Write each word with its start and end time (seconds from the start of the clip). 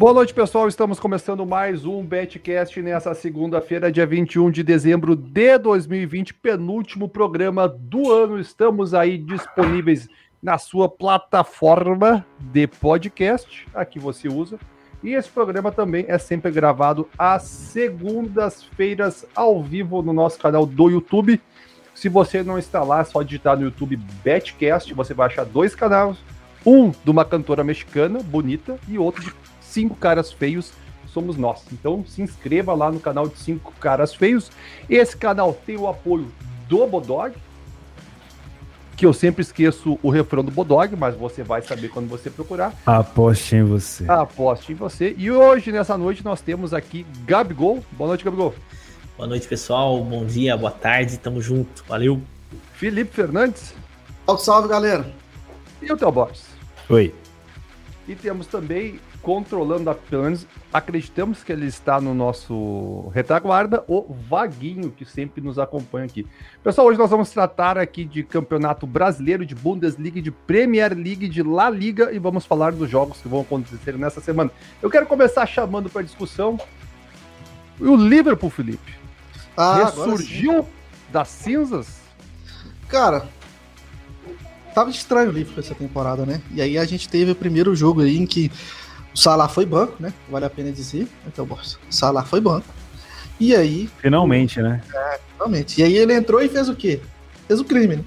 Boa 0.00 0.14
noite, 0.14 0.32
pessoal. 0.32 0.66
Estamos 0.66 0.98
começando 0.98 1.44
mais 1.44 1.84
um 1.84 2.02
Betcast 2.02 2.80
nessa 2.80 3.12
segunda-feira, 3.12 3.92
dia 3.92 4.06
21 4.06 4.50
de 4.50 4.62
dezembro 4.62 5.14
de 5.14 5.58
2020, 5.58 6.32
penúltimo 6.32 7.06
programa 7.06 7.68
do 7.68 8.10
ano. 8.10 8.40
Estamos 8.40 8.94
aí 8.94 9.18
disponíveis 9.18 10.08
na 10.42 10.56
sua 10.56 10.88
plataforma 10.88 12.24
de 12.38 12.66
podcast, 12.66 13.66
a 13.74 13.84
que 13.84 13.98
você 13.98 14.26
usa. 14.26 14.58
E 15.02 15.12
esse 15.12 15.28
programa 15.28 15.70
também 15.70 16.06
é 16.08 16.16
sempre 16.16 16.50
gravado 16.50 17.06
às 17.18 17.42
segundas-feiras 17.42 19.26
ao 19.34 19.62
vivo 19.62 20.00
no 20.00 20.14
nosso 20.14 20.38
canal 20.38 20.64
do 20.64 20.88
YouTube. 20.88 21.38
Se 21.94 22.08
você 22.08 22.42
não 22.42 22.58
está 22.58 22.82
lá, 22.82 23.00
é 23.00 23.04
só 23.04 23.20
digitar 23.20 23.54
no 23.54 23.64
YouTube 23.64 23.96
Betcast, 24.24 24.94
você 24.94 25.12
vai 25.12 25.26
achar 25.26 25.44
dois 25.44 25.74
canais, 25.74 26.16
um 26.64 26.88
de 26.88 27.10
uma 27.10 27.22
cantora 27.26 27.62
mexicana 27.62 28.20
bonita 28.22 28.78
e 28.88 28.96
outro 28.96 29.22
de 29.22 29.30
cinco 29.70 29.94
caras 29.96 30.32
feios 30.32 30.72
somos 31.12 31.36
nós. 31.36 31.62
Então 31.72 32.04
se 32.06 32.22
inscreva 32.22 32.74
lá 32.74 32.90
no 32.90 33.00
canal 33.00 33.28
de 33.28 33.38
cinco 33.38 33.72
caras 33.80 34.14
feios. 34.14 34.50
Esse 34.88 35.16
canal 35.16 35.52
tem 35.52 35.76
o 35.76 35.88
apoio 35.88 36.30
do 36.68 36.86
Bodog, 36.86 37.34
que 38.96 39.06
eu 39.06 39.12
sempre 39.12 39.42
esqueço 39.42 39.98
o 40.02 40.10
refrão 40.10 40.44
do 40.44 40.50
Bodog, 40.50 40.94
mas 40.96 41.16
você 41.16 41.42
vai 41.42 41.62
saber 41.62 41.88
quando 41.88 42.08
você 42.08 42.30
procurar. 42.30 42.74
Aposte 42.84 43.56
em 43.56 43.64
você. 43.64 44.04
Aposte 44.08 44.72
em 44.72 44.74
você. 44.74 45.14
E 45.16 45.30
hoje, 45.30 45.72
nessa 45.72 45.96
noite, 45.96 46.24
nós 46.24 46.40
temos 46.40 46.74
aqui 46.74 47.06
Gabigol. 47.24 47.82
Boa 47.92 48.08
noite, 48.08 48.24
Gabigol. 48.24 48.54
Boa 49.16 49.28
noite, 49.28 49.48
pessoal. 49.48 50.02
Bom 50.04 50.24
dia, 50.24 50.56
boa 50.56 50.70
tarde. 50.70 51.18
Tamo 51.18 51.40
junto. 51.40 51.84
Valeu. 51.88 52.20
Felipe 52.74 53.14
Fernandes. 53.14 53.74
Salve, 54.26 54.44
salve, 54.44 54.68
galera. 54.68 55.10
E 55.82 55.90
o 55.90 55.96
Theo 55.96 56.12
Borges. 56.12 56.44
Oi. 56.88 57.14
E 58.06 58.14
temos 58.14 58.46
também 58.46 59.00
controlando, 59.22 59.94
pelo 60.08 60.24
menos 60.24 60.46
acreditamos 60.72 61.42
que 61.42 61.52
ele 61.52 61.66
está 61.66 62.00
no 62.00 62.14
nosso 62.14 63.10
retaguarda, 63.14 63.84
o 63.86 64.14
Vaguinho, 64.28 64.90
que 64.90 65.04
sempre 65.04 65.42
nos 65.42 65.58
acompanha 65.58 66.06
aqui. 66.06 66.26
Pessoal, 66.62 66.86
hoje 66.86 66.98
nós 66.98 67.10
vamos 67.10 67.30
tratar 67.30 67.78
aqui 67.78 68.04
de 68.04 68.22
campeonato 68.22 68.86
brasileiro, 68.86 69.44
de 69.44 69.54
Bundesliga, 69.54 70.20
de 70.22 70.30
Premier 70.30 70.94
League, 70.94 71.28
de 71.28 71.42
La 71.42 71.68
Liga 71.68 72.12
e 72.12 72.18
vamos 72.18 72.46
falar 72.46 72.72
dos 72.72 72.88
jogos 72.88 73.20
que 73.20 73.28
vão 73.28 73.40
acontecer 73.40 73.96
nessa 73.96 74.20
semana. 74.20 74.50
Eu 74.80 74.90
quero 74.90 75.06
começar 75.06 75.46
chamando 75.46 75.90
para 75.90 76.02
discussão 76.02 76.58
o 77.78 77.96
Liverpool, 77.96 78.50
Felipe. 78.50 78.94
Ah, 79.56 79.84
Ressurgiu 79.84 80.66
das 81.10 81.28
cinzas? 81.28 82.00
Cara, 82.88 83.26
tava 84.74 84.90
estranho 84.90 85.30
o 85.30 85.32
Liverpool 85.32 85.62
essa 85.62 85.74
temporada, 85.74 86.24
né? 86.24 86.40
E 86.52 86.60
aí 86.60 86.78
a 86.78 86.84
gente 86.84 87.08
teve 87.08 87.32
o 87.32 87.34
primeiro 87.34 87.74
jogo 87.74 88.02
aí 88.02 88.16
em 88.16 88.26
que 88.26 88.50
o 89.14 89.18
Salah 89.18 89.48
foi 89.48 89.66
banco, 89.66 89.96
né? 90.00 90.12
Vale 90.28 90.44
a 90.44 90.50
pena 90.50 90.70
dizer. 90.70 91.08
Então, 91.26 91.44
o 91.44 91.92
Salah 91.92 92.24
foi 92.24 92.40
banco. 92.40 92.66
E 93.38 93.54
aí. 93.56 93.88
Finalmente, 93.98 94.60
né? 94.60 94.82
É, 94.94 95.20
finalmente. 95.32 95.80
E 95.80 95.84
aí 95.84 95.96
ele 95.96 96.14
entrou 96.14 96.42
e 96.42 96.48
fez 96.48 96.68
o 96.68 96.76
quê? 96.76 97.00
Fez 97.48 97.58
o 97.58 97.64
crime, 97.64 97.96
né? 97.96 98.04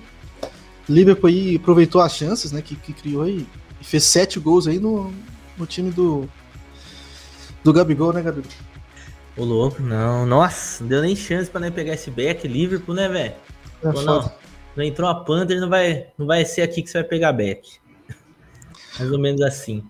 Liverpool 0.87 1.29
aí 1.29 1.55
aproveitou 1.55 2.01
as 2.01 2.15
chances, 2.15 2.51
né? 2.51 2.61
Que, 2.61 2.75
que 2.75 2.93
criou 2.93 3.23
aí. 3.23 3.47
E 3.81 3.83
fez 3.83 4.03
sete 4.03 4.39
gols 4.39 4.67
aí 4.67 4.79
no, 4.79 5.13
no 5.57 5.65
time 5.65 5.91
do. 5.91 6.29
Do 7.63 7.73
Gabigol, 7.73 8.13
né, 8.13 8.21
Gabigol? 8.21 8.51
O 9.35 9.43
louco, 9.43 9.81
não. 9.81 10.25
Nossa, 10.25 10.83
não 10.83 10.89
deu 10.89 11.01
nem 11.01 11.15
chance 11.15 11.49
pra 11.49 11.59
nem 11.59 11.71
pegar 11.71 11.93
esse 11.93 12.11
back. 12.11 12.47
Liverpool, 12.47 12.93
né, 12.93 13.09
velho? 13.09 13.33
É 13.81 13.91
não, 13.91 14.31
não 14.75 14.83
entrou 14.83 15.09
a 15.09 15.15
Panther, 15.15 15.59
não 15.59 15.69
vai, 15.69 16.07
não 16.17 16.25
vai 16.25 16.45
ser 16.45 16.61
aqui 16.61 16.81
que 16.83 16.89
você 16.89 16.99
vai 16.99 17.07
pegar 17.07 17.33
back. 17.33 17.77
Mais 18.99 19.11
ou 19.11 19.19
menos 19.19 19.41
assim. 19.41 19.83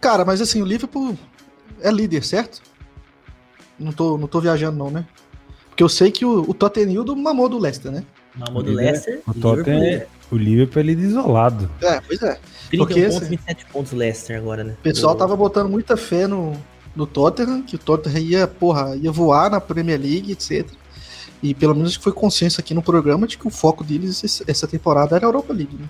Cara, 0.00 0.24
mas 0.24 0.40
assim, 0.40 0.62
o 0.62 0.64
Liverpool 0.64 1.16
é 1.80 1.90
líder, 1.90 2.24
certo? 2.24 2.62
Não 3.78 3.92
tô, 3.92 4.18
não 4.18 4.26
tô 4.26 4.40
viajando, 4.40 4.76
não, 4.76 4.90
né? 4.90 5.06
Porque 5.68 5.82
eu 5.82 5.88
sei 5.88 6.10
que 6.10 6.24
o, 6.24 6.40
o 6.48 6.54
Tottenham 6.54 7.04
mamou 7.16 7.48
do 7.48 7.58
Leicester, 7.58 7.92
né? 7.92 8.04
Mamou 8.34 8.62
do 8.62 8.72
Leicester. 8.72 9.20
O, 9.26 9.34
Tottenham, 9.34 9.82
é, 9.82 10.06
o 10.30 10.36
Liverpool 10.36 10.80
é 10.80 10.82
líder 10.84 11.02
isolado. 11.04 11.70
É, 11.80 12.00
pois 12.00 12.20
é. 12.22 12.38
30 12.70 12.84
Porque, 12.84 13.02
pontos, 13.02 13.16
assim, 13.16 13.28
27 13.30 13.66
pontos 13.66 13.92
Leicester 13.92 14.36
agora, 14.36 14.64
né? 14.64 14.74
O 14.78 14.82
pessoal 14.82 15.14
tava 15.14 15.36
botando 15.36 15.68
muita 15.68 15.96
fé 15.96 16.26
no, 16.26 16.52
no 16.94 17.06
Tottenham, 17.06 17.62
que 17.62 17.76
o 17.76 17.78
Tottenham 17.78 18.18
ia, 18.18 18.46
porra, 18.46 18.96
ia 18.96 19.10
voar 19.10 19.50
na 19.50 19.60
Premier 19.60 20.00
League, 20.00 20.32
etc. 20.32 20.66
E 21.42 21.54
pelo 21.54 21.74
menos 21.74 21.94
foi 21.94 22.12
consciência 22.12 22.60
aqui 22.60 22.74
no 22.74 22.82
programa 22.82 23.26
de 23.26 23.38
que 23.38 23.46
o 23.46 23.50
foco 23.50 23.84
deles 23.84 24.42
essa 24.46 24.66
temporada 24.66 25.16
era 25.16 25.26
a 25.26 25.28
Europa 25.28 25.52
League, 25.52 25.76
né? 25.76 25.88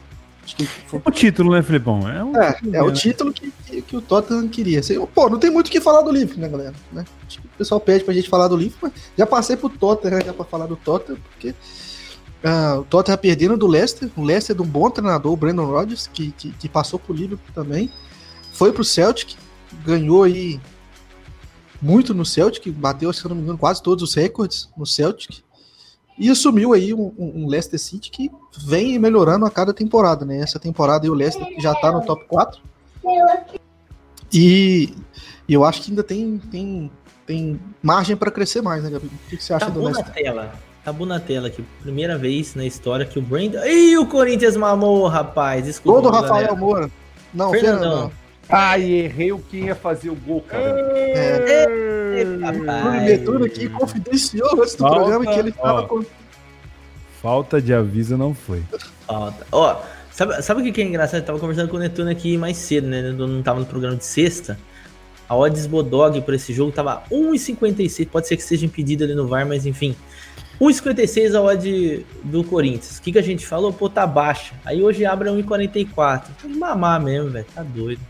Foi... 0.86 1.00
O 1.04 1.10
título, 1.10 1.52
né, 1.52 1.62
Filipão? 1.62 2.08
É, 2.08 2.24
um... 2.24 2.36
é, 2.36 2.58
é, 2.72 2.82
o 2.82 2.92
título 2.92 3.32
que, 3.32 3.52
que, 3.66 3.82
que, 3.82 3.96
o 3.96 4.00
Tottenham 4.00 4.48
queria. 4.48 4.80
Assim, 4.80 5.04
pô, 5.06 5.28
não 5.28 5.38
tem 5.38 5.50
muito 5.50 5.68
o 5.68 5.70
que 5.70 5.80
falar 5.80 6.02
do 6.02 6.10
livro, 6.10 6.38
né, 6.38 6.48
galera? 6.48 6.74
Né? 6.92 7.04
O 7.44 7.58
pessoal 7.58 7.80
pede 7.80 8.04
pra 8.04 8.14
gente 8.14 8.28
falar 8.28 8.48
do 8.48 8.56
livro, 8.56 8.78
mas 8.80 8.92
já 9.16 9.26
passei 9.26 9.56
pro 9.56 9.68
Tottenham 9.68 10.20
já 10.24 10.32
pra 10.32 10.44
falar 10.44 10.66
do 10.66 10.76
Tottenham, 10.76 11.20
porque 11.30 11.50
uh, 11.50 12.80
o 12.80 12.84
Tottenham 12.84 13.18
perdendo 13.18 13.56
do 13.56 13.66
Leicester, 13.66 14.10
o 14.16 14.22
Leicester 14.22 14.54
é 14.54 14.56
de 14.56 14.62
um 14.62 14.70
bom 14.70 14.88
treinador, 14.90 15.32
o 15.32 15.36
Brandon 15.36 15.66
Rodgers, 15.66 16.08
que, 16.12 16.32
que, 16.32 16.50
que 16.52 16.68
passou 16.68 16.98
pro 16.98 17.14
Liverpool 17.14 17.54
também, 17.54 17.90
foi 18.52 18.72
pro 18.72 18.84
Celtic, 18.84 19.34
ganhou 19.84 20.22
aí 20.22 20.60
muito 21.80 22.12
no 22.12 22.24
Celtic, 22.24 22.72
bateu, 22.72 23.12
se 23.12 23.26
não 23.28 23.36
me 23.36 23.42
engano, 23.42 23.58
quase 23.58 23.82
todos 23.82 24.02
os 24.02 24.14
recordes 24.14 24.68
no 24.76 24.86
Celtic, 24.86 25.42
e 26.18 26.30
assumiu 26.30 26.72
aí 26.72 26.92
um, 26.92 27.12
um, 27.16 27.46
Leicester 27.46 27.78
City 27.78 28.10
que 28.10 28.30
vem 28.66 28.98
melhorando 28.98 29.46
a 29.46 29.50
cada 29.50 29.72
temporada, 29.72 30.24
né? 30.24 30.40
Essa 30.40 30.58
temporada 30.58 31.06
aí 31.06 31.10
o 31.10 31.14
Leicester 31.14 31.46
já 31.58 31.74
tá 31.74 31.92
no 31.92 32.04
top 32.04 32.24
4. 32.26 32.60
E, 34.32 34.94
e 35.48 35.54
eu 35.54 35.64
acho 35.64 35.82
que 35.82 35.90
ainda 35.90 36.02
tem, 36.02 36.38
tem, 36.50 36.90
tem 37.26 37.60
margem 37.82 38.16
para 38.16 38.30
crescer 38.30 38.60
mais, 38.60 38.82
né, 38.82 38.90
Gabi? 38.90 39.06
O 39.06 39.28
que, 39.30 39.36
que 39.36 39.44
você 39.44 39.54
acha 39.54 39.66
tá 39.66 39.70
do 39.70 39.80
Leicester? 39.80 40.06
Na 40.06 40.12
tela. 40.12 40.52
Tá 40.84 40.92
bom 40.92 41.06
na 41.06 41.20
tela 41.20 41.48
aqui. 41.48 41.64
Primeira 41.82 42.16
vez 42.16 42.54
na 42.54 42.64
história 42.64 43.04
que 43.04 43.18
o 43.18 43.22
Brandon. 43.22 43.64
Ih, 43.64 43.98
o 43.98 44.06
Corinthians 44.06 44.56
mamou, 44.56 45.06
rapaz. 45.06 45.64
Desculpa. 45.64 46.02
Todo 46.02 46.12
Rafael 46.12 46.46
galera. 46.46 46.56
Moura. 46.56 46.90
Não, 47.32 47.50
Fernandão. 47.50 47.80
Fernandão. 47.80 48.12
Ai, 48.48 48.82
errei 48.90 49.32
o 49.32 49.38
que 49.38 49.58
ia 49.58 49.74
fazer 49.74 50.10
o 50.10 50.14
gol, 50.14 50.40
cara. 50.40 50.64
É. 50.64 51.66
Bruno 52.24 53.00
Netuno 53.00 53.44
aqui 53.44 53.68
confidenciou 53.68 54.62
antes 54.62 54.74
do 54.74 54.78
Falta, 54.78 54.96
programa 54.96 55.26
que 55.26 55.38
ele 55.38 55.52
tava 55.52 55.86
com. 55.86 56.04
Falta 57.20 57.60
de 57.60 57.74
aviso 57.74 58.16
não 58.16 58.34
foi. 58.34 58.62
Falta. 59.06 59.46
Ó, 59.52 59.82
sabe, 60.10 60.42
sabe 60.42 60.68
o 60.68 60.72
que 60.72 60.80
é 60.80 60.84
engraçado? 60.84 61.20
Eu 61.20 61.26
tava 61.26 61.38
conversando 61.38 61.68
com 61.68 61.76
o 61.76 61.80
Netuno 61.80 62.10
aqui 62.10 62.38
mais 62.38 62.56
cedo, 62.56 62.86
né? 62.86 63.00
Eu 63.00 63.26
não 63.26 63.42
tava 63.42 63.60
no 63.60 63.66
programa 63.66 63.96
de 63.96 64.04
sexta. 64.04 64.58
A 65.28 65.36
odds 65.36 65.66
Bodog 65.66 66.20
por 66.22 66.32
esse 66.32 66.54
jogo 66.54 66.72
tava 66.72 67.02
1,56. 67.10 68.08
Pode 68.08 68.26
ser 68.26 68.36
que 68.36 68.42
seja 68.42 68.64
impedido 68.64 69.04
ali 69.04 69.14
no 69.14 69.28
VAR, 69.28 69.46
mas 69.46 69.66
enfim. 69.66 69.94
1,56 70.58 71.34
a 71.34 71.42
odd 71.42 72.06
do 72.24 72.42
Corinthians. 72.44 72.98
O 72.98 73.02
que, 73.02 73.12
que 73.12 73.18
a 73.18 73.22
gente 73.22 73.46
falou? 73.46 73.72
Pô, 73.72 73.88
tá 73.90 74.06
baixa. 74.06 74.54
Aí 74.64 74.82
hoje 74.82 75.04
abre 75.04 75.28
1,44. 75.28 76.22
Tem 76.40 76.50
que 76.50 76.58
mamar 76.58 77.00
mesmo, 77.00 77.30
velho. 77.30 77.46
Tá 77.54 77.62
doido. 77.62 78.00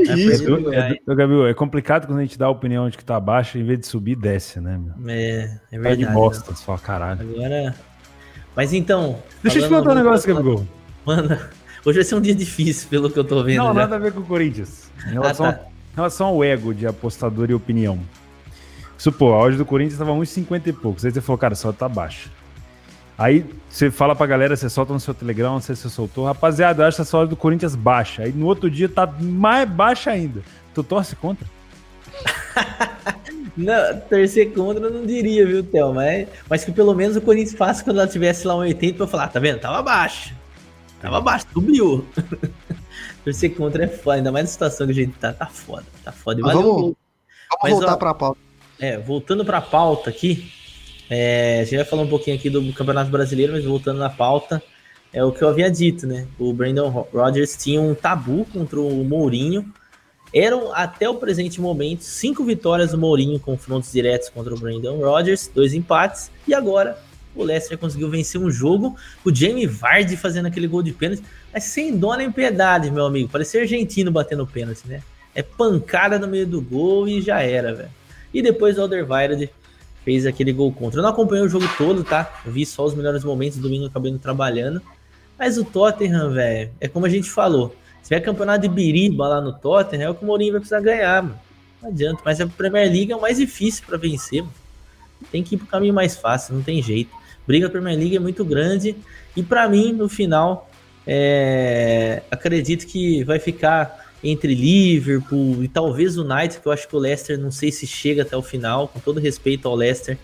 É, 0.00 0.14
isso, 0.14 0.72
é, 0.72 0.92
é, 0.92 1.14
Gabriel, 1.14 1.46
é 1.48 1.54
complicado 1.54 2.06
quando 2.06 2.20
a 2.20 2.22
gente 2.22 2.38
dá 2.38 2.46
a 2.46 2.50
opinião 2.50 2.88
de 2.88 2.96
que 2.96 3.04
tá 3.04 3.18
baixo, 3.18 3.58
em 3.58 3.64
vez 3.64 3.80
de 3.80 3.86
subir, 3.86 4.14
desce, 4.14 4.60
né? 4.60 4.78
Meu? 4.78 5.08
É, 5.08 5.60
é 5.72 5.78
verdade. 5.78 6.04
Tá 6.04 6.08
de 6.08 6.14
bosta, 6.14 6.54
só 6.54 6.76
caralho. 6.76 7.20
Agora. 7.22 7.74
Mas 8.54 8.72
então. 8.72 9.18
Deixa 9.42 9.58
eu 9.58 9.62
te 9.64 9.68
contar 9.68 9.92
um 9.92 9.94
negócio, 9.94 10.34
Gabriel. 10.34 10.66
Manda. 11.04 11.50
Hoje 11.84 11.98
vai 11.98 12.04
ser 12.04 12.14
um 12.16 12.20
dia 12.20 12.34
difícil, 12.34 12.88
pelo 12.88 13.10
que 13.10 13.18
eu 13.18 13.24
tô 13.24 13.42
vendo. 13.42 13.58
Não, 13.58 13.66
já. 13.68 13.74
nada 13.74 13.96
a 13.96 13.98
ver 13.98 14.12
com 14.12 14.20
o 14.20 14.24
Corinthians. 14.24 14.90
Em 15.06 15.12
relação, 15.12 15.46
ah, 15.46 15.52
tá. 15.52 15.64
em 15.64 15.96
relação 15.96 16.26
ao 16.26 16.44
ego 16.44 16.74
de 16.74 16.86
apostador 16.86 17.50
e 17.50 17.54
opinião. 17.54 17.98
Supor, 18.96 19.34
a 19.34 19.38
odd 19.38 19.56
do 19.56 19.64
Corinthians 19.64 19.98
tava 19.98 20.12
1,50 20.12 20.66
e 20.66 20.72
poucos. 20.72 21.04
Aí 21.04 21.12
você 21.12 21.20
falou, 21.20 21.38
cara, 21.38 21.54
só 21.54 21.72
tá 21.72 21.88
baixa. 21.88 22.28
Aí 23.18 23.44
você 23.68 23.90
fala 23.90 24.14
pra 24.14 24.26
galera, 24.26 24.56
você 24.56 24.70
solta 24.70 24.92
no 24.92 25.00
seu 25.00 25.12
Telegram, 25.12 25.54
não 25.54 25.60
sei 25.60 25.74
se 25.74 25.82
você 25.82 25.88
soltou. 25.88 26.24
Rapaziada, 26.24 26.84
eu 26.84 26.86
acho 26.86 27.02
essa 27.02 27.18
hora 27.18 27.26
do 27.26 27.36
Corinthians 27.36 27.74
baixa. 27.74 28.22
Aí 28.22 28.32
no 28.32 28.46
outro 28.46 28.70
dia 28.70 28.88
tá 28.88 29.06
mais 29.06 29.68
baixa 29.68 30.12
ainda. 30.12 30.40
Tu 30.72 30.84
torce 30.84 31.16
contra? 31.16 31.44
não, 33.56 34.00
torcer 34.08 34.54
contra 34.54 34.84
eu 34.84 34.92
não 34.92 35.04
diria, 35.04 35.44
viu, 35.44 35.64
Théo? 35.64 35.92
Mas, 35.92 36.28
mas 36.48 36.64
que 36.64 36.70
pelo 36.70 36.94
menos 36.94 37.16
o 37.16 37.20
Corinthians 37.20 37.58
faça 37.58 37.82
quando 37.82 37.98
ela 37.98 38.06
tivesse 38.06 38.46
lá 38.46 38.54
um 38.54 38.60
80 38.60 38.94
pra 38.94 39.04
eu 39.04 39.08
falar, 39.08 39.28
tá 39.28 39.40
vendo? 39.40 39.58
Tava 39.58 39.82
baixo. 39.82 40.32
Tava 41.02 41.20
baixo, 41.20 41.46
subiu. 41.52 42.06
torcer 43.24 43.54
contra 43.54 43.84
é 43.84 43.88
foda, 43.88 44.16
ainda 44.16 44.30
mais 44.30 44.44
na 44.44 44.50
situação 44.50 44.86
que 44.86 44.92
a 44.92 44.96
gente 44.96 45.12
tá, 45.18 45.32
tá 45.32 45.46
foda. 45.46 45.84
Tá 46.04 46.12
foda. 46.12 46.40
Mas 46.40 46.54
vamos, 46.54 46.70
vamos 46.70 46.96
mas, 47.62 47.72
voltar 47.72 47.94
ó, 47.94 47.96
pra 47.96 48.14
pauta. 48.14 48.40
É, 48.78 48.96
voltando 48.96 49.44
pra 49.44 49.60
pauta 49.60 50.08
aqui, 50.08 50.52
é, 51.08 51.60
a 51.60 51.64
gente 51.64 51.76
vai 51.76 51.84
falar 51.84 52.02
um 52.02 52.08
pouquinho 52.08 52.36
aqui 52.36 52.50
do 52.50 52.72
Campeonato 52.72 53.10
Brasileiro, 53.10 53.52
mas 53.52 53.64
voltando 53.64 53.98
na 53.98 54.10
pauta, 54.10 54.62
é 55.12 55.24
o 55.24 55.32
que 55.32 55.42
eu 55.42 55.48
havia 55.48 55.70
dito, 55.70 56.06
né? 56.06 56.26
O 56.38 56.52
Brandon 56.52 56.88
Rodgers 56.88 57.56
tinha 57.56 57.80
um 57.80 57.94
tabu 57.94 58.44
contra 58.52 58.80
o 58.80 59.04
Mourinho. 59.04 59.72
Eram, 60.34 60.74
até 60.74 61.08
o 61.08 61.14
presente 61.14 61.60
momento, 61.60 62.02
cinco 62.02 62.44
vitórias 62.44 62.90
do 62.90 62.98
Mourinho, 62.98 63.40
confrontos 63.40 63.90
diretos 63.90 64.28
contra 64.28 64.54
o 64.54 64.58
Brandon 64.58 64.98
Rodgers, 64.98 65.50
dois 65.54 65.72
empates, 65.72 66.30
e 66.46 66.52
agora 66.52 66.98
o 67.34 67.42
Leicester 67.42 67.78
conseguiu 67.78 68.10
vencer 68.10 68.38
um 68.40 68.50
jogo, 68.50 68.96
o 69.24 69.34
Jamie 69.34 69.66
Vardy 69.66 70.16
fazendo 70.16 70.46
aquele 70.46 70.66
gol 70.66 70.82
de 70.82 70.92
pênalti, 70.92 71.22
mas 71.52 71.64
sem 71.64 71.96
dó 71.96 72.14
nem 72.14 72.30
piedade, 72.30 72.90
meu 72.90 73.06
amigo. 73.06 73.28
Parecia 73.30 73.62
argentino 73.62 74.10
batendo 74.10 74.46
pênalti, 74.46 74.82
né? 74.86 75.02
é 75.38 75.42
pancada 75.42 76.18
no 76.18 76.26
meio 76.26 76.48
do 76.48 76.60
gol 76.60 77.06
e 77.06 77.20
já 77.20 77.40
era, 77.40 77.72
velho. 77.72 77.90
E 78.34 78.42
depois 78.42 78.76
o 78.76 78.82
Alderweireld 78.82 79.48
fez 80.08 80.24
aquele 80.24 80.54
gol 80.54 80.72
contra. 80.72 81.00
Eu 81.00 81.02
não 81.02 81.10
acompanhei 81.10 81.44
o 81.44 81.48
jogo 81.50 81.68
todo, 81.76 82.02
tá? 82.02 82.40
Vi 82.46 82.64
só 82.64 82.86
os 82.86 82.94
melhores 82.94 83.22
momentos, 83.22 83.58
domingo 83.58 83.84
acabei 83.84 84.10
não 84.10 84.18
trabalhando. 84.18 84.80
Mas 85.38 85.58
o 85.58 85.64
Tottenham, 85.66 86.32
velho, 86.32 86.70
é 86.80 86.88
como 86.88 87.04
a 87.04 87.10
gente 87.10 87.28
falou. 87.28 87.76
Se 88.00 88.08
tiver 88.08 88.20
campeonato 88.20 88.62
de 88.62 88.68
biriba 88.68 89.28
lá 89.28 89.38
no 89.38 89.52
Tottenham, 89.52 90.06
é 90.06 90.08
o 90.08 90.14
que 90.14 90.24
o 90.24 90.26
Mourinho 90.26 90.52
vai 90.52 90.60
precisar 90.60 90.80
ganhar, 90.80 91.22
mano. 91.22 91.38
Não 91.82 91.90
adianta, 91.90 92.22
mas 92.24 92.40
a 92.40 92.46
Premier 92.46 92.90
League 92.90 93.12
é 93.12 93.16
o 93.16 93.20
mais 93.20 93.36
difícil 93.36 93.84
para 93.86 93.98
vencer, 93.98 94.40
mano. 94.40 94.54
Tem 95.30 95.42
que 95.42 95.56
ir 95.56 95.58
pro 95.58 95.66
caminho 95.66 95.92
mais 95.92 96.16
fácil, 96.16 96.54
não 96.54 96.62
tem 96.62 96.82
jeito. 96.82 97.10
Briga 97.46 97.68
Premier 97.68 97.98
League 97.98 98.16
é 98.16 98.20
muito 98.20 98.46
grande 98.46 98.96
e 99.36 99.42
para 99.42 99.68
mim, 99.68 99.92
no 99.92 100.08
final, 100.08 100.70
é... 101.06 102.22
acredito 102.30 102.86
que 102.86 103.22
vai 103.24 103.38
ficar 103.38 104.07
entre 104.22 104.54
Liverpool 104.54 105.62
e 105.62 105.68
talvez 105.68 106.16
o 106.16 106.24
United, 106.24 106.60
que 106.60 106.66
eu 106.66 106.72
acho 106.72 106.88
que 106.88 106.96
o 106.96 106.98
Leicester 106.98 107.38
não 107.38 107.50
sei 107.50 107.70
se 107.70 107.86
chega 107.86 108.22
até 108.22 108.36
o 108.36 108.42
final, 108.42 108.88
com 108.88 108.98
todo 108.98 109.20
respeito 109.20 109.68
ao 109.68 109.74
Leicester, 109.74 110.18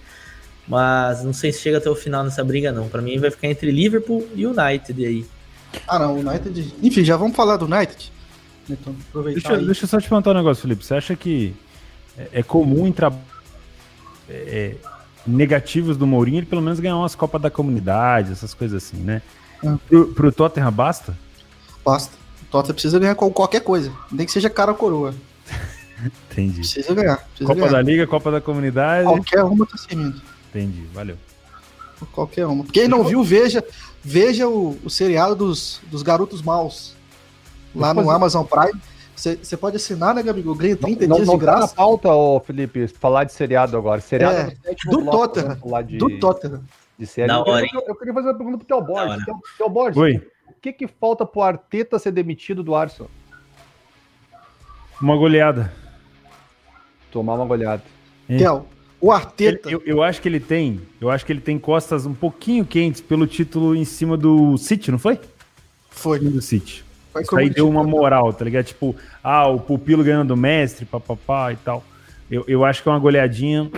mas 0.67 1.23
não 1.23 1.33
sei 1.33 1.53
se 1.53 1.61
chega 1.61 1.79
até 1.79 1.89
o 1.89 1.95
final 1.95 2.25
nessa 2.25 2.43
briga 2.43 2.73
não. 2.73 2.89
Para 2.89 3.03
mim 3.03 3.19
vai 3.19 3.31
ficar 3.31 3.49
entre 3.49 3.71
Liverpool 3.71 4.27
e 4.35 4.47
United 4.47 5.07
aí. 5.07 5.27
Ah, 5.87 5.99
não, 5.99 6.17
o 6.17 6.19
United. 6.21 6.75
Enfim, 6.83 7.05
já 7.05 7.17
vamos 7.17 7.37
falar 7.37 7.57
do 7.57 7.67
United. 7.67 8.13
Então, 8.69 8.97
deixa, 9.25 9.57
deixa 9.59 9.85
eu 9.85 9.89
só 9.89 10.01
te 10.01 10.09
perguntar 10.09 10.31
um 10.31 10.35
negócio, 10.35 10.63
Felipe. 10.63 10.85
Você 10.85 10.95
acha 10.95 11.15
que 11.15 11.55
é, 12.17 12.29
é 12.41 12.43
comum 12.43 12.87
em 12.87 12.93
trabalho 12.93 13.23
é, 14.29 14.75
negativos 15.27 15.97
do 15.97 16.07
Mourinho 16.07 16.39
ele 16.39 16.47
pelo 16.47 16.63
menos 16.63 16.81
ganhar 16.81 16.97
umas 16.97 17.15
Copas 17.15 17.41
da 17.41 17.51
Comunidade, 17.51 18.33
essas 18.33 18.55
coisas 18.55 18.83
assim, 18.85 18.99
né? 18.99 19.23
É. 19.63 19.75
Pro, 19.89 20.09
pro 20.09 20.33
Tottenham 20.33 20.73
basta? 20.73 21.17
Basta. 21.85 22.24
Tottenham 22.55 22.75
precisa 22.75 22.99
ganhar 23.01 23.17
qualquer 23.17 23.61
coisa, 23.61 23.93
nem 24.13 24.25
que 24.25 24.31
seja 24.31 24.49
cara 24.49 24.71
ou 24.71 24.77
coroa. 24.77 25.13
Entendi. 26.31 26.61
Precisa 26.61 26.95
ganhar. 26.95 27.17
Precisa 27.17 27.49
Copa 27.49 27.61
ganhar. 27.61 27.73
da 27.73 27.83
Liga, 27.83 28.07
Copa 28.07 28.31
da 28.31 28.41
Comunidade. 28.41 29.09
Qualquer 29.09 29.43
uma 29.43 29.67
tá 29.67 29.77
servindo. 29.77 30.23
Entendi, 30.51 30.87
valeu. 30.95 31.17
Qualquer 32.13 32.47
uma. 32.47 32.65
Quem 32.67 32.87
não 32.87 33.03
viu, 33.03 33.25
veja, 33.25 33.65
veja 34.05 34.49
o, 34.49 34.79
o 34.85 34.91
seriado 34.91 35.35
dos, 35.35 35.81
dos 35.91 36.03
Garotos 36.03 36.43
Maus 36.43 36.95
lá 37.75 37.93
no 37.93 38.09
Amazon 38.09 38.45
Prime. 38.45 38.81
Você 39.17 39.57
pode 39.57 39.77
assinar, 39.77 40.15
né, 40.15 40.23
Gabigol? 40.23 40.55
Ganha 40.55 40.77
30 40.77 41.07
não, 41.09 41.17
dias 41.17 41.27
não 41.27 41.35
de 41.35 41.41
graça. 41.41 41.61
Não 41.61 41.67
tá 41.67 41.73
na 41.73 41.77
pauta, 41.77 42.13
ô, 42.13 42.39
Felipe, 42.39 42.87
falar 42.87 43.25
de 43.25 43.33
seriado 43.33 43.77
agora. 43.77 44.01
Seriado 44.01 44.53
é, 44.65 44.71
é 44.71 44.75
do 44.91 45.05
Tottenham. 45.05 45.59
De, 45.85 45.99
do 45.99 46.19
Tottenham. 46.21 46.63
De 46.97 47.07
série. 47.07 47.33
Eu, 47.33 47.45
eu, 47.47 47.83
eu, 47.89 47.95
queria 47.97 48.15
fazer 48.15 48.29
uma 48.29 48.35
pergunta 48.35 48.59
pro 48.59 48.67
Teo 48.67 48.81
Borges. 48.81 49.25
Teo 49.59 49.69
Borges, 49.69 49.97
Oi. 49.97 50.34
O 50.65 50.73
que 50.73 50.73
que 50.73 50.87
falta 50.87 51.27
pro 51.27 51.43
Arteta 51.43 51.99
ser 51.99 52.11
demitido 52.11 52.63
do 52.63 52.75
Arsenal? 52.75 53.11
Uma 54.99 55.15
goleada. 55.15 55.71
Tomar 57.13 57.35
uma 57.35 57.45
goleada. 57.45 57.83
É. 58.27 58.39
Theo, 58.39 58.65
o 58.99 59.13
Arteta. 59.13 59.69
eu, 59.69 59.83
eu, 59.85 60.03
acho 60.03 60.23
que 60.23 60.29
ele 60.29 60.41
tem. 60.41 60.81
Eu 60.99 61.11
acho 61.11 61.27
que 61.27 61.33
ele 61.33 61.43
tem 61.43 61.59
costas 61.59 62.07
um 62.07 62.15
pouquinho 62.15 62.65
quentes 62.65 63.03
pelo 63.03 63.27
título 63.27 63.77
em 63.77 63.85
cima 63.85 64.17
do 64.17 64.57
City, 64.57 64.91
não 64.91 64.99
foi? 64.99 65.21
Foi. 65.91 66.19
Do 66.19 66.41
City. 66.41 66.83
Foi 67.13 67.23
Isso 67.23 67.37
aí 67.37 67.51
deu 67.51 67.69
uma 67.69 67.85
moral, 67.85 68.33
tá 68.33 68.45
ligado? 68.45 68.65
Tipo, 68.65 68.97
ah, 69.23 69.47
o 69.47 69.61
pupilo 69.61 70.03
ganhando 70.03 70.31
o 70.31 70.37
mestre, 70.37 70.87
papapá 70.87 71.53
e 71.53 71.57
tal. 71.57 71.85
Eu, 72.31 72.43
eu 72.49 72.65
acho 72.65 72.83
que 72.83 72.89
é 72.89 72.93
uma 72.93 72.99
goleadinha. 72.99 73.71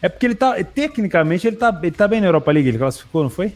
É 0.00 0.08
porque 0.08 0.24
ele 0.24 0.36
tá. 0.36 0.62
Tecnicamente, 0.62 1.48
ele 1.48 1.56
tá, 1.56 1.76
ele 1.82 1.90
tá 1.90 2.06
bem 2.06 2.20
na 2.20 2.28
Europa 2.28 2.52
League. 2.52 2.68
Ele 2.68 2.78
classificou, 2.78 3.24
não 3.24 3.30
foi? 3.30 3.52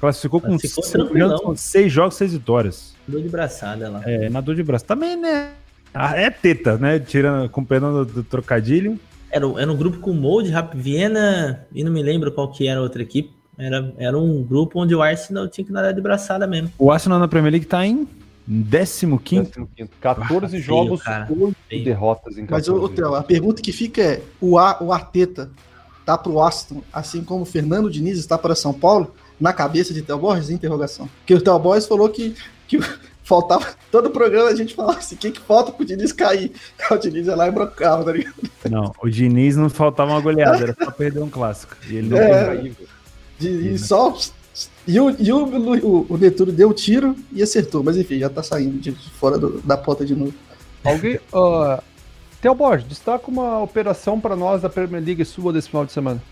Classificou, 0.00 0.40
com, 0.40 0.56
com 0.56 1.56
seis 1.56 1.92
jogos, 1.92 2.14
seis 2.14 2.32
vitórias. 2.32 2.94
Dor 3.06 3.20
de 3.20 3.28
braçada 3.28 3.90
lá. 3.90 4.02
É, 4.06 4.30
na 4.30 4.40
dor 4.40 4.54
de 4.54 4.62
braço. 4.62 4.86
Também, 4.86 5.14
né? 5.14 5.50
Ah, 5.92 6.16
é 6.16 6.30
teta, 6.30 6.78
né? 6.78 6.98
Tirando, 6.98 7.50
com 7.50 7.62
perdão 7.62 7.92
do, 7.92 8.04
do 8.06 8.24
trocadilho. 8.24 8.98
Era, 9.30 9.46
era 9.58 9.70
um 9.70 9.76
grupo 9.76 9.98
com 9.98 10.14
Molde, 10.14 10.50
Rap 10.50 10.74
Viena, 10.74 11.66
e 11.72 11.84
não 11.84 11.92
me 11.92 12.02
lembro 12.02 12.32
qual 12.32 12.50
que 12.50 12.66
era 12.66 12.80
a 12.80 12.82
outra 12.82 13.02
equipe. 13.02 13.30
Era, 13.58 13.92
era 13.98 14.18
um 14.18 14.42
grupo 14.42 14.80
onde 14.80 14.94
o 14.94 15.02
Arsenal 15.02 15.46
tinha 15.46 15.66
que 15.66 15.72
nadar 15.72 15.92
de 15.92 16.00
braçada 16.00 16.46
mesmo. 16.46 16.72
O 16.78 16.90
Arsenal 16.90 17.18
na 17.18 17.28
Premier 17.28 17.52
League 17.52 17.66
tá 17.66 17.86
em 17.86 18.08
15 18.48 19.18
quinto. 19.18 19.68
14 20.00 20.56
ah, 20.56 20.60
jogos, 20.60 21.02
feio, 21.02 21.54
8 21.70 21.84
derrotas 21.84 22.38
em 22.38 22.46
14. 22.46 22.70
Mas, 22.70 22.82
ô, 22.82 22.88
Theo, 22.88 23.14
a 23.14 23.22
pergunta 23.22 23.60
que 23.60 23.70
fica 23.70 24.00
é: 24.00 24.22
o, 24.40 24.58
a, 24.58 24.78
o 24.82 24.92
Arteta 24.92 25.50
tá 26.04 26.16
pro 26.16 26.40
Aston, 26.40 26.82
assim 26.92 27.22
como 27.22 27.42
o 27.42 27.46
Fernando 27.46 27.90
Diniz 27.90 28.18
está 28.18 28.36
para 28.36 28.54
São 28.54 28.72
Paulo, 28.72 29.14
na 29.40 29.52
cabeça 29.52 29.94
de 29.94 30.02
Theo 30.02 30.18
Borges? 30.18 30.50
Interrogação. 30.50 31.08
Porque 31.18 31.34
o 31.34 31.40
Theo 31.40 31.58
Borges 31.58 31.86
falou 31.86 32.08
que, 32.08 32.34
que 32.68 32.78
faltava. 33.24 33.66
Todo 33.90 34.06
o 34.06 34.10
programa 34.10 34.50
a 34.50 34.54
gente 34.54 34.74
falava 34.74 34.98
assim: 34.98 35.14
o 35.14 35.18
que, 35.18 35.30
que 35.30 35.40
falta 35.40 35.72
pro 35.72 35.84
Diniz 35.84 36.12
cair? 36.12 36.52
O 36.90 36.96
Diniz 36.96 37.26
ia 37.26 37.36
lá 37.36 37.48
e 37.48 37.50
brocava, 37.50 38.04
tá 38.04 38.12
ligado? 38.12 38.34
Não, 38.68 38.92
o 39.00 39.08
Diniz 39.08 39.56
não 39.56 39.70
faltava 39.70 40.10
uma 40.10 40.20
goleada, 40.20 40.62
era 40.62 40.76
só 40.78 40.90
perder 40.90 41.20
um 41.20 41.30
clássico. 41.30 41.76
E 41.88 41.96
ele 41.96 42.08
não 42.08 42.18
é, 42.18 42.44
caiu. 42.46 42.76
E, 43.40 43.46
e 43.74 43.78
só. 43.78 44.16
E, 44.86 44.98
o, 44.98 45.14
e 45.18 45.32
o, 45.32 45.44
o, 45.46 46.06
o 46.10 46.18
Netuno 46.18 46.52
deu 46.52 46.70
um 46.70 46.72
tiro 46.72 47.14
e 47.32 47.42
acertou, 47.42 47.82
mas 47.82 47.96
enfim, 47.96 48.18
já 48.18 48.28
tá 48.28 48.42
saindo 48.42 48.78
de 48.78 48.92
fora 48.92 49.38
do, 49.38 49.60
da 49.60 49.76
porta 49.76 50.04
de 50.04 50.14
novo. 50.14 50.34
Alguém. 50.84 51.18
Uh, 51.32 51.80
Theo 52.40 52.54
Borges, 52.54 52.88
destaca 52.88 53.30
uma 53.30 53.62
operação 53.62 54.18
para 54.18 54.34
nós 54.34 54.62
da 54.62 54.68
Premier 54.70 55.04
League 55.04 55.24
sua 55.26 55.52
desse 55.52 55.68
final 55.68 55.84
de 55.84 55.92
semana. 55.92 56.22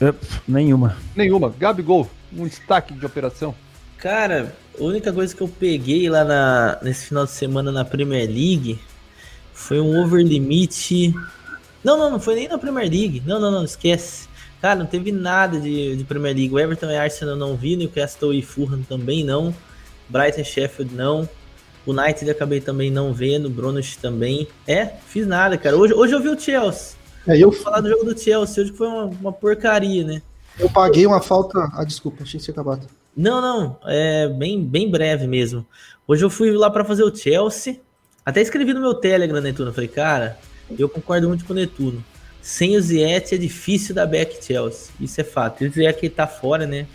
Uh, 0.00 0.14
nenhuma. 0.48 0.96
Nenhuma. 1.14 1.54
Gabigol, 1.58 2.08
um 2.32 2.46
destaque 2.46 2.94
de 2.94 3.04
operação. 3.04 3.54
Cara, 3.98 4.54
a 4.78 4.82
única 4.82 5.12
coisa 5.12 5.34
que 5.34 5.42
eu 5.42 5.48
peguei 5.48 6.08
lá 6.08 6.24
na, 6.24 6.78
nesse 6.82 7.06
final 7.06 7.24
de 7.24 7.32
semana 7.32 7.70
na 7.70 7.84
Premier 7.84 8.26
League 8.26 8.80
foi 9.52 9.78
um 9.78 10.02
over 10.02 10.24
limite. 10.24 11.14
Não, 11.84 11.98
não, 11.98 12.10
não 12.10 12.20
foi 12.20 12.34
nem 12.34 12.48
na 12.48 12.56
Premier 12.56 12.88
League. 12.88 13.22
Não, 13.26 13.38
não, 13.38 13.50
não, 13.50 13.64
esquece. 13.64 14.28
Cara, 14.60 14.78
não 14.78 14.86
teve 14.86 15.12
nada 15.12 15.60
de, 15.60 15.96
de 15.96 16.04
Premier 16.04 16.34
League. 16.34 16.54
O 16.54 16.58
Everton 16.58 16.90
e 16.90 16.96
Arsenal 16.96 17.36
não 17.36 17.56
vi, 17.56 17.76
Newcastle 17.76 18.32
e 18.32 18.42
Fulham 18.42 18.82
também 18.82 19.22
não. 19.24 19.54
Brighton 20.08 20.40
e 20.40 20.44
Sheffield 20.44 20.94
não. 20.94 21.28
O 21.86 21.92
United 21.92 22.30
acabei 22.30 22.60
também 22.60 22.90
não 22.90 23.12
vendo, 23.12 23.48
Brunos 23.48 23.96
também. 23.96 24.48
É, 24.66 24.86
fiz 25.06 25.26
nada, 25.26 25.56
cara. 25.56 25.76
Hoje, 25.76 25.94
hoje 25.94 26.14
eu 26.14 26.20
vi 26.20 26.28
o 26.28 26.38
Chelsea. 26.38 26.96
É, 27.26 27.36
eu 27.36 27.50
vou 27.50 27.60
falar 27.60 27.80
do 27.80 27.88
jogo 27.88 28.04
do 28.04 28.18
Chelsea, 28.18 28.62
hoje 28.62 28.72
foi 28.72 28.86
uma, 28.86 29.04
uma 29.04 29.32
porcaria, 29.32 30.04
né? 30.04 30.22
Eu 30.60 30.68
paguei 30.68 31.06
uma 31.06 31.22
falta. 31.22 31.70
Ah, 31.72 31.84
desculpa, 31.84 32.22
achei 32.22 32.38
que 32.38 32.44
você 32.44 32.50
acabado. 32.50 32.86
Não, 33.16 33.40
não, 33.40 33.78
é 33.86 34.28
bem, 34.28 34.62
bem 34.62 34.90
breve 34.90 35.26
mesmo. 35.26 35.66
Hoje 36.06 36.24
eu 36.24 36.30
fui 36.30 36.50
lá 36.52 36.70
para 36.70 36.84
fazer 36.84 37.02
o 37.02 37.14
Chelsea. 37.14 37.80
Até 38.24 38.42
escrevi 38.42 38.74
no 38.74 38.80
meu 38.80 38.94
Telegram, 38.94 39.40
Netuno. 39.40 39.72
Falei, 39.72 39.88
cara, 39.88 40.38
eu 40.78 40.88
concordo 40.88 41.28
muito 41.28 41.44
com 41.46 41.54
o 41.54 41.56
Netuno. 41.56 42.04
Sem 42.42 42.76
o 42.76 42.80
Ziet 42.80 43.34
é 43.34 43.38
difícil 43.38 43.94
dar 43.94 44.06
back 44.06 44.44
Chelsea. 44.44 44.92
Isso 45.00 45.18
é 45.20 45.24
fato. 45.24 45.64
O 45.64 45.70
Ziet 45.70 46.08
tá 46.10 46.26
fora, 46.26 46.66
né? 46.66 46.86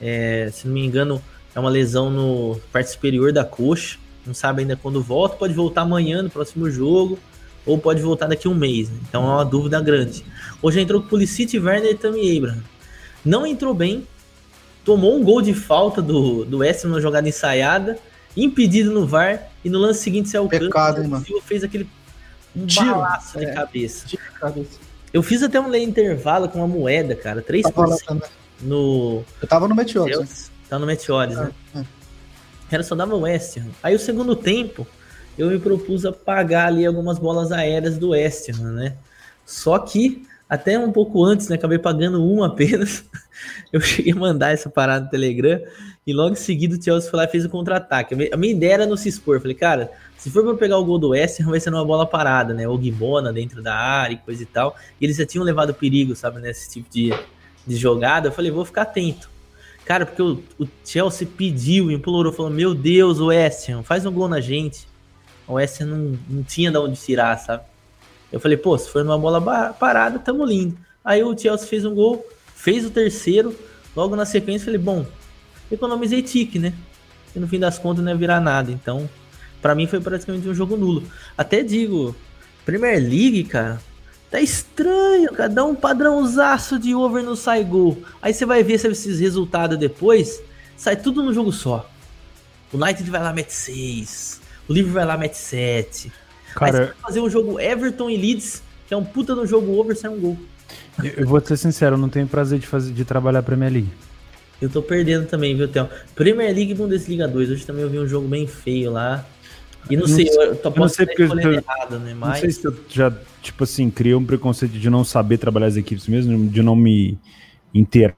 É, 0.00 0.48
se 0.52 0.66
não 0.66 0.74
me 0.74 0.84
engano, 0.84 1.20
é 1.54 1.58
uma 1.58 1.68
lesão 1.68 2.10
no 2.10 2.60
parte 2.72 2.90
superior 2.90 3.32
da 3.32 3.44
coxa. 3.44 3.98
Não 4.24 4.34
sabe 4.34 4.62
ainda 4.62 4.76
quando 4.76 5.02
volta. 5.02 5.36
Pode 5.36 5.52
voltar 5.52 5.82
amanhã 5.82 6.22
no 6.22 6.30
próximo 6.30 6.70
jogo. 6.70 7.18
Ou 7.66 7.76
pode 7.76 8.00
voltar 8.00 8.28
daqui 8.28 8.46
a 8.46 8.50
um 8.50 8.54
mês. 8.54 8.88
Né? 8.88 8.98
Então 9.08 9.24
é 9.24 9.34
uma 9.34 9.44
dúvida 9.44 9.80
grande. 9.80 10.24
Hoje 10.62 10.80
entrou 10.80 11.02
com 11.02 11.08
Pulisic, 11.08 11.58
Werner 11.58 11.90
e 11.90 11.94
Tammy 11.96 12.36
Abraham. 12.36 12.62
Não 13.24 13.46
entrou 13.46 13.74
bem, 13.74 14.06
tomou 14.84 15.18
um 15.18 15.24
gol 15.24 15.42
de 15.42 15.54
falta 15.54 16.00
do, 16.00 16.44
do 16.44 16.58
West 16.58 16.84
numa 16.84 17.00
jogada 17.00 17.28
ensaiada, 17.28 17.98
impedido 18.36 18.90
no 18.90 19.06
VAR, 19.06 19.48
e 19.64 19.68
no 19.68 19.78
lance 19.78 20.02
seguinte 20.02 20.28
saiu 20.28 20.44
o 20.44 20.48
Pecado, 20.48 21.02
hein, 21.02 21.22
Silva 21.24 21.42
fez 21.44 21.62
aquele 21.64 21.88
um 22.54 22.66
Tiro. 22.66 22.86
balaço 22.86 23.38
de 23.38 23.44
é, 23.44 23.52
cabeça. 23.52 24.06
de 24.06 24.16
cabeça. 24.16 24.78
Eu 25.12 25.22
fiz 25.22 25.42
até 25.42 25.60
um 25.60 25.74
intervalo 25.74 26.48
com 26.48 26.58
uma 26.58 26.68
moeda, 26.68 27.14
cara, 27.14 27.42
3% 27.42 27.72
tá 27.72 28.28
no... 28.60 29.24
Eu 29.40 29.48
tava 29.48 29.68
no 29.68 29.74
Meteoris. 29.74 30.50
Tá 30.68 30.78
no 30.78 30.86
Meteoris, 30.86 31.36
é, 31.36 31.44
né? 31.44 31.52
É. 31.76 31.84
Era 32.70 32.82
só 32.84 32.94
dava 32.94 33.16
West 33.16 33.56
Ham. 33.56 33.70
Aí 33.82 33.94
o 33.94 33.98
segundo 33.98 34.36
tempo, 34.36 34.86
eu 35.36 35.50
me 35.50 35.58
propus 35.58 36.06
a 36.06 36.12
pagar 36.12 36.68
ali 36.68 36.86
algumas 36.86 37.18
bolas 37.18 37.50
aéreas 37.50 37.98
do 37.98 38.10
West 38.10 38.48
Ham, 38.50 38.72
né? 38.72 38.96
Só 39.44 39.78
que 39.78 40.24
até 40.50 40.76
um 40.76 40.90
pouco 40.90 41.24
antes, 41.24 41.48
né? 41.48 41.54
Acabei 41.54 41.78
pagando 41.78 42.20
uma 42.22 42.48
apenas. 42.48 43.04
Eu 43.72 43.80
cheguei 43.80 44.12
a 44.12 44.16
mandar 44.16 44.50
essa 44.50 44.68
parada 44.68 45.04
no 45.04 45.10
Telegram 45.10 45.60
e 46.04 46.12
logo 46.12 46.32
em 46.32 46.36
seguida 46.36 46.76
o 46.76 46.82
Chelsea 46.82 47.08
foi 47.08 47.18
lá 47.18 47.24
e 47.24 47.28
fez 47.28 47.44
o 47.44 47.48
contra-ataque. 47.48 48.14
A 48.32 48.36
minha 48.36 48.52
ideia 48.52 48.74
era 48.74 48.86
não 48.86 48.96
se 48.96 49.08
expor. 49.08 49.40
Falei, 49.40 49.54
cara, 49.54 49.92
se 50.18 50.28
for 50.28 50.42
para 50.42 50.54
pegar 50.54 50.76
o 50.78 50.84
gol 50.84 50.98
do 50.98 51.10
West 51.10 51.40
vai 51.42 51.60
ser 51.60 51.70
numa 51.70 51.84
bola 51.84 52.04
parada, 52.04 52.52
né? 52.52 52.66
O 52.66 52.82
Gibona 52.82 53.32
dentro 53.32 53.62
da 53.62 53.76
área 53.76 54.14
e 54.14 54.18
coisa 54.18 54.42
e 54.42 54.46
tal. 54.46 54.76
E 55.00 55.04
eles 55.04 55.16
já 55.16 55.24
tinham 55.24 55.44
levado 55.44 55.72
perigo, 55.72 56.16
sabe, 56.16 56.40
nesse 56.40 56.68
tipo 56.68 56.90
de, 56.90 57.14
de 57.64 57.76
jogada. 57.76 58.26
Eu 58.26 58.32
falei, 58.32 58.50
vou 58.50 58.64
ficar 58.64 58.82
atento. 58.82 59.30
Cara, 59.84 60.04
porque 60.04 60.20
o, 60.20 60.42
o 60.58 60.68
Chelsea 60.84 61.26
pediu, 61.26 61.92
implorou, 61.92 62.32
falou: 62.32 62.50
Meu 62.50 62.74
Deus, 62.74 63.20
o 63.20 63.26
West 63.26 63.68
faz 63.84 64.04
um 64.04 64.12
gol 64.12 64.28
na 64.28 64.40
gente. 64.40 64.86
O 65.46 65.54
West 65.54 65.80
não, 65.80 66.18
não 66.28 66.42
tinha 66.42 66.72
de 66.72 66.78
onde 66.78 67.00
tirar, 67.00 67.38
sabe? 67.38 67.69
Eu 68.32 68.38
falei, 68.38 68.56
pô, 68.56 68.76
se 68.78 68.88
for 68.88 69.04
numa 69.04 69.18
bola 69.18 69.72
parada, 69.72 70.18
tamo 70.18 70.44
lindo. 70.44 70.76
Aí 71.04 71.22
o 71.22 71.36
Chelsea 71.36 71.66
fez 71.66 71.84
um 71.84 71.94
gol, 71.94 72.26
fez 72.54 72.84
o 72.84 72.90
terceiro, 72.90 73.56
logo 73.96 74.14
na 74.14 74.24
sequência 74.24 74.66
falei, 74.66 74.78
bom, 74.78 75.06
economizei 75.70 76.22
tique, 76.22 76.58
né? 76.58 76.72
E 77.34 77.38
no 77.38 77.48
fim 77.48 77.58
das 77.58 77.78
contas 77.78 78.04
não 78.04 78.12
ia 78.12 78.18
virar 78.18 78.40
nada, 78.40 78.70
então 78.70 79.08
para 79.60 79.74
mim 79.74 79.86
foi 79.86 80.00
praticamente 80.00 80.48
um 80.48 80.54
jogo 80.54 80.76
nulo. 80.76 81.02
Até 81.36 81.62
digo, 81.62 82.14
Premier 82.64 83.00
League, 83.00 83.44
cara, 83.44 83.80
tá 84.30 84.40
estranho, 84.40 85.32
cara, 85.32 85.48
dá 85.48 85.64
um 85.64 85.74
padrãozaço 85.74 86.78
de 86.78 86.94
over 86.94 87.22
no 87.22 87.34
sai 87.36 87.64
gol. 87.64 88.02
Aí 88.22 88.32
você 88.32 88.46
vai 88.46 88.62
ver 88.62 88.74
esses 88.74 89.20
resultados 89.20 89.78
depois, 89.78 90.42
sai 90.76 90.96
tudo 90.96 91.22
no 91.22 91.32
jogo 91.32 91.52
só. 91.52 91.90
O 92.72 92.76
United 92.76 93.10
vai 93.10 93.20
lá 93.20 93.32
mete 93.32 93.52
6, 93.52 94.40
o 94.68 94.72
Liverpool 94.72 94.94
vai 94.94 95.04
lá 95.04 95.16
mete 95.18 95.36
7. 95.36 96.12
Cara, 96.54 96.66
Aí 96.66 96.72
você 96.72 96.92
vai 96.92 97.02
fazer 97.02 97.20
um 97.20 97.30
jogo 97.30 97.60
Everton 97.60 98.10
e 98.10 98.16
Leeds, 98.16 98.62
que 98.86 98.94
é 98.94 98.96
um 98.96 99.04
puta 99.04 99.34
no 99.34 99.46
jogo 99.46 99.78
over, 99.78 99.96
sai 99.96 100.10
um 100.10 100.20
gol. 100.20 100.38
Eu 101.02 101.26
vou 101.26 101.40
ser 101.40 101.56
sincero, 101.56 101.94
eu 101.94 101.98
não 101.98 102.08
tenho 102.08 102.26
prazer 102.26 102.58
de 102.58 102.66
fazer 102.66 102.92
de 102.92 103.04
trabalhar 103.04 103.42
Premier 103.42 103.72
League. 103.72 103.90
Eu 104.60 104.68
tô 104.68 104.82
perdendo 104.82 105.26
também, 105.26 105.56
viu, 105.56 105.66
Theo? 105.66 105.88
Premier 106.14 106.54
League 106.54 106.72
e 106.72 106.74
Bundesliga 106.74 107.26
2. 107.26 107.50
Hoje 107.50 107.66
também 107.66 107.82
eu 107.82 107.88
vi 107.88 107.98
um 107.98 108.06
jogo 108.06 108.28
bem 108.28 108.46
feio 108.46 108.92
lá. 108.92 109.24
E 109.88 109.96
não, 109.96 110.06
não 110.06 110.14
sei, 110.14 110.28
eu 110.28 110.56
tô 110.56 110.70
não 110.70 110.88
sei 110.88 111.06
porque 111.06 111.22
eu 111.22 111.28
tô, 111.30 111.50
errado, 111.50 111.98
né? 111.98 112.14
Mas... 112.14 112.28
Não 112.28 112.36
sei 112.36 112.50
se 112.50 112.66
eu 112.66 112.76
já, 112.88 113.12
tipo 113.40 113.64
assim, 113.64 113.90
criei 113.90 114.14
um 114.14 114.24
preconceito 114.24 114.72
de 114.72 114.90
não 114.90 115.02
saber 115.02 115.38
trabalhar 115.38 115.68
as 115.68 115.76
equipes 115.76 116.06
mesmo, 116.06 116.48
de 116.48 116.62
não 116.62 116.76
me 116.76 117.18
inteirar 117.72 118.14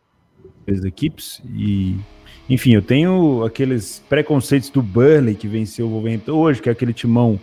as 0.68 0.84
equipes. 0.84 1.40
E, 1.54 1.96
enfim, 2.50 2.74
eu 2.74 2.82
tenho 2.82 3.44
aqueles 3.44 4.02
preconceitos 4.08 4.70
do 4.70 4.82
Burley 4.82 5.36
que 5.36 5.46
venceu 5.46 5.86
o 5.86 5.90
Wolverhampton 5.90 6.32
hoje, 6.32 6.60
que 6.60 6.68
é 6.68 6.72
aquele 6.72 6.92
timão 6.92 7.38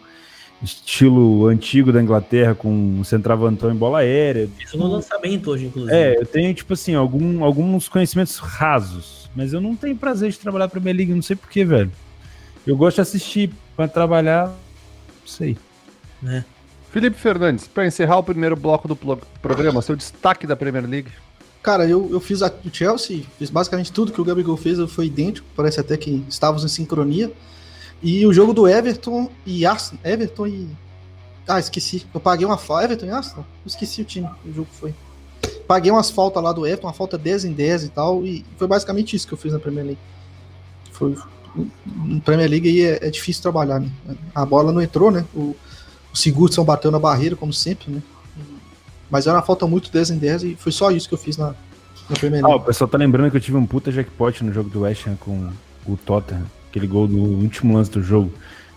estilo 0.62 1.48
antigo 1.48 1.92
da 1.92 2.02
Inglaterra 2.02 2.54
com 2.54 2.70
um 2.70 3.04
centravantão 3.04 3.72
em 3.72 3.76
bola 3.76 4.00
aérea. 4.00 4.50
Isso 4.60 4.78
no 4.78 4.88
lançamento 4.88 5.52
hoje, 5.52 5.66
inclusive. 5.66 5.96
É, 5.96 6.20
eu 6.20 6.26
tenho, 6.26 6.54
tipo 6.54 6.74
assim, 6.74 6.96
algum, 6.96 7.44
alguns 7.44 7.88
conhecimentos 7.88 8.38
rasos, 8.38 9.30
mas 9.36 9.54
eu 9.54 9.62
não 9.62 9.76
tenho 9.76 9.96
prazer 9.96 10.32
de 10.32 10.40
trabalhar 10.40 10.66
a 10.66 10.70
Premier 10.70 10.96
League, 10.96 11.14
não 11.14 11.22
sei 11.22 11.36
porquê, 11.36 11.64
velho. 11.64 11.92
Eu 12.68 12.76
gosto 12.76 12.96
de 12.96 13.02
assistir 13.02 13.52
para 13.76 13.88
trabalhar, 13.88 14.48
não 14.48 15.28
sei. 15.28 15.58
É. 16.28 16.44
Felipe 16.92 17.18
Fernandes, 17.18 17.68
para 17.68 17.86
encerrar 17.86 18.18
o 18.18 18.24
primeiro 18.24 18.56
bloco 18.56 18.88
do 18.88 18.96
programa, 19.42 19.82
seu 19.82 19.96
destaque 19.96 20.46
da 20.46 20.56
Premier 20.56 20.86
League. 20.86 21.12
Cara, 21.62 21.86
eu, 21.88 22.10
eu 22.12 22.20
fiz 22.20 22.42
a, 22.42 22.48
o 22.48 22.70
Chelsea, 22.74 23.24
fiz 23.38 23.50
basicamente 23.50 23.92
tudo 23.92 24.12
que 24.12 24.20
o 24.20 24.24
Gabigol 24.24 24.58
fez, 24.58 24.80
foi 24.92 25.06
idêntico, 25.06 25.48
parece 25.56 25.80
até 25.80 25.96
que 25.98 26.24
estávamos 26.28 26.64
em 26.64 26.68
sincronia. 26.68 27.32
E 28.02 28.26
o 28.26 28.34
jogo 28.34 28.54
do 28.54 28.68
Everton 28.68 29.30
e 29.46 29.66
Arsenal. 29.66 30.02
Everton 30.04 30.48
e. 30.48 30.70
Ah, 31.48 31.60
esqueci. 31.60 32.06
Eu 32.14 32.20
paguei 32.20 32.46
uma 32.46 32.58
falta. 32.58 32.86
Everton 32.86 33.06
e 33.06 33.12
Arsenal? 33.12 33.46
Esqueci 33.66 34.02
o 34.02 34.06
time. 34.06 34.30
O 34.46 34.54
jogo 34.54 34.68
foi. 34.72 34.94
Paguei 35.68 35.92
umas 35.92 36.10
faltas 36.10 36.42
lá 36.42 36.52
do 36.52 36.66
Everton, 36.66 36.88
uma 36.88 36.94
falta 36.94 37.18
10 37.18 37.46
em 37.46 37.54
10 37.54 37.84
e 37.84 37.90
tal. 37.90 38.26
E 38.26 38.46
foi 38.58 38.68
basicamente 38.68 39.16
isso 39.16 39.28
que 39.28 39.34
eu 39.34 39.38
fiz 39.38 39.52
na 39.52 39.60
Premier 39.60 39.86
League. 39.86 40.02
Foi. 40.92 41.16
Na 41.86 42.20
Premier 42.22 42.50
League 42.50 42.70
aí 42.70 42.82
é, 42.82 43.08
é 43.08 43.10
difícil 43.10 43.42
trabalhar, 43.42 43.80
né? 43.80 43.90
A 44.34 44.46
bola 44.46 44.72
não 44.72 44.82
entrou, 44.82 45.12
né? 45.12 45.26
O, 45.36 45.56
o 46.14 46.18
Sigurdsson 46.18 46.64
bateu 46.64 46.92
na 46.92 47.00
barreira, 47.00 47.36
como 47.36 47.52
sempre, 47.52 47.92
né? 47.92 48.02
Mas 49.10 49.26
era 49.28 49.36
uma 49.36 49.44
falta 49.44 49.66
muito 49.66 49.92
10 49.92 50.12
em 50.12 50.18
10 50.18 50.44
e 50.44 50.56
foi 50.56 50.72
só 50.72 50.92
isso 50.92 51.08
que 51.08 51.16
eu 51.16 51.18
fiz 51.18 51.36
na, 51.36 51.56
na 52.08 52.16
Premier 52.16 52.44
League. 52.44 52.60
Ah, 52.60 52.62
o 52.62 52.66
pessoal 52.66 52.88
tá 52.88 52.98
lembrando 52.98 53.32
que 53.32 53.38
eu 53.38 53.42
tive 53.42 53.58
um 53.58 53.66
puta 53.66 53.92
jackpot 53.92 54.44
no 54.44 54.54
jogo 54.54 54.70
do 54.70 54.82
West 54.82 55.08
Ham 55.08 55.16
com 55.16 55.52
o 55.88 55.98
Tottenham 55.98 56.46
aquele 56.70 56.88
gol 56.88 57.08
do 57.08 57.18
último 57.18 57.74
lance 57.74 57.92
do 57.92 58.02
jogo. 58.02 58.32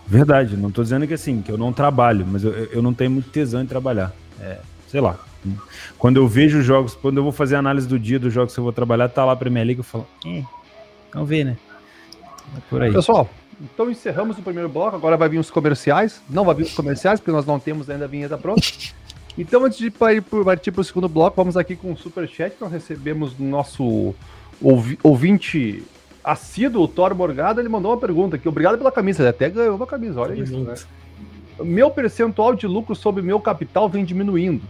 Verdade, 0.06 0.56
não 0.56 0.70
tô 0.70 0.82
dizendo 0.82 1.06
que 1.06 1.14
assim, 1.14 1.40
que 1.42 1.50
eu 1.50 1.56
não 1.56 1.72
trabalho, 1.72 2.26
mas 2.26 2.44
eu, 2.44 2.52
eu 2.52 2.82
não 2.82 2.92
tenho 2.92 3.10
muito 3.10 3.30
tesão 3.30 3.62
em 3.62 3.66
trabalhar. 3.66 4.12
É, 4.40 4.58
sei 4.88 5.00
lá. 5.00 5.18
Quando 5.98 6.16
eu 6.16 6.28
vejo 6.28 6.58
os 6.58 6.64
jogos, 6.64 6.94
quando 6.94 7.18
eu 7.18 7.22
vou 7.22 7.32
fazer 7.32 7.56
análise 7.56 7.86
do 7.86 7.98
dia 7.98 8.18
dos 8.18 8.32
jogos 8.32 8.54
que 8.54 8.60
eu 8.60 8.64
vou 8.64 8.72
trabalhar, 8.72 9.08
tá 9.08 9.24
lá 9.24 9.32
a 9.32 9.36
Premier 9.36 9.64
League, 9.64 9.80
eu 9.80 9.84
falo, 9.84 10.06
vamos 11.12 11.28
ver, 11.28 11.44
né? 11.44 11.56
É 12.56 12.60
por 12.68 12.82
aí. 12.82 12.92
Pessoal, 12.92 13.28
então 13.60 13.90
encerramos 13.90 14.38
o 14.38 14.42
primeiro 14.42 14.68
bloco, 14.68 14.96
agora 14.96 15.16
vai 15.16 15.28
vir 15.28 15.38
os 15.38 15.50
comerciais. 15.50 16.20
Não 16.28 16.44
vai 16.44 16.54
vir 16.54 16.64
os 16.64 16.74
comerciais, 16.74 17.20
porque 17.20 17.32
nós 17.32 17.46
não 17.46 17.58
temos 17.58 17.88
ainda 17.90 18.04
a 18.04 18.08
vinheta 18.08 18.36
pronta. 18.38 18.62
Então, 19.36 19.64
antes 19.64 19.78
de 19.78 19.90
partir 19.90 20.70
para 20.72 20.80
o 20.82 20.84
segundo 20.84 21.08
bloco, 21.08 21.36
vamos 21.36 21.56
aqui 21.56 21.74
com 21.74 21.92
o 21.92 21.96
superchat 21.96 22.54
que 22.54 22.60
nós 22.60 22.70
recebemos 22.70 23.32
do 23.32 23.44
nosso 23.44 24.14
ouvinte 25.02 25.82
assíduo, 26.24 26.84
o 26.84 26.88
Thor 26.88 27.14
Morgado, 27.14 27.60
ele 27.60 27.68
mandou 27.68 27.92
uma 27.92 27.98
pergunta 27.98 28.36
aqui. 28.36 28.48
Obrigado 28.48 28.78
pela 28.78 28.92
camisa, 28.92 29.22
ele 29.22 29.30
até 29.30 29.48
ganhou 29.48 29.76
uma 29.76 29.86
camisa, 29.86 30.20
olha 30.20 30.34
isso, 30.34 30.58
né? 30.58 30.74
Meu 31.60 31.90
percentual 31.90 32.54
de 32.54 32.66
lucro 32.66 32.94
sobre 32.94 33.22
meu 33.22 33.38
capital 33.38 33.88
vem 33.88 34.04
diminuindo. 34.04 34.62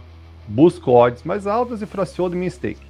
Busco 0.47 0.91
odds 0.91 1.23
mais 1.23 1.47
altas 1.47 1.81
e 1.81 1.85
fraciono 1.85 2.35
minha 2.35 2.49
stake. 2.49 2.81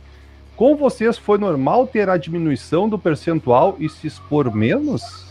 Com 0.56 0.76
vocês 0.76 1.18
foi 1.18 1.38
normal 1.38 1.88
ter 1.88 2.10
a 2.10 2.18
diminuição 2.18 2.88
do 2.88 2.98
percentual 2.98 3.76
e 3.80 3.90
se 3.90 4.08
expor 4.08 4.54
menos? 4.54 5.26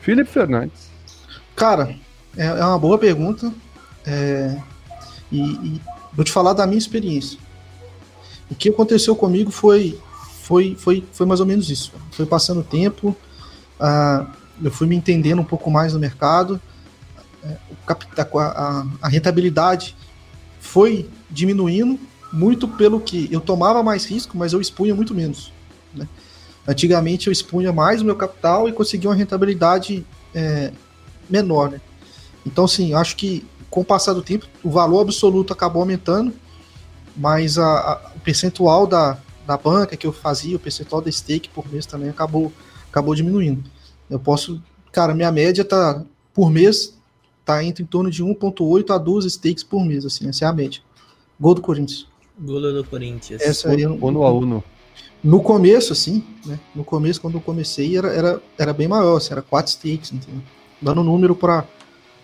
Felipe 0.00 0.30
Fernandes. 0.30 0.90
Cara, 1.54 1.94
é, 2.36 2.46
é 2.46 2.64
uma 2.64 2.78
boa 2.78 2.98
pergunta. 2.98 3.52
É, 4.04 4.56
e, 5.30 5.40
e 5.40 5.80
vou 6.12 6.24
te 6.24 6.32
falar 6.32 6.52
da 6.52 6.66
minha 6.66 6.78
experiência. 6.78 7.38
O 8.50 8.54
que 8.54 8.68
aconteceu 8.68 9.16
comigo 9.16 9.50
foi 9.50 9.98
foi, 10.52 10.76
foi, 10.78 11.02
foi 11.14 11.24
mais 11.24 11.40
ou 11.40 11.46
menos 11.46 11.70
isso. 11.70 11.90
Foi 12.10 12.26
passando 12.26 12.60
o 12.60 12.62
tempo, 12.62 13.16
uh, 13.80 14.30
eu 14.62 14.70
fui 14.70 14.86
me 14.86 14.94
entendendo 14.94 15.40
um 15.40 15.44
pouco 15.44 15.70
mais 15.70 15.94
no 15.94 15.98
mercado, 15.98 16.60
uh, 17.42 17.56
a, 18.38 18.84
a, 19.00 19.08
rentabilidade 19.08 19.96
foi 20.60 21.08
diminuindo 21.30 21.98
muito 22.30 22.68
pelo 22.68 23.00
que 23.00 23.30
eu 23.32 23.40
tomava 23.40 23.82
mais 23.82 24.04
risco, 24.04 24.36
mas 24.36 24.52
eu 24.52 24.60
expunha 24.60 24.94
muito 24.94 25.14
menos. 25.14 25.50
Né? 25.94 26.06
Antigamente 26.68 27.28
eu 27.28 27.32
expunha 27.32 27.72
mais 27.72 28.02
o 28.02 28.04
meu 28.04 28.14
capital 28.14 28.68
e 28.68 28.72
conseguia 28.72 29.08
uma 29.08 29.16
rentabilidade 29.16 30.04
é, 30.34 30.70
menor. 31.30 31.70
Né? 31.70 31.80
Então, 32.44 32.68
sim, 32.68 32.92
acho 32.92 33.16
que 33.16 33.42
com 33.70 33.80
o 33.80 33.84
passar 33.86 34.12
do 34.12 34.20
tempo, 34.20 34.46
o 34.62 34.70
valor 34.70 35.00
absoluto 35.00 35.50
acabou 35.50 35.80
aumentando, 35.80 36.30
mas 37.16 37.56
a, 37.56 37.64
a, 37.64 38.10
o 38.16 38.20
percentual 38.20 38.86
da, 38.86 39.18
da 39.52 39.56
banca 39.58 39.96
que 39.96 40.06
eu 40.06 40.12
fazia, 40.12 40.56
o 40.56 40.58
percentual 40.58 41.02
da 41.02 41.12
stake 41.12 41.50
por 41.50 41.70
mês 41.70 41.84
também 41.84 42.08
acabou, 42.08 42.50
acabou 42.90 43.14
diminuindo. 43.14 43.62
Eu 44.08 44.18
posso, 44.18 44.62
cara, 44.90 45.14
minha 45.14 45.30
média 45.30 45.64
tá 45.64 46.02
por 46.32 46.50
mês 46.50 46.96
tá 47.44 47.62
entre 47.62 47.82
em 47.82 47.86
torno 47.86 48.10
de 48.10 48.24
1.8 48.24 48.94
a 48.94 48.98
2 48.98 49.24
stakes 49.26 49.64
por 49.64 49.84
mês, 49.84 50.06
assim, 50.06 50.28
essa 50.28 50.44
é 50.44 50.48
a 50.48 50.52
média. 50.52 50.80
Gol 51.38 51.54
do 51.54 51.60
Corinthians. 51.60 52.06
Gol 52.38 52.60
do 52.60 52.84
Corinthians. 52.84 53.42
Essa 53.42 53.70
aí, 53.70 53.84
no 53.84 54.24
a 54.24 54.32
uno. 54.32 54.64
No 55.22 55.42
começo, 55.42 55.92
assim, 55.92 56.24
né? 56.46 56.58
No 56.74 56.84
começo, 56.84 57.20
quando 57.20 57.34
eu 57.34 57.40
comecei, 57.40 57.96
era, 57.96 58.08
era, 58.08 58.42
era 58.58 58.72
bem 58.72 58.88
maior, 58.88 59.16
assim, 59.16 59.32
era 59.32 59.42
4 59.42 59.72
stakes, 59.72 60.12
entendeu? 60.12 60.40
Dando 60.80 61.02
número 61.02 61.34
para 61.34 61.66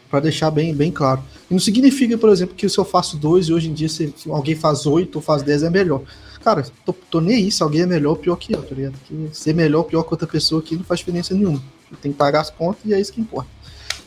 para 0.08 0.20
deixar 0.20 0.50
bem, 0.50 0.75
bem 0.75 0.90
claro. 0.90 1.23
E 1.50 1.52
não 1.52 1.61
significa, 1.61 2.16
por 2.16 2.30
exemplo, 2.30 2.54
que 2.54 2.66
se 2.66 2.78
eu 2.78 2.85
faço 2.85 3.18
dois 3.18 3.49
e 3.49 3.52
hoje 3.52 3.68
em 3.68 3.75
dia 3.75 3.90
se 3.90 4.14
alguém 4.30 4.54
faz 4.54 4.87
oito 4.87 5.16
ou 5.16 5.23
faz 5.23 5.42
dez 5.42 5.62
é 5.62 5.68
melhor 5.68 6.02
cara, 6.42 6.66
tô, 6.85 6.92
tô 6.92 7.21
nem 7.21 7.37
aí 7.37 7.52
se 7.52 7.62
alguém 7.62 7.83
é 7.83 7.87
melhor 7.87 8.11
ou 8.11 8.16
pior 8.16 8.37
que 8.37 8.52
eu, 8.52 8.62
tá 8.62 8.75
ligado? 8.75 8.95
Que 9.07 9.30
ser 9.33 9.54
melhor 9.54 9.80
ou 9.80 9.85
pior 9.85 10.02
que 10.02 10.12
outra 10.12 10.26
pessoa 10.26 10.61
aqui 10.61 10.76
não 10.76 10.85
faz 10.85 11.00
diferença 11.00 11.35
nenhuma. 11.35 11.62
Tem 12.00 12.12
que 12.12 12.18
pagar 12.18 12.40
as 12.40 12.50
contas 12.50 12.83
e 12.85 12.92
é 12.92 13.00
isso 13.00 13.12
que 13.12 13.21
importa. 13.21 13.49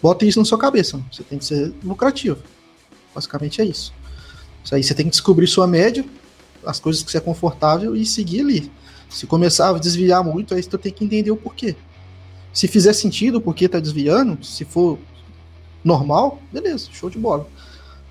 Bota 0.02 0.26
isso 0.26 0.40
na 0.40 0.46
sua 0.46 0.58
cabeça, 0.58 0.98
mano. 0.98 1.10
você 1.12 1.24
tem 1.24 1.38
que 1.38 1.46
ser 1.46 1.74
lucrativo. 1.84 2.38
Basicamente 3.14 3.62
é 3.62 3.66
isso. 3.66 3.94
Isso 4.64 4.76
aí 4.76 4.84
você 4.84 4.94
tem 4.94 5.06
que 5.06 5.12
descobrir 5.12 5.48
sua 5.48 5.68
média, 5.68 6.06
as 6.66 6.80
coisas 6.80 7.04
que 7.04 7.12
você 7.12 7.18
é 7.18 7.22
confortável 7.22 7.96
e 7.96 8.06
seguir 8.06 8.42
ali. 8.42 8.72
Se 9.10 9.28
começar 9.28 9.70
a 9.70 9.78
desviar 9.78 10.24
muito, 10.24 10.54
aí 10.54 10.64
você 10.64 10.78
tem 10.78 10.92
que 10.92 11.04
entender 11.04 11.32
o 11.32 11.38
porquê. 11.38 11.76
Se 12.54 12.68
fizer 12.68 12.94
sentido 12.94 13.38
o 13.38 13.42
porquê 13.42 13.68
tá 13.68 13.80
desviando, 13.80 14.44
se 14.44 14.66
for 14.66 14.98
normal, 15.84 16.42
beleza, 16.52 16.90
show 16.92 17.10
de 17.10 17.18
bola. 17.18 17.48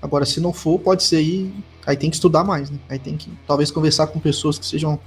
Agora, 0.01 0.25
se 0.25 0.39
não 0.39 0.51
for, 0.51 0.79
pode 0.79 1.03
ser 1.03 1.17
aí 1.17 1.53
Aí 1.85 1.95
tem 1.95 2.09
que 2.09 2.15
estudar 2.15 2.43
mais, 2.43 2.69
né? 2.69 2.77
Aí 2.89 2.99
tem 2.99 3.17
que 3.17 3.29
talvez 3.47 3.71
conversar 3.71 4.07
com 4.07 4.19
pessoas 4.19 4.59
que 4.59 4.65
sejam 4.65 4.99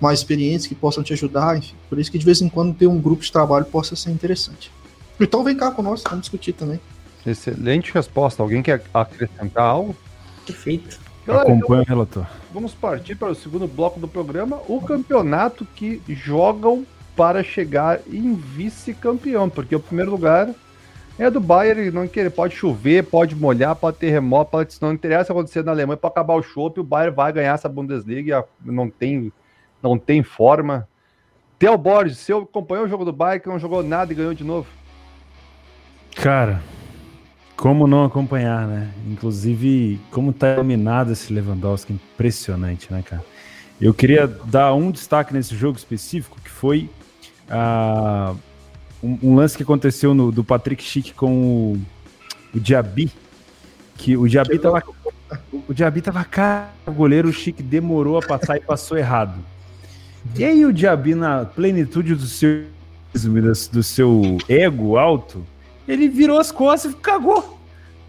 mais 0.00 0.20
experientes, 0.20 0.66
que 0.66 0.74
possam 0.74 1.02
te 1.02 1.12
ajudar, 1.12 1.56
enfim. 1.56 1.74
Por 1.88 1.98
isso 1.98 2.10
que 2.10 2.18
de 2.18 2.24
vez 2.24 2.42
em 2.42 2.48
quando 2.48 2.74
ter 2.74 2.86
um 2.86 3.00
grupo 3.00 3.22
de 3.22 3.32
trabalho 3.32 3.64
possa 3.64 3.96
ser 3.96 4.10
interessante. 4.10 4.70
Então 5.18 5.42
vem 5.42 5.56
cá 5.56 5.70
conosco, 5.70 6.08
vamos 6.08 6.22
discutir 6.22 6.52
também. 6.52 6.80
Excelente 7.24 7.92
resposta. 7.92 8.42
Alguém 8.42 8.62
quer 8.62 8.84
acrescentar 8.92 9.64
algo? 9.64 9.96
Perfeito. 10.44 10.98
Galera, 11.26 11.48
Acompanha 11.48 11.82
então, 11.82 11.94
o 11.94 11.98
relator. 11.98 12.26
Vamos 12.52 12.72
partir 12.72 13.16
para 13.16 13.32
o 13.32 13.34
segundo 13.34 13.66
bloco 13.66 13.98
do 13.98 14.06
programa, 14.06 14.60
o 14.68 14.80
campeonato 14.80 15.66
que 15.74 16.00
jogam 16.06 16.86
para 17.16 17.42
chegar 17.42 18.00
em 18.06 18.34
vice-campeão, 18.34 19.48
porque 19.48 19.74
o 19.74 19.80
primeiro 19.80 20.10
lugar 20.10 20.54
é 21.18 21.30
do 21.30 21.40
Bayern, 21.40 21.90
não 21.90 22.06
querer, 22.06 22.30
pode 22.30 22.54
chover, 22.54 23.04
pode 23.04 23.34
molhar, 23.34 23.74
pode 23.74 23.96
ter 23.96 24.06
terremoto, 24.06 24.50
pode, 24.50 24.76
não 24.80 24.92
interessa 24.92 25.32
acontecer 25.32 25.64
na 25.64 25.72
Alemanha 25.72 25.96
para 25.96 26.10
acabar 26.10 26.34
o 26.34 26.42
chopp, 26.42 26.78
o 26.78 26.84
Bayern 26.84 27.14
vai 27.14 27.32
ganhar 27.32 27.54
essa 27.54 27.68
Bundesliga, 27.68 28.44
não 28.62 28.90
tem, 28.90 29.32
não 29.82 29.98
tem 29.98 30.22
forma. 30.22 30.86
Theo 31.58 31.78
Borges, 31.78 32.18
você 32.18 32.34
acompanhou 32.34 32.84
o 32.84 32.88
jogo 32.88 33.04
do 33.04 33.12
Bayern 33.12 33.42
que 33.42 33.48
não 33.48 33.58
jogou 33.58 33.82
nada 33.82 34.12
e 34.12 34.16
ganhou 34.16 34.34
de 34.34 34.44
novo? 34.44 34.68
Cara, 36.14 36.62
como 37.56 37.86
não 37.86 38.04
acompanhar, 38.04 38.66
né? 38.66 38.90
Inclusive, 39.06 39.98
como 40.10 40.34
tá 40.34 40.52
iluminado 40.52 41.12
esse 41.12 41.32
Lewandowski, 41.32 41.94
impressionante, 41.94 42.92
né, 42.92 43.02
cara? 43.02 43.24
Eu 43.80 43.94
queria 43.94 44.26
dar 44.26 44.74
um 44.74 44.90
destaque 44.90 45.32
nesse 45.32 45.54
jogo 45.54 45.78
específico, 45.78 46.38
que 46.42 46.50
foi 46.50 46.90
a 47.48 48.34
um, 49.06 49.18
um 49.22 49.36
lance 49.36 49.56
que 49.56 49.62
aconteceu 49.62 50.14
no, 50.14 50.32
do 50.32 50.42
Patrick 50.42 50.82
Schick 50.82 51.14
com 51.14 51.32
o, 51.32 51.80
o 52.54 52.60
Diaby, 52.60 53.10
que 53.96 54.16
o 54.16 54.28
Diaby 54.28 54.58
tava, 54.58 54.82
o 55.68 55.72
Diaby 55.72 56.02
tava 56.02 56.24
cara, 56.24 56.68
o 56.86 56.92
goleiro 56.92 57.32
Chique 57.32 57.62
demorou 57.62 58.18
a 58.18 58.22
passar 58.22 58.56
e 58.56 58.60
passou 58.60 58.98
errado. 58.98 59.38
E 60.36 60.44
aí 60.44 60.64
o 60.64 60.72
Diaby, 60.72 61.14
na 61.14 61.44
plenitude 61.44 62.14
do 62.14 62.26
seu, 62.26 62.64
do 63.72 63.82
seu 63.82 64.38
ego 64.48 64.96
alto, 64.96 65.44
ele 65.86 66.08
virou 66.08 66.38
as 66.38 66.50
costas 66.50 66.92
e 66.92 66.96
cagou 66.96 67.58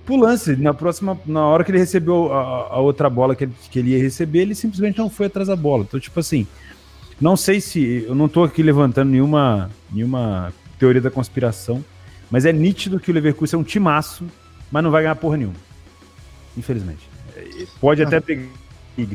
pro 0.05 0.15
lance. 0.15 0.55
Na 0.55 0.73
próxima, 0.73 1.17
na 1.25 1.45
hora 1.45 1.63
que 1.63 1.71
ele 1.71 1.77
recebeu 1.77 2.33
a, 2.33 2.73
a 2.73 2.79
outra 2.79 3.09
bola 3.09 3.35
que 3.35 3.43
ele, 3.43 3.53
que 3.69 3.79
ele 3.79 3.91
ia 3.91 4.01
receber, 4.01 4.39
ele 4.39 4.55
simplesmente 4.55 4.97
não 4.97 5.09
foi 5.09 5.27
atrás 5.27 5.47
da 5.47 5.55
bola. 5.55 5.83
Então, 5.87 5.99
tipo 5.99 6.19
assim, 6.19 6.47
não 7.21 7.37
sei 7.37 7.61
se. 7.61 8.05
Eu 8.07 8.15
não 8.15 8.27
tô 8.27 8.43
aqui 8.43 8.63
levantando 8.63 9.11
nenhuma, 9.11 9.69
nenhuma 9.91 10.53
teoria 10.79 11.01
da 11.01 11.11
conspiração, 11.11 11.83
mas 12.29 12.45
é 12.45 12.53
nítido 12.53 12.99
que 12.99 13.11
o 13.11 13.13
Leverkusen 13.13 13.57
é 13.57 13.61
um 13.61 13.63
timaço, 13.63 14.25
mas 14.71 14.83
não 14.83 14.91
vai 14.91 15.03
ganhar 15.03 15.15
porra 15.15 15.37
nenhuma. 15.37 15.55
Infelizmente. 16.57 17.09
Pode 17.79 18.01
até 18.01 18.19
brigar, 18.19 18.49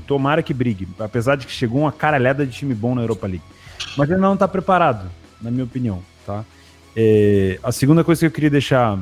tomara 0.07 0.43
que 0.43 0.55
brigue, 0.55 0.87
apesar 0.99 1.37
de 1.37 1.47
que 1.47 1.53
chegou 1.53 1.83
uma 1.83 1.93
caralhada 1.93 2.47
de 2.47 2.53
time 2.53 2.75
bom 2.75 2.95
na 2.95 3.03
Europa 3.03 3.27
League. 3.27 3.45
Mas 3.97 4.09
ele 4.09 4.21
não 4.21 4.37
tá 4.37 4.47
preparado, 4.47 5.11
na 5.41 5.51
minha 5.51 5.65
opinião, 5.65 6.03
tá? 6.25 6.45
É, 6.95 7.59
a 7.63 7.73
segunda 7.73 8.05
coisa 8.05 8.21
que 8.21 8.27
eu 8.27 8.31
queria 8.31 8.51
deixar. 8.51 8.99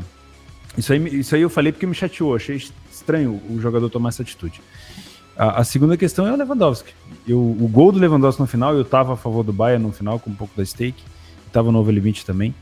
Isso 0.78 0.92
aí, 0.92 1.20
isso 1.20 1.34
aí 1.34 1.42
eu 1.42 1.50
falei 1.50 1.72
porque 1.72 1.86
me 1.86 1.94
chateou, 1.94 2.34
achei 2.34 2.56
estranho 2.90 3.40
o 3.50 3.60
jogador 3.60 3.90
tomar 3.90 4.10
essa 4.10 4.22
atitude. 4.22 4.62
A, 5.36 5.60
a 5.60 5.64
segunda 5.64 5.96
questão 5.96 6.26
é 6.26 6.32
o 6.32 6.36
Lewandowski. 6.36 6.92
Eu, 7.26 7.38
o 7.38 7.68
gol 7.68 7.92
do 7.92 7.98
Lewandowski 7.98 8.40
no 8.40 8.46
final, 8.46 8.74
eu 8.74 8.84
tava 8.84 9.14
a 9.14 9.16
favor 9.16 9.42
do 9.42 9.52
Bayern 9.52 9.84
no 9.84 9.92
final, 9.92 10.18
com 10.18 10.30
um 10.30 10.34
pouco 10.34 10.56
da 10.56 10.64
stake, 10.64 11.02
tava 11.52 11.71
no 11.71 11.78
over 11.78 11.95
limite 11.95 12.25
também. 12.25 12.54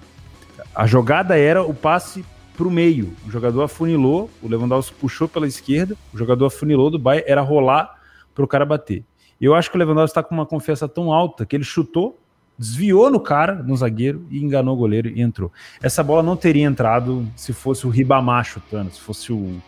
A 0.75 0.87
jogada 0.87 1.37
era 1.37 1.63
o 1.63 1.75
passe 1.75 2.25
pro 2.57 2.71
meio. 2.71 3.13
O 3.27 3.31
jogador 3.31 3.63
afunilou, 3.63 4.29
o 4.43 4.49
Lewandowski 4.49 4.95
puxou 4.97 5.29
pela 5.29 5.47
esquerda, 5.47 5.97
o 6.13 6.19
jogador 6.19 6.47
afunilou 6.47 6.91
do 6.91 6.99
Bayern, 6.99 7.31
era 7.31 7.41
rolar 7.41 7.99
pro 8.35 8.49
cara 8.49 8.67
bater. 8.67 9.05
Eu 9.41 9.55
acho 9.55 9.71
que 9.71 9.77
o 9.77 9.79
Lewandowski 9.79 10.11
está 10.11 10.23
com 10.23 10.35
uma 10.35 10.45
confiança 10.45 10.89
tão 10.89 11.13
alta 11.13 11.47
que 11.47 11.55
ele 11.55 11.63
chutou, 11.63 12.19
desviou 12.59 13.09
no 13.11 13.21
cara, 13.21 13.55
no 13.55 13.77
zagueiro, 13.77 14.27
e 14.29 14.43
enganou 14.43 14.75
o 14.75 14.79
goleiro 14.79 15.09
e 15.09 15.21
entrou. 15.21 15.53
Essa 15.81 16.03
bola 16.03 16.23
não 16.23 16.37
teria 16.37 16.65
entrado 16.65 17.27
se 17.37 17.53
fosse 17.53 17.87
o 17.87 17.91
Ribamar 17.91 18.45
chutando, 18.45 18.91
se 18.91 19.01
fosse 19.01 19.33
o, 19.33 19.63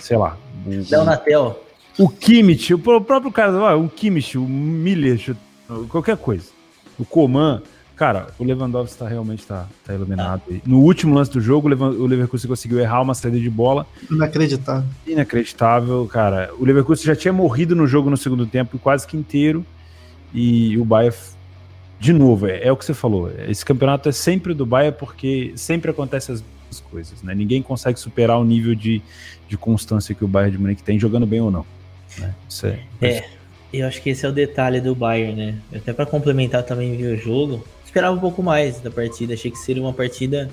sei 0.00 0.16
lá... 0.16 0.36
O, 0.66 0.70
Léo 0.90 1.04
Natel. 1.04 1.64
O 1.96 2.08
Kimmich, 2.08 2.74
o 2.74 2.78
próprio 2.78 3.30
cara, 3.30 3.76
o 3.76 3.88
Kimmich, 3.88 4.36
o 4.36 4.42
Miller, 4.42 5.36
qualquer 5.88 6.16
coisa. 6.16 6.50
O 6.98 7.04
Coman, 7.04 7.62
Cara, 8.02 8.26
o 8.36 8.42
Lewandowski 8.42 8.98
tá, 8.98 9.06
realmente 9.06 9.46
tá, 9.46 9.68
tá 9.84 9.94
iluminado. 9.94 10.42
Ah. 10.50 10.54
No 10.66 10.80
último 10.80 11.14
lance 11.14 11.30
do 11.30 11.40
jogo, 11.40 11.68
o 11.68 12.04
Leverkusen 12.04 12.48
conseguiu 12.48 12.80
errar 12.80 13.00
uma 13.00 13.14
saída 13.14 13.38
de 13.38 13.48
bola. 13.48 13.86
Inacreditável. 14.10 14.88
Inacreditável, 15.06 16.04
cara. 16.08 16.50
O 16.58 16.64
Leverkusen 16.64 17.06
já 17.06 17.14
tinha 17.14 17.32
morrido 17.32 17.76
no 17.76 17.86
jogo 17.86 18.10
no 18.10 18.16
segundo 18.16 18.44
tempo, 18.44 18.76
quase 18.76 19.06
que 19.06 19.16
inteiro. 19.16 19.64
E 20.34 20.76
o 20.78 20.84
Bayern, 20.84 21.16
de 22.00 22.12
novo, 22.12 22.48
é, 22.48 22.64
é 22.64 22.72
o 22.72 22.76
que 22.76 22.84
você 22.84 22.92
falou. 22.92 23.30
Esse 23.46 23.64
campeonato 23.64 24.08
é 24.08 24.12
sempre 24.12 24.52
do 24.52 24.66
Bayern 24.66 24.96
porque 24.98 25.52
sempre 25.54 25.92
acontece 25.92 26.32
as 26.32 26.80
coisas, 26.90 27.22
né? 27.22 27.36
Ninguém 27.36 27.62
consegue 27.62 28.00
superar 28.00 28.36
o 28.36 28.44
nível 28.44 28.74
de, 28.74 29.00
de 29.48 29.56
constância 29.56 30.12
que 30.12 30.24
o 30.24 30.28
Bayern 30.28 30.56
de 30.56 30.60
Munique 30.60 30.82
tem, 30.82 30.98
jogando 30.98 31.24
bem 31.24 31.40
ou 31.40 31.52
não. 31.52 31.64
Né? 32.18 32.34
Isso 32.48 32.66
é, 32.66 32.80
é, 33.00 33.28
eu 33.72 33.86
acho 33.86 34.02
que 34.02 34.10
esse 34.10 34.26
é 34.26 34.28
o 34.28 34.32
detalhe 34.32 34.80
do 34.80 34.92
Bayern, 34.92 35.36
né? 35.36 35.58
Até 35.72 35.92
para 35.92 36.04
complementar 36.04 36.64
também 36.64 37.00
o 37.06 37.16
jogo, 37.16 37.64
esperava 37.92 38.16
um 38.16 38.18
pouco 38.18 38.42
mais 38.42 38.80
da 38.80 38.90
partida. 38.90 39.34
Achei 39.34 39.50
que 39.50 39.58
seria 39.58 39.82
uma 39.82 39.92
partida 39.92 40.50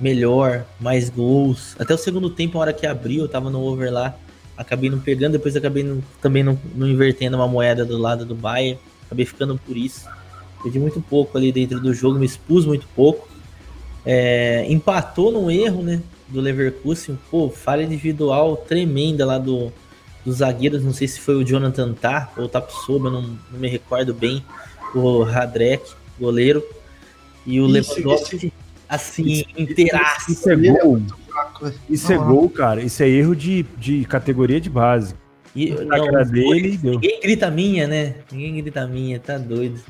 melhor, 0.00 0.66
mais 0.80 1.08
gols. 1.08 1.76
Até 1.78 1.94
o 1.94 1.98
segundo 1.98 2.28
tempo, 2.28 2.58
a 2.58 2.62
hora 2.62 2.72
que 2.72 2.84
abriu, 2.84 3.22
eu 3.22 3.28
tava 3.28 3.48
no 3.48 3.62
over 3.62 3.92
lá. 3.92 4.16
Acabei 4.56 4.90
não 4.90 4.98
pegando, 4.98 5.32
depois 5.32 5.54
acabei 5.54 5.84
não, 5.84 6.02
também 6.20 6.42
não, 6.42 6.58
não, 6.74 6.88
invertendo 6.88 7.36
uma 7.36 7.46
moeda 7.46 7.84
do 7.84 7.96
lado 7.96 8.24
do 8.24 8.34
Bayern. 8.34 8.80
Acabei 9.06 9.24
ficando 9.24 9.56
por 9.64 9.76
isso. 9.76 10.08
Perdi 10.60 10.80
muito 10.80 11.00
pouco 11.00 11.38
ali 11.38 11.52
dentro 11.52 11.78
do 11.78 11.94
jogo, 11.94 12.18
me 12.18 12.26
expus 12.26 12.66
muito 12.66 12.86
pouco. 12.96 13.28
É, 14.04 14.66
empatou 14.68 15.30
no 15.30 15.50
erro, 15.50 15.82
né? 15.82 16.02
Do 16.26 16.40
Leverkusen. 16.40 17.16
Pô, 17.30 17.48
falha 17.48 17.82
individual 17.82 18.56
tremenda 18.56 19.24
lá 19.24 19.38
do, 19.38 19.72
dos 20.24 20.38
zagueiros. 20.38 20.82
Não 20.82 20.92
sei 20.92 21.06
se 21.06 21.20
foi 21.20 21.36
o 21.36 21.44
Jonathan 21.44 21.92
Tah 21.92 22.32
ou 22.36 22.46
o 22.46 22.48
Tapsoba, 22.48 23.08
não, 23.08 23.22
não 23.22 23.58
me 23.58 23.68
recordo 23.68 24.12
bem. 24.12 24.44
O 24.94 25.22
Radrek 25.22 25.94
goleiro. 26.18 26.64
E 27.46 27.60
o 27.60 27.66
isso, 27.76 27.94
Lewandowski, 27.94 28.52
assim, 28.88 29.44
inteiraço. 29.56 30.32
Isso 30.32 30.50
é 30.50 30.56
gol. 30.56 31.00
É 31.62 31.72
isso 31.88 32.12
é 32.12 32.16
gol, 32.16 32.50
cara. 32.50 32.82
Isso 32.82 33.02
é 33.02 33.08
erro 33.08 33.36
de, 33.36 33.64
de 33.78 34.04
categoria 34.04 34.60
de 34.60 34.68
base. 34.68 35.14
E, 35.54 35.70
não, 35.70 36.24
dele, 36.24 36.78
ninguém 36.82 37.20
grita 37.20 37.50
minha, 37.50 37.86
né? 37.86 38.16
Ninguém 38.30 38.56
grita 38.56 38.86
minha, 38.86 39.18
tá 39.18 39.38
doido. 39.38 39.80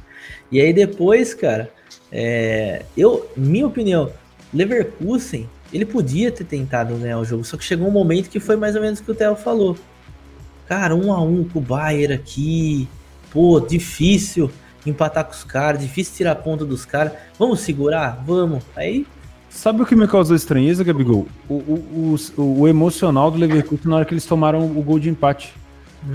E 0.50 0.60
aí 0.60 0.72
depois, 0.72 1.34
cara, 1.34 1.72
é, 2.12 2.84
eu, 2.96 3.28
minha 3.36 3.66
opinião, 3.66 4.12
Leverkusen, 4.54 5.48
ele 5.72 5.84
podia 5.84 6.30
ter 6.30 6.44
tentado 6.44 6.94
ganhar 6.96 7.18
o 7.18 7.24
jogo, 7.24 7.44
só 7.44 7.56
que 7.56 7.64
chegou 7.64 7.88
um 7.88 7.92
momento 7.92 8.30
que 8.30 8.38
foi 8.38 8.54
mais 8.54 8.76
ou 8.76 8.82
menos 8.82 9.00
o 9.00 9.04
que 9.04 9.10
o 9.10 9.14
Theo 9.14 9.34
falou. 9.34 9.76
Cara, 10.68 10.94
um 10.94 11.12
a 11.12 11.20
um 11.20 11.42
com 11.44 11.58
o 11.58 11.62
Bayern 11.62 12.14
aqui, 12.14 12.88
pô, 13.30 13.58
difícil 13.60 14.50
empatar 14.90 15.24
com 15.24 15.32
os 15.32 15.44
caras, 15.44 15.80
difícil 15.80 16.14
tirar 16.16 16.32
a 16.32 16.36
ponta 16.36 16.64
dos 16.64 16.84
caras. 16.84 17.12
Vamos 17.38 17.60
segurar? 17.60 18.22
Vamos. 18.26 18.62
Aí. 18.74 19.06
Sabe 19.48 19.82
o 19.82 19.86
que 19.86 19.96
me 19.96 20.06
causou 20.06 20.36
estranheza, 20.36 20.84
Gabigol? 20.84 21.26
O, 21.48 21.54
o, 21.54 22.16
o, 22.36 22.60
o 22.60 22.68
emocional 22.68 23.30
do 23.30 23.38
Leverkusen 23.38 23.88
na 23.90 23.96
hora 23.96 24.04
que 24.04 24.12
eles 24.12 24.26
tomaram 24.26 24.66
o 24.66 24.82
gol 24.82 24.98
de 24.98 25.08
empate. 25.08 25.54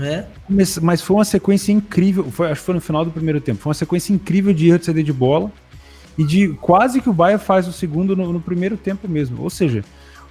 É. 0.00 0.24
Mas, 0.48 0.78
mas 0.78 1.02
foi 1.02 1.16
uma 1.16 1.24
sequência 1.24 1.72
incrível. 1.72 2.24
Foi, 2.30 2.50
acho 2.50 2.60
que 2.60 2.66
foi 2.66 2.74
no 2.74 2.80
final 2.80 3.04
do 3.04 3.10
primeiro 3.10 3.40
tempo. 3.40 3.60
Foi 3.60 3.70
uma 3.70 3.74
sequência 3.74 4.12
incrível 4.12 4.52
de 4.54 4.68
erro 4.68 4.78
de 4.78 4.84
CD 4.84 5.02
de 5.02 5.12
bola. 5.12 5.50
E 6.16 6.24
de 6.24 6.48
quase 6.60 7.00
que 7.00 7.08
o 7.08 7.12
Bayern 7.12 7.42
faz 7.42 7.66
o 7.66 7.72
segundo 7.72 8.14
no, 8.14 8.32
no 8.32 8.40
primeiro 8.40 8.76
tempo 8.76 9.08
mesmo. 9.08 9.42
Ou 9.42 9.50
seja, 9.50 9.84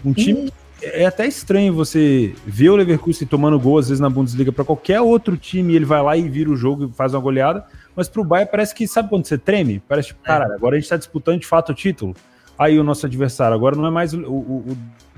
um 0.05 0.13
time. 0.13 0.45
Hum. 0.45 0.49
É 0.83 1.05
até 1.05 1.27
estranho 1.27 1.75
você 1.75 2.33
ver 2.43 2.71
o 2.71 2.75
Leverkusen 2.75 3.27
tomando 3.27 3.59
gol, 3.59 3.77
às 3.77 3.89
vezes, 3.89 3.99
na 3.99 4.09
Bundesliga 4.09 4.51
para 4.51 4.65
qualquer 4.65 4.99
outro 4.99 5.37
time, 5.37 5.75
ele 5.75 5.85
vai 5.85 6.01
lá 6.01 6.17
e 6.17 6.27
vira 6.27 6.49
o 6.49 6.55
jogo 6.55 6.85
e 6.85 6.95
faz 6.95 7.13
uma 7.13 7.19
goleada. 7.19 7.63
Mas 8.01 8.09
pro 8.09 8.23
Bayern 8.23 8.49
parece 8.49 8.73
que, 8.73 8.87
sabe 8.87 9.09
quando 9.09 9.27
você 9.27 9.37
treme? 9.37 9.79
Parece 9.87 10.07
tipo, 10.07 10.21
é. 10.23 10.25
cara, 10.25 10.55
agora 10.55 10.75
a 10.75 10.79
gente 10.79 10.89
tá 10.89 10.97
disputando 10.97 11.39
de 11.39 11.45
fato 11.45 11.71
o 11.71 11.75
título. 11.75 12.15
Aí 12.57 12.79
o 12.79 12.83
nosso 12.83 13.05
adversário, 13.05 13.53
agora 13.53 13.75
não 13.75 13.85
é 13.85 13.91
mais 13.91 14.11
o, 14.11 14.21
o, 14.21 14.71
o 14.71 14.77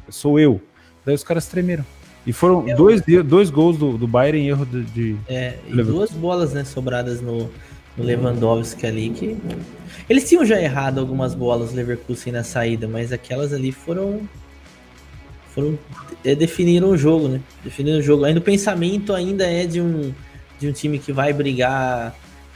sou 0.09 0.37
eu. 0.37 0.59
Daí 1.05 1.15
os 1.15 1.23
caras 1.23 1.47
tremeram. 1.47 1.85
E 2.27 2.33
foram 2.33 2.67
é, 2.67 2.75
dois, 2.75 3.01
dois 3.25 3.49
gols 3.49 3.77
do, 3.77 3.97
do 3.97 4.05
Bayern 4.05 4.37
em 4.41 4.49
erro 4.49 4.65
de. 4.65 4.83
de 4.83 5.17
é, 5.29 5.57
e 5.65 5.81
duas 5.81 6.11
bolas, 6.11 6.51
né, 6.51 6.65
sobradas 6.65 7.21
no, 7.21 7.49
no 7.95 8.03
Lewandowski 8.03 8.85
ali, 8.85 9.11
que. 9.11 9.37
Eles 10.09 10.27
tinham 10.27 10.45
já 10.45 10.61
errado 10.61 10.99
algumas 10.99 11.33
bolas 11.33 11.71
Leverkusen 11.71 12.33
na 12.33 12.43
saída, 12.43 12.85
mas 12.85 13.13
aquelas 13.13 13.53
ali 13.53 13.71
foram. 13.71 14.27
Foram. 15.51 15.79
É, 16.25 16.35
definiram 16.35 16.89
o 16.89 16.97
jogo, 16.97 17.29
né? 17.29 17.39
Definiram 17.63 17.99
o 17.99 18.01
jogo. 18.01 18.25
Ainda 18.25 18.41
o 18.41 18.43
pensamento 18.43 19.13
ainda 19.13 19.45
é 19.45 19.65
de 19.65 19.79
um, 19.79 20.13
de 20.59 20.67
um 20.67 20.73
time 20.73 20.99
que 20.99 21.13
vai 21.13 21.31
brigar 21.31 22.13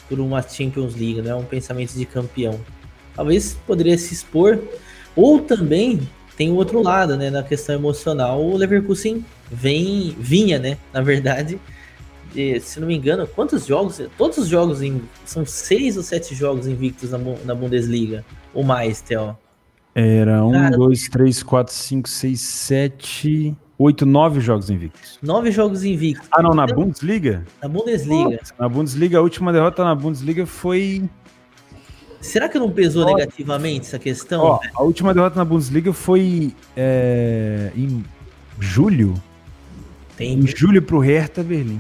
por 0.07 0.19
uma 0.19 0.41
Champions 0.41 0.95
League, 0.95 1.21
né? 1.21 1.33
Um 1.35 1.43
pensamento 1.43 1.93
de 1.93 2.05
campeão. 2.05 2.59
Talvez 3.15 3.57
poderia 3.65 3.97
se 3.97 4.13
expor, 4.13 4.59
ou 5.15 5.39
também 5.39 6.07
tem 6.35 6.51
o 6.51 6.55
outro 6.55 6.81
lado, 6.81 7.17
né? 7.17 7.29
Na 7.29 7.43
questão 7.43 7.75
emocional, 7.75 8.43
o 8.43 8.55
Leverkusen 8.55 9.25
vem, 9.51 10.15
vinha, 10.19 10.59
né? 10.59 10.77
Na 10.93 11.01
verdade, 11.01 11.59
de, 12.33 12.59
se 12.59 12.79
não 12.79 12.87
me 12.87 12.95
engano, 12.95 13.27
quantos 13.27 13.65
jogos? 13.65 13.99
Todos 14.17 14.37
os 14.37 14.47
jogos 14.47 14.81
em, 14.81 15.01
são 15.25 15.45
seis 15.45 15.97
ou 15.97 16.03
sete 16.03 16.35
jogos 16.35 16.67
invictos 16.67 17.11
na, 17.11 17.17
na 17.43 17.55
Bundesliga, 17.55 18.23
ou 18.53 18.63
mais, 18.63 19.01
Theo. 19.01 19.35
Era 19.95 20.45
um, 20.45 20.51
Cara, 20.51 20.77
dois, 20.77 21.09
três, 21.09 21.41
quatro, 21.41 21.73
cinco, 21.73 22.07
seis, 22.07 22.39
sete. 22.41 23.55
Oito, 23.79 24.07
nove 24.07 24.39
jogos 24.39 24.71
invictos. 24.71 25.19
Nove 25.21 25.51
jogos 25.51 25.83
invictos. 25.83 26.27
Ah, 26.31 26.41
não, 26.41 26.51
na 26.51 26.65
Bundesliga? 26.65 27.45
Na 27.61 27.69
Bundesliga. 27.69 28.39
Na 28.57 28.67
Bundesliga, 28.67 29.17
a 29.19 29.21
última 29.21 29.53
derrota 29.53 29.83
na 29.83 29.93
Bundesliga 29.93 30.47
foi. 30.47 31.07
Será 32.19 32.49
que 32.49 32.57
não 32.57 32.71
pesou 32.71 33.05
negativamente 33.05 33.85
essa 33.85 33.99
questão? 33.99 34.41
Ó, 34.41 34.59
a 34.73 34.81
última 34.81 35.13
derrota 35.13 35.35
na 35.35 35.45
Bundesliga 35.45 35.93
foi 35.93 36.55
é, 36.75 37.71
em 37.75 38.03
julho. 38.59 39.13
Tem... 40.15 40.33
Em 40.33 40.47
julho 40.47 40.81
pro 40.81 40.97
Hertha 40.97 41.43
Berlim. 41.43 41.79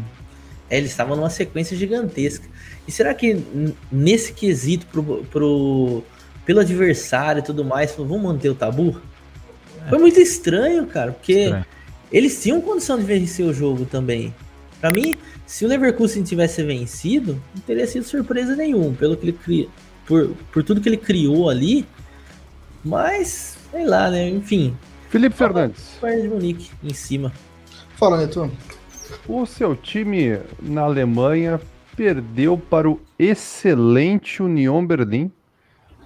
É, 0.69 0.77
eles 0.77 0.91
estavam 0.91 1.15
numa 1.15 1.31
sequência 1.31 1.75
gigantesca. 1.75 2.47
E 2.87 2.91
será 2.91 3.11
que 3.15 3.43
nesse 3.91 4.33
quesito 4.33 4.85
pro, 4.85 5.25
pro, 5.31 6.03
pelo 6.45 6.59
adversário 6.59 7.39
e 7.39 7.43
tudo 7.43 7.65
mais, 7.65 7.95
vamos 7.95 8.21
manter 8.21 8.49
o 8.49 8.55
tabu? 8.55 9.01
É. 9.83 9.89
Foi 9.89 9.97
muito 9.97 10.19
estranho, 10.19 10.85
cara, 10.85 11.11
porque 11.11 11.45
estranho. 11.45 11.65
Eles 12.11 12.41
tinham 12.41 12.61
condição 12.61 12.97
de 12.97 13.03
vencer 13.03 13.45
o 13.45 13.53
jogo 13.53 13.85
também. 13.85 14.33
Para 14.79 14.91
mim, 14.91 15.15
se 15.45 15.65
o 15.65 15.67
Leverkusen 15.67 16.23
tivesse 16.23 16.63
vencido, 16.63 17.41
não 17.55 17.61
teria 17.61 17.87
sido 17.87 18.03
surpresa 18.03 18.55
nenhuma. 18.55 18.93
Pelo 18.93 19.17
que 19.17 19.25
ele 19.25 19.33
cria, 19.33 19.67
por, 20.05 20.29
por 20.51 20.63
tudo 20.63 20.79
que 20.81 20.89
ele 20.89 20.97
criou 20.97 21.49
ali, 21.49 21.85
Mas, 22.83 23.57
sei 23.71 23.85
lá, 23.85 24.09
né? 24.09 24.29
Enfim. 24.29 24.75
Felipe 25.09 25.35
Fernandes. 25.35 25.97
Bayern 26.01 26.21
de 26.21 26.29
Munique 26.29 26.71
em 26.83 26.93
cima. 26.93 27.33
Fala, 27.95 28.17
Neto. 28.17 28.49
O 29.27 29.45
seu 29.45 29.75
time 29.75 30.39
na 30.61 30.81
Alemanha 30.81 31.59
perdeu 31.95 32.57
para 32.57 32.89
o 32.89 33.01
excelente 33.17 34.41
Union 34.41 34.85
Berlim. 34.85 35.31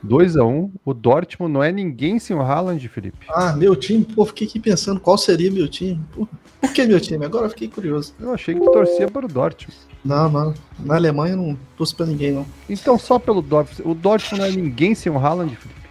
2 0.04 0.38
a 0.38 0.44
1 0.44 0.72
O 0.84 0.94
Dortmund 0.94 1.54
não 1.54 1.64
é 1.64 1.72
ninguém 1.72 2.20
sem 2.20 2.36
o 2.36 2.42
Haaland, 2.42 2.88
Felipe. 2.88 3.28
Ah, 3.30 3.54
meu 3.54 3.76
time? 3.76 4.04
Pô, 4.04 4.26
fiquei 4.26 4.48
aqui 4.48 4.60
pensando 4.60 5.00
qual 5.00 5.18
seria 5.18 5.52
meu 5.52 5.68
time. 5.68 6.00
Pô, 6.14 6.28
por 6.60 6.74
que 6.74 6.86
meu 6.86 7.00
time? 7.00 7.26
Agora 7.26 7.46
eu 7.46 7.50
fiquei 7.50 7.68
curioso. 7.68 8.14
Eu 8.20 8.34
achei 8.34 8.56
que 8.56 8.62
tu 8.62 8.72
torcia 8.72 9.08
para 9.08 9.26
o 9.26 9.30
Dortmund. 9.30 9.78
Não, 10.04 10.30
não. 10.30 10.54
Na 10.80 10.96
Alemanha 10.96 11.34
eu 11.34 11.38
não 11.38 11.58
torço 11.78 11.96
pra 11.96 12.06
ninguém, 12.06 12.32
não. 12.32 12.46
Então 12.70 12.98
só 12.98 13.20
pelo 13.20 13.42
Dortmund. 13.42 13.90
O 13.90 13.94
Dortmund 13.94 14.40
não 14.40 14.46
é 14.46 14.52
ninguém 14.52 14.96
sem 14.96 15.12
o 15.12 15.18
Haaland, 15.18 15.56
Felipe. 15.56 15.82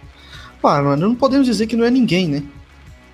Ah, 0.63 0.81
não, 0.81 0.95
não 0.95 1.15
podemos 1.15 1.47
dizer 1.47 1.67
que 1.67 1.75
não 1.75 1.85
é 1.85 1.89
ninguém, 1.89 2.27
né? 2.27 2.43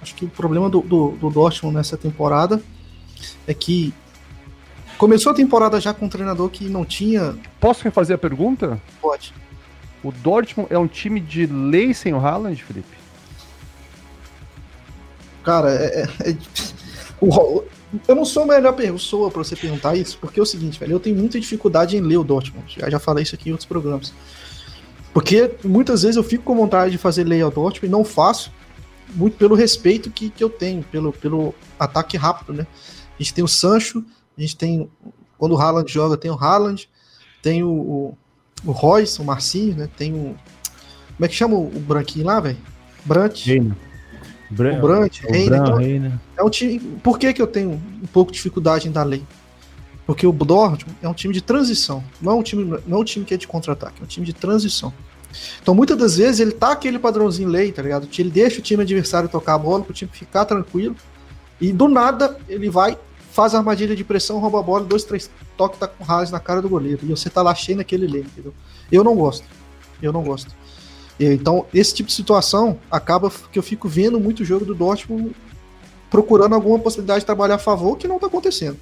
Acho 0.01 0.15
que 0.15 0.25
o 0.25 0.29
problema 0.29 0.69
do, 0.69 0.81
do, 0.81 1.11
do 1.11 1.29
Dortmund 1.29 1.75
nessa 1.75 1.97
temporada 1.97 2.61
é 3.47 3.53
que 3.53 3.93
começou 4.97 5.31
a 5.31 5.35
temporada 5.35 5.79
já 5.79 5.93
com 5.93 6.05
um 6.05 6.09
treinador 6.09 6.49
que 6.49 6.65
não 6.65 6.83
tinha. 6.83 7.35
Posso 7.59 7.83
refazer 7.83 8.15
a 8.15 8.17
pergunta? 8.17 8.81
Pode. 9.01 9.33
O 10.07 10.11
Dortmund 10.13 10.71
é 10.71 10.79
um 10.79 10.87
time 10.87 11.19
de 11.19 11.45
lei 11.45 11.93
sem 11.93 12.13
o 12.13 12.17
Haaland, 12.17 12.63
Felipe? 12.63 12.95
Cara, 15.43 15.69
é, 15.69 16.03
é, 16.03 16.29
é 16.29 16.37
o, 17.19 17.61
eu 18.07 18.15
não 18.15 18.23
sou 18.23 18.43
a 18.43 18.45
melhor 18.45 18.73
pessoa 18.73 19.29
para 19.29 19.43
você 19.43 19.53
perguntar 19.53 19.97
isso, 19.97 20.17
porque 20.17 20.39
é 20.39 20.43
o 20.43 20.45
seguinte, 20.45 20.79
velho, 20.79 20.93
eu 20.93 20.99
tenho 20.99 21.17
muita 21.17 21.37
dificuldade 21.37 21.97
em 21.97 21.99
ler 21.99 22.15
o 22.15 22.23
Dortmund. 22.23 22.73
Já, 22.79 22.89
já 22.89 22.99
falei 22.99 23.23
isso 23.23 23.35
aqui 23.35 23.49
em 23.49 23.51
outros 23.51 23.67
programas. 23.67 24.13
Porque 25.13 25.51
muitas 25.61 26.03
vezes 26.03 26.15
eu 26.15 26.23
fico 26.23 26.45
com 26.45 26.55
vontade 26.55 26.91
de 26.91 26.97
fazer 26.97 27.29
ao 27.41 27.51
Dortmund 27.51 27.85
e 27.85 27.89
não 27.89 28.05
faço, 28.05 28.49
muito 29.13 29.35
pelo 29.35 29.55
respeito 29.55 30.09
que, 30.09 30.29
que 30.29 30.41
eu 30.41 30.49
tenho, 30.49 30.83
pelo, 30.83 31.11
pelo 31.11 31.53
ataque 31.77 32.15
rápido, 32.15 32.53
né? 32.53 32.65
A 33.19 33.21
gente 33.21 33.33
tem 33.33 33.43
o 33.43 33.47
Sancho, 33.47 34.05
a 34.37 34.41
gente 34.41 34.55
tem. 34.55 34.89
Quando 35.37 35.51
o 35.51 35.57
Haaland 35.57 35.91
joga, 35.91 36.15
tem 36.15 36.31
o 36.31 36.35
Haaland, 36.35 36.89
tem 37.41 37.61
o, 37.61 37.69
o, 37.69 38.17
o 38.65 38.71
Royce, 38.71 39.21
o 39.21 39.23
Marcinho, 39.23 39.75
né? 39.75 39.89
Tem 39.97 40.13
o. 40.13 40.35
Como 41.15 41.25
é 41.25 41.27
que 41.27 41.35
chama 41.35 41.55
o, 41.55 41.79
branquinho 41.79 42.25
lá, 42.25 42.39
velho? 42.39 42.57
Brant. 43.05 43.45
Reina. 43.45 43.77
Bran, 44.49 44.77
o 44.77 44.81
Brant, 44.81 45.23
o 45.23 45.31
Reina. 45.31 45.57
Então. 45.57 46.19
É 46.37 46.43
um 46.43 46.49
time. 46.49 46.79
Por 47.03 47.17
que, 47.17 47.33
que 47.33 47.41
eu 47.41 47.47
tenho 47.47 47.71
um 47.71 48.07
pouco 48.11 48.31
de 48.31 48.37
dificuldade 48.37 48.87
em 48.87 48.91
dar 48.91 49.03
lei? 49.03 49.23
Porque 50.05 50.25
o 50.25 50.31
Dortmund 50.31 50.97
é 51.01 51.09
um 51.09 51.13
time 51.13 51.33
de 51.33 51.41
transição. 51.41 52.03
Não 52.21 52.31
é 52.31 52.35
um 52.35 52.43
time, 52.43 52.79
não 52.87 52.97
é 52.97 53.01
um 53.01 53.03
time 53.03 53.25
que 53.25 53.33
é 53.33 53.37
de 53.37 53.45
contra-ataque, 53.45 54.01
é 54.01 54.03
um 54.03 54.07
time 54.07 54.25
de 54.25 54.33
transição. 54.33 54.93
Então, 55.61 55.75
muitas 55.75 55.97
das 55.97 56.17
vezes, 56.17 56.39
ele 56.39 56.51
tá 56.51 56.71
aquele 56.71 56.97
padrãozinho 56.97 57.49
lei, 57.49 57.73
tá 57.73 57.81
ligado? 57.81 58.07
Ele 58.17 58.29
deixa 58.29 58.59
o 58.59 58.61
time 58.61 58.83
adversário 58.83 59.27
tocar 59.27 59.55
a 59.55 59.57
bola, 59.57 59.83
para 59.83 59.91
o 59.91 59.93
time 59.93 60.09
ficar 60.13 60.45
tranquilo. 60.45 60.95
E 61.59 61.73
do 61.73 61.89
nada, 61.89 62.37
ele 62.47 62.69
vai 62.69 62.97
faz 63.37 63.53
a 63.53 63.59
armadilha 63.59 63.95
de 63.95 64.03
pressão, 64.03 64.39
rouba 64.39 64.61
a 64.61 64.63
bola, 64.63 64.83
dois, 64.83 65.03
três 65.03 65.29
toques, 65.55 65.79
tá 65.79 65.87
com 65.87 66.03
raiz 66.03 66.31
na 66.31 66.39
cara 66.39 66.59
do 66.59 66.67
goleiro. 66.67 67.01
E 67.03 67.09
você 67.09 67.29
tá 67.29 67.43
lá 67.43 67.53
cheio 67.53 67.77
naquele 67.77 68.07
lane, 68.07 68.25
entendeu? 68.25 68.51
Eu 68.91 69.03
não 69.03 69.15
gosto. 69.15 69.45
Eu 70.01 70.11
não 70.11 70.23
gosto. 70.23 70.55
Então, 71.19 71.67
esse 71.71 71.93
tipo 71.93 72.09
de 72.09 72.15
situação 72.15 72.79
acaba 72.89 73.31
que 73.51 73.59
eu 73.59 73.61
fico 73.61 73.87
vendo 73.87 74.19
muito 74.19 74.43
jogo 74.43 74.65
do 74.65 74.73
Dortmund 74.73 75.35
procurando 76.09 76.55
alguma 76.55 76.79
possibilidade 76.79 77.19
de 77.19 77.25
trabalhar 77.27 77.55
a 77.55 77.59
favor 77.59 77.95
que 77.95 78.07
não 78.07 78.17
tá 78.17 78.25
acontecendo. 78.25 78.79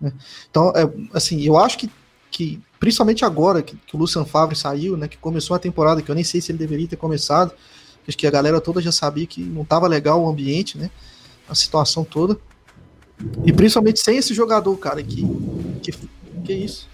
Né? 0.00 0.12
Então, 0.48 0.72
é, 0.76 0.88
assim, 1.12 1.42
eu 1.42 1.58
acho 1.58 1.76
que, 1.76 1.90
que 2.30 2.62
principalmente 2.78 3.24
agora 3.24 3.60
que, 3.60 3.76
que, 3.76 3.96
o 3.96 3.98
Lucian 3.98 4.24
Favre 4.24 4.54
saiu, 4.54 4.96
né, 4.96 5.08
que 5.08 5.18
começou 5.18 5.56
a 5.56 5.58
temporada, 5.58 6.00
que 6.00 6.08
eu 6.08 6.14
nem 6.14 6.22
sei 6.22 6.40
se 6.40 6.52
ele 6.52 6.58
deveria 6.58 6.86
ter 6.86 6.96
começado, 6.96 7.52
acho 8.06 8.16
que 8.16 8.26
a 8.26 8.30
galera 8.30 8.60
toda 8.60 8.80
já 8.80 8.92
sabia 8.92 9.26
que 9.26 9.40
não 9.42 9.64
tava 9.64 9.88
legal 9.88 10.22
o 10.22 10.28
ambiente, 10.28 10.78
né, 10.78 10.92
a 11.48 11.56
situação 11.56 12.04
toda. 12.04 12.38
E 13.44 13.52
principalmente 13.52 14.00
sem 14.00 14.16
esse 14.16 14.34
jogador, 14.34 14.76
cara, 14.76 15.02
que. 15.02 15.22
Que, 15.82 15.92
que 16.44 16.52
isso? 16.52 16.88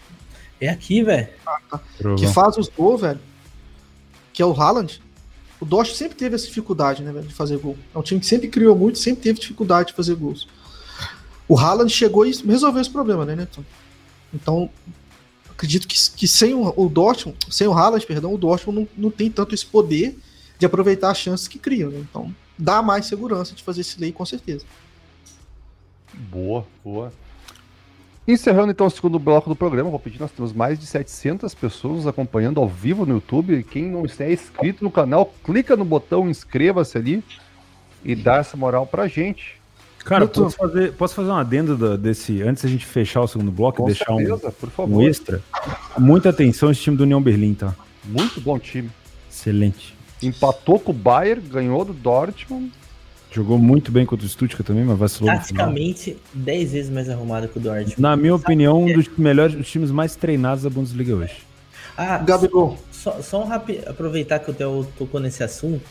É 0.60 0.68
aqui, 0.68 1.02
velho. 1.02 1.28
Ah, 1.46 1.58
tá. 1.70 1.80
Que 2.16 2.26
faz 2.26 2.56
os 2.56 2.68
gols, 2.68 3.00
velho. 3.00 3.20
Que 4.32 4.42
é 4.42 4.46
o 4.46 4.52
Haaland. 4.52 5.00
O 5.60 5.64
Dosh 5.64 5.96
sempre 5.96 6.16
teve 6.16 6.34
essa 6.34 6.46
dificuldade, 6.46 7.02
né, 7.02 7.12
velho, 7.12 7.26
de 7.26 7.34
fazer 7.34 7.56
gol. 7.58 7.76
É 7.94 7.98
um 7.98 8.02
time 8.02 8.20
que 8.20 8.26
sempre 8.26 8.48
criou 8.48 8.76
muito, 8.76 8.98
sempre 8.98 9.22
teve 9.22 9.40
dificuldade 9.40 9.88
de 9.88 9.94
fazer 9.94 10.14
gols. 10.14 10.46
O 11.48 11.58
Haaland 11.58 11.90
chegou 11.90 12.26
e 12.26 12.32
resolveu 12.44 12.80
esse 12.80 12.90
problema, 12.90 13.24
né, 13.24 13.34
Neto? 13.36 13.64
Então, 14.34 14.68
acredito 15.48 15.88
que, 15.88 15.96
que 16.10 16.28
sem 16.28 16.52
o, 16.52 16.72
o 16.76 16.88
Dortmund, 16.88 17.38
sem 17.50 17.66
o 17.66 17.72
Haaland, 17.72 18.04
perdão, 18.04 18.34
o 18.34 18.38
Dortmund 18.38 18.80
não, 18.80 19.04
não 19.04 19.10
tem 19.10 19.30
tanto 19.30 19.54
esse 19.54 19.64
poder 19.64 20.18
de 20.58 20.66
aproveitar 20.66 21.10
as 21.10 21.18
chances 21.18 21.48
que 21.48 21.58
criam, 21.58 21.90
né? 21.90 22.04
Então, 22.08 22.34
dá 22.58 22.82
mais 22.82 23.06
segurança 23.06 23.54
de 23.54 23.62
fazer 23.62 23.82
esse 23.82 23.98
lei, 23.98 24.12
com 24.12 24.26
certeza. 24.26 24.64
Boa, 26.16 26.66
boa. 26.84 27.12
Encerrando 28.26 28.72
então 28.72 28.88
o 28.88 28.90
segundo 28.90 29.20
bloco 29.20 29.48
do 29.48 29.54
programa, 29.54 29.88
vou 29.88 30.00
pedir, 30.00 30.20
nós 30.20 30.32
temos 30.32 30.52
mais 30.52 30.78
de 30.80 30.86
700 30.86 31.54
pessoas 31.54 31.98
nos 31.98 32.06
acompanhando 32.08 32.60
ao 32.60 32.68
vivo 32.68 33.06
no 33.06 33.14
YouTube. 33.14 33.62
Quem 33.70 33.84
não 33.84 34.04
está 34.04 34.28
inscrito 34.28 34.82
no 34.82 34.90
canal, 34.90 35.32
clica 35.44 35.76
no 35.76 35.84
botão 35.84 36.28
inscreva-se 36.28 36.98
ali 36.98 37.22
e 38.04 38.16
dá 38.16 38.38
essa 38.38 38.56
moral 38.56 38.84
pra 38.84 39.06
gente. 39.06 39.60
Cara, 40.04 40.26
tô... 40.26 40.44
posso, 40.44 40.56
fazer, 40.56 40.92
posso 40.92 41.14
fazer 41.14 41.30
um 41.30 41.36
adendo 41.36 41.76
do, 41.76 41.98
desse, 41.98 42.42
antes 42.42 42.64
da 42.64 42.68
gente 42.68 42.84
fechar 42.84 43.20
o 43.20 43.28
segundo 43.28 43.50
bloco 43.50 43.82
e 43.82 43.86
deixar 43.86 44.06
certeza, 44.06 44.54
um, 44.78 44.96
um 44.96 45.02
extra? 45.02 45.42
Muita 45.98 46.30
atenção 46.30 46.70
esse 46.70 46.80
time 46.80 46.96
do 46.96 47.04
União 47.04 47.22
Berlim, 47.22 47.54
tá? 47.54 47.74
Muito 48.04 48.40
bom 48.40 48.58
time. 48.58 48.90
Excelente. 49.30 49.96
Empatou 50.22 50.80
com 50.80 50.90
o 50.92 50.94
Bayern, 50.94 51.42
ganhou 51.48 51.84
do 51.84 51.92
Dortmund. 51.92 52.72
Jogou 53.36 53.58
muito 53.58 53.92
bem 53.92 54.06
contra 54.06 54.24
o 54.24 54.28
Stuttgart 54.30 54.66
também, 54.66 54.82
mas 54.82 54.98
vacilou 54.98 55.30
Praticamente 55.30 56.16
10 56.32 56.72
vezes 56.72 56.90
mais 56.90 57.10
arrumado 57.10 57.46
que 57.48 57.58
o 57.58 57.60
Dortmund. 57.60 58.00
Na 58.00 58.16
minha 58.16 58.34
opinião, 58.34 58.82
um 58.82 58.90
dos 58.90 59.10
melhores 59.18 59.54
dos 59.54 59.70
times 59.70 59.90
mais 59.90 60.16
treinados 60.16 60.62
da 60.64 60.70
Bundesliga 60.70 61.14
hoje. 61.14 61.36
Ah, 61.98 62.16
Gabigol. 62.16 62.78
Só, 62.90 63.20
só 63.20 63.42
um 63.42 63.46
rápido, 63.46 63.86
aproveitar 63.86 64.38
que 64.38 64.50
o 64.50 64.54
Theo 64.54 64.88
tocou 64.96 65.20
nesse 65.20 65.44
assunto. 65.44 65.84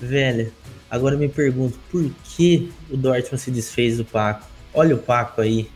Velho, 0.00 0.52
agora 0.88 1.16
eu 1.16 1.18
me 1.18 1.28
pergunto, 1.28 1.76
por 1.90 2.08
que 2.22 2.70
o 2.88 2.96
Dortmund 2.96 3.42
se 3.42 3.50
desfez 3.50 3.96
do 3.96 4.04
Paco? 4.04 4.46
Olha 4.72 4.94
o 4.94 4.98
Paco 4.98 5.40
aí. 5.40 5.68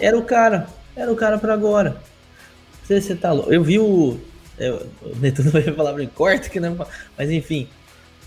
Era 0.00 0.16
o 0.16 0.22
cara, 0.22 0.68
era 0.94 1.10
o 1.10 1.16
cara 1.16 1.38
para 1.38 1.54
agora. 1.54 1.90
Não 1.90 2.86
sei 2.86 3.00
se 3.00 3.08
você 3.08 3.14
tá 3.16 3.32
louco. 3.32 3.52
Eu 3.52 3.64
vi 3.64 3.80
o. 3.80 4.16
Eu, 4.56 4.86
o 5.02 5.16
Neto 5.16 5.42
não 5.42 5.50
vai 5.50 5.62
falar 5.62 5.92
pra 5.92 6.00
mim, 6.04 6.10
corta 6.14 6.48
que 6.48 6.60
não. 6.60 6.86
Mas 7.18 7.32
enfim, 7.32 7.66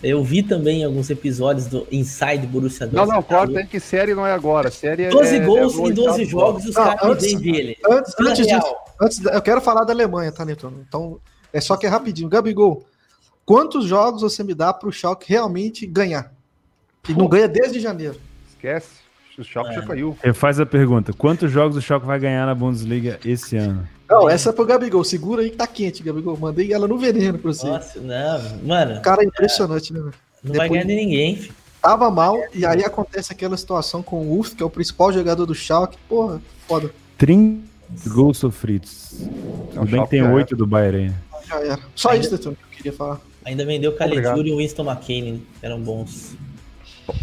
eu 0.04 0.22
vi 0.22 0.44
também 0.44 0.84
alguns 0.84 1.10
episódios 1.10 1.68
do 1.68 1.88
Inside 1.90 2.46
Borussia 2.46 2.86
Dortmund. 2.86 3.10
Não, 3.10 3.16
não, 3.16 3.24
corta 3.24 3.60
aí 3.60 3.66
que 3.66 3.80
série 3.80 4.14
não 4.14 4.28
é 4.28 4.34
agora. 4.34 4.70
Série 4.70 5.08
12 5.08 5.36
é, 5.36 5.40
gols 5.40 5.80
é 5.80 5.82
em 5.82 5.94
12 5.94 6.26
jogos, 6.26 6.66
os 6.66 6.76
caras 6.76 7.22
me 7.24 7.36
dele. 7.38 7.78
Antes, 7.90 8.14
antes 8.20 8.46
disso, 8.46 8.76
antes, 9.02 9.24
eu 9.24 9.42
quero 9.42 9.62
falar 9.62 9.86
da 9.86 9.94
Alemanha, 9.94 10.32
tá, 10.32 10.44
Netuno? 10.44 10.84
Então, 10.86 11.20
é 11.54 11.62
só 11.62 11.78
que 11.78 11.86
é 11.86 11.90
rapidinho. 11.90 12.28
Gabigol, 12.28 12.86
quantos 13.46 13.86
jogos 13.86 14.22
você 14.22 14.44
me 14.44 14.54
dá 14.54 14.74
pro 14.74 14.92
Schalke 14.92 15.30
realmente 15.30 15.88
ganhar? 15.88 16.34
Que 17.02 17.14
não 17.14 17.28
ganha 17.28 17.48
desde 17.48 17.80
janeiro. 17.80 18.20
Esquece. 18.50 19.03
O 19.38 19.44
Schalke 19.44 19.72
é. 19.72 19.74
já 19.76 19.82
caiu. 19.82 20.18
Faz 20.34 20.60
a 20.60 20.66
pergunta. 20.66 21.12
Quantos 21.14 21.52
jogos 21.52 21.76
o 21.76 21.82
Schalke 21.82 22.06
vai 22.06 22.20
ganhar 22.20 22.46
na 22.46 22.54
Bundesliga 22.54 23.20
esse 23.26 23.58
ano? 23.58 23.88
Não, 24.10 24.30
essa 24.30 24.50
é 24.50 24.54
pro 24.54 24.66
Gabigol. 24.66 25.04
Segura 25.04 25.42
aí 25.42 25.50
que 25.50 25.58
tá 25.58 25.66
quente, 25.66 26.04
Gabigol. 26.04 26.38
Mandei 26.38 26.72
ela 26.72 26.88
no 26.88 26.98
veneno 26.98 27.40
pra 27.40 27.52
você. 27.52 27.68
Nossa, 27.68 28.00
não, 28.00 28.68
mano. 28.68 29.02
Cara, 29.02 29.24
é 29.24 29.26
impressionante, 29.26 29.92
né, 29.92 30.00
velho? 30.00 30.14
Não 30.44 30.52
Depois, 30.52 30.58
vai 30.58 30.70
ganhar 30.70 30.86
de 30.86 30.96
ninguém, 30.96 31.36
filho. 31.36 31.56
Tava 31.82 32.10
mal, 32.10 32.38
e 32.54 32.66
aí 32.66 32.84
acontece 32.84 33.34
aquela 33.34 33.58
situação 33.58 34.02
com 34.02 34.22
o 34.22 34.40
Uf, 34.40 34.56
que 34.56 34.64
é 34.64 34.66
o 34.66 34.70
principal 34.70 35.12
jogador 35.12 35.46
do 35.46 35.54
Schalke. 35.54 35.98
Porra, 36.08 36.42
foda. 36.66 36.90
30 37.18 37.62
gols 38.08 38.38
sofridos. 38.38 39.22
É 39.76 39.86
bem 39.86 40.04
que 40.04 40.10
tem 40.10 40.24
8 40.24 40.56
do 40.56 40.66
Bayern 40.66 40.98
aí. 40.98 41.14
Já 41.46 41.60
era. 41.60 41.80
Só 41.96 42.12
Ainda... 42.12 42.26
isso, 42.26 42.38
que 42.38 42.48
eu 42.48 42.58
queria 42.72 42.94
falar. 42.94 43.20
Ainda 43.44 43.66
vendeu 43.66 43.94
Caligiuri 43.94 44.50
e 44.50 44.54
o 44.54 44.58
Winston 44.58 44.90
McKinney, 44.90 45.46
eram 45.62 45.82
bons. 45.82 46.36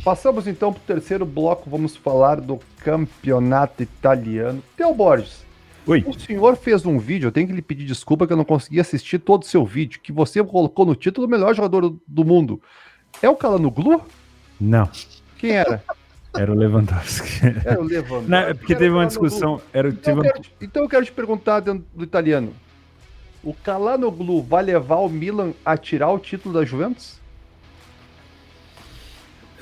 Passamos 0.05 0.47
então 0.47 0.73
para 0.73 0.81
o 0.81 0.85
terceiro 0.85 1.25
bloco, 1.25 1.69
vamos 1.71 1.97
falar 1.97 2.41
do 2.41 2.59
campeonato 2.83 3.83
italiano. 3.83 4.63
Theo 4.77 4.95
Borges, 4.95 5.45
Oi. 5.87 6.05
O 6.07 6.19
senhor 6.19 6.57
fez 6.57 6.85
um 6.85 6.99
vídeo, 6.99 7.29
eu 7.29 7.33
tenho 7.33 7.47
que 7.49 7.53
lhe 7.53 7.63
pedir 7.63 7.85
desculpa 7.85 8.27
que 8.27 8.33
eu 8.33 8.37
não 8.37 8.45
consegui 8.45 8.79
assistir 8.79 9.19
todo 9.19 9.43
o 9.43 9.47
seu 9.47 9.65
vídeo, 9.65 10.01
que 10.01 10.13
você 10.13 10.43
colocou 10.45 10.85
no 10.85 10.95
título 10.95 11.27
o 11.27 11.31
melhor 11.31 11.55
jogador 11.55 11.97
do 12.07 12.25
mundo. 12.25 12.61
É 13.23 13.29
o 13.29 13.37
Calanoglu? 13.37 14.03
Não. 14.61 14.89
Quem 15.39 15.53
era? 15.53 15.83
Era 16.37 16.53
o 16.53 16.55
Lewandowski. 16.55 17.41
Era 17.65 17.81
o 17.81 17.85
Lewandowski. 17.85 18.31
Não, 18.31 18.39
é 18.39 18.55
porque 18.55 18.75
teve 18.75 18.91
uma 18.91 19.07
discussão. 19.07 19.61
Era, 19.73 19.89
então, 19.89 20.17
eu 20.17 20.23
quero, 20.23 20.41
então 20.61 20.83
eu 20.83 20.89
quero 20.89 21.05
te 21.05 21.13
perguntar 21.13 21.61
dentro 21.61 21.85
do 21.95 22.05
italiano. 22.05 22.55
O 23.43 23.55
Calanoglu 23.55 24.43
vai 24.43 24.63
levar 24.63 24.99
o 24.99 25.09
Milan 25.09 25.53
a 25.65 25.77
tirar 25.77 26.11
o 26.11 26.19
título 26.19 26.55
da 26.55 26.65
Juventus? 26.65 27.19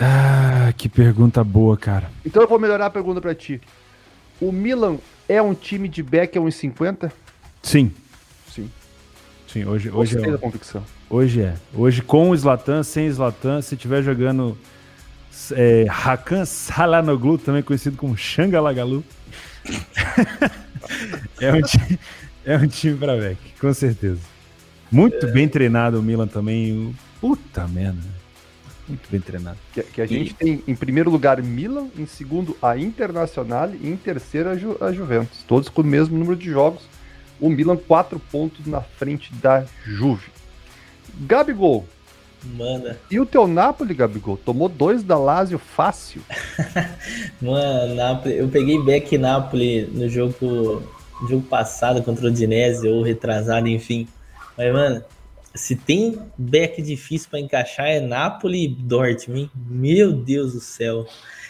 Ah, 0.01 0.73
que 0.77 0.89
pergunta 0.89 1.43
boa, 1.43 1.77
cara. 1.77 2.11
Então 2.25 2.43
eu 2.43 2.49
vou 2.49 2.59
melhorar 2.59 2.87
a 2.87 2.91
pergunta 2.91 3.21
para 3.21 3.35
ti. 3.35 3.61
O 4.41 4.53
Milan 4.53 4.99
é 5.29 5.43
um 5.43 5.55
time 5.55 5.89
de 5.89 6.03
back 6.03 6.39
a 6.39 6.41
1,50? 6.41 7.11
Sim. 7.63 7.93
Sim. 8.53 8.71
Sim, 9.49 9.65
hoje, 9.65 9.91
hoje 9.91 10.17
é. 10.17 10.31
da 10.31 10.39
convicção. 10.39 10.85
Hoje 11.11 11.43
é. 11.43 11.55
Hoje 11.75 12.03
com 12.03 12.31
o 12.31 12.37
Zlatan, 12.37 12.83
sem 12.83 13.11
Zlatan, 13.11 13.61
se 13.61 13.77
tiver 13.77 14.03
jogando 14.03 14.57
é, 15.53 15.87
Hakan 15.89 16.45
Salanoglu, 16.45 17.39
também 17.39 17.63
conhecido 17.63 17.97
como 17.97 18.17
Xangalagalu, 18.17 19.03
é, 21.41 21.53
um 21.53 21.63
time, 21.63 21.99
é 22.45 22.57
um 22.57 22.67
time 22.67 22.97
pra 22.97 23.17
Beck, 23.17 23.39
com 23.61 23.73
certeza. 23.75 24.21
Muito 24.91 25.27
bem 25.29 25.49
treinado 25.49 25.99
o 25.99 26.03
Milan 26.03 26.27
também. 26.27 26.95
Puta 27.21 27.67
merda. 27.67 28.18
Muito 28.89 29.09
bem 29.11 29.21
treinado. 29.21 29.59
Que, 29.73 29.83
que 29.83 30.01
a 30.01 30.07
gente 30.07 30.33
tem 30.35 30.63
em 30.67 30.75
primeiro 30.75 31.11
lugar 31.11 31.43
Milan, 31.43 31.89
em 31.97 32.07
segundo 32.07 32.57
a 32.63 32.77
Internacional 32.77 33.71
e 33.71 33.89
em 33.89 33.97
terceiro 33.97 34.49
a, 34.49 34.57
Ju- 34.57 34.79
a 34.81 34.91
Juventus. 34.93 35.45
Todos 35.47 35.69
com 35.69 35.83
o 35.83 35.85
mesmo 35.85 36.17
número 36.17 36.37
de 36.37 36.51
jogos. 36.51 36.83
O 37.41 37.49
Milan 37.51 37.77
quatro 37.77 38.19
pontos 38.19 38.67
na 38.67 38.81
frente 38.81 39.33
da 39.35 39.65
Juve. 39.85 40.31
Gabigol. 41.21 41.87
Manda. 42.57 42.99
E 43.11 43.19
o 43.21 43.27
teu 43.27 43.47
Napoli, 43.47 43.93
Gabigol? 43.95 44.37
Tomou 44.37 44.69
dois 44.69 45.03
da 45.03 45.19
Lazio 45.19 45.59
fácil. 45.59 46.23
Mano, 47.43 47.95
Napoli, 47.95 48.37
eu 48.37 48.49
peguei 48.49 48.81
back 48.83 49.17
Napoli 49.19 49.83
no 49.93 50.09
jogo, 50.09 50.83
no 51.21 51.29
jogo 51.29 51.43
passado 51.43 52.03
contra 52.03 52.25
o 52.25 52.29
Udinese, 52.29 52.89
ou 52.89 53.03
retrasado, 53.03 53.69
enfim. 53.69 54.09
Mas, 54.57 54.73
mano, 54.73 55.03
se 55.59 55.75
tem 55.75 56.19
back 56.39 56.81
difícil 56.81 57.29
pra 57.29 57.41
encaixar 57.41 57.89
é 57.89 58.01
Napoli 58.01 58.65
e 58.65 58.69
Dortmund? 58.69 59.51
Meu 59.69 60.13
Deus 60.13 60.53
do 60.53 60.61
céu. 60.61 61.05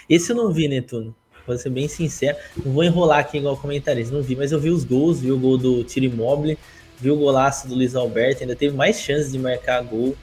Esse 0.08 0.32
eu 0.32 0.36
não 0.36 0.50
vi, 0.50 0.66
Netuno. 0.66 1.14
Vou 1.46 1.56
ser 1.58 1.68
bem 1.68 1.86
sincero. 1.88 2.36
Não 2.64 2.72
vou 2.72 2.82
enrolar 2.82 3.18
aqui 3.18 3.36
igual 3.36 3.56
comentarista, 3.56 4.14
não 4.14 4.22
vi, 4.22 4.34
mas 4.34 4.50
eu 4.50 4.58
vi 4.58 4.70
os 4.70 4.82
gols, 4.82 5.20
vi 5.20 5.30
o 5.30 5.38
gol 5.38 5.58
do 5.58 5.84
Tiro 5.84 6.06
Immobile, 6.06 6.58
vi 6.98 7.10
o 7.10 7.16
golaço 7.16 7.68
do 7.68 7.74
Luiz 7.74 7.94
Alberto, 7.94 8.42
ainda 8.42 8.56
teve 8.56 8.74
mais 8.74 8.98
chances 8.98 9.30
de 9.30 9.38
marcar 9.38 9.82
gol. 9.82 10.16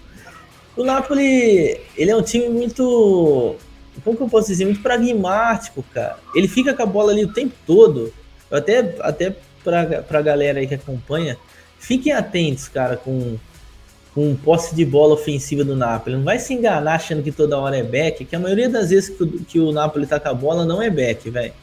O 0.75 0.83
Napoli, 0.83 1.79
ele 1.95 2.11
é 2.11 2.15
um 2.15 2.23
time 2.23 2.49
muito 2.49 3.55
como 4.03 4.17
que 4.17 4.23
eu 4.23 4.29
posso 4.29 4.47
dizer, 4.47 4.65
muito 4.65 4.81
pragmático, 4.81 5.83
cara. 5.93 6.17
Ele 6.33 6.47
fica 6.47 6.73
com 6.73 6.83
a 6.83 6.87
bola 6.87 7.11
ali 7.11 7.23
o 7.23 7.31
tempo 7.31 7.53
todo. 7.65 8.11
Eu 8.49 8.57
até, 8.57 8.95
até 8.99 9.35
pra, 9.63 10.01
pra 10.01 10.21
galera 10.21 10.59
aí 10.59 10.67
que 10.67 10.73
acompanha, 10.73 11.37
fiquem 11.79 12.11
atentos, 12.11 12.67
cara, 12.67 12.97
com, 12.97 13.37
com 14.15 14.33
posse 14.33 14.73
de 14.73 14.85
bola 14.85 15.13
ofensiva 15.13 15.61
do 15.65 15.75
Napoli. 15.75 16.15
Não 16.15 16.23
vai 16.23 16.39
se 16.39 16.53
enganar 16.53 16.95
achando 16.95 17.21
que 17.21 17.33
toda 17.33 17.59
hora 17.59 17.75
é 17.75 17.83
back, 17.83 18.23
que 18.23 18.33
a 18.33 18.39
maioria 18.39 18.69
das 18.69 18.89
vezes 18.89 19.09
que 19.09 19.21
o, 19.21 19.27
que 19.27 19.59
o 19.59 19.73
Napoli 19.73 20.07
tá 20.07 20.17
com 20.17 20.29
a 20.29 20.33
bola 20.33 20.63
não 20.63 20.81
é 20.81 20.89
back, 20.89 21.29
velho. 21.29 21.53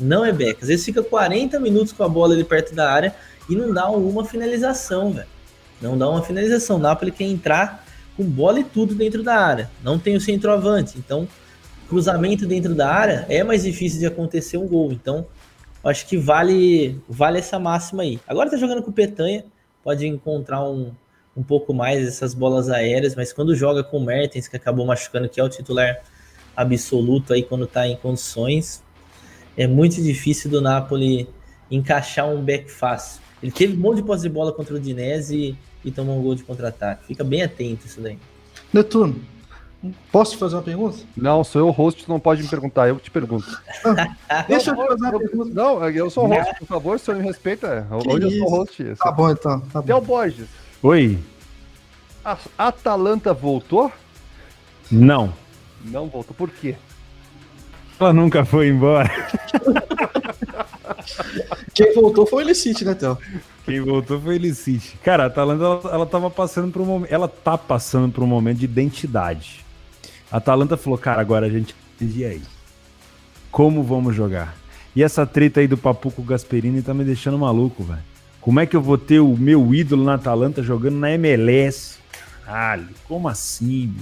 Não 0.00 0.24
é 0.24 0.32
back. 0.32 0.58
Às 0.60 0.68
vezes 0.68 0.84
fica 0.84 1.00
40 1.00 1.60
minutos 1.60 1.92
com 1.92 2.02
a 2.02 2.08
bola 2.08 2.34
ali 2.34 2.42
perto 2.42 2.74
da 2.74 2.90
área 2.90 3.14
e 3.48 3.54
não 3.54 3.72
dá 3.72 3.88
uma 3.88 4.24
finalização, 4.24 5.12
velho. 5.12 5.28
Não 5.80 5.96
dá 5.96 6.10
uma 6.10 6.22
finalização. 6.22 6.76
O 6.76 6.80
Napoli 6.80 7.12
quer 7.12 7.24
entrar 7.24 7.86
com 8.16 8.24
bola 8.24 8.58
e 8.58 8.64
tudo 8.64 8.96
dentro 8.96 9.22
da 9.22 9.36
área. 9.36 9.70
Não 9.80 9.96
tem 9.96 10.16
o 10.16 10.20
centroavante. 10.20 10.98
Então, 10.98 11.28
cruzamento 11.88 12.46
dentro 12.46 12.74
da 12.74 12.92
área 12.92 13.26
é 13.28 13.44
mais 13.44 13.62
difícil 13.62 14.00
de 14.00 14.06
acontecer 14.06 14.56
um 14.56 14.66
gol. 14.66 14.90
Então, 14.90 15.24
acho 15.84 16.04
que 16.08 16.16
vale 16.16 17.00
vale 17.08 17.38
essa 17.38 17.60
máxima 17.60 18.02
aí. 18.02 18.18
Agora 18.26 18.50
tá 18.50 18.56
jogando 18.56 18.82
com 18.82 18.90
o 18.90 18.92
Petanha, 18.92 19.44
pode 19.84 20.04
encontrar 20.04 20.64
um, 20.64 20.90
um 21.36 21.42
pouco 21.42 21.72
mais 21.72 22.06
essas 22.06 22.34
bolas 22.34 22.68
aéreas, 22.68 23.14
mas 23.14 23.32
quando 23.32 23.54
joga 23.54 23.82
com 23.82 23.98
o 23.98 24.04
Mertens, 24.04 24.48
que 24.48 24.56
acabou 24.56 24.84
machucando, 24.86 25.28
que 25.28 25.40
é 25.40 25.44
o 25.44 25.48
titular 25.48 25.98
absoluto 26.54 27.32
aí 27.32 27.42
quando 27.42 27.66
tá 27.66 27.86
em 27.88 27.96
condições, 27.96 28.82
é 29.56 29.66
muito 29.66 30.02
difícil 30.02 30.50
do 30.50 30.60
Napoli 30.60 31.28
encaixar 31.70 32.28
um 32.28 32.42
back 32.42 32.70
fácil. 32.70 33.20
Ele 33.42 33.50
teve 33.50 33.74
um 33.74 33.78
monte 33.80 33.96
de 33.96 34.02
posse 34.02 34.22
de 34.22 34.28
bola 34.28 34.52
contra 34.52 34.74
o 34.74 34.80
Dinese 34.80 35.36
e, 35.36 35.88
e 35.88 35.90
tomou 35.90 36.18
um 36.18 36.22
gol 36.22 36.34
de 36.34 36.42
contra-ataque. 36.44 37.06
Fica 37.06 37.24
bem 37.24 37.42
atento 37.42 37.86
isso 37.86 38.00
daí. 38.00 38.18
Netuno, 38.72 39.20
posso 40.12 40.32
te 40.32 40.36
fazer 40.38 40.54
uma 40.56 40.62
pergunta? 40.62 40.98
Não, 41.16 41.42
sou 41.42 41.62
eu 41.62 41.68
o 41.68 41.70
host, 41.70 42.04
tu 42.04 42.10
não 42.10 42.20
pode 42.20 42.42
me 42.42 42.48
perguntar, 42.48 42.88
eu 42.88 43.00
te 43.00 43.10
pergunto. 43.10 43.46
Deixa 44.46 44.70
eu 44.70 44.76
te 44.76 44.86
fazer 44.86 45.04
uma 45.04 45.12
Eu- 45.14 45.18
pergunta. 45.20 45.50
não, 45.54 45.88
eu 45.90 46.10
sou 46.10 46.24
o 46.24 46.28
host, 46.28 46.54
por 46.60 46.66
favor, 46.68 46.98
se 46.98 47.02
o 47.02 47.06
senhor 47.06 47.18
me 47.20 47.24
respeita. 47.26 47.86
Hoje 47.90 48.24
eu 48.24 48.30
sou 48.30 48.46
o 48.46 48.50
host. 48.50 48.84
Tá 48.98 49.10
bom, 49.10 49.30
então. 49.30 49.60
Tá 49.72 49.82
bom. 49.82 50.00
Borges, 50.02 50.46
Oi? 50.82 51.18
a 52.24 52.36
Atalanta 52.58 53.32
voltou? 53.32 53.92
Não. 54.90 55.32
Não 55.84 56.08
voltou, 56.08 56.34
por 56.34 56.50
quê? 56.50 56.76
Ela 57.98 58.12
nunca 58.12 58.44
foi 58.44 58.68
embora. 58.68 59.10
Quem 61.74 61.94
voltou 61.94 62.26
foi 62.26 62.42
o 62.42 62.46
Elicite, 62.46 62.84
né, 62.84 62.94
Theo? 62.94 63.18
Quem 63.64 63.80
voltou 63.80 64.20
foi 64.20 64.34
ele 64.36 64.54
City. 64.54 64.96
Cara, 65.04 65.24
a 65.24 65.26
Atalanta, 65.26 65.64
ela, 65.64 65.94
ela 65.94 66.06
tava 66.06 66.30
passando 66.30 66.72
por 66.72 66.82
um 66.82 66.84
momento. 66.84 67.12
Ela 67.12 67.28
tá 67.28 67.56
passando 67.56 68.12
por 68.12 68.24
um 68.24 68.26
momento 68.26 68.58
de 68.58 68.64
identidade. 68.64 69.64
A 70.30 70.38
Atalanta 70.38 70.76
falou, 70.76 70.98
cara, 70.98 71.20
agora 71.20 71.46
a 71.46 71.50
gente. 71.50 71.74
E 72.00 72.24
aí? 72.24 72.42
Como 73.50 73.82
vamos 73.82 74.14
jogar? 74.16 74.56
E 74.96 75.02
essa 75.02 75.24
treta 75.24 75.60
aí 75.60 75.68
do 75.68 75.78
Papuco 75.78 76.22
Gasperini 76.22 76.82
tá 76.82 76.92
me 76.92 77.04
deixando 77.04 77.38
maluco, 77.38 77.84
velho. 77.84 78.11
Como 78.42 78.58
é 78.60 78.66
que 78.66 78.74
eu 78.76 78.82
vou 78.82 78.98
ter 78.98 79.20
o 79.20 79.36
meu 79.36 79.72
ídolo 79.74 80.04
na 80.04 80.14
Atalanta 80.14 80.62
jogando 80.62 80.96
na 80.96 81.10
MLS? 81.12 81.98
Caralho, 82.44 82.88
como 83.06 83.28
assim? 83.28 83.94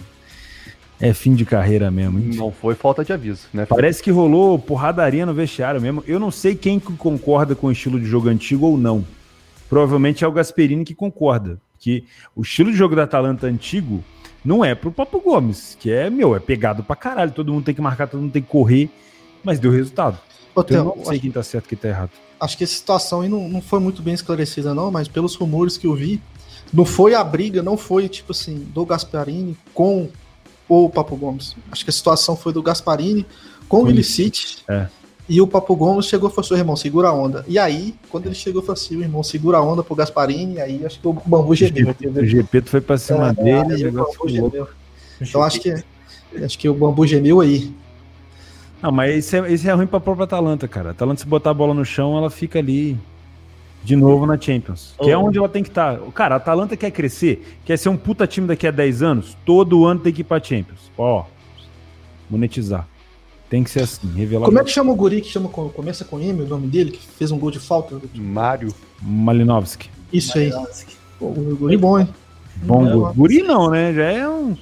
É 0.99 1.13
fim 1.15 1.35
de 1.35 1.45
carreira 1.45 1.91
mesmo. 1.91 2.19
hein? 2.19 2.31
Não 2.35 2.51
foi 2.51 2.75
falta 2.75 3.05
de 3.05 3.13
aviso, 3.13 3.47
né? 3.53 3.65
Parece 3.67 4.03
que 4.03 4.11
rolou 4.11 4.59
porradaria 4.59 5.25
no 5.25 5.33
vestiário 5.35 5.81
mesmo. 5.81 6.03
Eu 6.07 6.19
não 6.19 6.31
sei 6.31 6.55
quem 6.55 6.81
que 6.81 6.93
concorda 6.95 7.55
com 7.55 7.67
o 7.69 7.73
estilo 7.73 8.01
de 8.01 8.07
jogo 8.07 8.29
antigo 8.29 8.67
ou 8.67 8.77
não. 8.79 9.05
Provavelmente 9.69 10.25
é 10.25 10.27
o 10.27 10.33
Gasperini 10.33 10.85
que 10.85 10.95
concorda. 10.95 11.59
Que 11.79 12.05
o 12.35 12.43
estilo 12.43 12.71
de 12.71 12.77
jogo 12.77 12.97
da 12.97 13.05
Atalanta 13.05 13.47
antigo 13.47 14.03
não 14.45 14.65
é 14.65 14.75
pro 14.75 14.91
Papo 14.93 15.21
Gomes, 15.21 15.77
que 15.79 15.91
é, 15.91 16.11
meu, 16.11 16.35
é 16.35 16.39
pegado 16.41 16.83
pra 16.83 16.97
caralho. 16.97 17.31
Todo 17.31 17.53
mundo 17.53 17.65
tem 17.65 17.75
que 17.75 17.81
marcar, 17.81 18.07
todo 18.07 18.21
mundo 18.21 18.33
tem 18.33 18.43
que 18.43 18.49
correr, 18.49 18.91
mas 19.45 19.59
deu 19.59 19.71
resultado. 19.71 20.19
Ô, 20.55 20.61
Eu 20.61 20.65
Theo, 20.65 20.85
não 20.97 21.05
sei 21.05 21.19
quem 21.19 21.31
tá 21.31 21.43
certo 21.43 21.67
e 21.67 21.69
quem 21.71 21.79
tá 21.79 21.89
errado. 21.89 22.11
Acho 22.41 22.57
que 22.57 22.65
essa 22.65 22.75
situação 22.75 23.21
aí 23.21 23.29
não, 23.29 23.49
não 23.49 23.61
foi 23.61 23.79
muito 23.81 24.03
bem 24.03 24.15
esclarecida, 24.15 24.75
não, 24.75 24.91
mas 24.91 25.07
pelos 25.09 25.35
rumores 25.35 25.77
que 25.77 25.87
eu 25.87 25.95
vi, 25.95 26.21
não 26.73 26.85
foi 26.85 27.15
a 27.15 27.23
briga, 27.23 27.63
não 27.63 27.77
foi, 27.77 28.09
tipo 28.09 28.33
assim, 28.33 28.67
do 28.73 28.85
Gasparini 28.87 29.57
com 29.75 30.09
o 30.69 30.89
Papo 30.89 31.17
Gomes. 31.17 31.57
Acho 31.71 31.85
que 31.85 31.91
a 31.91 31.93
situação 31.93 32.37
foi 32.37 32.53
do 32.53 32.63
Gasparini 32.63 33.27
com 33.69 33.79
o 33.79 33.81
Com 33.83 33.91
Illicite. 33.91 34.65
é. 34.69 34.87
E 35.29 35.41
o 35.41 35.47
Papo 35.47 35.77
Gomes 35.77 36.07
chegou 36.07 36.29
e 36.29 36.33
falou 36.33 36.45
assim, 36.45 36.55
irmão, 36.57 36.75
segura 36.75 37.09
a 37.09 37.13
onda. 37.13 37.45
E 37.47 37.57
aí, 37.57 37.95
quando 38.09 38.27
ele 38.27 38.35
chegou, 38.35 38.63
falou 38.63 38.73
assim, 38.73 38.97
o 38.97 39.01
irmão, 39.01 39.23
segura 39.23 39.59
a 39.59 39.63
onda 39.63 39.81
pro 39.81 39.95
Gasparini, 39.95 40.61
aí 40.61 40.85
acho 40.85 40.99
que 40.99 41.07
o 41.07 41.13
bambu 41.13 41.55
gemeu. 41.55 41.95
O 42.17 42.25
GP 42.27 42.63
foi 42.63 42.81
pra 42.81 42.99
cima 42.99 43.29
É, 43.29 43.33
dele, 43.35 43.75
o 43.87 43.93
negócio 43.93 44.27
ficou. 44.29 44.69
Então 45.21 45.41
acho 45.45 45.61
que, 45.61 45.73
acho 46.43 46.59
que 46.59 46.69
o 46.69 46.75
bambu 46.75 47.07
gemeu 47.07 47.41
aí. 47.41 47.73
Não, 48.83 48.91
mas 48.91 49.25
isso 49.27 49.37
é, 49.37 49.53
isso 49.53 49.69
é 49.69 49.73
ruim 49.73 49.87
pra 49.87 50.01
própria 50.01 50.25
Atalanta, 50.25 50.67
cara. 50.67 50.89
A 50.89 50.93
Atalanta, 50.93 51.21
se 51.21 51.27
botar 51.27 51.51
a 51.51 51.55
bola 51.55 51.75
no 51.75 51.85
chão, 51.85 52.17
ela 52.17 52.31
fica 52.31 52.59
ali 52.59 52.97
de 53.85 53.95
novo 53.97 54.27
na 54.27 54.39
Champions. 54.41 54.95
Que 55.03 55.11
é 55.11 55.17
onde 55.19 55.39
ela 55.39 55.49
tem 55.49 55.63
que 55.63 55.69
estar. 55.69 55.99
Cara, 56.15 56.35
a 56.35 56.39
Atalanta 56.39 56.77
quer 56.77 56.91
crescer, 56.91 57.59
quer 57.65 57.77
ser 57.79 57.89
um 57.89 57.97
puta 57.97 58.27
time 58.27 58.47
daqui 58.47 58.67
a 58.67 58.71
10 58.71 59.03
anos, 59.03 59.37
todo 59.45 59.85
ano 59.87 60.01
tem 60.01 60.13
que 60.13 60.21
ir 60.23 60.25
pra 60.25 60.43
Champions. 60.43 60.91
Ó, 60.97 61.25
monetizar. 62.29 62.87
Tem 63.49 63.65
que 63.65 63.71
ser 63.71 63.83
assim, 63.83 64.09
revelar. 64.15 64.47
Como 64.47 64.59
é 64.61 64.65
que 64.65 64.71
chama 64.71 64.93
o 64.93 64.95
guri 64.95 65.21
que 65.21 65.29
chama, 65.29 65.49
com- 65.49 65.69
começa 65.71 66.05
com 66.05 66.21
M, 66.21 66.43
o 66.43 66.47
nome 66.47 66.69
dele, 66.69 66.93
que 66.93 67.01
fez 67.19 67.33
um 67.33 67.39
gol 67.39 67.51
de 67.51 67.59
falta? 67.59 68.01
Mário. 68.15 68.73
Malinovski. 69.03 69.91
Isso 70.13 70.39
aí. 70.39 70.53
Pô, 71.19 71.27
o 71.27 71.57
guri 71.59 71.77
bom, 71.77 71.99
hein? 71.99 72.09
Bom, 72.63 72.85
guri- 72.85 73.15
guri 73.17 73.43
não, 73.43 73.69
né? 73.71 73.93
Já 73.93 74.05
é 74.05 74.29
um. 74.29 74.57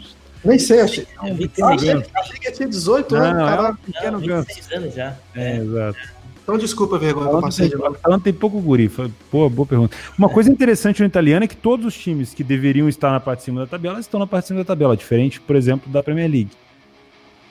Nem 0.44 0.58
sei, 0.58 0.80
achei. 0.80 1.06
É, 1.22 1.32
26 1.32 1.60
Ah, 1.62 1.74
achei, 1.74 1.90
anos. 1.90 2.06
achei 2.14 2.38
que 2.38 2.52
tinha 2.52 2.68
18 2.68 3.14
Não, 3.14 3.22
anos, 3.24 3.42
é 3.42 3.44
caralho. 3.46 3.72
um 3.74 3.76
pequeno 3.92 4.18
Não, 4.20 4.26
ganso. 4.26 4.46
26 4.48 4.72
anos 4.82 4.94
já. 4.94 5.16
É, 5.34 5.56
exato. 5.56 5.98
Então 6.42 6.56
desculpa 6.56 6.96
a 6.96 6.98
vergonha 6.98 7.26
que 7.26 7.32
eu 7.32 7.36
Atalanta 7.38 7.46
passei 7.48 7.66
de 7.66 7.72
tem, 7.72 7.80
novo. 7.84 7.94
Atalanta 7.96 8.24
tem 8.24 8.32
pouco 8.32 8.60
guri. 8.60 8.88
Foi- 8.88 9.10
Pô, 9.30 9.50
boa 9.50 9.66
pergunta. 9.66 9.94
Uma 10.18 10.30
coisa 10.30 10.50
interessante 10.50 11.00
no 11.00 11.06
italiano 11.06 11.44
é 11.44 11.48
que 11.48 11.56
todos 11.56 11.84
os 11.84 11.94
times 11.98 12.32
que 12.32 12.42
deveriam 12.42 12.88
estar 12.88 13.10
na 13.10 13.20
parte 13.20 13.40
de 13.40 13.44
cima 13.46 13.60
da 13.60 13.66
tabela 13.66 14.00
estão 14.00 14.18
na 14.18 14.26
parte 14.26 14.44
de 14.44 14.48
cima 14.48 14.60
da 14.60 14.64
tabela. 14.64 14.96
Diferente, 14.96 15.40
por 15.40 15.54
exemplo, 15.56 15.92
da 15.92 16.02
Premier 16.02 16.30
League. 16.30 16.50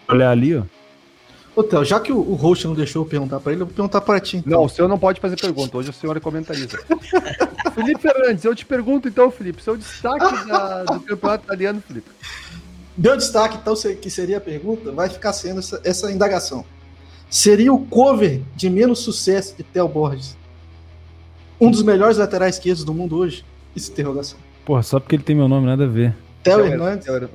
Olha 0.08 0.30
ali, 0.32 0.56
ó. 0.56 0.64
Ô, 1.56 1.64
Theo, 1.64 1.84
já 1.84 2.00
que 2.00 2.12
o, 2.12 2.18
o 2.18 2.34
host 2.36 2.66
não 2.68 2.74
deixou 2.76 3.04
eu 3.04 3.10
perguntar 3.10 3.40
pra 3.40 3.52
ele, 3.52 3.62
eu 3.62 3.66
vou 3.66 3.74
perguntar 3.76 4.00
pra 4.02 4.20
ti. 4.20 4.38
Então. 4.38 4.52
Não, 4.60 4.66
o 4.66 4.70
senhor 4.70 4.88
não 4.88 4.98
pode 4.98 5.20
fazer 5.20 5.36
pergunta. 5.36 5.76
Hoje 5.78 5.90
o 5.90 5.94
senhor 5.94 6.16
é 6.16 6.20
comentarista. 6.20 6.80
Felipe 7.76 8.02
Fernandes, 8.02 8.46
eu 8.46 8.56
te 8.56 8.66
pergunto 8.66 9.08
então, 9.08 9.30
Felipe, 9.30 9.62
seu 9.62 9.76
destaque 9.78 10.26
da- 10.48 10.84
do 10.84 11.00
campeonato 11.02 11.46
italiano, 11.46 11.84
Felipe. 11.88 12.10
Deu 12.98 13.16
destaque, 13.16 13.58
então, 13.62 13.74
que 14.02 14.10
seria 14.10 14.38
a 14.38 14.42
pergunta, 14.42 14.92
vai 14.92 15.10
ficar 15.10 15.34
sendo 15.34 15.60
essa, 15.60 15.80
essa 15.84 16.12
indagação. 16.12 16.66
Seria 17.30 17.72
o 17.74 17.86
cover 17.86 18.42
de 18.56 18.70
menos 18.70 19.00
sucesso 19.00 19.56
de 19.56 19.64
Theo 19.64 19.88
Borges 19.88 20.36
um 21.60 21.72
dos 21.72 21.82
melhores 21.82 22.18
laterais 22.18 22.56
esquerdos 22.56 22.84
do 22.84 22.94
mundo 22.94 23.18
hoje? 23.18 23.44
Isso, 23.76 23.92
interrogação. 23.92 24.38
Porra, 24.64 24.84
só 24.84 25.00
porque 25.00 25.16
ele 25.16 25.24
tem 25.24 25.36
meu 25.36 25.48
nome, 25.48 25.66
nada 25.66 25.86
a 25.86 25.88
ver. 25.88 26.16
Theo 26.44 26.66
Hernandes? 26.66 27.06
Theo- 27.06 27.30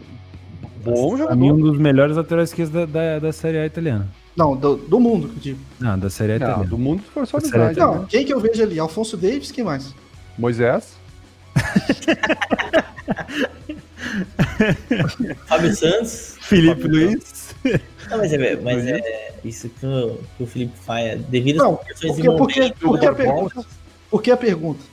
Bom 0.85 1.17
Pra 1.17 1.35
mim, 1.37 1.47
um 1.51 1.57
jogador. 1.57 1.71
dos 1.73 1.81
melhores 1.81 2.17
laterais 2.17 2.49
esquerdos 2.51 2.73
da, 2.73 2.87
da, 2.87 3.19
da 3.19 3.33
Série 3.33 3.59
A 3.59 3.67
italiana. 3.67 4.09
Não, 4.37 4.57
do, 4.57 4.77
do 4.77 5.01
mundo, 5.01 5.29
que 5.29 5.35
eu 5.37 5.41
digo. 5.41 5.59
Não, 5.81 5.99
da 5.99 6.09
Série 6.09 6.35
A 6.35 6.39
Não, 6.39 6.47
italiana. 6.47 6.71
do 6.71 6.79
mundo 6.79 7.03
Sério, 7.15 7.65
amizade. 7.67 7.79
Não, 7.79 8.05
quem 8.07 8.25
que 8.25 8.33
eu 8.33 8.41
vejo 8.41 8.63
ali? 8.63 8.79
Alfonso 8.79 9.17
Davis, 9.17 9.51
quem 9.51 9.65
mais? 9.65 9.93
Moisés. 10.39 10.97
Fábio 15.47 15.75
Santos. 15.75 16.37
Felipe 16.41 16.89
Luiz. 16.89 17.55
Não, 18.11 18.19
mas 18.19 18.33
é, 18.33 18.57
mas 18.57 18.87
é 18.87 19.35
isso 19.45 19.69
que 19.69 19.87
o, 19.87 20.19
que 20.37 20.43
o 20.43 20.47
Felipe 20.47 20.77
faz. 20.79 21.21
Devido 21.27 21.59
Não, 21.59 21.77
porque, 21.77 22.13
porque, 22.37 22.75
porque 22.81 23.07
a 23.07 23.15
pergunta. 23.15 23.65
Por 24.11 24.23
que 24.23 24.31
a 24.31 24.37
pergunta? 24.37 24.93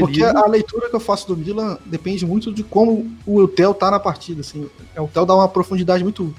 Porque 0.00 0.22
a 0.22 0.46
leitura 0.46 0.88
que 0.88 0.94
eu 0.94 1.00
faço 1.00 1.26
do 1.26 1.36
Milan 1.36 1.76
depende 1.84 2.24
muito 2.24 2.52
de 2.52 2.62
como 2.62 3.10
o 3.26 3.42
Etel 3.42 3.74
tá 3.74 3.90
na 3.90 3.98
partida. 3.98 4.40
Assim. 4.40 4.70
O 4.96 5.04
Etel 5.04 5.26
dá 5.26 5.34
uma 5.34 5.48
profundidade 5.48 6.04
muito, 6.04 6.32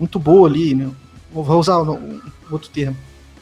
muito 0.00 0.18
boa 0.18 0.48
ali, 0.48 0.74
né? 0.74 0.90
Vou 1.30 1.60
usar 1.60 1.82
um, 1.82 2.20
outro 2.50 2.70
termo. 2.70 2.96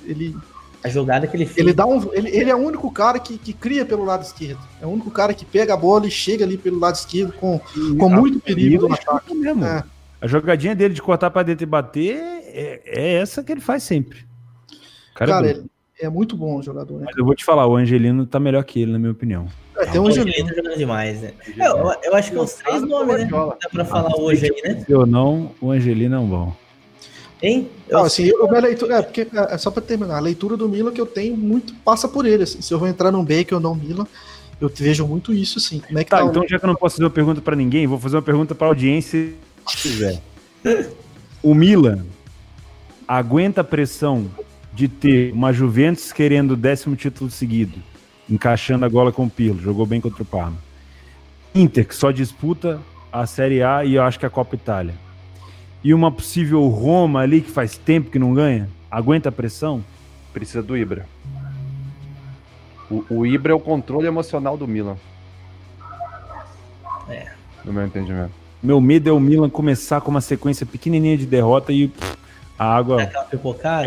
Ele. 0.05 0.37
A 0.85 0.89
jogada 0.91 1.27
que 1.27 1.35
ele 1.35 1.47
fez. 1.47 1.59
Ele, 1.59 1.73
dá 1.73 1.87
um, 1.87 2.13
ele, 2.13 2.29
ele 2.29 2.51
é 2.51 2.55
o 2.55 2.59
único 2.59 2.91
cara 2.93 3.19
que, 3.19 3.39
que 3.39 3.55
cria 3.55 3.87
pelo 3.87 4.05
lado 4.05 4.23
esquerdo. 4.23 4.61
É 4.83 4.87
o 4.87 4.91
único 4.91 5.11
cara 5.11 5.33
que 5.33 5.45
pega 5.45 5.73
a 5.73 5.77
bola 5.79 6.07
e 6.07 6.11
chega 6.11 6.45
ali 6.45 6.59
pelo 6.59 6.79
lado 6.79 6.95
esquerdo 6.95 7.33
com, 7.33 7.59
com 7.99 8.09
muito 8.11 8.39
perigo 8.39 8.87
no 8.87 8.95
ataque. 8.95 9.35
Mesmo. 9.35 9.65
É. 9.65 9.83
A 10.21 10.27
jogadinha 10.27 10.75
dele 10.75 10.93
de 10.93 11.01
cortar 11.01 11.31
para 11.31 11.43
dentro 11.43 11.63
e 11.63 11.67
bater 11.67 12.17
é, 12.17 12.83
é, 12.85 13.15
essa 13.15 13.43
que 13.43 13.51
ele 13.51 13.63
faz 13.63 13.83
sempre. 13.83 14.27
Cara, 15.15 15.33
cara 15.33 15.47
é 15.47 15.51
ele 15.53 15.65
é 16.01 16.09
muito 16.09 16.37
bom 16.37 16.59
o 16.59 16.63
jogador. 16.63 16.99
Né? 16.99 17.07
Mas 17.07 17.17
eu 17.17 17.25
vou 17.25 17.35
te 17.35 17.45
falar, 17.45 17.67
o 17.67 17.77
Angelino 17.77 18.27
tá 18.27 18.39
melhor 18.39 18.63
que 18.65 18.83
ele, 18.83 18.93
na 18.93 18.99
minha 18.99 19.13
opinião. 19.13 19.47
É, 19.79 19.87
tem 19.87 20.01
um 20.01 20.09
Angelino 20.09 20.49
tá 20.49 20.55
jogando 20.55 20.77
demais, 20.77 21.21
né? 21.23 21.33
Eu, 21.57 21.95
eu 22.03 22.15
acho 22.15 22.31
que 22.31 22.37
é 22.37 22.41
os 22.41 22.53
três 22.55 22.83
nomes, 22.83 23.17
né? 23.17 23.29
Dá 23.31 23.69
pra 23.73 23.85
falar 23.85 24.11
ah, 24.11 24.21
hoje 24.21 24.47
aí, 24.47 24.75
né? 24.75 24.85
Se 24.85 24.95
ou 24.95 25.07
não, 25.07 25.53
o 25.61 25.71
Angelino 25.71 26.15
é 26.15 26.19
um 26.19 26.27
bom. 26.27 26.64
Hein? 27.45 27.69
Eu 27.87 27.99
não, 27.99 28.07
assim, 28.07 28.25
eu, 28.25 28.49
minha 28.49 28.61
leitura, 28.63 28.97
é, 28.97 29.03
porque, 29.03 29.21
é, 29.21 29.55
é 29.55 29.59
só 29.59 29.71
para 29.71 29.83
terminar, 29.83 30.17
a 30.17 30.21
leitura 30.21 30.57
do 30.57 30.67
Milan 30.67 30.93
que 30.93 31.01
eu 31.01 31.05
tenho 31.05 31.37
muito 31.37 31.75
passa 31.85 32.09
por 32.09 32.25
ele. 32.25 32.45
Assim, 32.45 32.63
se 32.63 32.73
eu 32.73 32.79
vou 32.79 32.89
entrar 32.89 33.13
num 33.13 33.23
Baker 33.23 33.57
ou 33.57 33.61
não 33.61 33.75
Milan, 33.75 34.07
eu 34.59 34.73
vejo 34.75 35.07
muito 35.07 35.31
isso, 35.31 35.59
assim. 35.59 35.79
Como 35.79 35.99
é 35.99 36.05
que 36.05 36.11
tá, 36.11 36.21
tá 36.21 36.25
então 36.25 36.43
o... 36.43 36.49
já 36.49 36.59
que 36.59 36.65
eu 36.65 36.69
não 36.69 36.75
posso 36.75 36.97
fazer 36.97 37.05
uma 37.05 37.11
pergunta 37.11 37.43
para 37.43 37.55
ninguém, 37.55 37.87
vou 37.87 38.01
fazer 38.01 38.17
uma 38.17 38.23
pergunta 38.23 38.55
para 38.55 38.67
audiência, 38.67 39.35
se 39.69 39.77
quiser. 39.77 40.23
o 41.43 41.55
Milan 41.55 42.07
aguenta 43.07 43.61
a 43.61 43.65
pressão 43.65 44.31
de 44.73 44.89
ter 44.89 45.31
uma 45.35 45.53
Juventus 45.53 46.13
querendo 46.13 46.53
o 46.53 46.57
décimo 46.57 46.97
título 46.97 47.31
seguido, 47.31 47.79
encaixando 48.29 48.87
a 48.87 48.89
gola 48.89 49.13
com 49.13 49.27
o 49.27 49.31
Pirlo, 49.31 49.61
jogou 49.61 49.85
bem 49.85 50.01
contra 50.01 50.23
o 50.23 50.27
Parma. 50.27 50.57
Inter, 51.55 51.87
que 51.87 51.95
só 51.95 52.11
disputa 52.11 52.81
a 53.13 53.27
Série 53.27 53.63
A 53.63 53.85
e 53.85 53.97
eu 53.97 54.03
acho 54.03 54.19
que 54.19 54.25
a 54.25 54.31
Copa 54.31 54.55
Itália 54.55 55.04
e 55.85 55.93
uma 55.93 56.11
possível 56.11 56.67
Roma 56.69 57.21
ali 57.21 57.43
que 57.43 57.51
faz 57.51 57.77
tempo 57.77 58.11
que 58.11 58.19
não 58.19 58.33
ganha? 58.33 58.71
Aguenta 58.91 59.29
a 59.29 59.33
pressão? 59.33 59.85
Precisa 60.33 60.63
do 60.63 60.77
Ibra. 60.77 61.07
O, 62.91 63.05
o 63.11 63.27
Ibra 63.27 63.53
é 63.53 63.55
o 63.55 63.61
controle 63.61 64.07
emocional 64.07 64.57
do 64.57 64.67
Milan. 64.67 64.97
É. 67.09 67.31
No 67.63 67.73
meu 67.73 67.85
entendimento. 67.85 68.33
Meu 68.63 68.81
medo 68.81 69.11
é 69.11 69.13
o 69.13 69.21
Milan 69.21 69.51
começar 69.51 70.01
com 70.01 70.11
uma 70.11 70.23
sequência 70.23 70.65
pequenininha 70.65 71.19
de 71.19 71.27
derrota 71.27 71.71
e 71.71 71.93
a 72.59 72.65
água. 72.65 73.03
É 73.03 73.05
aquela 73.05 73.25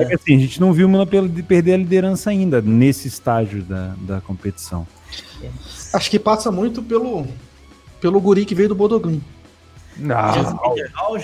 É 0.04 0.14
assim, 0.14 0.36
a 0.36 0.40
gente 0.40 0.62
não 0.62 0.72
viu 0.72 0.88
o 0.88 0.90
Milan 0.90 1.08
perder 1.48 1.74
a 1.74 1.78
liderança 1.78 2.30
ainda 2.30 2.62
nesse 2.62 3.08
estágio 3.08 3.64
da, 3.64 3.96
da 4.02 4.22
competição. 4.22 4.86
Acho 5.92 6.12
que 6.12 6.20
passa 6.20 6.52
muito 6.52 6.84
pelo, 6.84 7.26
pelo 8.00 8.22
guri 8.22 8.46
que 8.46 8.54
veio 8.54 8.70
do 8.70 8.76
Bodoglin. 8.76 9.22
Não. 9.98 10.76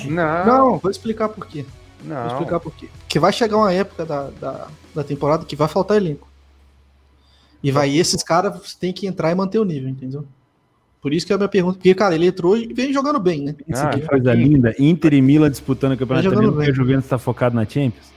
Não. 0.09 0.45
Não, 0.45 0.77
vou 0.77 0.91
explicar 0.91 1.29
por 1.29 1.45
quê. 1.47 1.65
Não. 2.03 2.23
Vou 2.23 2.27
explicar 2.27 2.59
por 2.59 2.73
quê. 2.73 2.89
Porque 2.99 3.19
vai 3.19 3.31
chegar 3.31 3.57
uma 3.57 3.71
época 3.71 4.05
da, 4.05 4.29
da, 4.29 4.67
da 4.93 5.03
temporada 5.03 5.45
que 5.45 5.55
vai 5.55 5.67
faltar 5.67 5.97
elenco. 5.97 6.27
E 7.63 7.71
vai 7.71 7.95
esses 7.95 8.21
caras 8.21 8.75
têm 8.75 8.91
que 8.91 9.07
entrar 9.07 9.31
e 9.31 9.35
manter 9.35 9.59
o 9.59 9.63
nível, 9.63 9.89
entendeu? 9.89 10.25
Por 11.01 11.13
isso 11.13 11.25
que 11.25 11.33
é 11.33 11.35
a 11.35 11.37
minha 11.37 11.49
pergunta. 11.49 11.77
Porque, 11.77 11.93
cara, 11.93 12.15
ele 12.15 12.27
entrou 12.27 12.57
e 12.57 12.73
vem 12.73 12.93
jogando 12.93 13.19
bem, 13.19 13.41
né? 13.41 13.55
Ah, 13.73 13.89
que 13.89 14.01
coisa 14.01 14.33
linda. 14.33 14.73
Inter 14.79 15.13
e 15.13 15.21
Milan 15.21 15.51
disputando 15.51 15.93
o 15.93 15.97
campeonato 15.97 16.27
italiano 16.27 16.53
porque 16.53 16.71
o 16.71 16.75
Juventus 16.75 17.05
está 17.05 17.17
focado 17.17 17.55
na 17.55 17.65
Champions. 17.65 18.11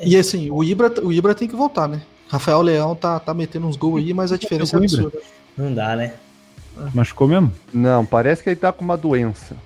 E 0.00 0.16
assim, 0.16 0.50
o 0.50 0.64
Ibra, 0.64 0.92
o 1.02 1.12
Ibra 1.12 1.34
tem 1.34 1.48
que 1.48 1.54
voltar, 1.54 1.88
né? 1.88 2.02
Rafael 2.28 2.62
Leão 2.62 2.96
tá, 2.96 3.20
tá 3.20 3.32
metendo 3.32 3.66
uns 3.66 3.76
gols 3.76 4.02
aí, 4.02 4.12
mas 4.12 4.32
a 4.32 4.36
diferença 4.36 4.76
é 4.76 4.78
absurda. 4.78 5.18
Não 5.56 5.72
dá, 5.72 5.94
né? 5.94 6.14
Machucou 6.92 7.28
mesmo? 7.28 7.52
Não, 7.72 8.04
parece 8.04 8.42
que 8.42 8.48
ele 8.48 8.56
tá 8.56 8.72
com 8.72 8.84
uma 8.84 8.96
doença. 8.96 9.56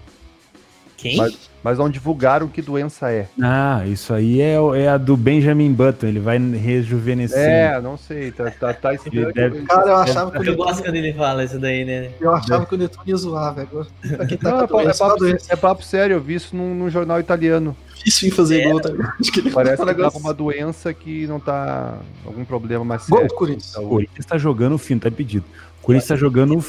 Quem? 0.98 1.16
Mas, 1.16 1.38
mas 1.62 1.78
não 1.78 1.88
divulgaram 1.88 2.48
que 2.48 2.60
doença 2.60 3.08
é. 3.10 3.28
Ah, 3.40 3.84
isso 3.86 4.12
aí 4.12 4.40
é, 4.40 4.54
é 4.54 4.88
a 4.88 4.98
do 4.98 5.16
Benjamin 5.16 5.72
Button, 5.72 6.08
ele 6.08 6.18
vai 6.18 6.38
rejuvenescer. 6.38 7.38
É, 7.38 7.80
não 7.80 7.96
sei, 7.96 8.32
tá, 8.32 8.50
tá, 8.50 8.74
tá 8.74 8.94
escrito. 8.94 9.32
Deve... 9.32 9.62
Cara, 9.62 9.90
eu 9.90 9.96
achava 9.96 10.30
que. 10.32 10.48
Eu 10.48 10.56
gosto 10.56 10.82
quando 10.82 10.96
ele 10.96 11.12
fala 11.12 11.44
isso 11.44 11.56
daí, 11.56 11.84
né? 11.84 12.10
Eu 12.20 12.34
achava 12.34 12.66
que 12.66 12.74
o 12.74 12.78
Netuno 12.78 13.04
ia 13.06 13.16
zoar, 13.16 13.54
velho. 13.54 13.68
Tá 14.42 14.50
não, 14.50 14.60
é, 14.60 14.66
doença, 14.66 15.04
é, 15.04 15.08
papo, 15.08 15.24
é 15.50 15.56
papo 15.56 15.82
sério, 15.84 16.14
eu 16.14 16.20
vi 16.20 16.34
isso 16.34 16.56
num, 16.56 16.74
num 16.74 16.90
jornal 16.90 17.20
italiano. 17.20 17.76
Difícil 17.94 18.28
em 18.28 18.32
fazer 18.32 18.62
é. 18.62 18.68
gol, 18.68 18.80
tá 18.80 18.90
Acho 19.20 19.32
que 19.32 19.38
ele 19.38 19.50
Parece 19.50 19.84
que 19.84 20.10
com 20.10 20.18
uma 20.18 20.34
doença 20.34 20.92
que 20.92 21.28
não 21.28 21.38
tá. 21.38 21.98
algum 22.26 22.44
problema 22.44 22.84
mais 22.84 23.02
sério. 23.02 23.20
Gol 23.20 23.28
do 23.28 23.34
Corinthians. 23.34 23.76
O 23.76 23.88
Corinthians 23.88 24.26
tá 24.26 24.36
jogando 24.36 24.76
fino, 24.78 25.00
tá 25.00 25.10
pedido. 25.10 25.44
O 25.80 25.86
Corinthians 25.86 26.08
tá 26.08 26.16
jogando 26.16 26.60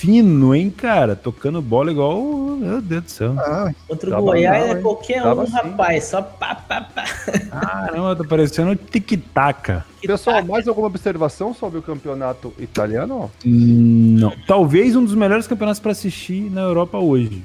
fino, 0.00 0.54
hein, 0.54 0.70
cara? 0.70 1.14
Tocando 1.14 1.60
bola 1.60 1.90
igual. 1.90 2.22
Meu 2.22 2.80
Deus 2.80 3.04
do 3.04 3.10
céu. 3.10 3.34
Ah, 3.38 3.70
Contra 3.86 4.18
o 4.18 4.22
Goiás 4.22 4.70
é 4.70 4.74
qualquer 4.76 5.22
um, 5.22 5.40
assim. 5.42 5.52
rapaz. 5.52 6.04
Só 6.04 6.22
pá, 6.22 6.54
pá, 6.54 6.80
pá. 6.80 7.04
Caramba, 7.50 8.16
tá 8.16 8.24
parecendo 8.24 8.74
tic-tac. 8.74 9.82
Pessoal, 10.00 10.42
mais 10.42 10.66
alguma 10.66 10.86
observação 10.86 11.52
sobre 11.52 11.78
o 11.78 11.82
campeonato 11.82 12.54
italiano? 12.58 13.30
Não. 13.44 14.32
Talvez 14.46 14.96
um 14.96 15.04
dos 15.04 15.14
melhores 15.14 15.46
campeonatos 15.46 15.80
para 15.80 15.92
assistir 15.92 16.50
na 16.50 16.62
Europa 16.62 16.98
hoje. 16.98 17.44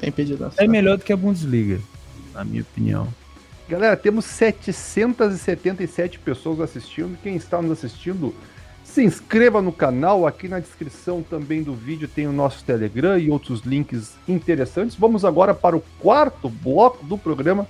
Bem 0.00 0.10
pedido. 0.10 0.50
É 0.56 0.66
melhor 0.66 0.98
do 0.98 1.04
que 1.04 1.12
a 1.12 1.16
Bundesliga, 1.16 1.78
na 2.34 2.44
minha 2.44 2.62
opinião. 2.62 3.06
Galera, 3.68 3.96
temos 3.96 4.24
777 4.24 6.18
pessoas 6.18 6.60
assistindo. 6.60 7.16
Quem 7.22 7.36
está 7.36 7.62
nos 7.62 7.84
assistindo, 7.84 8.34
se 8.88 9.04
inscreva 9.04 9.60
no 9.60 9.70
canal, 9.70 10.26
aqui 10.26 10.48
na 10.48 10.58
descrição 10.58 11.22
também 11.22 11.62
do 11.62 11.74
vídeo 11.74 12.08
tem 12.08 12.26
o 12.26 12.32
nosso 12.32 12.64
Telegram 12.64 13.18
e 13.18 13.30
outros 13.30 13.60
links 13.60 14.16
interessantes. 14.26 14.96
Vamos 14.96 15.26
agora 15.26 15.54
para 15.54 15.76
o 15.76 15.84
quarto 16.00 16.48
bloco 16.48 17.04
do 17.04 17.18
programa. 17.18 17.66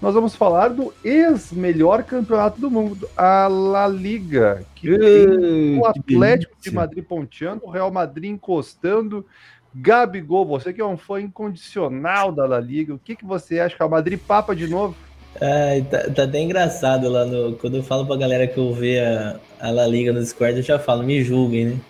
Nós 0.00 0.14
vamos 0.14 0.34
falar 0.34 0.68
do 0.68 0.94
ex-melhor 1.04 2.04
campeonato 2.04 2.60
do 2.60 2.70
mundo, 2.70 3.06
a 3.16 3.48
La 3.48 3.88
Liga, 3.88 4.64
que 4.74 4.88
Ei, 4.88 5.26
tem 5.26 5.78
o 5.78 5.84
Atlético 5.84 6.54
de 6.58 6.70
Madrid 6.70 7.04
ponteando, 7.04 7.66
o 7.66 7.70
Real 7.70 7.90
Madrid 7.90 8.30
encostando. 8.30 9.26
Gabigol, 9.74 10.46
você 10.46 10.72
que 10.72 10.80
é 10.80 10.86
um 10.86 10.96
fã 10.96 11.20
incondicional 11.20 12.32
da 12.32 12.46
La 12.46 12.60
Liga, 12.60 12.94
o 12.94 12.98
que, 12.98 13.16
que 13.16 13.24
você 13.24 13.60
acha? 13.60 13.76
Que 13.76 13.82
o 13.82 13.90
Madrid 13.90 14.18
papa 14.18 14.54
de 14.54 14.68
novo? 14.68 14.96
É, 15.36 15.80
tá, 15.82 16.10
tá, 16.10 16.22
até 16.24 16.40
engraçado 16.40 17.08
lá 17.08 17.24
no. 17.24 17.54
Quando 17.56 17.76
eu 17.76 17.82
falo 17.82 18.06
pra 18.06 18.16
galera 18.16 18.46
que 18.46 18.58
eu 18.58 18.72
ver 18.72 19.02
a, 19.04 19.40
a 19.60 19.70
La 19.70 19.86
Liga 19.86 20.12
no 20.12 20.20
Discord, 20.20 20.56
eu 20.56 20.62
já 20.62 20.78
falo, 20.78 21.02
me 21.02 21.22
julguem, 21.22 21.66
né? 21.66 21.80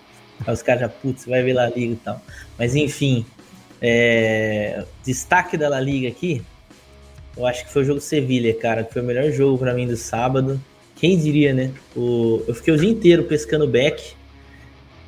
Aí 0.46 0.52
os 0.52 0.62
caras 0.62 0.82
já, 0.82 0.88
putz, 0.88 1.26
vai 1.26 1.42
ver 1.42 1.54
La 1.54 1.68
Liga 1.68 1.92
e 1.92 1.96
tal. 1.96 2.20
Mas 2.58 2.74
enfim, 2.74 3.24
é, 3.80 4.84
destaque 5.04 5.56
da 5.56 5.68
La 5.68 5.80
Liga 5.80 6.08
aqui, 6.08 6.42
eu 7.36 7.46
acho 7.46 7.64
que 7.64 7.72
foi 7.72 7.82
o 7.82 7.84
jogo 7.84 8.00
Sevilha, 8.00 8.52
cara, 8.54 8.84
que 8.84 8.92
foi 8.92 9.02
o 9.02 9.04
melhor 9.04 9.30
jogo 9.30 9.58
para 9.58 9.74
mim 9.74 9.86
do 9.86 9.96
sábado. 9.96 10.60
Quem 10.96 11.18
diria, 11.18 11.54
né? 11.54 11.72
O, 11.96 12.42
eu 12.46 12.54
fiquei 12.54 12.74
o 12.74 12.76
dia 12.76 12.90
inteiro 12.90 13.24
pescando 13.24 13.66
back. 13.66 14.14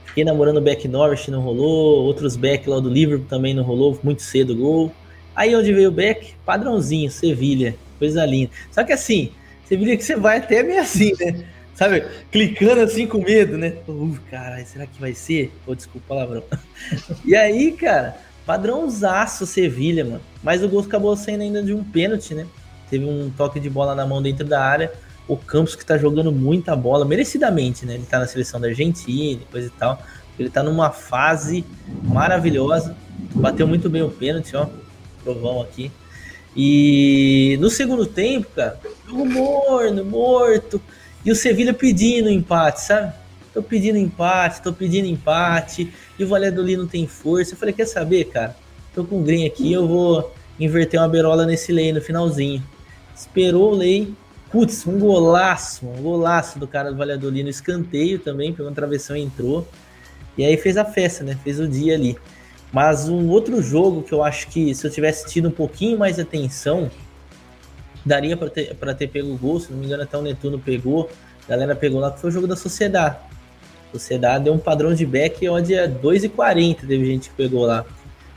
Fiquei 0.06 0.24
namorando 0.24 0.60
back 0.60 0.88
Norwich, 0.88 1.30
não 1.30 1.40
rolou. 1.40 2.04
Outros 2.04 2.34
back 2.34 2.68
lá 2.68 2.80
do 2.80 2.88
Liverpool 2.88 3.26
também 3.28 3.54
não 3.54 3.62
rolou, 3.62 3.98
muito 4.02 4.22
cedo 4.22 4.52
o 4.52 4.56
gol. 4.56 4.92
Aí 5.34 5.54
onde 5.54 5.72
veio 5.72 5.88
o 5.88 5.92
back? 5.92 6.34
Padrãozinho, 6.44 7.10
Sevilha 7.10 7.74
coisa 7.98 8.24
linda. 8.24 8.50
Só 8.70 8.84
que 8.84 8.92
assim, 8.92 9.32
você 9.64 9.76
viria 9.76 9.96
que 9.96 10.04
você 10.04 10.16
vai 10.16 10.38
até 10.38 10.62
meio 10.62 10.80
assim, 10.80 11.12
né? 11.18 11.44
Sabe? 11.74 12.04
Clicando 12.30 12.80
assim 12.80 13.06
com 13.06 13.18
medo, 13.18 13.56
né? 13.56 13.74
Uh, 13.88 14.16
caralho, 14.30 14.66
será 14.66 14.86
que 14.86 15.00
vai 15.00 15.14
ser? 15.14 15.52
Pô, 15.64 15.74
desculpa 15.74 16.04
o 16.04 16.08
palavrão. 16.08 16.44
e 17.24 17.34
aí, 17.34 17.72
cara, 17.72 18.16
padrãozaço 18.44 19.46
Sevilha, 19.46 20.04
mano. 20.04 20.20
Mas 20.42 20.62
o 20.62 20.68
gol 20.68 20.80
acabou 20.80 21.16
saindo 21.16 21.42
ainda 21.42 21.62
de 21.62 21.72
um 21.72 21.82
pênalti, 21.82 22.34
né? 22.34 22.46
Teve 22.90 23.06
um 23.06 23.30
toque 23.30 23.58
de 23.58 23.70
bola 23.70 23.94
na 23.94 24.06
mão 24.06 24.20
dentro 24.20 24.44
da 24.44 24.62
área. 24.62 24.92
O 25.26 25.36
Campos 25.36 25.74
que 25.74 25.86
tá 25.86 25.96
jogando 25.96 26.30
muita 26.30 26.76
bola, 26.76 27.06
merecidamente, 27.06 27.86
né? 27.86 27.94
Ele 27.94 28.04
tá 28.04 28.18
na 28.18 28.26
seleção 28.26 28.60
da 28.60 28.68
Argentina 28.68 29.40
coisa 29.50 29.68
e 29.68 29.70
tal. 29.70 30.02
Ele 30.38 30.50
tá 30.50 30.62
numa 30.62 30.90
fase 30.90 31.64
maravilhosa. 32.02 32.94
Bateu 33.34 33.66
muito 33.66 33.88
bem 33.88 34.02
o 34.02 34.10
pênalti, 34.10 34.54
ó. 34.54 34.66
Provão 35.24 35.62
aqui. 35.62 35.90
E 36.56 37.56
no 37.60 37.70
segundo 37.70 38.06
tempo, 38.06 38.48
cara, 38.54 38.78
jogo 39.06 39.24
morno, 39.24 40.04
morto. 40.04 40.80
E 41.24 41.30
o 41.30 41.36
Sevilha 41.36 41.72
pedindo 41.72 42.28
empate, 42.28 42.82
sabe? 42.82 43.12
Tô 43.54 43.62
pedindo 43.62 43.98
empate, 43.98 44.62
tô 44.62 44.72
pedindo 44.72 45.06
empate. 45.06 45.92
E 46.18 46.24
o 46.24 46.28
Valladolid 46.28 46.76
não 46.76 46.86
tem 46.86 47.06
força. 47.06 47.54
Eu 47.54 47.58
falei, 47.58 47.74
quer 47.74 47.86
saber, 47.86 48.24
cara? 48.24 48.56
Tô 48.94 49.04
com 49.04 49.20
o 49.20 49.22
Green 49.22 49.46
aqui, 49.46 49.72
eu 49.72 49.86
vou 49.86 50.32
inverter 50.58 51.00
uma 51.00 51.08
berola 51.08 51.46
nesse 51.46 51.72
lei 51.72 51.92
no 51.92 52.00
finalzinho. 52.00 52.62
Esperou 53.14 53.72
o 53.72 53.76
lei. 53.76 54.12
Putz, 54.50 54.86
um 54.86 54.98
golaço, 54.98 55.86
um 55.86 56.02
golaço 56.02 56.58
do 56.58 56.66
cara 56.66 56.90
do 56.90 56.96
Valladolid 56.98 57.42
no 57.42 57.48
escanteio 57.48 58.18
também, 58.18 58.52
pegou 58.52 58.66
uma 58.66 58.74
travessão 58.74 59.16
e 59.16 59.22
entrou. 59.22 59.66
E 60.36 60.44
aí 60.44 60.58
fez 60.58 60.76
a 60.76 60.84
festa, 60.84 61.24
né? 61.24 61.38
Fez 61.42 61.58
o 61.58 61.66
dia 61.66 61.94
ali. 61.94 62.18
Mas 62.72 63.08
um 63.08 63.28
outro 63.28 63.62
jogo 63.62 64.02
que 64.02 64.12
eu 64.12 64.24
acho 64.24 64.48
que 64.48 64.74
se 64.74 64.86
eu 64.86 64.90
tivesse 64.90 65.26
tido 65.28 65.48
um 65.48 65.52
pouquinho 65.52 65.98
mais 65.98 66.18
atenção, 66.18 66.90
daria 68.04 68.36
para 68.36 68.48
ter, 68.48 68.74
ter 68.98 69.08
pego 69.08 69.32
o 69.32 69.36
gol. 69.36 69.60
Se 69.60 69.70
não 69.70 69.78
me 69.78 69.86
engano, 69.86 70.02
até 70.02 70.16
o 70.16 70.22
Netuno 70.22 70.58
pegou. 70.58 71.10
A 71.46 71.50
galera 71.50 71.76
pegou 71.76 72.00
lá, 72.00 72.10
que 72.10 72.20
foi 72.20 72.30
o 72.30 72.32
jogo 72.32 72.46
da 72.46 72.56
Sociedade. 72.56 73.16
Sociedade 73.92 74.44
deu 74.44 74.54
um 74.54 74.58
padrão 74.58 74.94
de 74.94 75.04
back 75.04 75.46
onde 75.50 75.74
é 75.74 75.86
2,40 75.86 76.76
teve 76.80 77.04
gente 77.04 77.28
que 77.28 77.36
pegou 77.36 77.66
lá. 77.66 77.84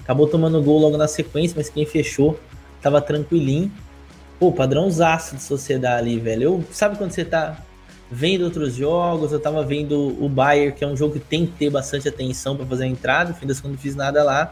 Acabou 0.02 0.28
tomando 0.28 0.62
gol 0.62 0.80
logo 0.80 0.98
na 0.98 1.08
sequência, 1.08 1.56
mas 1.58 1.70
quem 1.70 1.86
fechou 1.86 2.38
tava 2.82 3.02
tranquilinho. 3.02 3.72
Pô, 4.38 4.52
padrãozaço 4.52 5.38
de 5.38 5.42
Sociedade 5.42 5.98
ali, 5.98 6.20
velho. 6.20 6.44
Eu, 6.44 6.64
sabe 6.72 6.98
quando 6.98 7.12
você 7.12 7.24
tá 7.24 7.58
vendo 8.10 8.44
outros 8.44 8.76
jogos, 8.76 9.32
eu 9.32 9.40
tava 9.40 9.64
vendo 9.64 10.16
o 10.24 10.30
Bayern, 10.30 10.72
que 10.72 10.84
é 10.84 10.88
um 10.88 10.96
jogo 10.96 11.14
que 11.14 11.20
tem 11.20 11.46
que 11.46 11.54
ter 11.54 11.70
bastante 11.70 12.08
atenção 12.08 12.56
para 12.56 12.66
fazer 12.66 12.84
a 12.86 12.88
entrada, 12.88 13.32
no 13.32 13.36
fim 13.36 13.48
das 13.48 13.60
contas 13.60 13.78
não 13.78 13.82
fiz 13.82 13.96
nada 13.96 14.24
lá, 14.24 14.52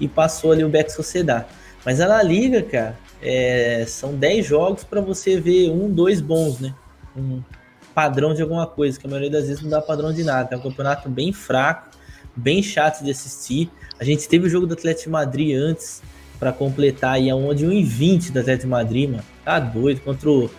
e 0.00 0.08
passou 0.08 0.52
ali 0.52 0.64
o 0.64 0.68
Beck 0.68 0.90
Sociedade. 0.90 1.46
Mas 1.84 2.00
a 2.00 2.06
La 2.06 2.22
Liga, 2.22 2.62
cara, 2.62 2.98
é, 3.20 3.84
são 3.86 4.14
10 4.14 4.46
jogos 4.46 4.84
para 4.84 5.00
você 5.00 5.40
ver 5.40 5.70
um, 5.70 5.90
dois 5.90 6.20
bons, 6.20 6.58
né? 6.58 6.74
Um 7.16 7.42
padrão 7.94 8.34
de 8.34 8.42
alguma 8.42 8.66
coisa, 8.66 8.98
que 8.98 9.06
a 9.06 9.10
maioria 9.10 9.30
das 9.30 9.46
vezes 9.46 9.62
não 9.62 9.70
dá 9.70 9.80
padrão 9.80 10.12
de 10.12 10.24
nada. 10.24 10.54
É 10.54 10.56
um 10.56 10.62
campeonato 10.62 11.08
bem 11.08 11.32
fraco, 11.32 11.90
bem 12.34 12.62
chato 12.62 13.04
de 13.04 13.10
assistir. 13.10 13.70
A 14.00 14.04
gente 14.04 14.28
teve 14.28 14.46
o 14.46 14.50
jogo 14.50 14.66
do 14.66 14.74
Atlético 14.74 15.04
de 15.04 15.10
Madrid 15.10 15.56
antes, 15.56 16.02
para 16.38 16.52
completar 16.52 17.14
aí 17.14 17.30
aonde 17.30 17.64
1,20 17.64 18.32
do 18.32 18.40
Atlético 18.40 18.64
de 18.64 18.70
Madrid, 18.70 19.10
mano. 19.10 19.22
Tá 19.44 19.60
doido, 19.60 20.00
contra 20.00 20.28
o 20.28 20.50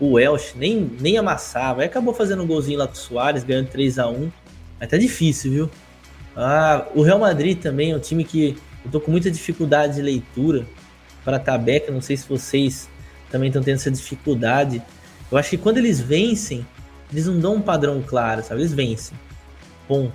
o 0.00 0.12
Welsh 0.12 0.54
nem, 0.56 0.90
nem 1.00 1.18
amassava. 1.18 1.82
Aí 1.82 1.86
acabou 1.86 2.14
fazendo 2.14 2.42
um 2.42 2.46
golzinho 2.46 2.78
lá 2.78 2.86
com 2.86 2.94
o 2.94 2.96
Soares, 2.96 3.44
ganhando 3.44 3.68
3 3.68 3.98
a 3.98 4.08
1 4.08 4.30
Mas 4.78 4.88
tá 4.88 4.96
difícil, 4.96 5.50
viu? 5.50 5.70
Ah, 6.36 6.86
o 6.94 7.02
Real 7.02 7.18
Madrid 7.18 7.58
também 7.58 7.92
é 7.92 7.96
um 7.96 8.00
time 8.00 8.24
que 8.24 8.56
eu 8.84 8.90
tô 8.90 9.00
com 9.00 9.10
muita 9.10 9.30
dificuldade 9.30 9.96
de 9.96 10.02
leitura 10.02 10.66
para 11.24 11.38
Tabeca. 11.38 11.90
Não 11.90 12.00
sei 12.00 12.16
se 12.16 12.28
vocês 12.28 12.88
também 13.30 13.48
estão 13.48 13.62
tendo 13.62 13.76
essa 13.76 13.90
dificuldade. 13.90 14.82
Eu 15.30 15.36
acho 15.36 15.50
que 15.50 15.58
quando 15.58 15.78
eles 15.78 16.00
vencem, 16.00 16.66
eles 17.12 17.26
não 17.26 17.38
dão 17.38 17.54
um 17.56 17.60
padrão 17.60 18.02
claro, 18.06 18.42
sabe? 18.42 18.60
Eles 18.60 18.72
vencem. 18.72 19.18
Ponto. 19.86 20.14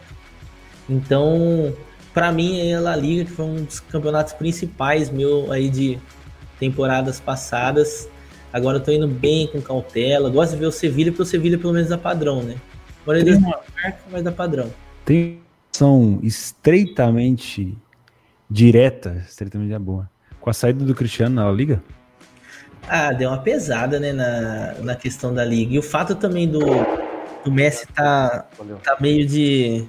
Então, 0.89 1.75
para 2.13 2.31
mim, 2.31 2.69
é 2.69 2.75
a 2.75 2.79
La 2.79 2.95
Liga, 2.95 3.25
que 3.25 3.31
foi 3.31 3.45
um 3.45 3.63
dos 3.63 3.79
campeonatos 3.79 4.33
principais 4.33 5.09
meu 5.09 5.51
aí 5.51 5.69
de 5.69 5.99
temporadas 6.59 7.19
passadas. 7.19 8.07
Agora 8.53 8.77
eu 8.77 8.83
tô 8.83 8.91
indo 8.91 9.07
bem 9.07 9.47
com 9.47 9.59
cautela. 9.59 10.29
Gosto 10.29 10.53
de 10.53 10.59
ver 10.59 10.67
o 10.67 10.71
Sevilha, 10.71 11.11
porque 11.11 11.23
o 11.23 11.25
Sevilha 11.25 11.57
pelo 11.57 11.73
menos 11.73 11.89
dá 11.89 11.97
padrão, 11.97 12.43
né? 12.43 12.55
Agora 13.01 13.19
ele 13.19 13.37
marca, 13.39 13.99
mas 14.11 14.23
dá 14.23 14.31
padrão. 14.31 14.71
Tem 15.03 15.43
são 15.75 16.19
estreitamente 16.21 17.75
direta, 18.49 19.23
estreitamente 19.27 19.73
é 19.73 19.79
boa, 19.79 20.09
com 20.39 20.49
a 20.49 20.53
saída 20.53 20.85
do 20.85 20.93
Cristiano 20.93 21.35
na 21.35 21.51
Liga? 21.51 21.83
Ah, 22.87 23.11
deu 23.11 23.29
uma 23.29 23.39
pesada, 23.39 23.99
né, 23.99 24.13
na, 24.13 24.73
na 24.81 24.95
questão 24.95 25.33
da 25.33 25.43
Liga. 25.43 25.73
E 25.73 25.79
o 25.79 25.83
fato 25.83 26.15
também 26.15 26.47
do, 26.47 26.59
do 27.43 27.51
Messi 27.51 27.87
tá, 27.87 28.45
tá 28.83 28.97
meio 28.99 29.25
de, 29.25 29.85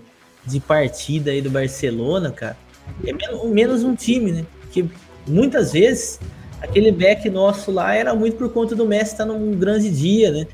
de 0.46 0.58
partida 0.60 1.32
aí 1.32 1.42
do 1.42 1.50
Barcelona, 1.50 2.30
cara, 2.30 2.56
é 3.04 3.12
menos, 3.12 3.44
menos 3.50 3.82
um 3.82 3.94
time, 3.94 4.32
né? 4.32 4.46
Que 4.70 4.88
muitas 5.26 5.72
vezes 5.72 6.18
aquele 6.64 6.90
back 6.90 7.28
nosso 7.28 7.70
lá 7.70 7.94
era 7.94 8.14
muito 8.14 8.36
por 8.36 8.50
conta 8.50 8.74
do 8.74 8.86
Messi 8.86 9.12
estar 9.12 9.26
num 9.26 9.52
grande 9.52 9.90
dia, 9.90 10.32
né? 10.32 10.46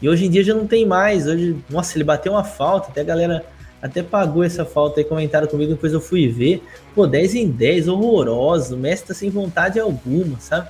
E 0.00 0.08
hoje 0.08 0.26
em 0.26 0.30
dia 0.30 0.42
já 0.42 0.54
não 0.54 0.66
tem 0.66 0.86
mais. 0.86 1.26
Hoje, 1.26 1.56
nossa, 1.68 1.96
ele 1.96 2.04
bateu 2.04 2.32
uma 2.32 2.44
falta, 2.44 2.88
até 2.88 3.00
a 3.00 3.04
galera 3.04 3.44
até 3.82 4.02
pagou 4.02 4.44
essa 4.44 4.64
falta 4.64 5.00
aí, 5.00 5.04
comentaram 5.04 5.46
comigo, 5.46 5.72
depois 5.72 5.92
eu 5.92 6.00
fui 6.00 6.28
ver. 6.28 6.62
Pô, 6.94 7.06
10 7.06 7.34
em 7.34 7.48
10, 7.50 7.88
horroroso. 7.88 8.76
O 8.76 8.78
Messi 8.78 9.06
tá 9.06 9.14
sem 9.14 9.28
vontade 9.28 9.78
alguma, 9.78 10.38
sabe? 10.38 10.68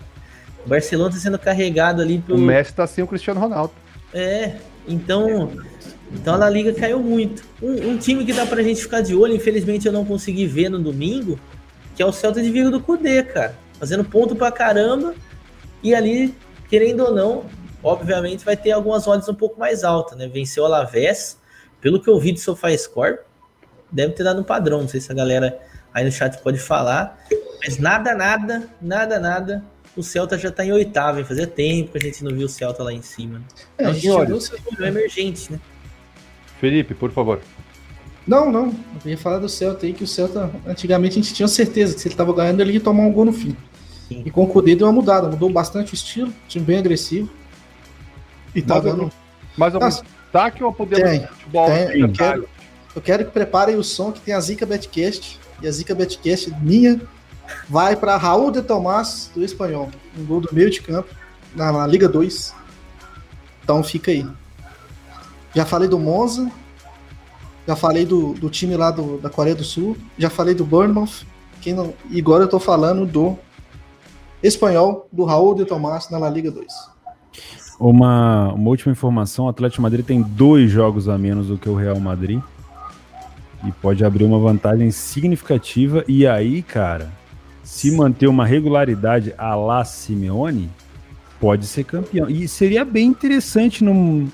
O 0.64 0.68
Barcelona 0.68 1.10
tá 1.10 1.18
sendo 1.18 1.38
carregado 1.38 2.00
ali 2.02 2.18
pelo. 2.18 2.38
O 2.38 2.42
Messi 2.42 2.72
tá 2.72 2.86
sem 2.86 3.04
o 3.04 3.06
Cristiano 3.06 3.38
Ronaldo. 3.38 3.72
É, 4.12 4.56
então. 4.88 5.52
Então 6.12 6.34
a 6.34 6.38
La 6.38 6.50
Liga 6.50 6.72
caiu 6.72 6.98
muito. 6.98 7.44
Um, 7.62 7.90
um, 7.90 7.96
time 7.96 8.24
que 8.24 8.32
dá 8.32 8.44
pra 8.44 8.64
gente 8.64 8.82
ficar 8.82 9.00
de 9.00 9.14
olho, 9.14 9.34
infelizmente 9.34 9.86
eu 9.86 9.92
não 9.92 10.04
consegui 10.04 10.44
ver 10.44 10.68
no 10.68 10.80
domingo, 10.80 11.38
que 11.94 12.02
é 12.02 12.06
o 12.06 12.10
Celta 12.10 12.42
de 12.42 12.50
Vigo 12.50 12.68
do 12.68 12.80
Cudê, 12.80 13.22
cara 13.22 13.54
fazendo 13.80 14.04
ponto 14.04 14.36
pra 14.36 14.52
caramba, 14.52 15.14
e 15.82 15.94
ali, 15.94 16.34
querendo 16.68 17.00
ou 17.04 17.14
não, 17.14 17.46
obviamente 17.82 18.44
vai 18.44 18.56
ter 18.56 18.72
algumas 18.72 19.08
odds 19.08 19.28
um 19.28 19.34
pouco 19.34 19.58
mais 19.58 19.82
altas, 19.82 20.16
né? 20.18 20.28
Venceu 20.28 20.62
o 20.62 20.66
Alavés, 20.66 21.40
pelo 21.80 22.00
que 22.00 22.08
eu 22.08 22.20
vi 22.20 22.32
do 22.32 22.38
SofaScore, 22.38 23.18
deve 23.90 24.12
ter 24.12 24.22
dado 24.22 24.40
um 24.40 24.44
padrão, 24.44 24.82
não 24.82 24.88
sei 24.88 25.00
se 25.00 25.10
a 25.10 25.14
galera 25.14 25.58
aí 25.92 26.04
no 26.04 26.12
chat 26.12 26.38
pode 26.42 26.58
falar, 26.58 27.18
mas 27.64 27.78
nada, 27.78 28.14
nada, 28.14 28.68
nada, 28.80 29.18
nada, 29.18 29.64
o 29.96 30.02
Celta 30.02 30.38
já 30.38 30.50
tá 30.50 30.64
em 30.64 30.72
oitavo, 30.72 31.24
fazia 31.24 31.46
tempo 31.46 31.92
que 31.92 31.98
a 31.98 32.00
gente 32.00 32.22
não 32.22 32.36
viu 32.36 32.46
o 32.46 32.48
Celta 32.48 32.82
lá 32.82 32.92
em 32.92 33.02
cima. 33.02 33.38
Né? 33.38 33.44
É, 33.78 33.86
a 33.86 33.92
gente 33.92 34.10
olha, 34.10 34.26
viu 34.26 34.38
o 34.78 34.84
emergente, 34.84 35.52
né? 35.52 35.60
Felipe, 36.60 36.94
por 36.94 37.10
favor. 37.10 37.40
Não, 38.26 38.52
não. 38.52 38.74
Eu 39.04 39.10
ia 39.10 39.18
falar 39.18 39.38
do 39.38 39.48
Celta 39.48 39.86
aí, 39.86 39.92
que 39.92 40.04
o 40.04 40.06
Celta, 40.06 40.50
antigamente 40.66 41.18
a 41.18 41.22
gente 41.22 41.34
tinha 41.34 41.48
certeza 41.48 41.94
que 41.94 42.00
se 42.00 42.08
ele 42.08 42.14
tava 42.14 42.32
ganhando, 42.32 42.60
ele 42.60 42.74
ia 42.74 42.80
tomar 42.80 43.02
um 43.02 43.12
gol 43.12 43.24
no 43.24 43.32
fim. 43.32 43.56
Sim. 44.10 44.24
E 44.26 44.30
com 44.30 44.42
o 44.42 44.48
Kudê 44.48 44.74
deu 44.74 44.88
uma 44.88 44.92
mudada, 44.92 45.28
mudou 45.28 45.48
bastante 45.48 45.92
o 45.92 45.94
estilo, 45.94 46.32
time 46.48 46.64
bem 46.64 46.78
agressivo. 46.78 47.30
E 48.52 48.60
tá 48.60 48.80
dando. 48.80 49.12
Mas 49.56 49.72
algum 49.72 49.88
destaque 49.88 50.64
ou 50.64 50.72
podemos 50.72 51.08
tem, 51.08 51.26
futebol? 51.28 51.66
Tem, 51.66 52.00
eu, 52.00 52.12
quero, 52.12 52.48
eu 52.96 53.00
quero 53.00 53.24
que 53.24 53.30
preparem 53.30 53.76
o 53.76 53.84
som 53.84 54.10
que 54.10 54.20
tem 54.20 54.34
a 54.34 54.40
Zica 54.40 54.66
Betcast. 54.66 55.38
E 55.62 55.68
a 55.68 55.70
Zica 55.70 55.94
Betcast 55.94 56.52
minha 56.60 57.00
vai 57.68 57.94
para 57.94 58.16
Raul 58.16 58.50
de 58.50 58.62
Tomás 58.62 59.30
do 59.32 59.44
Espanhol. 59.44 59.90
Um 60.18 60.24
gol 60.24 60.40
do 60.40 60.48
meio 60.52 60.70
de 60.70 60.82
campo 60.82 61.14
na, 61.54 61.70
na 61.70 61.86
Liga 61.86 62.08
2. 62.08 62.52
Então 63.62 63.80
fica 63.84 64.10
aí. 64.10 64.26
Já 65.54 65.64
falei 65.64 65.88
do 65.88 66.00
Monza. 66.00 66.50
Já 67.64 67.76
falei 67.76 68.04
do, 68.04 68.32
do 68.34 68.50
time 68.50 68.76
lá 68.76 68.90
do, 68.90 69.18
da 69.18 69.30
Coreia 69.30 69.54
do 69.54 69.62
Sul. 69.62 69.96
Já 70.18 70.28
falei 70.28 70.54
do 70.54 70.64
Bournemouth. 70.64 71.24
Quem 71.60 71.74
não, 71.74 71.94
e 72.08 72.18
agora 72.18 72.44
eu 72.44 72.48
tô 72.48 72.58
falando 72.58 73.06
do 73.06 73.38
espanhol 74.42 75.08
do 75.12 75.24
Raul 75.24 75.54
de 75.54 75.64
Tomás 75.64 76.10
na 76.10 76.18
La 76.18 76.30
Liga 76.30 76.50
2. 76.50 76.66
Uma, 77.78 78.52
uma 78.52 78.68
última 78.68 78.92
informação: 78.92 79.46
o 79.46 79.48
Atlético 79.48 79.82
Madrid 79.82 80.04
tem 80.04 80.22
dois 80.22 80.70
jogos 80.70 81.08
a 81.08 81.16
menos 81.16 81.48
do 81.48 81.56
que 81.56 81.68
o 81.68 81.74
Real 81.74 81.98
Madrid. 81.98 82.40
E 83.66 83.72
pode 83.72 84.04
abrir 84.04 84.24
uma 84.24 84.38
vantagem 84.38 84.90
significativa. 84.90 86.02
E 86.08 86.26
aí, 86.26 86.62
cara, 86.62 87.10
se 87.62 87.94
manter 87.94 88.26
uma 88.26 88.46
regularidade 88.46 89.34
a 89.36 89.54
la 89.54 89.84
Simeone, 89.84 90.70
pode 91.38 91.66
ser 91.66 91.84
campeão. 91.84 92.28
E 92.28 92.48
seria 92.48 92.84
bem 92.84 93.06
interessante 93.06 93.84
num, 93.84 94.28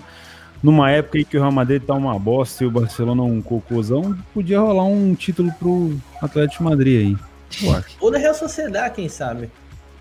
numa 0.63 0.91
época 0.91 1.19
em 1.19 1.25
que 1.25 1.37
o 1.37 1.41
Real 1.41 1.53
Madrid 1.53 1.83
tá 1.83 1.95
uma 1.95 2.19
bosta 2.19 2.65
e 2.65 2.67
o 2.67 2.71
Barcelona 2.71 3.23
um 3.23 3.43
cocôzão, 3.43 4.17
podia 4.33 4.61
rolar 4.61 4.85
um 4.85 5.15
título 5.15 5.53
pro 5.59 5.97
Atlético 6.23 6.65
Madrid 6.65 7.07
aí. 7.07 7.17
Ou 8.01 8.11
da 8.11 8.19
Real 8.19 8.35
Sociedade, 8.35 8.95
quem 8.95 9.09
sabe. 9.09 9.51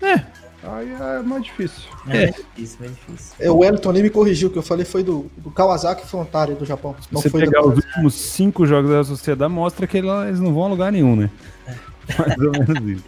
É. 0.02 0.46
Aí 0.62 0.90
é 0.90 1.22
mais 1.22 1.44
difícil. 1.44 1.82
É, 2.08 2.24
é. 2.24 2.26
difícil, 2.26 2.78
mais 2.80 2.92
difícil. 2.92 3.34
É, 3.38 3.50
o 3.50 3.58
Wellington 3.58 3.90
ali 3.90 4.02
me 4.02 4.10
corrigiu, 4.10 4.50
que 4.50 4.58
eu 4.58 4.62
falei 4.62 4.84
foi 4.84 5.02
do, 5.02 5.30
do 5.36 5.50
Kawasaki 5.50 6.06
Frontale 6.06 6.54
do 6.54 6.64
Japão. 6.64 6.96
Não 7.12 7.20
Você 7.20 7.30
foi 7.30 7.42
pegar 7.42 7.64
os 7.64 7.76
últimos 7.76 8.14
cinco 8.14 8.66
jogos 8.66 8.90
da 8.90 9.04
Sociedade, 9.04 9.52
mostra 9.52 9.86
que 9.86 9.98
eles 9.98 10.40
não 10.40 10.52
vão 10.52 10.64
a 10.64 10.68
lugar 10.68 10.92
nenhum, 10.92 11.14
né? 11.14 11.30
É. 11.66 11.74
Mais 12.18 12.38
ou 12.38 12.52
menos 12.52 12.98
isso. 12.98 13.04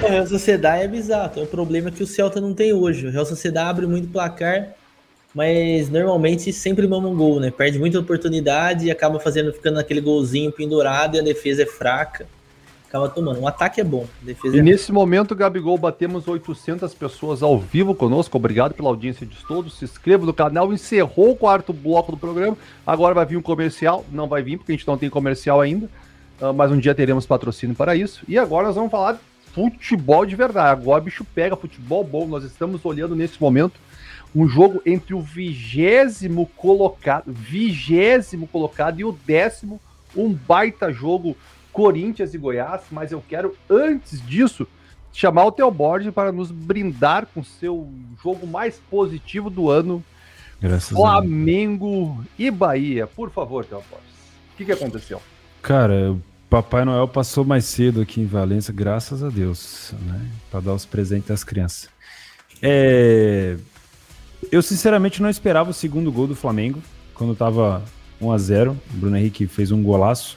É, 0.00 0.06
a 0.06 0.10
Real 0.10 0.26
Sociedade 0.26 0.84
é 0.84 0.88
bizarro. 0.88 1.32
É 1.36 1.42
o 1.42 1.46
problema 1.46 1.90
que 1.90 2.02
o 2.02 2.06
Celta 2.06 2.40
não 2.40 2.52
tem 2.52 2.72
hoje. 2.72 3.06
O 3.06 3.10
Real 3.10 3.26
Sociedade 3.26 3.68
abre 3.70 3.86
muito 3.86 4.08
placar, 4.08 4.68
mas 5.34 5.88
normalmente 5.88 6.52
sempre 6.52 6.86
mama 6.86 7.08
um 7.08 7.16
gol, 7.16 7.40
né? 7.40 7.50
Perde 7.50 7.78
muita 7.78 7.98
oportunidade 7.98 8.86
e 8.86 8.90
acaba 8.90 9.18
fazendo, 9.18 9.52
ficando 9.52 9.76
naquele 9.76 10.00
golzinho 10.00 10.52
pendurado 10.52 11.16
e 11.16 11.20
a 11.20 11.22
defesa 11.22 11.62
é 11.62 11.66
fraca 11.66 12.26
acaba 12.92 13.08
tomando. 13.08 13.40
Um 13.40 13.48
ataque 13.48 13.80
é 13.80 13.84
bom. 13.84 14.06
e 14.22 14.58
é 14.58 14.62
nesse 14.62 14.92
momento, 14.92 15.34
Gabigol, 15.34 15.78
batemos 15.78 16.28
800 16.28 16.92
pessoas 16.92 17.42
ao 17.42 17.58
vivo 17.58 17.94
conosco. 17.94 18.36
Obrigado 18.36 18.74
pela 18.74 18.90
audiência 18.90 19.26
de 19.26 19.36
todos. 19.46 19.78
Se 19.78 19.86
inscreva 19.86 20.26
no 20.26 20.34
canal. 20.34 20.72
Encerrou 20.72 21.30
o 21.30 21.36
quarto 21.36 21.72
bloco 21.72 22.12
do 22.12 22.18
programa. 22.18 22.56
Agora 22.86 23.14
vai 23.14 23.24
vir 23.24 23.38
um 23.38 23.42
comercial. 23.42 24.04
Não 24.12 24.28
vai 24.28 24.42
vir, 24.42 24.58
porque 24.58 24.72
a 24.72 24.76
gente 24.76 24.86
não 24.86 24.98
tem 24.98 25.08
comercial 25.08 25.60
ainda. 25.60 25.88
Uh, 26.38 26.52
mas 26.52 26.70
um 26.70 26.78
dia 26.78 26.94
teremos 26.94 27.24
patrocínio 27.24 27.74
para 27.74 27.96
isso. 27.96 28.22
E 28.28 28.38
agora 28.38 28.66
nós 28.66 28.76
vamos 28.76 28.90
falar 28.90 29.14
de 29.14 29.20
futebol 29.54 30.26
de 30.26 30.36
verdade. 30.36 30.82
Agora 30.82 31.00
o 31.00 31.04
bicho 31.04 31.24
pega 31.24 31.56
futebol 31.56 32.04
bom. 32.04 32.26
Nós 32.26 32.44
estamos 32.44 32.84
olhando 32.84 33.16
nesse 33.16 33.40
momento 33.40 33.80
um 34.34 34.46
jogo 34.46 34.82
entre 34.84 35.14
o 35.14 35.20
vigésimo 35.20 36.46
colocado, 36.56 37.24
vigésimo 37.26 38.46
colocado 38.46 39.00
e 39.00 39.04
o 39.04 39.12
décimo, 39.12 39.78
um 40.16 40.32
baita 40.32 40.90
jogo 40.90 41.36
Corinthians 41.72 42.34
e 42.34 42.38
Goiás, 42.38 42.82
mas 42.90 43.12
eu 43.12 43.22
quero, 43.26 43.56
antes 43.68 44.24
disso, 44.26 44.66
chamar 45.12 45.46
o 45.46 45.52
Teoborges 45.52 46.12
para 46.12 46.30
nos 46.30 46.50
brindar 46.50 47.26
com 47.26 47.42
seu 47.42 47.88
jogo 48.22 48.46
mais 48.46 48.80
positivo 48.90 49.50
do 49.50 49.70
ano. 49.70 50.04
Graças 50.60 50.96
Flamengo 50.96 52.24
e 52.38 52.50
Bahia. 52.50 53.06
Por 53.06 53.30
favor, 53.30 53.64
Teoborges. 53.64 54.12
O 54.52 54.56
que, 54.56 54.64
que 54.64 54.72
aconteceu? 54.72 55.20
Cara, 55.60 56.12
o 56.12 56.22
Papai 56.48 56.84
Noel 56.84 57.08
passou 57.08 57.44
mais 57.44 57.64
cedo 57.64 58.00
aqui 58.00 58.20
em 58.20 58.26
Valência, 58.26 58.72
graças 58.72 59.22
a 59.24 59.28
Deus, 59.28 59.94
né? 60.02 60.20
Para 60.50 60.60
dar 60.60 60.74
os 60.74 60.84
presentes 60.84 61.30
às 61.30 61.42
crianças. 61.42 61.88
É... 62.60 63.56
Eu 64.50 64.62
sinceramente 64.62 65.22
não 65.22 65.30
esperava 65.30 65.70
o 65.70 65.74
segundo 65.74 66.12
gol 66.12 66.26
do 66.26 66.34
Flamengo, 66.34 66.82
quando 67.14 67.34
tava 67.34 67.82
1 68.20 68.32
a 68.32 68.38
0 68.38 68.72
O 68.72 68.96
Bruno 68.96 69.16
Henrique 69.16 69.46
fez 69.46 69.70
um 69.70 69.82
golaço. 69.82 70.36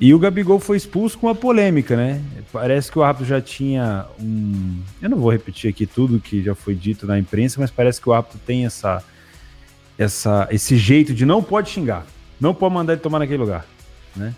E 0.00 0.14
o 0.14 0.18
Gabigol 0.18 0.58
foi 0.58 0.78
expulso 0.78 1.18
com 1.18 1.26
uma 1.26 1.34
polêmica, 1.34 1.94
né? 1.94 2.22
Parece 2.50 2.90
que 2.90 2.98
o 2.98 3.02
árbitro 3.02 3.26
já 3.26 3.40
tinha 3.40 4.06
um. 4.18 4.80
Eu 5.00 5.10
não 5.10 5.18
vou 5.18 5.30
repetir 5.30 5.68
aqui 5.68 5.84
tudo 5.84 6.18
que 6.18 6.42
já 6.42 6.54
foi 6.54 6.74
dito 6.74 7.06
na 7.06 7.18
imprensa, 7.18 7.60
mas 7.60 7.70
parece 7.70 8.00
que 8.00 8.08
o 8.08 8.12
árbitro 8.14 8.38
tem 8.46 8.64
essa, 8.64 9.04
essa, 9.98 10.48
esse 10.50 10.78
jeito 10.78 11.12
de 11.12 11.26
não 11.26 11.42
pode 11.42 11.68
xingar, 11.68 12.06
não 12.40 12.54
pode 12.54 12.72
mandar 12.72 12.94
ele 12.94 13.02
tomar 13.02 13.18
naquele 13.18 13.42
lugar, 13.42 13.66
né? 14.16 14.34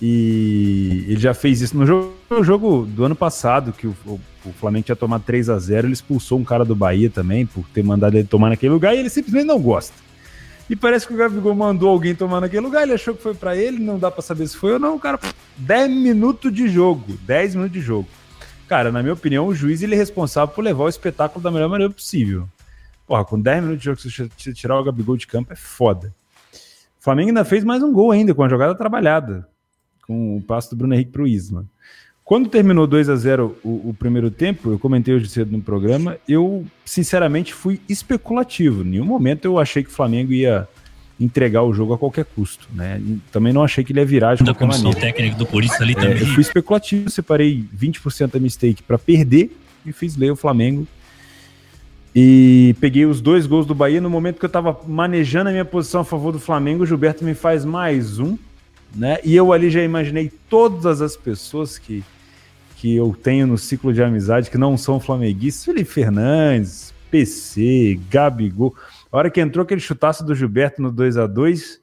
E 0.00 1.04
ele 1.08 1.20
já 1.20 1.34
fez 1.34 1.60
isso 1.60 1.76
no 1.76 1.84
jogo, 1.84 2.14
no 2.30 2.42
jogo 2.42 2.86
do 2.86 3.04
ano 3.04 3.14
passado, 3.14 3.74
que 3.74 3.86
o, 3.86 3.94
o, 4.06 4.52
Flamengo 4.58 4.86
tinha 4.86 4.96
tomado 4.96 5.22
3 5.24 5.50
a 5.50 5.58
0 5.58 5.88
ele 5.88 5.92
expulsou 5.92 6.38
um 6.38 6.44
cara 6.44 6.64
do 6.64 6.74
Bahia 6.74 7.10
também 7.10 7.44
por 7.44 7.66
ter 7.68 7.84
mandado 7.84 8.16
ele 8.16 8.26
tomar 8.26 8.48
naquele 8.48 8.72
lugar 8.72 8.94
e 8.94 8.98
ele 9.00 9.10
simplesmente 9.10 9.44
não 9.44 9.60
gosta. 9.60 9.92
E 10.70 10.76
parece 10.76 11.04
que 11.04 11.12
o 11.12 11.16
Gabigol 11.16 11.52
mandou 11.52 11.88
alguém 11.88 12.14
tomar 12.14 12.40
naquele 12.40 12.64
lugar, 12.64 12.84
ele 12.84 12.92
achou 12.92 13.12
que 13.12 13.20
foi 13.20 13.34
para 13.34 13.56
ele, 13.56 13.80
não 13.80 13.98
dá 13.98 14.08
para 14.08 14.22
saber 14.22 14.46
se 14.46 14.56
foi 14.56 14.74
ou 14.74 14.78
não. 14.78 14.94
O 14.94 15.00
cara, 15.00 15.18
10 15.56 15.90
minutos 15.90 16.54
de 16.54 16.68
jogo, 16.68 17.18
10 17.22 17.56
minutos 17.56 17.74
de 17.74 17.80
jogo. 17.80 18.08
Cara, 18.68 18.92
na 18.92 19.02
minha 19.02 19.14
opinião, 19.14 19.48
o 19.48 19.54
juiz 19.54 19.82
ele 19.82 19.96
é 19.96 19.98
responsável 19.98 20.54
por 20.54 20.62
levar 20.62 20.84
o 20.84 20.88
espetáculo 20.88 21.42
da 21.42 21.50
melhor 21.50 21.68
maneira 21.68 21.92
possível. 21.92 22.48
Porra, 23.04 23.24
com 23.24 23.40
10 23.40 23.64
minutos 23.64 23.80
de 23.80 23.84
jogo, 23.86 24.30
você 24.38 24.52
tirar 24.54 24.78
o 24.78 24.84
Gabigol 24.84 25.16
de 25.16 25.26
campo, 25.26 25.52
é 25.52 25.56
foda. 25.56 26.14
O 27.00 27.02
Flamengo 27.02 27.30
ainda 27.30 27.44
fez 27.44 27.64
mais 27.64 27.82
um 27.82 27.92
gol 27.92 28.12
ainda, 28.12 28.32
com 28.32 28.44
a 28.44 28.48
jogada 28.48 28.72
trabalhada, 28.72 29.48
com 30.06 30.36
o 30.36 30.40
passo 30.40 30.70
do 30.70 30.76
Bruno 30.76 30.94
Henrique 30.94 31.10
pro 31.10 31.26
Isma. 31.26 31.66
Quando 32.30 32.48
terminou 32.48 32.86
2 32.86 33.08
a 33.08 33.16
0 33.16 33.56
o, 33.64 33.88
o, 33.88 33.96
primeiro 33.98 34.30
tempo, 34.30 34.70
eu 34.70 34.78
comentei 34.78 35.12
hoje 35.12 35.28
cedo 35.28 35.50
no 35.50 35.60
programa, 35.60 36.16
eu 36.28 36.64
sinceramente 36.84 37.52
fui 37.52 37.80
especulativo. 37.88 38.82
Em 38.82 38.90
nenhum 38.90 39.04
momento 39.04 39.46
eu 39.46 39.58
achei 39.58 39.82
que 39.82 39.90
o 39.90 39.92
Flamengo 39.92 40.32
ia 40.32 40.68
entregar 41.18 41.64
o 41.64 41.74
jogo 41.74 41.92
a 41.92 41.98
qualquer 41.98 42.24
custo, 42.24 42.68
né? 42.72 43.02
Também 43.32 43.52
não 43.52 43.64
achei 43.64 43.82
que 43.82 43.90
ele 43.90 43.98
ia 43.98 44.06
virar 44.06 44.36
de 44.36 44.44
da 44.44 44.54
qualquer 44.54 44.78
maneira. 44.78 45.00
técnico 45.00 45.36
do 45.38 45.44
Corinthians 45.44 45.80
ali 45.80 45.90
é, 45.90 45.96
também. 45.96 46.20
Eu 46.20 46.26
fui 46.26 46.40
especulativo, 46.40 47.10
separei 47.10 47.64
20% 47.76 48.30
da 48.30 48.38
mistake 48.38 48.80
para 48.80 48.96
perder 48.96 49.50
e 49.84 49.90
fiz 49.90 50.16
ler 50.16 50.30
o 50.30 50.36
Flamengo. 50.36 50.86
E 52.14 52.76
peguei 52.80 53.06
os 53.06 53.20
dois 53.20 53.44
gols 53.44 53.66
do 53.66 53.74
Bahia 53.74 54.00
no 54.00 54.08
momento 54.08 54.38
que 54.38 54.44
eu 54.44 54.46
estava 54.46 54.78
manejando 54.86 55.48
a 55.48 55.52
minha 55.52 55.64
posição 55.64 56.02
a 56.02 56.04
favor 56.04 56.30
do 56.30 56.38
Flamengo, 56.38 56.84
o 56.84 56.86
Gilberto 56.86 57.24
me 57.24 57.34
faz 57.34 57.64
mais 57.64 58.20
um, 58.20 58.38
né? 58.94 59.18
E 59.24 59.34
eu 59.34 59.52
ali 59.52 59.68
já 59.68 59.82
imaginei 59.82 60.30
todas 60.48 61.02
as 61.02 61.16
pessoas 61.16 61.76
que 61.76 62.04
que 62.80 62.96
eu 62.96 63.14
tenho 63.14 63.46
no 63.46 63.58
ciclo 63.58 63.92
de 63.92 64.02
amizade 64.02 64.50
que 64.50 64.56
não 64.56 64.74
são 64.74 64.98
flamenguistas, 64.98 65.66
Felipe 65.66 65.90
Fernandes, 65.90 66.94
PC, 67.10 68.00
Gabigol. 68.10 68.74
A 69.12 69.18
hora 69.18 69.30
que 69.30 69.38
entrou 69.38 69.62
aquele 69.62 69.82
chutaço 69.82 70.24
do 70.24 70.34
Gilberto 70.34 70.80
no 70.80 70.90
2 70.90 71.18
a 71.18 71.26
2 71.26 71.78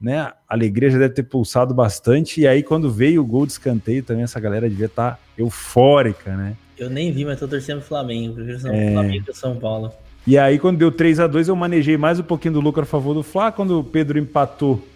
né? 0.00 0.20
A 0.20 0.36
alegria 0.48 0.90
já 0.90 0.98
deve 0.98 1.14
ter 1.14 1.22
pulsado 1.24 1.74
bastante. 1.74 2.42
E 2.42 2.46
aí, 2.46 2.62
quando 2.62 2.90
veio 2.90 3.22
o 3.22 3.24
gol 3.24 3.46
de 3.46 3.52
escanteio, 3.52 4.02
também 4.02 4.22
essa 4.22 4.38
galera 4.38 4.68
devia 4.68 4.86
estar 4.86 5.12
tá 5.12 5.18
eufórica, 5.36 6.36
né? 6.36 6.54
Eu 6.78 6.90
nem 6.90 7.10
vi, 7.10 7.24
mas 7.24 7.40
tô 7.40 7.48
torcendo 7.48 7.78
pro 7.78 7.88
Flamengo. 7.88 8.34
Prefiro 8.34 8.60
São 8.60 8.72
é... 8.72 8.92
Flamengo 8.92 9.24
que 9.24 9.32
São 9.32 9.56
Paulo. 9.56 9.90
E 10.26 10.36
aí, 10.36 10.58
quando 10.58 10.76
deu 10.76 10.92
3 10.92 11.18
a 11.18 11.26
2 11.26 11.48
eu 11.48 11.56
manejei 11.56 11.96
mais 11.96 12.20
um 12.20 12.22
pouquinho 12.22 12.54
do 12.54 12.60
lucro 12.60 12.82
a 12.82 12.86
favor 12.86 13.14
do 13.14 13.22
Fla. 13.22 13.50
Quando 13.50 13.80
o 13.80 13.84
Pedro 13.84 14.18
empatou, 14.18 14.86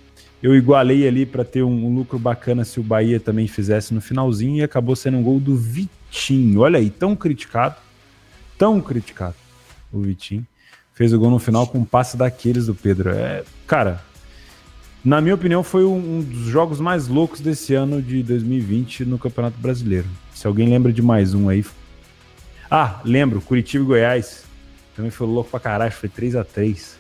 eu 0.43 0.55
igualei 0.55 1.07
ali 1.07 1.27
para 1.27 1.45
ter 1.45 1.63
um, 1.63 1.87
um, 1.87 1.95
lucro 1.95 2.19
bacana 2.19 2.65
se 2.65 2.81
o 2.81 2.83
Bahia 2.83 3.21
também 3.21 3.47
fizesse 3.47 3.93
no 3.93 4.01
finalzinho 4.01 4.57
e 4.57 4.63
acabou 4.63 4.97
sendo 4.97 5.19
um 5.19 5.23
gol 5.23 5.39
do 5.39 5.55
Vitinho. 5.55 6.61
Olha 6.61 6.79
aí, 6.79 6.89
tão 6.89 7.15
criticado, 7.15 7.77
tão 8.57 8.81
criticado 8.81 9.35
o 9.93 10.01
Vitinho. 10.01 10.47
Fez 10.95 11.13
o 11.13 11.19
gol 11.19 11.31
no 11.31 11.39
final 11.39 11.67
com 11.67 11.79
um 11.79 11.85
passe 11.85 12.17
daqueles 12.17 12.67
do 12.67 12.75
Pedro. 12.75 13.11
É, 13.11 13.45
cara, 13.67 14.03
na 15.05 15.21
minha 15.21 15.35
opinião, 15.35 15.63
foi 15.63 15.85
um 15.85 16.21
dos 16.21 16.47
jogos 16.47 16.81
mais 16.81 17.07
loucos 17.07 17.41
desse 17.41 17.75
ano 17.75 18.01
de 18.01 18.23
2020 18.23 19.05
no 19.05 19.19
Campeonato 19.19 19.59
Brasileiro. 19.59 20.09
Se 20.35 20.47
alguém 20.47 20.69
lembra 20.69 20.93
de 20.93 21.03
mais 21.03 21.35
um 21.35 21.49
aí. 21.49 21.65
Ah, 22.71 23.01
lembro, 23.05 23.41
Curitiba 23.43 23.85
e 23.85 23.87
Goiás. 23.87 24.45
Também 24.97 25.11
foi 25.11 25.27
louco 25.27 25.51
pra 25.51 25.61
caralho, 25.61 25.93
foi 25.93 26.09
3 26.09 26.37
a 26.37 26.45
3 26.45 27.00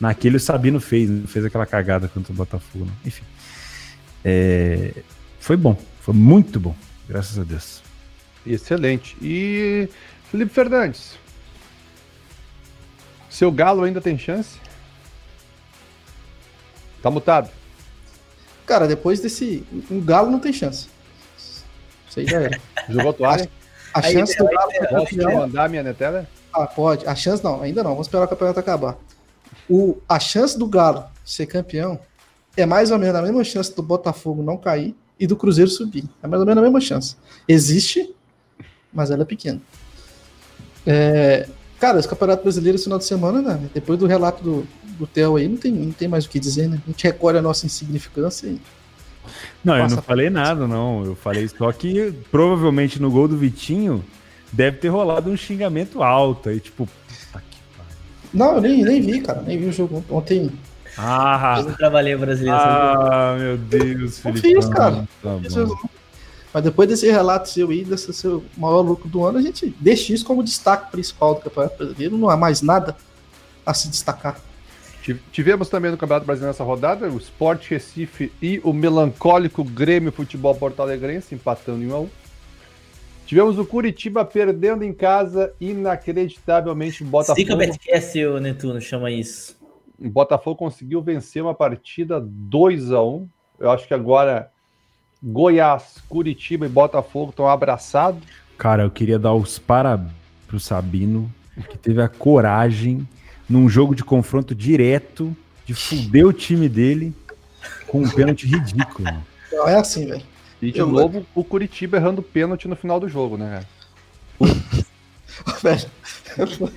Naquele 0.00 0.36
o 0.36 0.40
Sabino 0.40 0.80
fez, 0.80 1.08
não 1.08 1.26
fez 1.26 1.44
aquela 1.44 1.66
cagada 1.66 2.08
contra 2.08 2.32
o 2.32 2.36
Botafogo. 2.36 2.84
Não. 2.84 2.94
Enfim. 3.04 3.24
É, 4.24 4.92
foi 5.38 5.56
bom, 5.56 5.78
foi 6.00 6.14
muito 6.14 6.58
bom, 6.58 6.74
graças 7.08 7.38
a 7.38 7.44
Deus. 7.44 7.82
Excelente. 8.46 9.16
E 9.22 9.88
Felipe 10.30 10.52
Fernandes, 10.52 11.18
seu 13.30 13.52
Galo 13.52 13.84
ainda 13.84 14.00
tem 14.00 14.18
chance? 14.18 14.58
Tá 17.02 17.10
mutado. 17.10 17.50
Cara, 18.66 18.88
depois 18.88 19.20
desse. 19.20 19.64
O 19.90 20.00
Galo 20.00 20.30
não 20.30 20.40
tem 20.40 20.52
chance. 20.52 20.88
Isso 22.08 22.20
aí 22.20 22.26
já 22.26 22.40
era. 22.40 22.60
Jogou 22.88 23.12
toalha? 23.12 23.48
A, 23.92 24.00
a 24.00 24.02
chance 24.02 24.36
do 24.36 24.44
Galo. 24.46 24.70
Posso 24.88 25.16
mandar 25.16 25.68
minha 25.68 25.82
netela? 25.82 26.26
Ah, 26.52 26.66
pode. 26.66 27.06
A 27.06 27.14
chance 27.14 27.44
não, 27.44 27.60
ainda 27.60 27.82
não. 27.82 27.90
Vamos 27.90 28.06
esperar 28.06 28.24
o 28.24 28.28
campeonato 28.28 28.60
acabar 28.60 28.96
o, 29.68 29.98
a 30.08 30.18
chance 30.18 30.58
do 30.58 30.66
Galo 30.66 31.04
ser 31.24 31.46
campeão 31.46 31.98
é 32.56 32.66
mais 32.66 32.90
ou 32.90 32.98
menos 32.98 33.16
a 33.16 33.22
mesma 33.22 33.42
chance 33.44 33.74
do 33.74 33.82
Botafogo 33.82 34.42
não 34.42 34.56
cair 34.56 34.94
e 35.18 35.26
do 35.26 35.36
Cruzeiro 35.36 35.70
subir. 35.70 36.04
É 36.22 36.26
mais 36.26 36.40
ou 36.40 36.46
menos 36.46 36.62
a 36.62 36.64
mesma 36.64 36.80
chance. 36.80 37.16
Existe, 37.48 38.14
mas 38.92 39.10
ela 39.10 39.22
é 39.22 39.26
pequena. 39.26 39.60
É, 40.86 41.48
cara, 41.80 41.98
esse 41.98 42.08
Campeonato 42.08 42.42
Brasileiro 42.42 42.76
esse 42.76 42.84
final 42.84 42.98
de 42.98 43.04
semana, 43.04 43.40
né? 43.40 43.70
Depois 43.72 43.98
do 43.98 44.06
relato 44.06 44.42
do, 44.42 44.66
do 44.98 45.06
Theo 45.06 45.36
aí, 45.36 45.48
não 45.48 45.56
tem, 45.56 45.72
não 45.72 45.92
tem 45.92 46.08
mais 46.08 46.24
o 46.24 46.28
que 46.28 46.38
dizer, 46.38 46.68
né? 46.68 46.80
A 46.86 46.90
gente 46.90 47.04
recolhe 47.04 47.38
a 47.38 47.42
nossa 47.42 47.66
insignificância 47.66 48.46
e. 48.46 48.60
Não, 49.64 49.76
eu 49.76 49.88
não 49.88 50.02
falei 50.02 50.28
nada, 50.28 50.68
não. 50.68 51.02
Eu 51.04 51.16
falei 51.16 51.48
só 51.48 51.72
que 51.72 52.12
provavelmente 52.30 53.00
no 53.00 53.10
gol 53.10 53.26
do 53.26 53.38
Vitinho 53.38 54.04
deve 54.52 54.76
ter 54.76 54.88
rolado 54.88 55.30
um 55.30 55.36
xingamento 55.36 56.02
alto. 56.02 56.50
Aí, 56.50 56.60
tipo, 56.60 56.86
não, 58.34 58.56
eu 58.56 58.60
nem, 58.60 58.82
nem 58.82 59.00
vi, 59.00 59.20
cara. 59.20 59.40
Nem 59.42 59.58
vi 59.58 59.66
o 59.66 59.72
jogo 59.72 60.04
ontem. 60.10 60.50
Ah, 60.98 61.56
eu 61.58 61.64
não 61.64 61.74
trabalhei 61.74 62.16
brasileiro. 62.16 62.58
Ah, 62.58 63.36
meu 63.38 63.56
Deus, 63.56 64.18
Felipe. 64.18 64.52
Não 64.52 64.62
fiz, 64.62 64.70
cara. 64.70 65.08
Tá 65.22 65.38
Mas 66.52 66.62
depois 66.62 66.88
desse 66.88 67.10
relato 67.10 67.48
seu 67.48 67.70
aí, 67.70 67.84
desse 67.84 68.12
seu 68.12 68.44
maior 68.56 68.80
lucro 68.80 69.08
do 69.08 69.24
ano, 69.24 69.38
a 69.38 69.42
gente 69.42 69.74
deixa 69.80 70.12
isso 70.12 70.24
como 70.24 70.42
destaque 70.42 70.90
principal 70.90 71.34
do 71.34 71.40
Campeonato 71.42 71.76
Brasileiro. 71.76 72.18
Não 72.18 72.28
há 72.28 72.36
mais 72.36 72.60
nada 72.60 72.96
a 73.64 73.72
se 73.72 73.88
destacar. 73.88 74.36
Tivemos 75.30 75.68
também 75.68 75.90
no 75.90 75.98
Campeonato 75.98 76.26
Brasileiro 76.26 76.52
nessa 76.52 76.64
rodada 76.64 77.08
o 77.08 77.18
Sport 77.18 77.68
Recife 77.68 78.32
e 78.40 78.60
o 78.64 78.72
melancólico 78.72 79.62
Grêmio 79.62 80.10
Futebol 80.10 80.54
Porto 80.54 80.80
Alegrense 80.80 81.34
empatando 81.34 81.82
em 81.82 81.88
1 81.88 81.94
a 81.94 82.00
1. 82.00 82.08
Tivemos 83.26 83.58
o 83.58 83.64
Curitiba 83.64 84.24
perdendo 84.24 84.84
em 84.84 84.92
casa, 84.92 85.52
inacreditavelmente 85.60 87.02
o 87.02 87.06
Botafogo. 87.06 87.40
Zica 87.40 87.56
BTS, 87.56 88.26
o 88.26 88.38
Netuno, 88.38 88.80
chama 88.80 89.10
isso. 89.10 89.56
O 89.98 90.10
Botafogo 90.10 90.56
conseguiu 90.56 91.00
vencer 91.00 91.42
uma 91.42 91.54
partida 91.54 92.20
2 92.20 92.92
a 92.92 93.02
1 93.02 93.28
Eu 93.60 93.70
acho 93.70 93.86
que 93.86 93.94
agora 93.94 94.50
Goiás, 95.22 96.02
Curitiba 96.08 96.66
e 96.66 96.68
Botafogo 96.68 97.30
estão 97.30 97.48
abraçados. 97.48 98.22
Cara, 98.58 98.82
eu 98.82 98.90
queria 98.90 99.18
dar 99.18 99.32
os 99.32 99.58
parabéns 99.58 100.12
pro 100.46 100.60
Sabino, 100.60 101.32
que 101.68 101.78
teve 101.78 102.02
a 102.02 102.08
coragem, 102.08 103.08
num 103.48 103.68
jogo 103.68 103.94
de 103.94 104.04
confronto 104.04 104.54
direto, 104.54 105.34
de 105.64 105.74
fuder 105.74 106.26
o 106.26 106.32
time 106.32 106.68
dele 106.68 107.14
com 107.86 108.02
um 108.02 108.08
pênalti 108.08 108.46
ridículo. 108.46 109.08
Não 109.50 109.68
é 109.68 109.76
assim, 109.76 110.06
velho. 110.06 110.33
E 110.68 110.72
de 110.72 110.78
eu 110.78 110.86
novo 110.86 111.26
o 111.34 111.44
Curitiba 111.44 111.96
errando 111.96 112.22
pênalti 112.22 112.68
no 112.68 112.76
final 112.76 112.98
do 112.98 113.08
jogo, 113.08 113.36
né, 113.36 113.64
velho? 115.62 115.90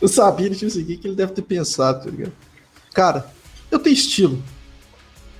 eu 0.00 0.08
sabia 0.08 0.50
o 0.50 0.54
seguinte 0.54 0.98
que 0.98 1.08
ele 1.08 1.16
deve 1.16 1.32
ter 1.32 1.42
pensado, 1.42 2.04
tá 2.04 2.10
ligado? 2.10 2.32
Cara, 2.92 3.26
eu 3.70 3.78
tenho 3.78 3.94
estilo. 3.94 4.42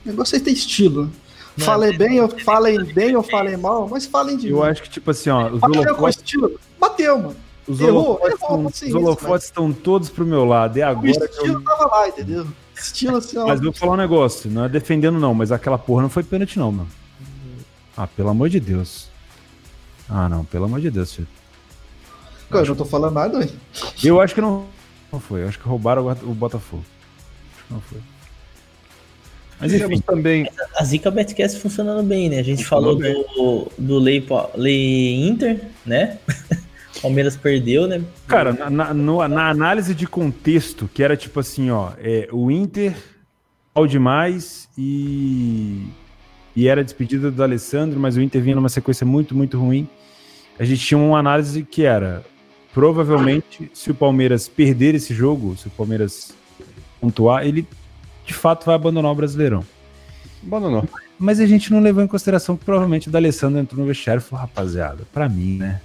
O 0.04 0.08
negócio 0.08 0.36
é 0.36 0.40
ter 0.40 0.50
estilo. 0.50 1.10
Não, 1.56 1.64
falei 1.64 1.96
bem, 1.96 2.20
ou 2.20 2.28
falem 2.28 2.82
bem 2.84 3.14
ou 3.14 3.22
falem 3.22 3.56
mal, 3.56 3.88
mas 3.88 4.06
falem 4.06 4.36
de 4.36 4.48
Eu 4.50 4.58
mim. 4.58 4.64
acho 4.64 4.82
que, 4.82 4.90
tipo 4.90 5.10
assim, 5.10 5.30
ó, 5.30 5.48
os 5.48 5.60
Bateu 5.60 5.80
holofotes... 5.80 5.98
com 5.98 6.08
estilo. 6.08 6.60
Bateu, 6.78 7.18
mano. 7.18 7.36
Os 7.66 7.80
errou, 7.80 8.20
holofotes, 8.20 8.42
errou, 8.42 8.68
estão, 8.68 8.88
os 8.88 8.94
holofotes 8.94 9.46
estão 9.46 9.72
todos 9.72 10.10
pro 10.10 10.26
meu 10.26 10.44
lado. 10.44 10.76
E 10.76 10.82
agora. 10.82 11.06
O 11.06 11.10
estilo 11.10 11.54
eu... 11.54 11.62
tava 11.62 11.86
lá, 11.86 12.08
entendeu? 12.08 12.46
Estilo 12.76 13.16
assim, 13.16 13.38
ó. 13.38 13.46
Mas 13.46 13.60
vou 13.60 13.72
falar 13.72 13.92
um 13.92 13.96
negócio, 13.96 14.50
não 14.50 14.64
é 14.64 14.68
defendendo, 14.68 15.18
não, 15.18 15.32
mas 15.32 15.52
aquela 15.52 15.78
porra 15.78 16.02
não 16.02 16.10
foi 16.10 16.24
pênalti, 16.24 16.58
não, 16.58 16.72
mano. 16.72 16.88
Ah, 17.96 18.06
pelo 18.06 18.28
amor 18.30 18.48
de 18.48 18.60
Deus. 18.60 19.08
Ah, 20.08 20.28
não, 20.28 20.44
pelo 20.44 20.64
amor 20.64 20.80
de 20.80 20.90
Deus, 20.90 21.14
filho. 21.14 21.28
Eu 22.50 22.60
acho... 22.60 22.70
não 22.70 22.76
tô 22.76 22.84
falando 22.84 23.14
nada, 23.14 23.42
hein? 23.42 23.50
Eu 24.02 24.20
acho 24.20 24.34
que 24.34 24.40
não, 24.40 24.66
não 25.12 25.20
foi. 25.20 25.42
Eu 25.42 25.48
acho 25.48 25.58
que 25.58 25.68
roubaram 25.68 26.06
o 26.06 26.34
Botafogo. 26.34 26.84
Acho 27.54 27.66
que 27.66 27.72
não 27.72 27.80
foi. 27.80 28.00
Mas 29.60 29.72
enfim, 29.72 30.00
também. 30.00 30.50
A 30.76 30.84
Zica 30.84 31.10
Betcast 31.10 31.58
funcionando 31.60 32.02
bem, 32.02 32.28
né? 32.28 32.38
A 32.38 32.42
gente 32.42 32.64
falou 32.64 32.96
do, 32.96 33.70
do 33.78 33.98
Lei, 33.98 34.24
Lei 34.56 35.26
Inter, 35.26 35.60
né? 35.86 36.18
Palmeiras 37.00 37.36
perdeu, 37.36 37.86
né? 37.86 38.02
Cara, 38.26 38.52
na, 38.52 38.70
na, 38.70 38.94
no, 38.94 39.26
na, 39.28 39.50
análise 39.50 39.94
de 39.94 40.06
contexto, 40.06 40.88
que 40.92 41.02
era 41.02 41.16
tipo 41.16 41.40
assim, 41.40 41.70
ó, 41.70 41.92
é, 41.98 42.28
o 42.32 42.50
Inter 42.50 42.94
mal 43.74 43.86
demais 43.86 44.68
e, 44.78 45.86
e 46.56 46.68
era 46.68 46.84
despedida 46.84 47.30
do 47.30 47.42
Alessandro, 47.42 47.98
mas 47.98 48.16
o 48.16 48.20
Inter 48.20 48.42
vinha 48.42 48.56
numa 48.56 48.68
sequência 48.68 49.04
muito, 49.04 49.34
muito 49.34 49.58
ruim. 49.58 49.88
A 50.58 50.64
gente 50.64 50.84
tinha 50.84 50.98
uma 50.98 51.18
análise 51.18 51.64
que 51.64 51.84
era, 51.84 52.24
provavelmente, 52.72 53.70
se 53.74 53.90
o 53.90 53.94
Palmeiras 53.94 54.46
perder 54.48 54.94
esse 54.94 55.12
jogo, 55.12 55.56
se 55.56 55.66
o 55.66 55.70
Palmeiras 55.70 56.32
pontuar, 57.00 57.44
ele 57.44 57.66
de 58.24 58.32
fato 58.32 58.64
vai 58.64 58.74
abandonar 58.74 59.10
o 59.10 59.14
Brasileirão. 59.14 59.64
Abandonou. 60.46 60.88
Mas 61.18 61.40
a 61.40 61.46
gente 61.46 61.72
não 61.72 61.80
levou 61.80 62.02
em 62.02 62.06
consideração 62.06 62.56
que 62.56 62.64
provavelmente 62.64 63.08
o 63.08 63.10
D'Alessandro 63.10 63.58
entrou 63.58 63.80
no 63.80 63.86
vestiário 63.86 64.20
e 64.20 64.22
falou, 64.22 64.42
rapaziada, 64.42 65.04
pra 65.12 65.28
mim, 65.28 65.58
né? 65.58 65.80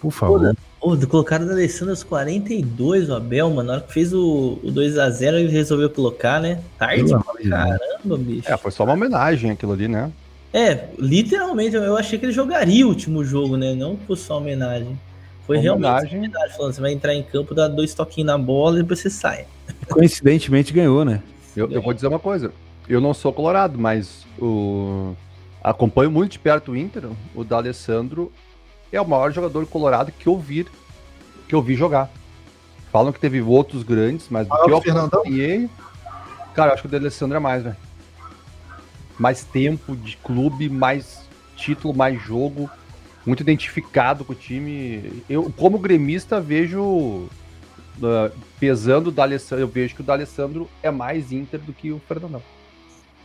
Por 0.00 0.10
favor. 0.10 0.56
Pô, 0.84 0.94
colocaram 1.06 1.46
o 1.46 1.50
Alessandro 1.50 1.92
aos 1.92 2.04
42, 2.04 3.08
o 3.08 3.14
Abel, 3.14 3.48
mano. 3.48 3.68
Na 3.68 3.72
hora 3.72 3.82
que 3.82 3.90
fez 3.90 4.12
o, 4.12 4.58
o 4.62 4.70
2x0, 4.70 5.32
ele 5.32 5.48
resolveu 5.48 5.88
colocar, 5.88 6.38
né? 6.38 6.60
Tarde, 6.78 7.10
caramba, 7.48 8.18
bicho. 8.18 8.52
É, 8.52 8.54
foi 8.58 8.70
só 8.70 8.84
uma 8.84 8.92
homenagem 8.92 9.50
aquilo 9.50 9.72
ali, 9.72 9.88
né? 9.88 10.12
É, 10.52 10.88
literalmente, 10.98 11.74
eu 11.74 11.96
achei 11.96 12.18
que 12.18 12.26
ele 12.26 12.32
jogaria 12.32 12.84
o 12.84 12.90
último 12.90 13.24
jogo, 13.24 13.56
né? 13.56 13.74
Não 13.74 13.96
foi 14.06 14.14
só 14.14 14.36
homenagem. 14.36 15.00
Foi 15.46 15.56
realmente 15.56 16.14
homenagem. 16.14 16.54
Falando, 16.54 16.74
você 16.74 16.80
vai 16.82 16.92
entrar 16.92 17.14
em 17.14 17.22
campo, 17.22 17.54
dar 17.54 17.68
dois 17.68 17.94
toquinhos 17.94 18.26
na 18.26 18.36
bola 18.36 18.78
e 18.78 18.82
depois 18.82 19.00
você 19.00 19.08
sai. 19.08 19.46
Coincidentemente 19.88 20.70
ganhou, 20.70 21.02
né? 21.02 21.22
Eu, 21.56 21.70
eu 21.70 21.80
vou 21.80 21.94
dizer 21.94 22.08
uma 22.08 22.18
coisa. 22.18 22.52
Eu 22.86 23.00
não 23.00 23.14
sou 23.14 23.32
colorado, 23.32 23.78
mas 23.78 24.26
o... 24.38 25.14
acompanho 25.62 26.10
muito 26.10 26.32
de 26.32 26.40
perto 26.40 26.72
o 26.72 26.76
Inter. 26.76 27.04
O 27.34 27.42
D'Alessandro 27.42 28.30
é 28.96 29.00
o 29.00 29.08
maior 29.08 29.32
jogador 29.32 29.66
colorado 29.66 30.12
que 30.12 30.26
eu 30.26 30.38
vi, 30.38 30.66
que 31.48 31.54
eu 31.54 31.62
vi 31.62 31.74
jogar. 31.74 32.10
Falam 32.92 33.12
que 33.12 33.18
teve 33.18 33.40
outros 33.42 33.82
grandes, 33.82 34.28
mas 34.30 34.46
do 34.46 34.56
que 34.56 34.70
eu 34.70 34.78
acompanhei, 34.78 35.68
cara, 36.54 36.70
eu 36.70 36.74
acho 36.74 36.82
que 36.82 36.88
o 36.88 36.90
D'Alessandro 36.90 37.36
é 37.36 37.40
mais, 37.40 37.62
velho. 37.62 37.76
Mais 39.18 39.44
tempo 39.44 39.96
de 39.96 40.16
clube, 40.16 40.68
mais 40.68 41.22
título, 41.56 41.94
mais 41.94 42.20
jogo, 42.22 42.70
muito 43.26 43.40
identificado 43.40 44.24
com 44.24 44.32
o 44.32 44.36
time. 44.36 45.22
Eu, 45.28 45.52
como 45.56 45.78
gremista, 45.78 46.40
vejo 46.40 46.82
uh, 46.82 47.28
pesando 48.60 49.08
o 49.08 49.12
D'Alessandro, 49.12 49.64
eu 49.64 49.68
vejo 49.68 49.94
que 49.94 50.00
o 50.00 50.04
D'Alessandro 50.04 50.68
é 50.82 50.90
mais 50.90 51.32
Inter 51.32 51.60
do 51.60 51.72
que 51.72 51.90
o 51.90 52.00
Fernandão. 52.06 52.42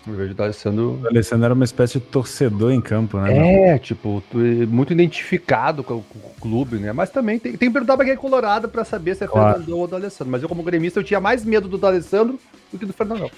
Eu 0.07 0.13
vejo 0.15 0.31
o 0.31 0.35
D'Alessandro... 0.35 0.99
O 1.03 1.07
Alessandro 1.07 1.45
era 1.45 1.53
uma 1.53 1.65
espécie 1.65 1.99
de 1.99 2.05
torcedor 2.05 2.71
em 2.71 2.81
campo, 2.81 3.19
né? 3.19 3.73
É, 3.73 3.77
tipo, 3.77 4.23
muito 4.67 4.93
identificado 4.93 5.83
com, 5.83 6.01
com, 6.01 6.19
o 6.19 6.33
clube, 6.39 6.77
né? 6.77 6.91
Mas 6.93 7.09
também 7.09 7.37
tem, 7.37 7.51
tem 7.55 7.69
que 7.69 7.73
perguntar 7.73 7.95
pra 7.95 8.05
quem 8.05 8.13
é 8.13 8.17
colorado 8.17 8.69
pra 8.69 8.85
saber 8.85 9.15
se 9.15 9.23
é 9.23 9.27
claro. 9.27 9.57
Fernandão 9.57 9.79
ou 9.79 9.87
do 9.87 9.95
Alessandro. 9.95 10.31
Mas 10.31 10.41
eu, 10.41 10.49
como 10.49 10.63
gremista, 10.63 10.99
eu 10.99 11.03
tinha 11.03 11.19
mais 11.19 11.43
medo 11.43 11.67
do 11.67 11.77
D'Alessandro 11.77 12.39
do 12.71 12.79
que 12.79 12.85
do 12.85 12.93
Fernandão. 12.93 13.29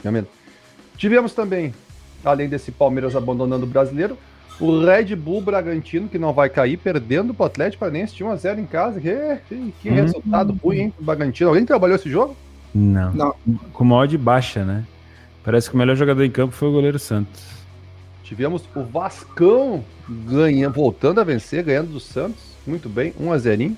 Tinha 0.00 0.12
medo. 0.12 0.28
Tivemos 0.96 1.32
também, 1.32 1.74
além 2.24 2.48
desse 2.48 2.70
Palmeiras 2.70 3.16
abandonando 3.16 3.64
o 3.64 3.68
brasileiro, 3.68 4.18
o 4.60 4.84
Red 4.84 5.16
Bull 5.16 5.40
Bragantino, 5.40 6.06
que 6.06 6.18
não 6.18 6.34
vai 6.34 6.50
cair, 6.50 6.76
perdendo 6.76 7.32
pro 7.32 7.46
Atlético 7.46 7.80
Paranaense, 7.80 8.14
tinha 8.14 8.28
1x0 8.28 8.58
em 8.58 8.66
casa. 8.66 9.00
Que, 9.00 9.38
que, 9.80 9.90
hum. 9.90 9.94
resultado 9.94 10.58
ruim, 10.62 10.78
hein, 10.78 10.90
pro 10.94 11.04
Bragantino. 11.04 11.48
Alguém 11.48 11.64
trabalhou 11.64 11.96
esse 11.96 12.10
jogo? 12.10 12.36
Não. 12.74 13.12
não. 13.12 13.34
Com 13.72 13.84
uma 13.84 13.96
odd 13.96 14.16
baixa, 14.18 14.64
né? 14.64 14.84
Parece 15.42 15.68
que 15.68 15.74
o 15.74 15.78
melhor 15.78 15.96
jogador 15.96 16.22
em 16.22 16.30
campo 16.30 16.54
foi 16.54 16.68
o 16.68 16.72
goleiro 16.72 16.98
Santos. 16.98 17.42
Tivemos 18.22 18.62
o 18.74 18.82
Vascão 18.84 19.84
ganhando, 20.08 20.74
voltando 20.74 21.20
a 21.20 21.24
vencer, 21.24 21.64
ganhando 21.64 21.92
do 21.92 22.00
Santos. 22.00 22.42
Muito 22.66 22.88
bem, 22.88 23.12
1 23.18 23.32
a 23.32 23.38
0 23.38 23.76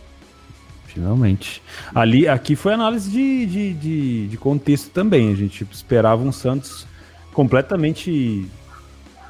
Finalmente. 0.86 1.62
Ali, 1.94 2.28
aqui 2.28 2.54
foi 2.54 2.74
análise 2.74 3.10
de, 3.10 3.46
de, 3.46 3.74
de, 3.74 4.28
de 4.28 4.36
contexto 4.36 4.90
também. 4.90 5.32
A 5.32 5.34
gente 5.34 5.66
esperava 5.72 6.22
um 6.22 6.32
Santos 6.32 6.86
completamente 7.32 8.46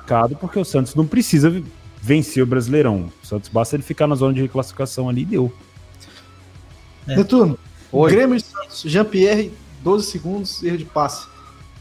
cado, 0.07 0.35
porque 0.35 0.59
o 0.59 0.65
Santos 0.65 0.97
não 0.97 1.07
precisa 1.07 1.63
vencer 2.01 2.43
o 2.43 2.47
Brasileirão. 2.47 3.13
O 3.23 3.27
Santos 3.27 3.49
basta 3.49 3.77
ele 3.77 3.85
ficar 3.85 4.09
na 4.09 4.17
zona 4.17 4.35
de 4.35 4.43
reclassificação 4.43 5.09
ali 5.09 5.23
e 5.23 5.27
deu. 5.27 5.53
É. 7.07 7.17
Netuno, 7.17 7.57
Oi. 7.93 8.11
Grêmio 8.11 8.37
e 8.37 8.41
Santos, 8.41 8.83
Jean-Pierre, 8.83 9.53
12 9.85 10.07
segundos, 10.07 10.63
erro 10.65 10.79
de 10.79 10.85
passe. 10.85 11.32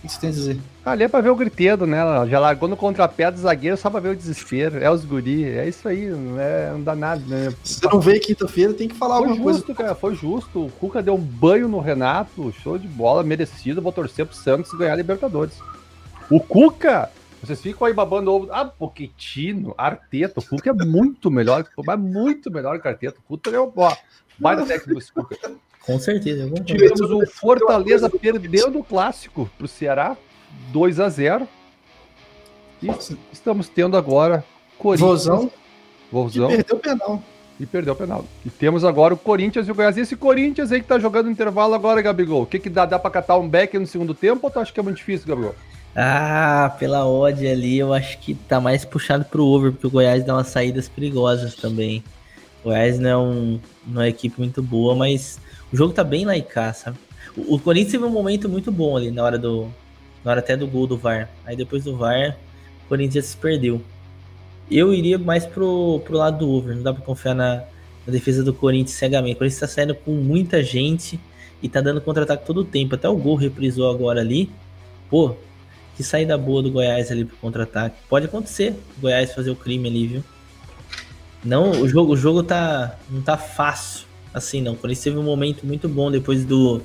O 0.03 0.07
que 0.07 0.13
você 0.13 0.19
tem 0.19 0.29
a 0.29 0.33
dizer? 0.33 0.59
Ali 0.83 1.03
é 1.03 1.07
pra 1.07 1.21
ver 1.21 1.29
o 1.29 1.35
gritedo, 1.35 1.85
né? 1.85 1.99
Já 2.27 2.39
largou 2.39 2.67
no 2.67 2.75
contrapé 2.75 3.29
do 3.29 3.37
zagueiro 3.37 3.77
só 3.77 3.87
pra 3.87 3.99
ver 3.99 4.09
o 4.09 4.15
desespero. 4.15 4.79
É 4.83 4.89
os 4.89 5.05
guri, 5.05 5.43
é 5.43 5.69
isso 5.69 5.87
aí, 5.87 6.07
não, 6.07 6.39
é, 6.39 6.71
não 6.71 6.81
dá 6.81 6.95
nada, 6.95 7.21
né? 7.27 7.53
Se 7.63 7.75
você 7.75 7.87
não 7.87 8.01
veio 8.01 8.19
quinta-feira, 8.19 8.73
tem 8.73 8.87
que 8.87 8.95
falar 8.95 9.19
foi 9.19 9.29
alguma 9.29 9.53
justo, 9.53 9.65
coisa. 9.67 9.83
Cara, 9.83 9.95
foi 9.95 10.15
justo. 10.15 10.65
O 10.65 10.71
Cuca 10.71 11.03
deu 11.03 11.13
um 11.13 11.21
banho 11.21 11.67
no 11.67 11.79
Renato, 11.79 12.51
show 12.51 12.79
de 12.79 12.87
bola, 12.87 13.21
merecido. 13.21 13.79
Vou 13.79 13.91
torcer 13.91 14.25
pro 14.25 14.35
Santos 14.35 14.73
ganhar 14.73 14.93
a 14.93 14.95
Libertadores. 14.95 15.59
O 16.31 16.39
Cuca, 16.39 17.11
vocês 17.43 17.61
ficam 17.61 17.85
aí 17.85 17.93
babando 17.93 18.33
ovo. 18.33 18.47
Ah, 18.51 18.65
Pochettino, 18.65 19.75
Arteta. 19.77 20.39
O 20.39 20.43
Cuca 20.43 20.71
é 20.71 20.73
muito 20.73 21.29
melhor, 21.29 21.63
mas 21.85 21.99
muito 21.99 22.49
melhor 22.49 22.79
que 22.79 22.87
o 22.87 22.89
Arteta. 22.89 23.19
O 23.19 23.37
Cuca 23.37 23.51
é 23.51 23.59
o 23.59 23.71
baita 24.39 24.65
técnico 24.65 24.95
desse 24.95 25.11
Cuca. 25.11 25.37
Com 25.85 25.99
certeza. 25.99 26.49
Tivemos 26.63 27.01
o 27.01 27.25
Fortaleza 27.27 28.09
perdendo 28.09 28.79
o 28.79 28.83
clássico 28.83 29.49
para 29.57 29.65
o 29.65 29.67
Ceará, 29.67 30.15
2 30.71 30.99
a 30.99 31.09
0 31.09 31.47
E 32.81 32.89
estamos 33.31 33.67
tendo 33.67 33.97
agora 33.97 34.43
Corinthians. 34.77 35.25
Vozão. 35.25 35.51
Vozão. 36.11 36.51
E 36.51 36.57
perdeu 36.57 36.75
o 36.75 36.79
penal. 36.79 37.23
E 37.59 37.65
perdeu 37.65 37.93
o 37.93 37.95
penal. 37.95 38.25
E 38.45 38.49
temos 38.49 38.83
agora 38.83 39.13
o 39.13 39.17
Corinthians 39.17 39.67
e 39.67 39.71
o 39.71 39.75
Goiás. 39.75 39.97
E 39.97 40.01
esse 40.01 40.15
Corinthians 40.15 40.71
aí 40.71 40.81
que 40.81 40.87
tá 40.87 40.97
jogando 40.99 41.29
intervalo 41.29 41.73
agora, 41.73 42.01
Gabigol. 42.01 42.43
O 42.43 42.45
que, 42.45 42.59
que 42.59 42.69
dá? 42.69 42.85
Dá 42.85 42.97
pra 42.97 43.11
catar 43.11 43.37
um 43.37 43.47
back 43.47 43.77
no 43.77 43.85
segundo 43.85 44.13
tempo 44.13 44.39
ou 44.43 44.51
tu 44.51 44.59
acha 44.59 44.73
que 44.73 44.79
é 44.79 44.83
muito 44.83 44.97
difícil, 44.97 45.27
Gabigol? 45.27 45.55
Ah, 45.95 46.75
pela 46.79 47.05
odd 47.05 47.45
ali, 47.45 47.77
eu 47.77 47.93
acho 47.93 48.17
que 48.19 48.33
tá 48.33 48.61
mais 48.61 48.85
puxado 48.85 49.25
pro 49.25 49.45
over, 49.45 49.71
porque 49.73 49.87
o 49.87 49.89
Goiás 49.89 50.23
dá 50.25 50.35
umas 50.35 50.47
saídas 50.47 50.87
perigosas 50.87 51.53
também. 51.55 52.03
Goiás 52.63 52.99
não 52.99 53.09
é, 53.09 53.17
um, 53.17 53.59
não 53.87 54.01
é 54.01 54.05
uma 54.05 54.09
equipe 54.09 54.35
muito 54.37 54.61
boa, 54.61 54.95
mas 54.95 55.39
o 55.71 55.77
jogo 55.77 55.93
tá 55.93 56.03
bem 56.03 56.25
lá 56.25 56.33
sabe? 56.73 56.97
O, 57.35 57.55
o 57.55 57.59
Corinthians 57.59 57.93
teve 57.93 58.03
um 58.03 58.09
momento 58.09 58.47
muito 58.49 58.71
bom 58.71 58.95
ali 58.95 59.11
na 59.11 59.23
hora 59.23 59.37
do. 59.37 59.67
Na 60.23 60.31
hora 60.31 60.39
até 60.39 60.55
do 60.55 60.67
gol 60.67 60.85
do 60.85 60.97
VAR. 60.97 61.29
Aí 61.45 61.55
depois 61.55 61.83
do 61.83 61.97
VAR, 61.97 62.37
o 62.85 62.89
Corinthians 62.89 63.25
se 63.25 63.37
perdeu. 63.37 63.81
Eu 64.69 64.93
iria 64.93 65.17
mais 65.17 65.45
pro, 65.45 65.99
pro 66.05 66.15
lado 66.15 66.39
do 66.39 66.49
over. 66.51 66.75
Não 66.75 66.83
dá 66.83 66.93
pra 66.93 67.03
confiar 67.03 67.33
na, 67.33 67.63
na 68.05 68.13
defesa 68.13 68.43
do 68.43 68.53
Corinthians 68.53 68.97
cegamente. 68.97 69.35
O 69.35 69.37
Corinthians 69.39 69.59
tá 69.59 69.67
saindo 69.67 69.95
com 69.95 70.11
muita 70.11 70.63
gente 70.63 71.19
e 71.61 71.67
tá 71.67 71.81
dando 71.81 71.99
contra-ataque 72.01 72.45
todo 72.45 72.61
o 72.61 72.65
tempo. 72.65 72.93
Até 72.93 73.09
o 73.09 73.15
gol 73.15 73.35
reprisou 73.35 73.89
agora 73.89 74.21
ali. 74.21 74.51
Pô, 75.09 75.35
que 75.97 76.03
saída 76.03 76.37
boa 76.37 76.61
do 76.61 76.71
Goiás 76.71 77.11
ali 77.11 77.25
pro 77.25 77.35
contra-ataque. 77.37 77.97
Pode 78.07 78.27
acontecer 78.27 78.75
o 78.97 79.01
Goiás 79.01 79.33
fazer 79.33 79.49
o 79.49 79.55
crime 79.55 79.89
ali, 79.89 80.07
viu? 80.07 80.23
Não, 81.43 81.71
o 81.71 81.87
jogo, 81.87 82.13
o 82.13 82.17
jogo 82.17 82.43
tá, 82.43 82.95
não 83.09 83.21
tá 83.21 83.37
fácil 83.37 84.11
assim 84.33 84.61
não. 84.61 84.73
O 84.73 84.77
Corinthians 84.77 85.03
teve 85.03 85.17
um 85.17 85.23
momento 85.23 85.65
muito 85.65 85.87
bom 85.87 86.11
depois 86.11 86.45
do 86.45 86.81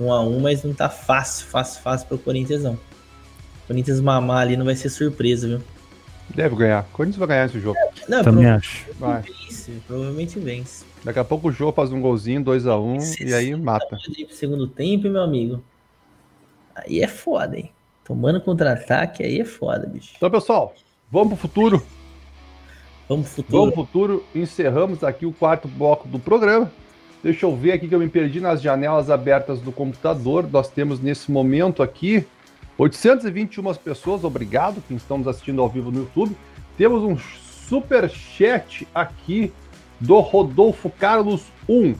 1 0.00 0.12
a 0.12 0.20
1 0.22 0.40
mas 0.40 0.62
não 0.62 0.74
tá 0.74 0.88
fácil, 0.88 1.46
fácil, 1.46 1.82
fácil 1.82 2.08
pro 2.08 2.18
Corinthians 2.18 2.62
não. 2.62 2.74
O 2.74 3.66
Corinthians 3.66 4.00
mamar 4.00 4.42
ali 4.42 4.56
não 4.56 4.64
vai 4.64 4.76
ser 4.76 4.88
surpresa, 4.88 5.48
viu? 5.48 5.60
Deve 6.34 6.56
ganhar. 6.56 6.82
O 6.82 6.92
Corinthians 6.92 7.18
vai 7.18 7.28
ganhar 7.28 7.46
esse 7.46 7.60
jogo. 7.60 7.78
Não, 8.08 8.22
Também 8.22 8.46
acho. 8.46 8.86
Vai. 8.98 9.22
Vence, 9.22 9.72
provavelmente 9.86 10.38
vence. 10.38 10.84
Daqui 11.04 11.18
a 11.18 11.24
pouco 11.24 11.48
o 11.48 11.52
jogo 11.52 11.72
faz 11.72 11.92
um 11.92 12.00
golzinho, 12.00 12.42
2x1 12.42 12.80
um, 12.80 13.26
e 13.26 13.32
aí 13.32 13.54
mata. 13.54 13.96
Segundo 14.30 14.66
tempo, 14.66 15.08
meu 15.08 15.22
amigo. 15.22 15.62
Aí 16.74 17.00
é 17.00 17.06
foda, 17.06 17.56
hein? 17.56 17.70
Tomando 18.04 18.40
contra-ataque, 18.40 19.22
aí 19.22 19.40
é 19.40 19.44
foda, 19.44 19.86
bicho. 19.86 20.12
Então, 20.16 20.30
pessoal, 20.30 20.74
vamos 21.10 21.28
pro 21.28 21.36
futuro. 21.36 21.82
Vamos 23.08 23.28
futuro. 23.28 23.60
Vamos 23.60 23.74
futuro. 23.74 24.24
Encerramos 24.34 25.04
aqui 25.04 25.26
o 25.26 25.32
quarto 25.32 25.68
bloco 25.68 26.08
do 26.08 26.18
programa. 26.18 26.70
Deixa 27.22 27.46
eu 27.46 27.56
ver 27.56 27.72
aqui 27.72 27.88
que 27.88 27.94
eu 27.94 27.98
me 27.98 28.08
perdi 28.08 28.40
nas 28.40 28.60
janelas 28.60 29.10
abertas 29.10 29.60
do 29.60 29.72
computador. 29.72 30.48
Nós 30.50 30.68
temos 30.68 31.00
nesse 31.00 31.30
momento 31.30 31.82
aqui 31.82 32.24
821 32.78 33.74
pessoas, 33.74 34.22
obrigado, 34.22 34.82
que 34.86 34.94
estão 34.94 35.18
nos 35.18 35.28
assistindo 35.28 35.62
ao 35.62 35.68
vivo 35.68 35.90
no 35.90 36.00
YouTube. 36.00 36.36
Temos 36.76 37.02
um 37.02 37.16
super 37.16 38.08
chat 38.10 38.86
aqui 38.94 39.52
do 39.98 40.20
Rodolfo 40.20 40.90
Carlos 40.90 41.44
1. 41.68 41.94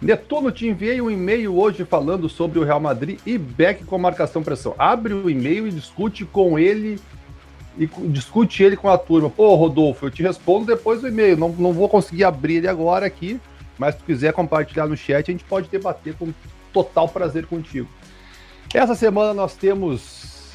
Netuno, 0.00 0.52
te 0.52 0.68
enviei 0.68 1.00
um 1.00 1.10
e-mail 1.10 1.58
hoje 1.58 1.84
falando 1.84 2.28
sobre 2.28 2.60
o 2.60 2.64
Real 2.64 2.78
Madrid 2.78 3.18
e 3.26 3.36
Beck 3.36 3.84
com 3.84 3.98
marcação 3.98 4.44
pressão. 4.44 4.74
Abre 4.78 5.12
o 5.12 5.28
e-mail 5.28 5.66
e 5.66 5.72
discute 5.72 6.24
com 6.24 6.56
ele 6.56 7.00
e 7.78 7.86
discute 8.08 8.62
ele 8.62 8.76
com 8.76 8.88
a 8.88 8.98
turma. 8.98 9.30
Pô, 9.30 9.54
Rodolfo, 9.54 10.06
eu 10.06 10.10
te 10.10 10.22
respondo 10.22 10.66
depois 10.66 11.00
do 11.00 11.08
e-mail. 11.08 11.36
Não, 11.36 11.48
não 11.50 11.72
vou 11.72 11.88
conseguir 11.88 12.24
abrir 12.24 12.56
ele 12.56 12.68
agora 12.68 13.06
aqui, 13.06 13.40
mas 13.78 13.94
se 13.94 14.00
tu 14.00 14.04
quiser 14.06 14.32
compartilhar 14.32 14.86
no 14.86 14.96
chat, 14.96 15.28
a 15.28 15.32
gente 15.32 15.44
pode 15.44 15.68
debater 15.68 16.14
com 16.14 16.32
total 16.72 17.08
prazer 17.08 17.46
contigo. 17.46 17.88
Essa 18.74 18.94
semana 18.94 19.32
nós 19.32 19.54
temos 19.56 20.52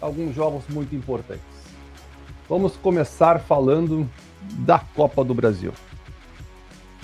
alguns 0.00 0.34
jogos 0.34 0.64
muito 0.68 0.94
importantes. 0.94 1.42
Vamos 2.48 2.76
começar 2.76 3.40
falando 3.40 4.08
da 4.58 4.78
Copa 4.78 5.24
do 5.24 5.34
Brasil. 5.34 5.72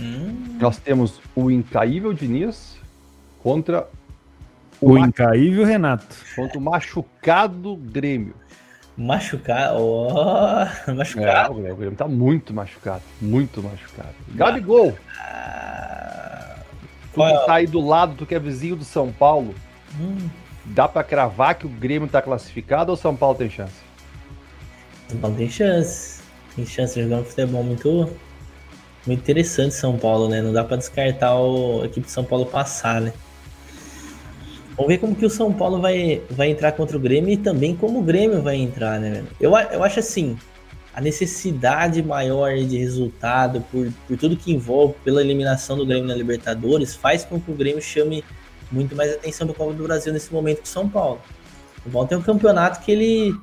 Hum, 0.01 0.57
Nós 0.61 0.79
temos 0.79 1.21
o 1.35 1.51
incaível 1.51 2.13
Diniz 2.13 2.77
contra 3.43 3.89
O 4.81 4.95
ma- 4.99 5.07
incaível 5.07 5.65
Renato. 5.65 6.15
contra 6.37 6.59
o 6.59 6.61
machucado 6.61 7.77
Grêmio. 7.77 8.35
Machucar, 8.97 9.73
ó, 9.75 10.67
É, 10.87 10.93
machucar. 10.93 11.51
o 11.51 11.55
Grêmio 11.55 11.73
o 11.73 11.77
Grêmio 11.77 11.97
tá 11.97 12.07
muito 12.09 12.53
machucado, 12.55 13.03
muito 13.21 13.63
machucado. 13.63 14.15
Gabigol, 14.35 14.97
Ah, 15.19 16.57
tu 17.15 17.23
é 17.25 17.47
tá 17.47 17.55
aí 17.55 17.67
do 17.67 17.81
lado, 17.81 18.15
tu 18.17 18.27
que 18.27 18.35
é 18.35 18.39
vizinho 18.39 18.77
do 18.77 18.85
São 18.85 19.13
Paulo, 19.13 19.55
hum, 19.99 20.29
dá 20.65 20.87
pra 20.89 21.03
cravar 21.05 21.55
que 21.55 21.67
o 21.67 21.71
Grêmio 21.71 22.09
tá 22.09 22.21
classificado 22.23 22.91
ou 22.93 22.95
o 22.97 23.01
São 23.01 23.17
Paulo 23.17 23.37
tem 23.37 23.51
chance? 23.51 23.75
São 25.09 25.19
Paulo 25.21 25.37
tem 25.37 25.49
chance. 25.51 26.23
Tem 26.55 26.67
chance 26.67 26.95
de 26.95 27.03
jogar 27.03 27.21
um 27.23 27.25
futebol 27.25 27.63
muito, 27.63 28.11
muito 29.07 29.21
interessante 29.21 29.75
São 29.75 29.99
Paulo, 29.99 30.29
né? 30.29 30.43
Não 30.43 30.53
dá 30.53 30.65
pra 30.65 30.77
descartar 30.77 31.35
o, 31.35 31.83
a 31.83 31.87
equipe 31.87 32.07
de 32.07 32.13
São 32.13 32.25
Paulo 32.25 32.47
passar, 32.47 33.01
né? 33.01 33.13
Vamos 34.77 34.89
ver 34.89 34.99
como 34.99 35.15
que 35.15 35.27
o 35.27 35.31
São 35.31 35.53
Paulo 35.53 35.81
vai, 35.81 36.23
vai 36.31 36.51
entrar 36.51 36.73
contra 36.73 36.97
o 36.97 37.01
Grêmio 37.01 37.31
e 37.31 37.37
também 37.37 37.77
como 37.77 38.01
o 38.01 38.03
Grêmio 38.03 38.41
vai 38.43 38.57
entrar, 38.57 38.99
né? 38.99 39.11
velho? 39.11 39.27
Eu, 39.41 39.51
eu 39.71 39.85
acho 39.85 39.99
assim, 40.01 40.37
a 40.95 41.01
necessidade 41.01 42.03
maior 42.03 42.55
de 42.57 42.79
resultado 42.79 43.61
por, 43.71 43.91
por 44.09 44.17
tudo 44.17 44.37
que 44.37 44.53
envolve 44.53 44.95
pela 45.05 45.21
eliminação 45.21 45.77
do 45.77 45.85
Grêmio 45.87 46.09
na 46.09 46.15
Libertadores 46.15 46.95
faz 46.97 47.25
com 47.25 47.39
que 47.41 47.51
o 47.51 47.55
Grêmio 47.55 47.83
chame 47.83 48.25
muito 48.71 48.97
mais 48.97 49.13
atenção 49.13 49.47
para 49.47 49.57
Copa 49.57 49.75
do 49.75 49.83
Brasil 49.85 50.13
nesse 50.13 50.33
momento 50.33 50.59
que 50.63 50.69
o 50.69 50.69
São 50.69 50.89
Paulo. 50.89 51.21
O 51.81 51.83
São 51.85 51.93
Paulo 51.93 52.09
tem 52.09 52.17
um 52.19 52.23
campeonato 52.23 52.81
que 52.81 52.91
ele 52.91 53.35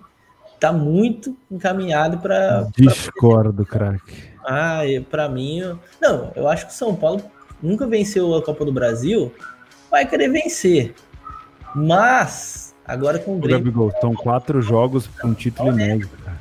tá 0.60 0.74
muito 0.74 1.38
encaminhado 1.52 2.18
para 2.18 2.68
Discordo, 2.76 3.66
craque. 3.66 4.24
ah, 4.46 4.82
para 5.10 5.30
mim, 5.30 5.60
eu- 5.60 5.80
não, 6.02 6.32
eu 6.36 6.48
acho 6.50 6.66
que 6.66 6.74
o 6.74 6.76
São 6.76 6.96
Paulo 6.96 7.22
nunca 7.62 7.86
venceu 7.86 8.34
a 8.36 8.44
Copa 8.44 8.66
do 8.66 8.72
Brasil, 8.74 9.32
vai 9.92 10.06
querer 10.08 10.30
vencer. 10.30 10.94
Mas 11.76 12.76
agora 12.86 13.20
com 13.20 13.36
o 13.36 13.40
Grêmio, 13.40 13.60
Gabigol, 13.60 13.92
são 14.02 14.14
quatro 14.14 14.62
jogos 14.62 15.08
para 15.08 15.28
um 15.28 15.34
título 15.34 15.72
inédito, 15.72 16.16
cara. 16.24 16.38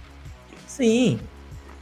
sim. 0.67 1.19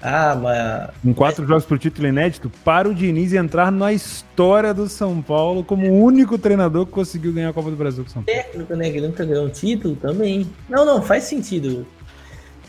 Ah, 0.03 0.37
mas 0.41 0.91
Com 1.03 1.15
quatro 1.15 1.47
jogos 1.47 1.65
por 1.65 1.79
título 1.79 2.07
inédito, 2.07 2.51
para 2.65 2.89
o 2.89 2.95
Diniz 2.95 3.33
entrar 3.33 3.73
na 3.73 3.93
história 3.93 4.75
do 4.75 4.89
São 4.89 5.23
Paulo 5.23 5.65
como 5.65 5.91
o 5.91 6.05
único 6.05 6.39
treinador 6.39 6.87
que 6.87 6.93
conseguiu 6.93 7.33
ganhar 7.33 7.49
a 7.49 7.53
Copa 7.53 7.71
do 7.71 7.77
Brasil 7.77 8.05
com 8.05 8.11
o 8.11 8.13
São 8.13 8.23
Paulo. 8.23 8.41
técnico, 8.41 8.77
né, 8.77 8.91
que 8.91 9.01
nunca 9.01 9.25
ganhou 9.25 9.47
um 9.47 9.51
título 9.51 9.97
também. 9.97 10.47
Não, 10.69 10.85
não, 10.85 11.03
faz 11.03 11.25
sentido. 11.25 11.87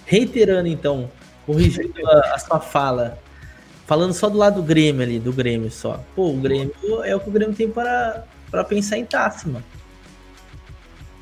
Reiterando 0.06 0.70
então, 0.70 1.12
corrigindo 1.46 1.94
a, 2.08 2.36
a 2.36 2.40
sua 2.40 2.60
fala, 2.60 3.20
falando 3.86 4.14
só 4.14 4.30
do 4.30 4.38
lado 4.38 4.62
do 4.62 4.64
Grêmio 4.64 5.04
ali, 5.04 5.20
do 5.20 5.34
Grêmio 5.34 5.70
só. 5.70 6.02
Pô, 6.16 6.30
o 6.30 6.38
Grêmio 6.38 6.74
é 7.04 7.16
o 7.16 7.20
que 7.20 7.30
o 7.30 7.32
Grêmio 7.32 7.54
tem 7.54 7.70
para, 7.70 8.24
para 8.50 8.64
pensar 8.64 8.98
em 8.98 9.06
taça, 9.06 9.48
mano. 9.48 9.66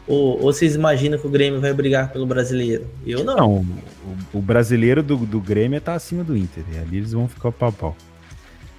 Ou, 0.08 0.36
ou 0.36 0.54
vocês 0.54 0.76
imaginam 0.76 1.18
que 1.18 1.26
o 1.26 1.30
Grêmio 1.30 1.60
vai 1.60 1.74
brigar 1.74 2.12
pelo 2.12 2.26
brasileiro? 2.28 2.88
Eu 3.06 3.24
não. 3.24 3.36
Não, 3.36 3.56
o, 4.34 4.38
o 4.38 4.42
brasileiro 4.42 5.02
do, 5.02 5.18
do 5.18 5.40
Grêmio 5.40 5.82
tá 5.82 5.94
acima 5.94 6.24
do 6.24 6.38
Inter. 6.38 6.64
E 6.74 6.78
ali 6.78 6.98
eles 6.98 7.12
vão 7.14 7.28
ficar 7.28 7.52
pau 7.52 7.70
a 7.70 7.72
pau. 7.72 7.96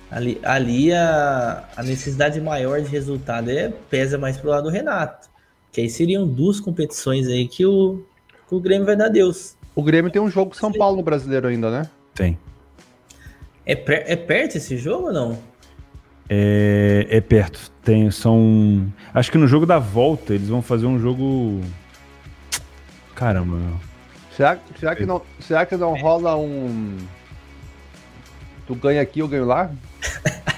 Ali, 0.09 0.41
ali 0.45 0.93
a, 0.93 1.69
a 1.77 1.83
necessidade 1.83 2.41
maior 2.41 2.81
de 2.81 2.89
resultado 2.89 3.51
é, 3.51 3.73
pesa 3.91 4.17
mais 4.17 4.37
pro 4.37 4.51
lado 4.51 4.65
do 4.65 4.71
Renato. 4.71 5.29
Que 5.73 5.81
aí 5.81 5.91
seriam 5.91 6.27
duas 6.27 6.61
competições 6.61 7.27
aí 7.27 7.49
que 7.49 7.67
o, 7.67 8.03
que 8.49 8.55
o 8.55 8.61
Grêmio 8.61 8.87
vai 8.87 8.97
dar 8.97 9.09
Deus. 9.09 9.57
O 9.75 9.83
Grêmio 9.83 10.11
tem 10.11 10.23
um 10.23 10.31
jogo 10.31 10.53
com 10.53 10.57
São 10.57 10.73
Paulo 10.73 10.97
no 10.97 11.03
brasileiro 11.03 11.49
ainda, 11.49 11.71
né? 11.71 11.91
Tem. 12.15 12.39
É, 13.67 13.75
per- 13.75 14.05
é 14.07 14.15
perto 14.15 14.57
esse 14.57 14.79
jogo 14.79 15.09
ou 15.09 15.13
não? 15.13 15.39
É, 16.29 17.07
é 17.09 17.21
perto. 17.21 17.71
Tem, 17.83 18.11
são. 18.11 18.87
Acho 19.15 19.31
que 19.31 19.39
no 19.39 19.47
jogo 19.47 19.65
da 19.65 19.79
volta 19.79 20.35
eles 20.35 20.49
vão 20.49 20.61
fazer 20.63 20.87
um 20.87 20.99
jogo. 20.99 21.61
Caramba, 23.15 23.57
meu. 23.57 23.75
Será, 24.37 24.59
será, 24.79 24.95
que, 24.95 25.07
não, 25.07 25.23
será 25.41 25.65
que 25.65 25.77
não 25.77 25.95
rola 25.95 26.37
um. 26.37 26.97
Tu 28.67 28.75
ganha 28.75 29.01
aqui, 29.01 29.21
eu 29.21 29.29
ganho 29.29 29.45
lá? 29.47 29.71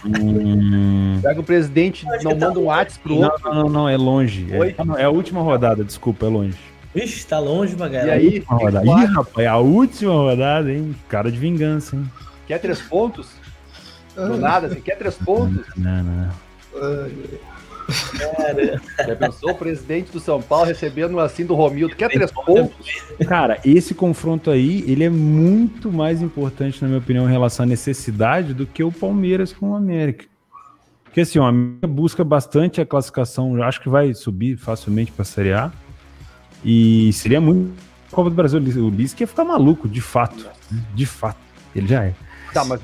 Hum, 0.05 1.19
Será 1.21 1.35
que 1.35 1.41
o 1.41 1.45
presidente 1.45 2.09
Acho 2.09 2.25
não 2.25 2.37
tá 2.39 2.47
manda 2.47 2.59
um 2.61 2.65
WhatsApp 2.65 3.01
pro 3.03 3.15
Não, 3.17 3.29
outro? 3.29 3.45
não, 3.45 3.55
não, 3.63 3.69
não, 3.69 3.89
é 3.89 3.97
longe. 3.97 4.47
É, 4.51 5.01
é 5.01 5.05
a 5.05 5.11
última 5.11 5.43
rodada, 5.43 5.85
desculpa, 5.85 6.27
é 6.27 6.29
longe. 6.29 6.57
Vixe, 6.95 7.27
tá 7.27 7.39
longe, 7.39 7.75
E 7.75 7.79
Magalhães. 7.79 8.11
aí, 8.11 8.35
Última 8.39 8.57
rodada. 8.59 8.87
Ih, 8.87 9.05
rapaz, 9.07 9.39
é 9.39 9.47
a 9.47 9.57
última 9.59 10.13
rodada, 10.13 10.73
hein? 10.73 10.97
Cara 11.09 11.31
de 11.31 11.39
vingança, 11.39 11.97
hein? 11.97 12.11
quer 12.47 12.59
três 12.59 12.81
pontos? 12.81 13.29
Do 14.27 14.37
nada, 14.37 14.67
assim, 14.67 14.81
quer 14.81 14.97
três 14.97 15.15
pontos? 15.17 15.67
Não, 15.77 16.03
não. 16.03 16.31
Cara, 18.37 18.81
Já 19.07 19.17
pensou 19.17 19.51
o 19.51 19.55
presidente 19.55 20.13
do 20.13 20.21
São 20.21 20.43
Paulo 20.43 20.67
recebendo 20.67 21.19
assim 21.21 21.47
do 21.47 21.55
Romildo? 21.55 21.97
Quer 21.97 22.11
três 22.11 22.31
pontos? 22.31 22.71
Cara, 23.27 23.59
esse 23.65 23.95
confronto 23.95 24.51
aí, 24.51 24.85
ele 24.87 25.05
é 25.05 25.11
muito 25.11 25.91
mais 25.91 26.21
importante, 26.21 26.83
na 26.83 26.89
minha 26.89 26.99
opinião, 26.99 27.27
em 27.29 27.33
relação 27.33 27.65
à 27.65 27.67
necessidade 27.67 28.53
do 28.53 28.67
que 28.67 28.83
o 28.83 28.93
Palmeiras 28.93 29.53
com 29.53 29.71
o 29.71 29.75
América. 29.75 30.27
Porque 31.05 31.21
assim, 31.23 31.39
o 31.39 31.45
América 31.45 31.87
busca 31.87 32.23
bastante 32.23 32.81
a 32.81 32.87
classificação, 32.87 33.63
acho 33.63 33.81
que 33.81 33.89
vai 33.89 34.13
subir 34.13 34.57
facilmente 34.57 35.11
para 35.11 35.23
a 35.23 35.27
Série 35.27 35.53
A. 35.53 35.73
E 36.65 37.11
seria 37.13 37.41
muito 37.41 37.73
Copa 38.11 38.31
do 38.31 38.37
Brasil. 38.37 38.61
O 38.61 38.91
Lisca 38.91 39.23
ia 39.23 39.27
ficar 39.27 39.45
maluco, 39.45 39.89
de 39.89 40.01
fato. 40.01 40.47
De 40.95 41.07
fato. 41.07 41.39
Ele 41.75 41.87
já 41.87 42.05
é. 42.05 42.15
Tá, 42.53 42.65
mas. 42.65 42.81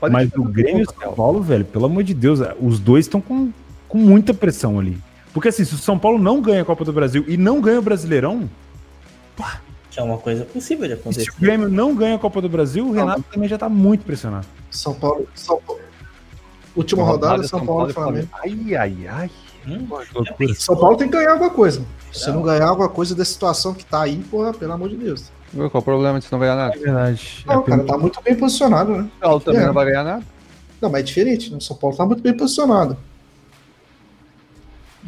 Pode 0.00 0.12
Mas 0.12 0.30
o 0.34 0.42
Grêmio 0.44 0.80
e 0.80 0.82
o 0.82 0.86
São. 0.86 1.12
Paulo, 1.12 1.42
velho, 1.42 1.64
pelo 1.64 1.84
amor 1.84 2.02
de 2.02 2.14
Deus, 2.14 2.40
os 2.60 2.80
dois 2.80 3.04
estão 3.04 3.20
com, 3.20 3.52
com 3.86 3.98
muita 3.98 4.32
pressão 4.32 4.78
ali. 4.78 4.98
Porque 5.32 5.48
assim, 5.48 5.64
se 5.64 5.74
o 5.74 5.78
São 5.78 5.98
Paulo 5.98 6.18
não 6.18 6.40
ganha 6.40 6.62
a 6.62 6.64
Copa 6.64 6.84
do 6.84 6.92
Brasil 6.92 7.24
e 7.28 7.36
não 7.36 7.60
ganha 7.60 7.78
o 7.78 7.82
Brasileirão, 7.82 8.48
que 9.90 9.98
é 9.98 10.02
uma 10.02 10.18
coisa 10.18 10.44
possível 10.44 10.86
de 10.86 10.92
e 10.92 10.96
se 10.96 11.00
acontecer. 11.00 11.30
o 11.30 11.40
Grêmio 11.40 11.68
não 11.68 11.94
ganha 11.94 12.14
a 12.14 12.18
Copa 12.18 12.40
do 12.40 12.48
Brasil, 12.48 12.86
o 12.86 12.92
Renato 12.92 13.24
também 13.30 13.48
já 13.48 13.58
tá 13.58 13.68
muito 13.68 14.04
pressionado. 14.04 14.46
São 14.70 14.94
Paulo. 14.94 15.26
São 15.34 15.60
Paulo. 15.60 15.82
Última 16.76 17.02
rodada, 17.02 17.42
São 17.42 17.66
Paulo 17.66 17.90
e 17.90 17.92
Flamengo. 17.92 18.28
Ai, 18.32 18.74
ai, 18.76 19.08
ai. 19.08 19.30
Hum? 19.66 19.86
Loucura. 20.14 20.54
São 20.54 20.76
Paulo 20.76 20.96
tem 20.96 21.08
que 21.08 21.16
ganhar 21.16 21.32
alguma 21.32 21.50
coisa. 21.50 21.84
Se 22.12 22.30
não 22.30 22.42
ganhar 22.42 22.68
alguma 22.68 22.88
coisa 22.88 23.14
da 23.14 23.24
situação 23.24 23.74
que 23.74 23.84
tá 23.84 24.02
aí, 24.02 24.18
porra, 24.30 24.54
pelo 24.54 24.72
amor 24.72 24.88
de 24.88 24.96
Deus. 24.96 25.30
Qual 25.52 25.70
o 25.74 25.82
problema 25.82 26.18
de 26.18 26.24
você 26.26 26.34
não 26.34 26.38
ganhar 26.40 26.54
nada? 26.56 26.76
É 26.76 26.78
verdade. 26.78 27.44
Não, 27.46 27.60
É 27.60 27.64
cara, 27.64 27.84
tá 27.84 27.98
muito 27.98 28.22
bem 28.22 28.34
posicionado, 28.36 28.92
né? 28.92 29.08
O 29.16 29.20
Paulo 29.20 29.40
também 29.40 29.62
É. 29.62 29.66
não 29.66 29.72
vai 29.74 29.86
ganhar 29.86 30.04
nada. 30.04 30.22
Não, 30.80 30.88
mas 30.90 31.00
é 31.00 31.04
diferente, 31.04 31.50
né? 31.50 31.58
O 31.58 31.60
São 31.60 31.76
Paulo 31.76 31.96
tá 31.96 32.06
muito 32.06 32.22
bem 32.22 32.32
posicionado. 32.36 32.96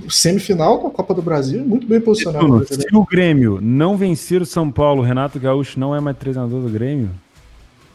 Semifinal 0.08 0.82
da 0.82 0.90
Copa 0.90 1.14
do 1.14 1.20
Brasil, 1.22 1.62
muito 1.64 1.86
bem 1.86 2.00
posicionado. 2.00 2.64
Se 2.66 2.86
o 2.94 3.04
Grêmio 3.04 3.58
não 3.60 3.96
vencer 3.96 4.40
o 4.40 4.46
São 4.46 4.70
Paulo, 4.70 5.02
o 5.02 5.04
Renato 5.04 5.38
Gaúcho 5.38 5.78
não 5.78 5.94
é 5.94 6.00
mais 6.00 6.16
treinador 6.16 6.62
do 6.62 6.68
Grêmio? 6.68 7.10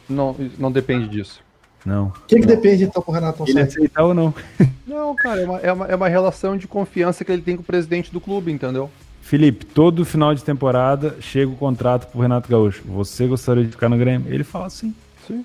Não, 0.08 0.36
não 0.58 0.72
depende 0.72 1.08
disso. 1.08 1.42
Não. 1.86 2.08
O 2.08 2.12
que, 2.28 2.40
que 2.40 2.46
depende 2.46 2.84
então 2.84 3.02
pro 3.02 3.12
Renato 3.14 3.40
não 3.40 3.48
Ele 3.48 3.62
aceitar 3.62 4.04
ou 4.04 4.14
não? 4.14 4.34
Não, 4.86 5.16
cara, 5.16 5.42
é 5.42 5.46
uma, 5.46 5.60
é, 5.60 5.72
uma, 5.74 5.86
é 5.88 5.96
uma 5.96 6.08
relação 6.08 6.56
de 6.58 6.68
confiança 6.68 7.26
que 7.26 7.32
ele 7.32 7.42
tem 7.42 7.56
com 7.56 7.62
o 7.62 7.66
presidente 7.66 8.12
do 8.12 8.22
clube, 8.22 8.52
entendeu? 8.52 8.90
Felipe, 9.28 9.66
todo 9.66 10.06
final 10.06 10.34
de 10.34 10.42
temporada 10.42 11.18
chega 11.20 11.52
o 11.52 11.56
contrato 11.58 12.08
pro 12.10 12.22
Renato 12.22 12.50
Gaúcho. 12.50 12.82
Você 12.86 13.28
gostaria 13.28 13.66
de 13.66 13.72
ficar 13.72 13.90
no 13.90 13.98
Grêmio? 13.98 14.34
Ele 14.34 14.46
fala 14.46 14.68
assim. 14.68 14.96
Sim. 15.28 15.44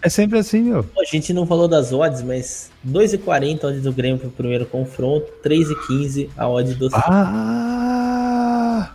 É 0.00 0.08
sempre 0.08 0.38
assim, 0.38 0.62
meu. 0.62 0.86
A 0.98 1.04
gente 1.04 1.30
não 1.34 1.46
falou 1.46 1.68
das 1.68 1.92
odds, 1.92 2.22
mas 2.22 2.70
2,40 2.88 3.62
a 3.62 3.66
odds 3.66 3.82
do 3.82 3.92
Grêmio 3.92 4.18
pro 4.18 4.30
primeiro 4.30 4.64
confronto, 4.64 5.26
3,15 5.44 6.30
a 6.34 6.48
odds 6.48 6.74
do. 6.76 6.88
Ah! 6.94 8.90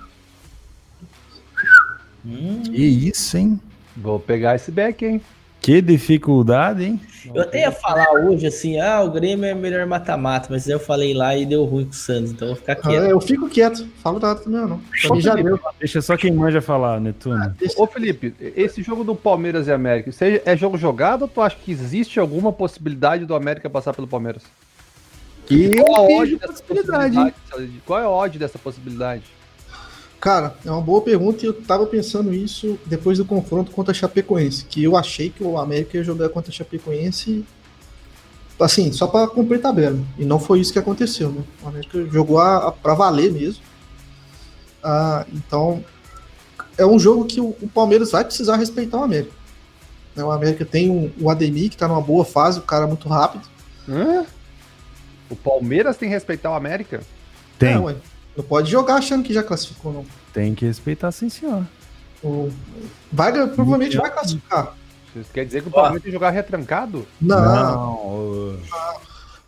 Hum, 2.26 2.63
Que 2.63 2.84
isso, 2.84 3.38
hein? 3.38 3.59
Vou 3.95 4.19
pegar 4.19 4.55
esse 4.55 4.71
back, 4.71 5.05
hein? 5.05 5.21
Que 5.66 5.82
dificuldade, 5.82 6.84
hein? 6.86 7.01
eu 7.34 7.41
até 7.41 7.61
ia 7.61 7.72
falar 7.72 8.11
hoje 8.11 8.45
assim, 8.45 8.80
ah, 8.80 9.01
o 9.01 9.09
Grêmio 9.09 9.45
é 9.45 9.55
melhor 9.55 9.84
mata-mata, 9.88 10.47
mas 10.51 10.70
eu 10.70 10.80
falei 10.80 11.11
lá 11.11 11.36
e 11.36 11.43
deu 11.43 11.66
ruim 11.66 11.86
com 11.86 11.89
o 11.89 11.93
Santos, 11.95 12.30
então 12.30 12.49
eu 12.49 12.53
vou 12.53 12.61
ficar 12.61 12.74
Ah, 12.74 12.76
quieto. 12.76 13.03
eu 13.05 13.20
fico 13.20 13.49
quieto, 13.49 13.88
falo 14.03 14.20
nada 14.20 14.39
também 14.41 14.61
não. 14.61 14.80
Pra 15.01 15.16
mim 15.16 15.22
já 15.22 15.34
deu. 15.34 15.59
Deixa 15.80 16.03
só 16.03 16.16
quem 16.16 16.32
manja 16.32 16.61
falar, 16.61 17.01
Netuno. 17.01 17.55
Ô 17.78 17.88
Felipe, 17.88 18.32
esse 18.39 18.84
jogo 18.84 19.03
do 19.03 19.16
Palmeiras 19.16 19.66
e 19.66 19.72
América, 19.72 20.11
é 20.45 20.55
jogo 20.55 20.78
jogado 20.78 21.24
ou 21.24 21.28
tu 21.28 21.41
acha 21.41 21.55
que 21.55 21.72
existe 21.72 22.20
alguma 22.20 22.53
possibilidade 22.53 23.26
do 23.26 23.34
América 23.34 23.68
passar 23.68 23.91
pelo 23.95 24.05
Palmeiras? 24.07 24.43
Que 25.47 25.76
Qual 25.82 26.03
a 26.03 26.07
vejo 26.07 26.22
odd 26.22 26.36
dessa 26.36 26.53
possibilidade. 26.53 27.16
possibilidade? 27.16 27.82
Qual 27.88 27.99
é 27.99 28.03
a 28.03 28.09
odd 28.09 28.38
dessa 28.38 28.59
possibilidade? 28.59 29.24
Cara, 30.26 30.55
é 30.65 30.71
uma 30.71 30.82
boa 30.82 31.03
pergunta 31.03 31.45
e 31.45 31.47
eu 31.47 31.53
tava 31.53 31.86
pensando 31.86 32.34
isso 32.34 32.80
depois 32.84 33.19
do 33.19 33.26
confronto 33.26 33.69
contra 33.69 33.91
a 33.91 33.93
Chapecoense, 33.93 34.65
que 34.65 34.84
eu 34.84 34.97
achei 34.97 35.30
que 35.30 35.43
o 35.43 35.55
América 35.55 35.97
ia 35.97 36.03
jogar 36.03 36.30
contra 36.30 36.49
a 36.49 36.51
Chapecoense 36.51 37.45
assim, 38.59 38.91
só 38.91 39.05
para 39.05 39.28
cumprir 39.28 39.61
tabela. 39.61 39.99
E 40.17 40.26
não 40.26 40.39
foi 40.39 40.61
isso 40.61 40.73
que 40.73 40.80
aconteceu, 40.80 41.30
né? 41.30 41.43
O 41.61 41.67
América 41.67 42.03
jogou 42.07 42.39
a, 42.39 42.69
a 42.69 42.71
para 42.71 42.95
valer 42.95 43.32
mesmo. 43.32 43.61
Ah, 44.84 45.28
então, 45.32 45.86
é 46.76 46.88
um 46.88 46.97
jogo 46.97 47.26
que 47.26 47.39
o, 47.39 47.55
o, 47.61 47.69
Palmeiras 47.71 48.09
vai 48.09 48.26
precisar 48.26 48.55
respeitar 48.55 48.97
o 48.97 49.03
América. 49.03 49.34
Né? 50.15 50.23
O 50.23 50.32
América 50.32 50.65
tem 50.65 50.89
um, 50.89 51.11
o 51.21 51.30
Ademir, 51.30 51.69
que 51.69 51.78
tá 51.78 51.88
numa 51.88 52.01
boa 52.01 52.26
fase, 52.26 52.57
o 52.57 52.63
cara 52.63 52.86
é 52.86 52.88
muito 52.88 53.07
rápido. 53.07 53.47
Hã? 53.88 54.26
O 55.30 55.36
Palmeiras 55.36 55.97
tem 55.97 56.09
que 56.09 56.15
respeitar 56.15 56.49
o 56.49 56.55
América? 56.55 57.03
Tem. 57.59 57.73
É, 57.73 57.78
ué, 57.78 57.95
não 58.36 58.43
pode 58.43 58.69
jogar 58.69 58.95
achando 58.95 59.23
que 59.23 59.33
já 59.33 59.43
classificou, 59.43 59.93
não. 59.93 60.05
Tem 60.33 60.53
que 60.53 60.65
respeitar, 60.65 61.11
sim, 61.11 61.29
senhor. 61.29 61.65
O, 62.23 62.51
vai, 63.11 63.31
provavelmente 63.31 63.97
vai 63.97 64.11
classificar. 64.11 64.75
Isso 65.15 65.29
quer 65.33 65.45
dizer 65.45 65.61
que 65.61 65.69
o 65.69 65.71
Palmeiras 65.71 66.01
tem 66.01 66.11
que 66.11 66.15
jogar 66.15 66.31
retrancado? 66.31 67.07
Não. 67.21 67.38
Não. 67.38 68.59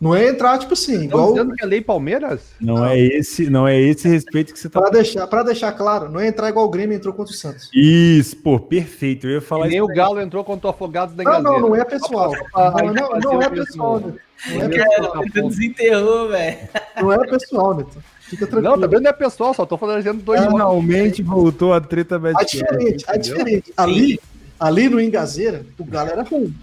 Não 0.00 0.14
é 0.14 0.28
entrar, 0.28 0.56
tipo 0.58 0.74
assim, 0.74 1.04
igual. 1.04 1.32
dizendo 1.32 1.54
que 1.54 1.64
é 1.64 1.66
lei 1.66 1.80
Palmeiras? 1.80 2.52
Não, 2.60 2.76
não, 2.76 2.86
é 2.86 3.00
esse, 3.00 3.50
não 3.50 3.66
é 3.66 3.80
esse 3.80 4.08
respeito 4.08 4.52
que 4.52 4.58
você 4.58 4.70
tá. 4.70 4.80
Pra 4.80 4.90
deixar, 4.90 5.26
pra 5.26 5.42
deixar 5.42 5.72
claro, 5.72 6.08
não 6.08 6.20
é 6.20 6.28
entrar 6.28 6.48
igual 6.48 6.66
o 6.66 6.68
Grêmio 6.68 6.96
entrou 6.96 7.12
contra 7.12 7.34
o 7.34 7.36
Santos. 7.36 7.68
Isso, 7.74 8.36
pô, 8.36 8.60
perfeito. 8.60 9.26
Eu 9.26 9.32
ia 9.32 9.40
falar 9.40 9.66
e 9.66 9.70
nem 9.70 9.80
o 9.80 9.88
Galo 9.88 10.20
entrou 10.20 10.44
contra 10.44 10.68
o 10.68 10.70
Afogados 10.70 11.16
da 11.16 11.24
Não, 11.24 11.42
não, 11.42 11.60
não 11.60 11.76
é 11.76 11.84
pessoal. 11.84 12.32
Não, 12.54 12.92
não, 12.92 13.18
não 13.18 13.42
é 13.42 13.50
pessoal, 13.50 13.98
né? 13.98 14.14
Não 14.46 14.62
é 14.62 14.68
pessoal. 14.68 15.24
Desenterrou, 15.48 16.28
velho. 16.28 16.58
Não 17.00 17.12
é 17.12 17.26
pessoal, 17.26 17.74
Neto. 17.74 17.98
Fica 18.28 18.46
tranquilo. 18.46 18.76
Não, 18.76 18.80
também 18.80 19.00
não 19.00 19.10
é 19.10 19.12
pessoal, 19.12 19.54
só 19.54 19.64
tô 19.64 19.78
falando 19.78 20.02
dois 20.22 20.40
Finalmente 20.40 21.22
voltou 21.22 21.72
a 21.72 21.80
treta 21.80 22.18
Bad 22.18 22.36
É 22.40 22.44
diferente, 22.44 23.04
é 23.08 23.18
diferente. 23.18 23.72
Ali, 23.76 24.20
ali 24.60 24.88
no 24.88 25.00
Engazeira, 25.00 25.64
o 25.78 25.84
Galo 25.84 26.10
era 26.10 26.22
ruim. 26.22 26.54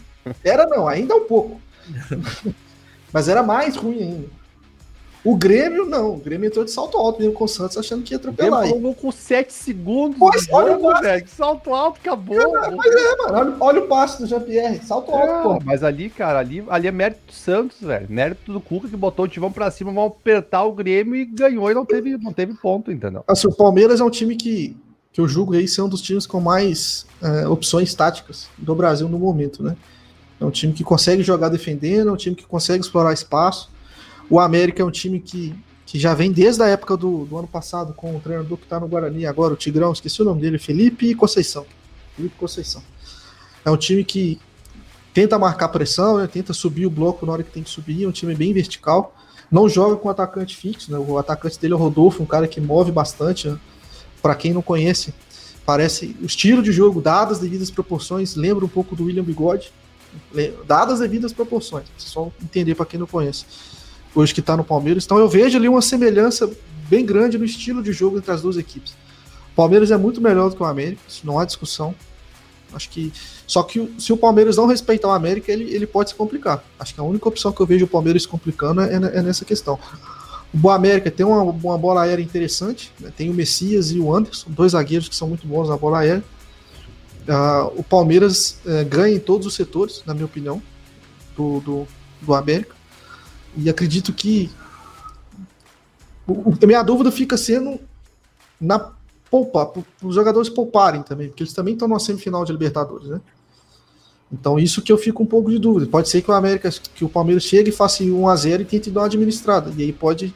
Era 0.44 0.68
não, 0.68 0.88
ainda 0.88 1.14
é 1.14 1.18
um 1.18 1.26
pouco. 1.26 1.60
Mas 3.12 3.28
era 3.28 3.42
mais 3.42 3.76
ruim 3.76 4.02
ainda. 4.02 4.45
O 5.26 5.36
Grêmio, 5.36 5.88
não. 5.88 6.14
O 6.14 6.18
Grêmio 6.18 6.46
entrou 6.46 6.64
de 6.64 6.70
salto 6.70 7.00
alto 7.00 7.20
mesmo 7.20 7.34
com 7.34 7.46
o 7.46 7.48
Santos, 7.48 7.76
achando 7.76 8.04
que 8.04 8.14
ia 8.14 8.18
atropelar. 8.18 8.68
O 8.68 8.94
com 8.94 9.12
7 9.12 9.52
segundos. 9.52 10.20
Pois, 10.20 10.48
olha 10.52 10.78
o 10.78 11.02
velho. 11.02 11.28
Salto 11.28 11.74
alto, 11.74 12.00
acabou. 12.00 12.40
É, 12.40 12.70
mas 12.70 12.96
é, 12.96 13.16
mano. 13.18 13.34
Olha, 13.34 13.56
olha 13.60 13.82
o 13.82 13.88
passe 13.88 14.22
do 14.22 14.28
Jean-Pierre. 14.28 14.86
Salto 14.86 15.12
é, 15.12 15.16
alto, 15.16 15.60
pô. 15.60 15.66
Mas 15.66 15.84
ali, 15.84 16.12
cara, 16.12 16.38
ali, 16.38 16.64
ali 16.70 16.88
é 16.88 16.92
mérito 16.92 17.22
do 17.26 17.34
Santos, 17.34 17.82
velho. 17.82 18.06
Mérito 18.08 18.54
do 18.54 18.62
Cuca 18.62 18.88
que 18.88 18.96
botou 18.96 19.26
o 19.26 19.28
Tivão 19.28 19.52
pra 19.52 19.72
cima, 19.72 19.92
vão 19.92 20.06
apertar 20.06 20.64
o 20.64 20.74
Grêmio 20.74 21.16
e 21.16 21.26
ganhou 21.26 21.72
e 21.72 21.74
não 21.74 21.86
teve, 21.86 22.16
não 22.20 22.32
teve 22.32 22.54
ponto, 22.54 22.92
entendeu? 22.92 23.24
Assim, 23.28 23.48
o 23.48 23.52
Palmeiras 23.52 24.00
é 24.00 24.04
um 24.04 24.12
time 24.12 24.36
que, 24.36 24.78
que 25.12 25.20
eu 25.20 25.28
julgo 25.28 25.56
aí 25.56 25.68
ser 25.68 25.82
um 25.82 25.90
dos 25.90 26.04
times 26.04 26.28
com 26.28 26.40
mais 26.40 27.08
é, 27.20 27.48
opções 27.48 27.96
táticas 27.96 28.48
do 28.56 28.76
Brasil 28.76 29.10
no 29.10 29.18
momento, 29.18 29.64
né? 29.64 29.76
É 30.40 30.46
um 30.46 30.52
time 30.52 30.72
que 30.72 30.84
consegue 30.84 31.24
jogar 31.24 31.50
defendendo, 31.50 32.10
é 32.10 32.12
um 32.12 32.18
time 32.18 32.36
que 32.36 32.46
consegue 32.46 32.84
explorar 32.84 33.12
espaço. 33.12 33.74
O 34.30 34.40
América 34.40 34.82
é 34.82 34.86
um 34.86 34.92
time 34.92 35.20
que, 35.20 35.56
que 35.86 36.00
já 36.00 36.14
vem 36.14 36.32
desde 36.32 36.62
a 36.64 36.68
época 36.68 36.98
do, 36.98 37.26
do 37.26 37.38
ano 37.38 37.48
passado 37.48 37.94
com 37.94 38.16
o 38.16 38.20
treinador 38.20 38.58
que 38.58 38.64
está 38.64 38.80
no 38.80 38.88
Guarani 38.88 39.26
agora, 39.26 39.54
o 39.54 39.58
Tigrão, 39.58 39.92
esqueci 39.92 40.22
o 40.22 40.26
nome 40.26 40.42
dele, 40.42 40.58
Felipe 40.58 41.14
Conceição. 41.16 41.66
Felipe 42.16 42.36
Conceição. 42.38 42.82
É 43.64 43.70
um 43.70 43.78
time 43.78 44.04
que 44.04 44.40
tenta 45.14 45.38
marcar 45.40 45.70
pressão, 45.70 46.18
né, 46.18 46.28
tenta 46.28 46.54
subir 46.54 46.86
o 46.86 46.90
bloco 46.90 47.26
na 47.26 47.34
hora 47.34 47.44
que 47.44 47.52
tem 47.52 47.64
que 47.64 47.70
subir, 47.70 48.04
é 48.04 48.08
um 48.08 48.12
time 48.12 48.36
bem 48.36 48.54
vertical. 48.54 49.16
Não 49.52 49.70
joga 49.70 49.96
com 49.96 50.10
atacante 50.10 50.56
fixo, 50.56 50.92
né, 50.92 50.98
o 50.98 51.18
atacante 51.18 51.60
dele 51.60 51.74
é 51.74 51.76
o 51.76 51.80
Rodolfo, 51.80 52.22
um 52.22 52.26
cara 52.26 52.48
que 52.48 52.60
move 52.60 52.92
bastante. 52.92 53.48
Né. 53.48 53.60
Para 54.22 54.36
quem 54.36 54.54
não 54.54 54.62
conhece, 54.62 55.14
parece 55.66 56.16
o 56.22 56.26
estilo 56.26 56.64
de 56.64 56.72
jogo, 56.72 57.00
dadas 57.00 57.40
devidas 57.40 57.70
proporções, 57.70 58.36
lembra 58.36 58.66
um 58.66 58.70
pouco 58.70 58.96
do 58.96 59.06
William 59.06 59.24
Bigode 59.24 59.72
dadas 60.66 60.96
as 60.96 61.00
devidas 61.02 61.34
proporções. 61.34 61.86
Só 61.98 62.32
entender 62.42 62.76
para 62.76 62.86
quem 62.86 63.00
não 63.00 63.08
conhece. 63.08 63.46
Hoje 64.16 64.34
que 64.34 64.40
está 64.40 64.56
no 64.56 64.64
Palmeiras. 64.64 65.06
Então 65.06 65.20
eu 65.20 65.28
vejo 65.28 65.58
ali 65.58 65.68
uma 65.68 65.82
semelhança 65.82 66.50
bem 66.90 67.06
grande 67.06 67.38
no 67.38 67.46
estilo 67.46 67.84
de 67.84 67.92
jogo 67.92 68.18
entre 68.18 68.32
as 68.32 68.42
duas 68.42 68.58
equipes. 68.58 68.94
O 69.52 69.56
Palmeiras 69.56 69.92
é 69.92 69.98
muito 69.98 70.22
melhor 70.22 70.50
do 70.50 70.56
que 70.56 70.64
o 70.64 70.66
América, 70.66 71.02
isso 71.08 71.26
não 71.26 71.40
há 71.40 71.46
discussão. 71.46 71.94
Acho 72.74 72.90
que. 72.90 73.12
Só 73.48 73.64
que 73.64 73.94
se 73.98 74.12
o 74.12 74.18
Palmeiras 74.18 74.58
não 74.58 74.66
respeitar 74.66 75.08
o 75.08 75.12
América, 75.12 75.52
ele, 75.52 75.74
ele 75.74 75.88
pode 75.88 76.10
se 76.10 76.16
complicar. 76.16 76.64
Acho 76.80 76.94
que 76.94 77.00
a 77.00 77.04
única 77.04 77.28
opção 77.28 77.52
que 77.52 77.62
eu 77.62 77.66
vejo 77.66 77.86
o 77.86 77.88
Palmeiras 77.88 78.24
se 78.24 78.28
complicando 78.28 78.82
é, 78.82 78.94
é 78.96 79.22
nessa 79.22 79.46
questão. 79.46 79.80
O 80.54 80.58
Boa 80.58 80.76
América 80.76 81.12
tem 81.12 81.26
uma, 81.26 81.42
uma 81.42 81.78
bola 81.78 82.04
aérea 82.04 82.24
interessante. 82.24 82.92
Né? 83.00 83.12
Tem 83.16 83.30
o 83.30 83.34
Messias 83.34 83.92
e 83.92 84.00
o 84.00 84.14
Anderson, 84.14 84.50
dois 84.50 84.72
zagueiros 84.74 85.08
que 85.08 85.16
são 85.16 85.28
muito 85.28 85.48
bons 85.48 85.70
na 85.70 85.78
bola 85.78 86.00
aérea. 86.00 86.24
Uh, 87.28 87.80
o 87.80 87.84
Palmeiras 87.84 88.60
uh, 88.66 88.86
ganha 88.88 89.16
em 89.16 89.20
todos 89.20 89.48
os 89.48 89.54
setores, 89.54 90.04
na 90.06 90.14
minha 90.14 90.26
opinião, 90.26 90.62
do, 91.36 91.60
do, 91.60 91.88
do 92.22 92.34
América. 92.34 92.76
E 93.58 93.70
acredito 93.70 94.14
que 94.14 94.50
o, 96.28 96.54
a 96.62 96.66
minha 96.66 96.84
dúvida 96.84 97.12
fica 97.12 97.38
sendo 97.38 97.80
na 98.60 98.92
poupa, 99.30 99.66
para 99.66 99.84
os 100.04 100.16
jogadores 100.16 100.50
pouparem 100.50 101.04
também, 101.04 101.28
porque 101.28 101.44
eles 101.44 101.54
também 101.54 101.74
estão 101.74 101.88
na 101.88 102.00
semifinal 102.00 102.46
de 102.46 102.52
Libertadores, 102.52 103.08
né? 103.08 103.22
Então 104.32 104.58
isso 104.58 104.82
que 104.82 104.92
eu 104.92 104.98
fico 104.98 105.24
um 105.24 105.26
pouco 105.26 105.52
de 105.52 105.60
dúvida. 105.60 105.90
Pode 105.90 106.10
ser 106.10 106.22
que 106.22 106.32
o 106.32 106.34
América, 106.34 106.70
que 106.72 107.06
o 107.06 107.10
Palmeiras 107.10 107.44
chegue 107.44 107.70
e 107.70 107.74
faça 107.74 108.04
1 108.04 108.28
a 108.28 108.36
0 108.36 108.62
e 108.64 108.66
tente 108.66 108.90
dar 108.90 109.02
uma 109.02 109.06
administrada. 109.06 109.72
E 109.78 109.84
aí 109.84 109.94
pode 109.94 110.34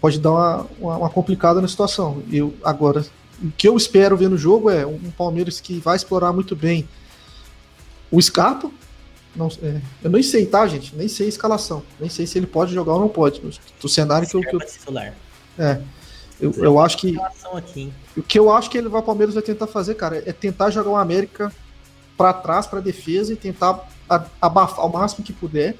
pode 0.00 0.20
dar 0.20 0.30
uma, 0.30 0.66
uma, 0.78 0.96
uma 0.98 1.10
complicada 1.10 1.60
na 1.60 1.66
situação. 1.66 2.22
Eu 2.30 2.54
agora 2.62 3.04
o 3.42 3.50
que 3.52 3.68
eu 3.68 3.76
espero 3.76 4.16
ver 4.16 4.28
no 4.28 4.36
jogo 4.36 4.70
é 4.70 4.86
um 4.86 5.10
Palmeiras 5.16 5.60
que 5.60 5.78
vai 5.78 5.96
explorar 5.96 6.32
muito 6.32 6.56
bem 6.56 6.88
o 8.10 8.20
Scarpa. 8.20 8.70
Não, 9.36 9.48
é, 9.62 9.80
eu 10.02 10.10
nem 10.10 10.22
sei, 10.22 10.46
tá, 10.46 10.66
gente? 10.66 10.94
Nem 10.96 11.08
sei 11.08 11.26
a 11.26 11.28
escalação. 11.28 11.82
Nem 12.00 12.08
sei 12.08 12.26
se 12.26 12.38
ele 12.38 12.46
pode 12.46 12.72
jogar 12.72 12.94
ou 12.94 13.00
não 13.00 13.08
pode. 13.08 13.40
Do 13.80 13.88
cenário 13.88 14.28
que 14.28 14.36
eu. 14.36 14.40
Que 14.40 14.56
eu 14.56 14.60
é. 15.58 15.80
Eu, 16.40 16.52
eu 16.56 16.80
acho 16.80 16.96
que. 16.98 17.16
O 18.16 18.22
que 18.22 18.38
eu 18.38 18.52
acho 18.52 18.70
que 18.70 18.78
ele 18.78 18.88
vai, 18.88 19.00
o 19.00 19.04
Palmeiras 19.04 19.34
vai 19.34 19.42
tentar 19.42 19.66
fazer, 19.66 19.94
cara, 19.94 20.22
é 20.26 20.32
tentar 20.32 20.70
jogar 20.70 20.90
o 20.90 20.96
América 20.96 21.52
para 22.16 22.32
trás, 22.32 22.66
para 22.66 22.80
defesa 22.80 23.32
e 23.32 23.36
tentar 23.36 23.88
abafar 24.40 24.86
o 24.86 24.92
máximo 24.92 25.24
que 25.24 25.32
puder. 25.32 25.74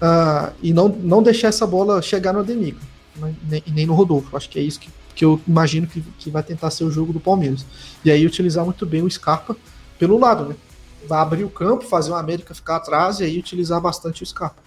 Uh, 0.00 0.54
e 0.62 0.72
não, 0.72 0.88
não 0.88 1.22
deixar 1.22 1.48
essa 1.48 1.66
bola 1.66 2.00
chegar 2.00 2.32
no 2.32 2.40
Ademir, 2.40 2.74
né? 3.16 3.34
nem, 3.46 3.62
nem 3.66 3.86
no 3.86 3.94
Rodolfo. 3.94 4.34
Acho 4.34 4.48
que 4.48 4.58
é 4.58 4.62
isso 4.62 4.80
que 4.80 4.90
que 5.20 5.24
eu 5.24 5.38
imagino 5.46 5.86
que, 5.86 6.00
que 6.18 6.30
vai 6.30 6.42
tentar 6.42 6.70
ser 6.70 6.84
o 6.84 6.90
jogo 6.90 7.12
do 7.12 7.20
Palmeiras. 7.20 7.66
E 8.02 8.10
aí 8.10 8.24
utilizar 8.24 8.64
muito 8.64 8.86
bem 8.86 9.02
o 9.02 9.10
Scarpa 9.10 9.54
pelo 9.98 10.18
lado, 10.18 10.46
né? 10.46 10.56
Vai 11.06 11.20
abrir 11.20 11.44
o 11.44 11.50
campo, 11.50 11.84
fazer 11.84 12.10
o 12.10 12.14
América 12.14 12.54
ficar 12.54 12.76
atrás 12.76 13.20
e 13.20 13.24
aí 13.24 13.38
utilizar 13.38 13.80
bastante 13.80 14.22
o 14.22 14.26
Scarpa. 14.26 14.62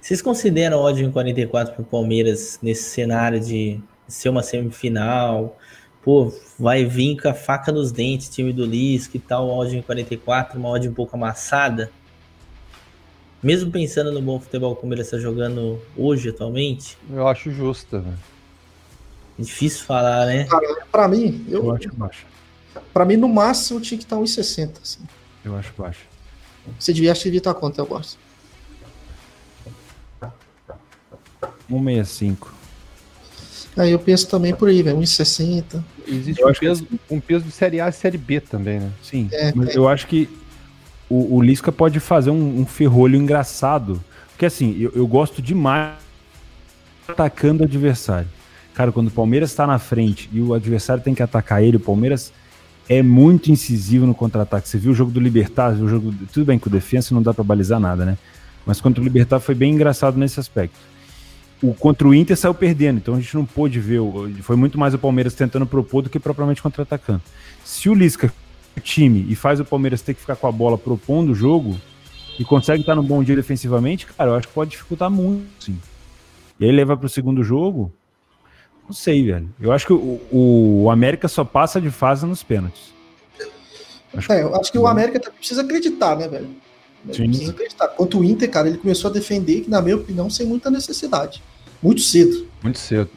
Vocês 0.00 0.20
consideram 0.20 0.78
ódio 0.78 1.06
em 1.06 1.12
44 1.12 1.74
para 1.74 1.82
o 1.82 1.84
Palmeiras 1.84 2.58
nesse 2.60 2.90
cenário 2.90 3.38
de 3.38 3.80
ser 4.08 4.30
uma 4.30 4.42
semifinal? 4.42 5.56
Pô, 6.02 6.32
vai 6.58 6.84
vir 6.84 7.20
com 7.20 7.28
a 7.28 7.34
faca 7.34 7.70
nos 7.70 7.92
dentes, 7.92 8.28
time 8.28 8.52
do 8.52 8.66
Lis, 8.66 9.06
que 9.06 9.20
tal 9.20 9.48
ódio 9.48 9.78
em 9.78 9.82
44, 9.82 10.58
uma 10.58 10.68
ódio 10.68 10.90
um 10.90 10.94
pouco 10.94 11.14
amassada? 11.14 11.90
Mesmo 13.40 13.70
pensando 13.70 14.10
no 14.10 14.20
bom 14.20 14.40
futebol 14.40 14.74
como 14.74 14.92
ele 14.92 15.02
está 15.02 15.18
jogando 15.18 15.80
hoje, 15.96 16.30
atualmente? 16.30 16.98
Eu 17.08 17.28
acho 17.28 17.52
justo, 17.52 17.98
né? 17.98 18.14
Difícil 19.38 19.84
falar, 19.84 20.26
né? 20.26 20.48
Pra 20.90 21.06
mim, 21.06 21.44
eu, 21.48 21.64
eu 21.64 21.74
acho 21.74 21.94
baixo. 21.94 22.26
Pra 22.92 23.04
mim, 23.04 23.16
no 23.16 23.28
máximo, 23.28 23.80
tinha 23.80 23.98
que 23.98 24.04
estar 24.04 24.16
1,60. 24.16 24.70
Assim. 24.82 25.00
Eu 25.44 25.56
acho 25.56 25.72
baixo. 25.76 26.00
Você 26.78 26.92
devia, 26.92 27.12
acho 27.12 27.22
que 27.22 27.28
devia 27.28 27.38
estar 27.38 27.54
quanto, 27.54 27.78
eu 27.78 27.86
gosto? 27.86 28.18
1,65. 31.70 32.48
Aí 33.76 33.90
eu 33.90 33.98
penso 33.98 34.28
também 34.28 34.54
por 34.54 34.68
aí, 34.68 34.82
velho, 34.82 34.98
1,60. 34.98 35.82
Existe 36.06 36.44
um 36.44 36.52
peso, 36.52 36.86
um 37.10 37.20
peso 37.20 37.44
de 37.44 37.52
Série 37.52 37.80
A 37.80 37.88
e 37.88 37.92
Série 37.92 38.18
B 38.18 38.40
também, 38.40 38.80
né? 38.80 38.90
Sim, 39.02 39.28
é, 39.32 39.52
mas 39.54 39.70
é. 39.70 39.78
eu 39.78 39.88
acho 39.88 40.06
que 40.06 40.28
o, 41.08 41.36
o 41.36 41.42
Lisca 41.42 41.72
pode 41.72 41.98
fazer 42.00 42.30
um, 42.30 42.60
um 42.60 42.66
ferrolho 42.66 43.16
engraçado. 43.16 44.02
Porque 44.30 44.46
assim, 44.46 44.76
eu, 44.78 44.92
eu 44.94 45.06
gosto 45.06 45.40
demais 45.40 45.96
atacando 47.08 47.62
o 47.62 47.66
adversário. 47.66 48.28
Cara, 48.74 48.92
quando 48.92 49.08
o 49.08 49.10
Palmeiras 49.10 49.50
está 49.50 49.66
na 49.66 49.78
frente 49.78 50.28
e 50.32 50.40
o 50.40 50.54
adversário 50.54 51.02
tem 51.02 51.14
que 51.14 51.22
atacar 51.22 51.62
ele, 51.62 51.76
o 51.76 51.80
Palmeiras 51.80 52.32
é 52.98 53.02
muito 53.02 53.50
incisivo 53.50 54.06
no 54.06 54.14
contra-ataque. 54.14 54.68
Você 54.68 54.76
viu 54.76 54.92
o 54.92 54.94
jogo 54.94 55.10
do 55.10 55.18
Libertar, 55.18 55.72
o 55.72 55.88
jogo 55.88 56.12
tudo 56.32 56.44
bem 56.44 56.58
com 56.58 56.68
defesa 56.68 57.14
não 57.14 57.22
dá 57.22 57.32
para 57.32 57.42
balizar 57.42 57.80
nada, 57.80 58.04
né? 58.04 58.18
Mas 58.66 58.80
contra 58.80 59.00
o 59.00 59.04
Libertar 59.04 59.40
foi 59.40 59.54
bem 59.54 59.72
engraçado 59.72 60.18
nesse 60.18 60.38
aspecto. 60.38 60.76
O 61.62 61.72
contra 61.72 62.06
o 62.06 62.14
Inter 62.14 62.36
saiu 62.36 62.52
perdendo, 62.52 62.98
então 62.98 63.14
a 63.14 63.20
gente 63.20 63.34
não 63.34 63.46
pôde 63.46 63.78
ver, 63.80 64.00
foi 64.42 64.56
muito 64.56 64.78
mais 64.78 64.92
o 64.94 64.98
Palmeiras 64.98 65.32
tentando 65.32 65.64
propor 65.64 66.02
do 66.02 66.10
que 66.10 66.18
propriamente 66.18 66.60
contra-atacando. 66.60 67.22
Se 67.64 67.88
o 67.88 67.94
Lisca 67.94 68.32
o 68.76 68.80
time 68.80 69.24
e 69.28 69.34
faz 69.34 69.60
o 69.60 69.64
Palmeiras 69.64 70.02
ter 70.02 70.14
que 70.14 70.20
ficar 70.20 70.36
com 70.36 70.46
a 70.46 70.52
bola 70.52 70.76
propondo 70.76 71.30
o 71.30 71.34
jogo 71.34 71.78
e 72.38 72.44
consegue 72.44 72.80
estar 72.80 72.94
no 72.94 73.02
bom 73.02 73.22
dia 73.22 73.36
defensivamente, 73.36 74.06
cara, 74.06 74.30
eu 74.30 74.34
acho 74.34 74.48
que 74.48 74.54
pode 74.54 74.72
dificultar 74.72 75.10
muito, 75.10 75.46
sim. 75.60 75.78
E 76.58 76.64
aí 76.64 76.72
leva 76.72 76.96
para 76.96 77.06
o 77.06 77.08
segundo 77.08 77.42
jogo, 77.44 77.92
não 78.86 78.92
sei, 78.92 79.24
velho. 79.24 79.48
Eu 79.60 79.72
acho 79.72 79.86
que 79.86 79.92
o, 79.92 80.20
o 80.30 80.90
América 80.90 81.28
só 81.28 81.44
passa 81.44 81.80
de 81.80 81.90
fase 81.90 82.26
nos 82.26 82.42
pênaltis. 82.42 82.92
Acho 84.14 84.32
é, 84.32 84.42
eu 84.42 84.54
acho 84.56 84.70
que 84.70 84.78
o 84.78 84.86
América 84.86 85.18
precisa 85.30 85.62
acreditar, 85.62 86.16
né, 86.16 86.28
velho? 86.28 86.48
Sim. 87.12 87.28
Precisa 87.28 87.50
acreditar. 87.52 87.88
Quanto 87.88 88.18
o 88.18 88.24
Inter, 88.24 88.50
cara, 88.50 88.68
ele 88.68 88.78
começou 88.78 89.10
a 89.10 89.12
defender, 89.12 89.62
que, 89.62 89.70
na 89.70 89.80
minha 89.80 89.96
opinião, 89.96 90.28
sem 90.28 90.46
muita 90.46 90.70
necessidade. 90.70 91.42
Muito 91.82 92.00
cedo. 92.02 92.46
Muito 92.62 92.78
cedo. 92.78 93.10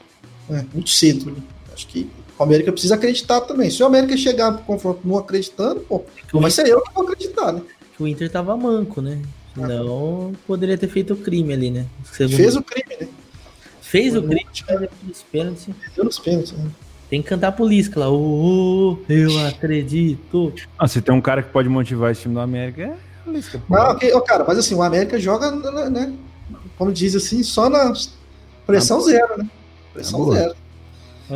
É, 0.49 0.63
muito 0.74 0.89
cedo. 0.89 1.32
né? 1.32 1.38
Acho 1.74 1.88
que 1.88 2.09
o 2.39 2.43
América 2.43 2.72
precisa 2.72 2.95
acreditar 2.95 3.41
também. 3.41 3.70
Se 3.70 3.84
o 3.84 3.86
América 3.86 4.16
chegar 4.16 4.53
pro 4.53 4.63
confronto 4.63 5.01
não 5.03 5.18
acreditando, 5.18 5.82
pô, 5.82 6.03
não 6.34 6.41
vai 6.41 6.49
ser 6.49 6.66
eu 6.68 6.82
que 6.82 6.93
vou 6.93 7.03
acreditar, 7.03 7.51
né? 7.51 7.61
Que 7.95 8.01
o 8.03 8.07
Inter 8.07 8.30
tava 8.32 8.55
manco, 8.55 9.01
né? 9.01 9.22
Senão 9.53 10.34
poderia 10.47 10.78
ter 10.78 10.88
feito 10.89 11.13
o 11.13 11.18
crime 11.18 11.53
ali, 11.53 11.72
né? 11.72 11.86
Segundo- 12.11 12.36
Fez 12.38 12.55
o 12.55 12.61
crime, 12.63 12.95
né? 13.01 13.07
Fez 13.96 14.16
o 14.16 14.22
mas 14.22 14.30
depois 14.80 14.89
dos 15.04 15.24
pênaltis. 15.24 15.68
Deu 15.96 16.06
nos 16.06 16.20
pênaltis. 16.20 16.52
Né? 16.52 16.70
Tem 17.10 17.22
que 17.22 17.30
cantar 17.30 17.50
a 17.50 17.52
polícia 17.52 17.91
lá. 17.96 18.10
Ô, 18.10 18.93
ô, 18.93 18.98
eu 19.08 19.48
acredito. 19.48 20.52
Ah, 20.78 20.88
se 20.88 21.02
tem 21.02 21.14
um 21.14 21.22
cara 21.22 21.41
que 21.43 21.50
pode 21.52 21.70
motivar 21.70 22.12
esse 22.12 22.22
time 22.24 22.34
do 22.34 22.39
América, 22.39 22.82
é 22.82 23.30
o 23.30 23.32
Lisca. 23.32 23.62
pô. 23.66 23.74
Não, 23.74 23.91
ok, 23.91 24.12
ó, 24.14 24.22
cara, 24.22 24.43
mas 24.48 24.58
assim, 24.58 24.76
o 24.76 24.82
América 24.84 25.20
joga, 25.20 25.52
né, 25.52 25.89
né, 25.89 26.14
como 26.78 26.91
diz 26.91 27.16
assim, 27.16 27.41
só 27.43 27.70
na 27.70 27.93
pressão 28.66 29.00
zero, 29.02 29.38
né? 29.38 29.50
Pressão 29.93 30.20
boa. 30.20 30.36
zero. 30.36 30.56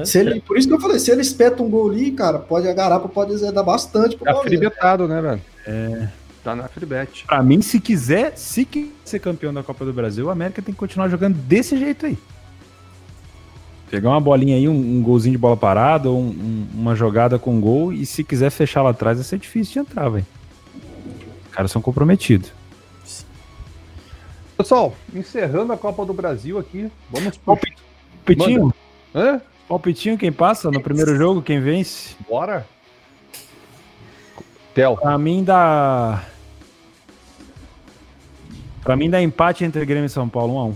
Se 0.06 0.20
ele, 0.20 0.42
por 0.42 0.58
isso 0.58 0.68
que 0.68 0.74
eu 0.74 0.80
falei, 0.80 1.00
se 1.00 1.10
ele 1.10 1.22
espeta 1.22 1.64
um 1.64 1.70
gol 1.70 1.90
ali, 1.90 2.12
cara, 2.12 2.38
pode 2.38 2.68
a 2.68 2.74
garapa 2.74 3.08
pode 3.08 3.40
dar 3.52 3.64
bastante 3.64 4.16
pro 4.16 4.26
Tá 4.26 4.34
Palmeiras. 4.34 4.60
fribetado, 4.60 5.08
né, 5.08 5.22
velho? 5.22 5.42
É. 5.66 6.10
Tá 6.44 6.56
na 6.56 6.68
fribet. 6.68 7.26
Pra 7.26 7.42
mim, 7.42 7.62
se 7.62 7.80
quiser, 7.80 8.34
se 8.38 8.66
quiser 8.66 8.92
ser 9.04 9.20
campeão 9.20 9.54
da 9.54 9.64
Copa 9.64 9.84
do 9.84 9.92
Brasil, 9.92 10.28
o 10.28 10.30
América 10.30 10.62
tem 10.62 10.74
que 10.74 10.80
continuar 10.80 11.10
jogando 11.10 11.36
desse 11.36 11.78
jeito 11.78 12.06
aí. 12.06 12.18
Pegar 13.90 14.10
uma 14.10 14.22
bolinha 14.22 14.56
aí, 14.56 14.68
um, 14.68 14.74
um 14.98 15.02
golzinho 15.02 15.32
de 15.32 15.38
bola 15.38 15.58
parada, 15.58 16.10
ou 16.10 16.20
um- 16.20 16.28
um- 16.30 16.68
uma 16.76 16.96
jogada 16.96 17.40
com 17.40 17.60
gol, 17.60 17.92
e 17.92 18.06
se 18.06 18.24
quiser 18.24 18.52
fechar 18.52 18.84
lá 18.84 18.92
atrás, 18.92 19.18
vai 19.18 19.26
ser 19.26 19.40
difícil 19.40 19.74
de 19.74 19.80
entrar, 19.90 20.10
velho. 20.10 20.26
Os 21.48 21.52
caras 21.56 21.72
são 21.72 21.82
comprometidos. 21.82 22.52
Pessoal, 24.56 24.94
encerrando 25.14 25.74
a 25.74 25.78
Copa 25.78 26.06
do 26.06 26.14
Brasil 26.14 26.60
aqui, 26.60 26.92
vamos 27.10 27.38
pro... 27.38 27.58
Palpitinho? 28.26 28.74
Hã? 29.16 29.42
Palpitinho, 29.68 30.18
quem 30.18 30.32
passa 30.32 30.70
no 30.70 30.82
primeiro 30.82 31.16
jogo, 31.16 31.42
quem 31.42 31.60
vence? 31.60 32.16
Bora? 32.28 32.68
Theo. 34.74 34.98
Pra 34.98 35.18
mim 35.18 35.44
dá. 35.44 36.24
Pra 38.84 38.96
mim 38.96 39.10
dá 39.10 39.22
empate 39.22 39.64
entre 39.64 39.84
Grêmio 39.86 40.06
e 40.06 40.10
São 40.10 40.28
Paulo, 40.30 40.54
1 40.56 40.60
a 40.60 40.66
1 40.66 40.76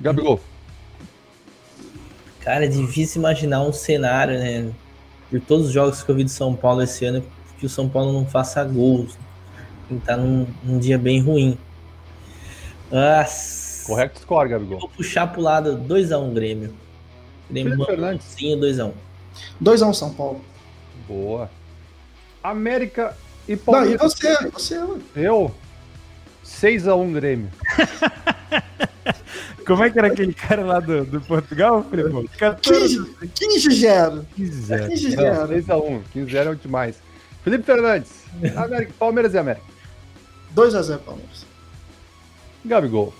Gabigol. 0.00 0.40
Cara, 2.40 2.64
é 2.64 2.68
difícil 2.68 3.20
imaginar 3.20 3.62
um 3.62 3.72
cenário, 3.72 4.38
né? 4.38 4.70
Por 5.30 5.40
todos 5.40 5.66
os 5.66 5.72
jogos 5.72 6.02
que 6.02 6.10
eu 6.10 6.14
vi 6.14 6.24
de 6.24 6.30
São 6.30 6.54
Paulo 6.56 6.82
esse 6.82 7.04
ano, 7.04 7.24
que 7.58 7.66
o 7.66 7.68
São 7.68 7.88
Paulo 7.88 8.12
não 8.12 8.26
faça 8.26 8.64
gols. 8.64 9.16
Que 9.88 9.94
estar 9.94 10.16
num, 10.16 10.46
num 10.62 10.78
dia 10.78 10.98
bem 10.98 11.20
ruim. 11.20 11.58
Nossa. 12.90 13.86
Correto 13.86 14.20
score, 14.20 14.48
Gabigol. 14.48 14.80
Vou 14.80 14.88
puxar 14.88 15.26
pro 15.26 15.40
lado 15.40 15.76
2x1 15.78 16.32
Grêmio. 16.32 16.74
Grêmio 17.50 17.84
Fernandes. 17.84 18.26
Sim, 18.26 18.58
2x1. 18.58 18.92
2x1 19.62 19.94
São 19.94 20.14
Paulo. 20.14 20.40
Boa. 21.06 21.50
América 22.42 23.16
e 23.46 23.52
Não, 23.52 23.54
e 23.54 23.56
Palmeiras. 23.56 24.00
você, 24.14 24.50
você, 24.50 24.78
ué. 24.78 24.98
Eu. 25.14 25.54
6x1 26.50 27.12
Grêmio. 27.12 27.48
Como 29.66 29.84
é 29.84 29.90
que 29.90 29.98
era 29.98 30.08
aquele 30.08 30.34
cara 30.34 30.64
lá 30.64 30.80
do, 30.80 31.04
do 31.04 31.20
Portugal, 31.20 31.84
Felipe? 31.88 32.28
14 32.36 33.14
15 33.34 33.70
0 33.80 34.26
15 34.34 34.62
0. 34.62 34.88
15 34.88 35.16
Não, 35.16 35.46
0 35.46 35.48
6x1. 35.48 36.02
15 36.12 36.32
0 36.32 36.52
é 36.52 36.54
demais. 36.56 36.96
Felipe 37.44 37.64
Fernandes. 37.64 38.10
América, 38.56 38.92
Palmeiras 38.98 39.34
e 39.34 39.38
América. 39.38 39.64
2x0 40.56 40.98
Palmeiras. 40.98 41.46
Gabigol. 42.64 43.14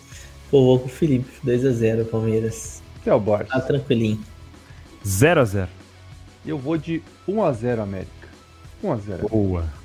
Pô, 0.51 0.64
vou 0.64 0.81
com 0.81 0.87
o 0.87 0.89
Felipe. 0.89 1.31
2x0 1.47 2.05
Palmeiras. 2.07 2.83
Theo 3.05 3.20
Borges. 3.20 3.49
Tá 3.49 3.61
tranquilinho. 3.61 4.22
0 5.07 5.41
a 5.41 5.45
0 5.45 5.68
Eu 6.45 6.59
vou 6.59 6.76
de 6.76 7.03
1x0 7.28 7.81
América. 7.81 8.28
1x0. 8.83 9.28
Boa. 9.31 9.80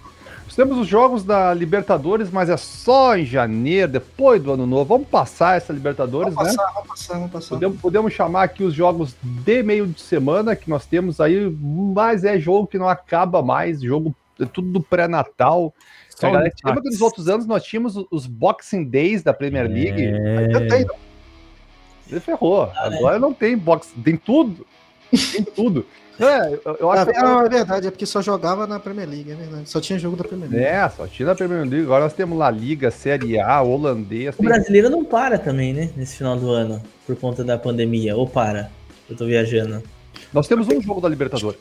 Temos 0.54 0.78
os 0.78 0.88
jogos 0.88 1.24
da 1.24 1.54
Libertadores, 1.54 2.30
mas 2.32 2.50
é 2.50 2.56
só 2.58 3.18
em 3.18 3.26
janeiro, 3.26 3.92
depois 3.92 4.42
do 4.42 4.54
ano 4.54 4.66
novo. 4.66 4.86
Vamos 4.86 5.08
passar 5.10 5.58
essa 5.58 5.74
Libertadores, 5.74 6.34
Vamos 6.34 6.52
né? 6.52 6.58
passar, 6.58 6.72
vamos 6.74 6.88
passar, 6.90 7.14
vamos 7.16 7.32
passar. 7.32 7.50
Podemos, 7.50 7.82
podemos 7.82 8.14
chamar 8.14 8.44
aqui 8.44 8.64
os 8.64 8.74
jogos 8.74 9.16
de 9.22 9.64
meio 9.64 9.86
de 9.88 10.00
semana 10.00 10.56
que 10.56 10.70
nós 10.70 10.86
temos 10.86 11.20
aí, 11.20 11.50
mas 11.60 12.24
é 12.24 12.40
jogo 12.40 12.68
que 12.68 12.78
não 12.78 12.88
acaba 12.88 13.42
mais, 13.42 13.82
jogo 13.82 14.16
é 14.40 14.46
tudo 14.46 14.70
do 14.70 14.82
pré-natal. 14.82 15.74
Só 16.10 16.28
A 16.28 16.32
galera- 16.32 16.54
os 16.56 16.62
Lembra 16.64 16.82
que 16.84 16.90
nos 16.90 17.02
outros 17.02 17.28
anos 17.28 17.46
nós 17.46 17.64
tínhamos 17.64 17.96
os- 18.10 18.26
Boxing 18.26 18.86
Days 18.86 19.24
da 19.24 19.34
Premier 19.34 19.70
League? 19.70 20.02
Eu 20.54 20.68
tenho, 20.70 20.88
Ele 22.10 22.20
ferrou. 22.20 22.72
Agora 22.76 23.18
não 23.20 23.34
tem 23.34 23.58
boxing, 23.58 24.00
tem 24.02 24.16
tudo. 24.16 24.66
Tem 25.12 25.44
tudo. 25.44 25.86
É, 26.20 26.54
eu, 26.66 26.78
eu 26.80 26.92
acho 26.92 27.02
Ah, 27.10 27.14
que 27.14 27.20
não, 27.22 27.42
é 27.46 27.50
verdade, 27.50 27.88
é 27.88 27.92
porque 27.92 28.06
só 28.06 28.22
jogava 28.22 28.66
na 28.66 28.80
Premier 28.80 29.08
League, 29.10 29.32
é 29.32 29.36
verdade. 29.36 29.70
Só 29.70 29.82
tinha 29.82 30.00
jogo 30.00 30.16
da 30.16 30.24
Premier 30.24 30.50
League. 30.50 30.66
É, 30.66 30.88
só 30.90 31.06
tinha 31.08 31.28
na 31.28 31.36
Premier 31.36 31.62
League. 31.62 31.84
Agora 31.84 32.06
nós 32.06 32.14
temos 32.14 32.38
La 32.38 32.50
Liga, 32.50 32.90
Série 32.90 33.38
A, 33.40 33.62
holandês. 33.62 34.34
O 34.36 34.38
tem- 34.38 34.46
brasileiro 34.48 34.90
não 34.90 35.04
para 35.04 35.38
também, 35.38 35.74
né? 35.74 35.90
Nesse 35.98 36.18
final 36.18 36.38
do 36.38 36.50
ano. 36.52 36.82
Por 37.06 37.16
conta 37.18 37.44
da 37.44 37.58
pandemia. 37.58 38.16
Ou 38.16 38.28
para. 38.28 38.72
Eu 39.10 39.16
tô 39.18 39.26
viajando. 39.26 39.84
Nós 40.34 40.48
temos 40.48 40.68
um 40.70 40.82
jogo 40.82 41.02
da 41.02 41.10
Libertadores. 41.10 41.60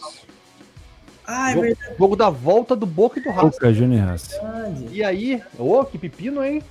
Ah, 1.27 1.51
é 1.51 1.55
Jogo, 1.55 1.67
verdade. 1.67 1.95
jogo 1.99 2.17
da 2.17 2.31
volta 2.31 2.77
do 2.77 2.85
Boca 2.87 3.19
e 3.19 3.23
do 3.23 3.31
Racing. 3.31 3.49
Boca 3.51 3.73
Junior 3.73 4.07
Racing. 4.07 4.89
E 4.93 5.03
aí, 5.03 5.43
ô, 5.59 5.83
que 5.85 5.97
pepino, 5.99 6.45
hein? 6.45 6.63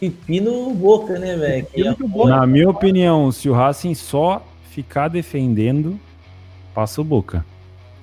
Pepino 0.00 0.70
boca, 0.74 1.18
né, 1.18 1.36
velho? 1.36 1.66
É 1.74 2.26
Na 2.26 2.46
minha 2.46 2.68
opinião, 2.68 3.30
se 3.30 3.48
o 3.48 3.52
Racing 3.52 3.94
só 3.94 4.44
ficar 4.70 5.08
defendendo, 5.08 6.00
passa 6.74 7.00
o 7.00 7.04
Boca. 7.04 7.44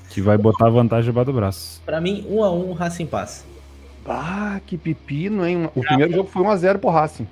Que 0.10 0.22
vai 0.22 0.38
botar 0.38 0.68
a 0.68 0.70
vantagem 0.70 1.06
debaixo 1.06 1.32
do 1.32 1.36
braço. 1.36 1.82
Pra 1.86 2.02
mim, 2.02 2.26
1 2.28 2.44
a 2.44 2.52
1 2.52 2.70
o 2.70 2.74
Racing 2.74 3.06
passa. 3.06 3.46
Ah, 4.08 4.60
que 4.66 4.76
pepino, 4.76 5.46
hein? 5.46 5.70
O 5.76 5.82
primeiro 5.82 6.14
jogo 6.14 6.30
foi 6.30 6.42
1x0 6.44 6.80
pro 6.80 6.90
Racing. 6.90 7.28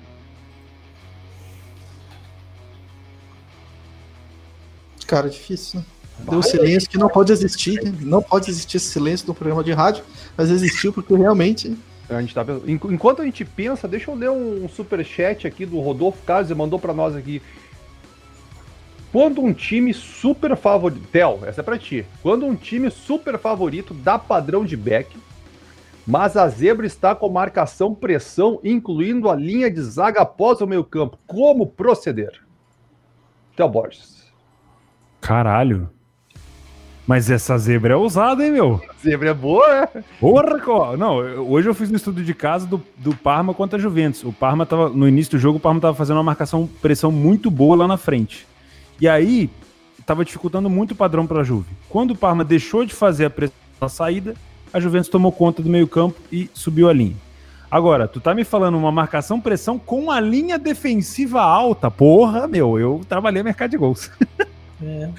Cara, 5.08 5.28
difícil, 5.28 5.80
né? 5.80 5.86
Deu 6.28 6.38
um 6.38 6.42
silêncio 6.42 6.88
que 6.88 6.98
não 6.98 7.08
pode 7.08 7.32
existir, 7.32 7.82
né? 7.82 7.92
Não 8.00 8.20
pode 8.20 8.50
existir 8.50 8.76
esse 8.76 8.86
silêncio 8.86 9.26
no 9.26 9.34
programa 9.34 9.64
de 9.64 9.72
rádio, 9.72 10.04
mas 10.36 10.50
existiu 10.50 10.92
porque 10.92 11.14
realmente. 11.14 11.76
A 12.08 12.20
gente 12.20 12.34
tá 12.34 12.44
Enquanto 12.66 13.22
a 13.22 13.24
gente 13.24 13.44
pensa, 13.44 13.86
deixa 13.86 14.10
eu 14.10 14.14
ler 14.14 14.30
um 14.30 14.68
superchat 14.68 15.46
aqui 15.46 15.66
do 15.66 15.78
Rodolfo 15.78 16.22
Carlos, 16.24 16.50
ele 16.50 16.58
mandou 16.58 16.78
pra 16.78 16.94
nós 16.94 17.14
aqui. 17.14 17.42
Quando 19.10 19.40
um 19.40 19.52
time 19.52 19.94
super 19.94 20.56
favorito. 20.56 21.06
Theo, 21.10 21.40
essa 21.46 21.60
é 21.60 21.64
pra 21.64 21.78
ti. 21.78 22.04
Quando 22.22 22.44
um 22.44 22.54
time 22.54 22.90
super 22.90 23.38
favorito 23.38 23.94
dá 23.94 24.18
padrão 24.18 24.64
de 24.64 24.76
back, 24.76 25.16
mas 26.06 26.36
a 26.36 26.48
zebra 26.48 26.86
está 26.86 27.14
com 27.14 27.28
marcação 27.28 27.94
pressão, 27.94 28.60
incluindo 28.62 29.28
a 29.30 29.34
linha 29.36 29.70
de 29.70 29.80
zaga 29.82 30.22
após 30.22 30.60
o 30.60 30.66
meio-campo. 30.66 31.18
Como 31.26 31.66
proceder? 31.66 32.32
Theo 33.56 33.68
Borges. 33.68 34.26
Caralho. 35.20 35.90
Mas 37.06 37.30
essa 37.30 37.56
zebra 37.56 37.94
é 37.94 37.96
ousada, 37.96 38.44
hein, 38.44 38.50
meu? 38.52 38.82
Zebra 39.02 39.30
é 39.30 39.34
boa, 39.34 39.80
né? 39.94 40.04
Porra, 40.20 40.60
co- 40.60 40.94
não, 40.96 41.16
hoje 41.16 41.66
eu 41.66 41.72
fiz 41.74 41.90
um 41.90 41.96
estudo 41.96 42.22
de 42.22 42.34
casa 42.34 42.66
do, 42.66 42.82
do 42.98 43.16
Parma 43.16 43.54
contra 43.54 43.78
a 43.78 43.80
Juventus. 43.80 44.22
O 44.24 44.32
Parma 44.32 44.66
tava, 44.66 44.90
no 44.90 45.08
início 45.08 45.32
do 45.32 45.38
jogo, 45.38 45.56
o 45.56 45.60
Parma 45.60 45.80
tava 45.80 45.94
fazendo 45.96 46.18
uma 46.18 46.22
marcação, 46.22 46.66
pressão 46.82 47.10
muito 47.10 47.50
boa 47.50 47.74
lá 47.74 47.88
na 47.88 47.96
frente. 47.96 48.46
E 49.00 49.08
aí, 49.08 49.48
tava 50.06 50.24
dificultando 50.24 50.68
muito 50.68 50.92
o 50.92 50.96
padrão 50.96 51.26
pra 51.26 51.42
Juve. 51.44 51.68
Quando 51.88 52.12
o 52.12 52.16
Parma 52.16 52.44
deixou 52.44 52.84
de 52.84 52.94
fazer 52.94 53.26
a 53.26 53.30
pressão 53.30 53.56
na 53.80 53.88
saída, 53.88 54.34
a 54.72 54.80
Juventus 54.80 55.08
tomou 55.08 55.30
conta 55.32 55.62
do 55.62 55.68
meio-campo 55.70 56.18
e 56.32 56.50
subiu 56.52 56.88
a 56.88 56.92
linha. 56.92 57.16
Agora, 57.70 58.08
tu 58.08 58.18
tá 58.18 58.34
me 58.34 58.44
falando 58.44 58.78
uma 58.78 58.90
marcação 58.90 59.38
pressão 59.40 59.78
com 59.78 60.10
a 60.10 60.18
linha 60.20 60.58
defensiva 60.58 61.42
alta. 61.42 61.90
Porra, 61.90 62.48
meu, 62.48 62.78
eu 62.78 63.02
trabalhei 63.08 63.42
mercado 63.42 63.70
de 63.70 63.76
gols. 63.76 64.10
É. 64.80 65.10